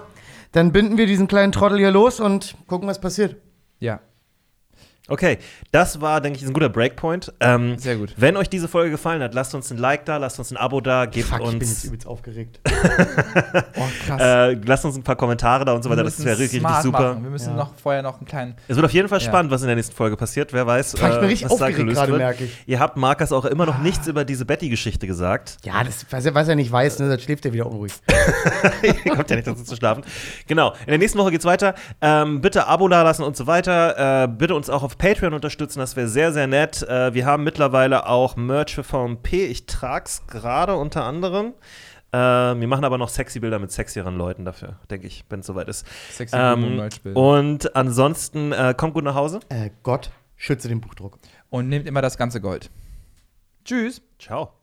Dann 0.52 0.72
binden 0.72 0.98
wir 0.98 1.06
diesen 1.08 1.28
kleinen 1.28 1.52
Trottel 1.52 1.78
hier 1.78 1.92
los 1.92 2.20
und 2.20 2.56
gucken, 2.68 2.88
was 2.90 3.00
passiert. 3.00 3.38
Ja, 3.80 4.00
Okay, 5.10 5.38
das 5.72 6.00
war, 6.02 6.22
denke 6.22 6.40
ich, 6.40 6.46
ein 6.46 6.54
guter 6.54 6.70
Breakpoint. 6.70 7.34
Ähm, 7.40 7.78
sehr 7.78 7.96
gut. 7.98 8.14
wenn 8.18 8.38
euch 8.38 8.50
diese 8.50 8.68
Folge 8.68 8.92
gefallen 8.92 9.22
hat, 9.22 9.34
lasst 9.34 9.54
uns 9.56 9.72
ein 9.72 9.78
Like 9.78 10.06
da, 10.06 10.18
lasst 10.18 10.40
uns 10.40 10.52
ein 10.52 10.58
Abo 10.58 10.82
da, 10.82 11.06
gebt 11.06 11.28
Fuck, 11.28 11.40
ich 11.42 11.46
bin 11.52 11.60
jetzt 11.60 11.70
uns, 11.70 11.84
übelst 11.86 12.08
aufgeregt. 12.08 12.60
Oh, 13.76 13.82
krass. 14.06 14.22
äh, 14.22 14.54
lasst 14.66 14.86
uns 14.86 14.96
ein 14.98 15.04
paar 15.04 15.16
Kommentare 15.16 15.64
da 15.66 15.74
und 15.74 15.84
so 15.84 15.90
weiter. 15.90 16.04
Das 16.04 16.24
wäre 16.24 16.38
richtig, 16.38 16.60
smart 16.60 16.78
richtig 16.78 16.92
super. 16.92 17.10
Machen. 17.14 17.24
Wir 17.24 17.30
müssen 17.32 17.50
Ja. 17.52 17.56
noch 17.56 17.74
vorher 17.82 18.02
noch 18.02 18.18
einen 18.18 18.26
kleinen. 18.26 18.56
Es 18.68 18.76
wird 18.76 18.86
auf 18.86 18.92
jeden 18.92 19.08
Fall 19.08 19.20
Ja. 19.20 19.26
spannend, 19.26 19.52
was 19.52 19.62
in 19.62 19.68
der 19.68 19.76
nächsten 19.76 19.96
Folge 19.96 20.18
passiert. 20.18 20.52
Wer 20.54 20.66
weiß, 20.68 20.92
Fuck, 20.98 21.10
ich 21.10 21.20
bin 21.20 21.26
richtig 21.30 21.46
was 21.50 21.50
da 21.50 21.66
aufgeregt 21.66 21.78
gelöst 21.78 21.96
gerade, 21.98 22.12
wird. 22.12 22.20
merke 22.22 22.44
ich. 22.46 22.52
Ihr 22.66 22.80
habt 22.80 22.98
Markus 22.98 23.32
auch 23.32 23.46
immer 23.46 23.66
noch 23.66 23.80
nichts 23.80 24.08
über 24.08 24.26
diese 24.26 24.46
Betty-Geschichte 24.46 25.08
gesagt. 25.08 25.58
Ja, 25.64 25.84
das, 25.84 26.06
was 26.10 26.26
er, 26.26 26.34
was 26.36 26.48
er 26.48 26.56
nicht 26.56 26.72
weiß, 26.72 27.00
ne, 27.00 27.10
das 27.10 27.24
schläft 27.24 27.46
er 27.46 27.54
wieder 27.54 27.66
unruhig. 27.68 27.94
Kommt 29.16 29.30
ja 29.30 29.36
nicht 29.36 29.48
dazu 29.48 29.64
zu 29.64 29.76
schlafen. 29.76 30.04
Genau. 30.48 30.72
In 30.82 30.88
der 30.88 30.98
nächsten 30.98 31.18
Woche 31.20 31.32
geht's 31.32 31.46
weiter. 31.46 31.76
Ähm, 32.02 32.42
bitte 32.42 32.68
Abo 32.68 32.88
dalassen 32.88 33.24
und 33.24 33.36
so 33.38 33.48
weiter. 33.48 34.24
Äh, 34.24 34.28
bitte 34.28 34.56
uns 34.56 34.70
auch 34.70 34.84
auf 34.84 34.98
Patreon 35.00 35.34
unterstützen. 35.34 35.80
Das 35.80 35.96
wäre 35.96 36.08
sehr, 36.08 36.32
sehr 36.32 36.46
nett. 36.46 36.84
Äh, 36.84 37.16
wir 37.16 37.26
haben 37.26 37.44
mittlerweile 37.44 38.06
auch 38.06 38.36
Merch 38.36 38.76
für 38.76 38.84
VMP. 38.84 39.34
Ich 39.34 39.66
trag's 39.66 40.28
gerade 40.28 40.76
unter 40.76 41.04
anderem. 41.04 41.54
Äh, 42.12 42.18
wir 42.18 42.68
machen 42.68 42.86
aber 42.86 43.00
noch 43.00 43.10
sexy 43.10 43.40
Bilder 43.40 43.58
mit 43.58 43.72
sexieren 43.72 44.16
Leuten 44.16 44.46
dafür, 44.46 44.80
denke 44.92 45.08
ich, 45.08 45.26
wenn 45.30 45.40
es 45.40 45.48
soweit 45.48 45.68
ist. 45.68 45.88
Sexy 46.12 46.36
Ähm, 46.38 46.88
und 47.16 47.76
ansonsten 47.76 48.52
äh, 48.52 48.76
kommt 48.76 48.94
gut 48.94 49.04
nach 49.04 49.16
Hause. 49.16 49.40
Äh, 49.50 49.72
Gott 49.84 50.12
schütze 50.36 50.68
den 50.68 50.82
Buchdruck. 50.82 51.18
Und 51.50 51.70
nehmt 51.70 51.88
immer 51.88 52.02
das 52.02 52.18
ganze 52.18 52.42
Gold. 52.42 52.70
Tschüss. 53.66 54.02
Ciao. 54.20 54.59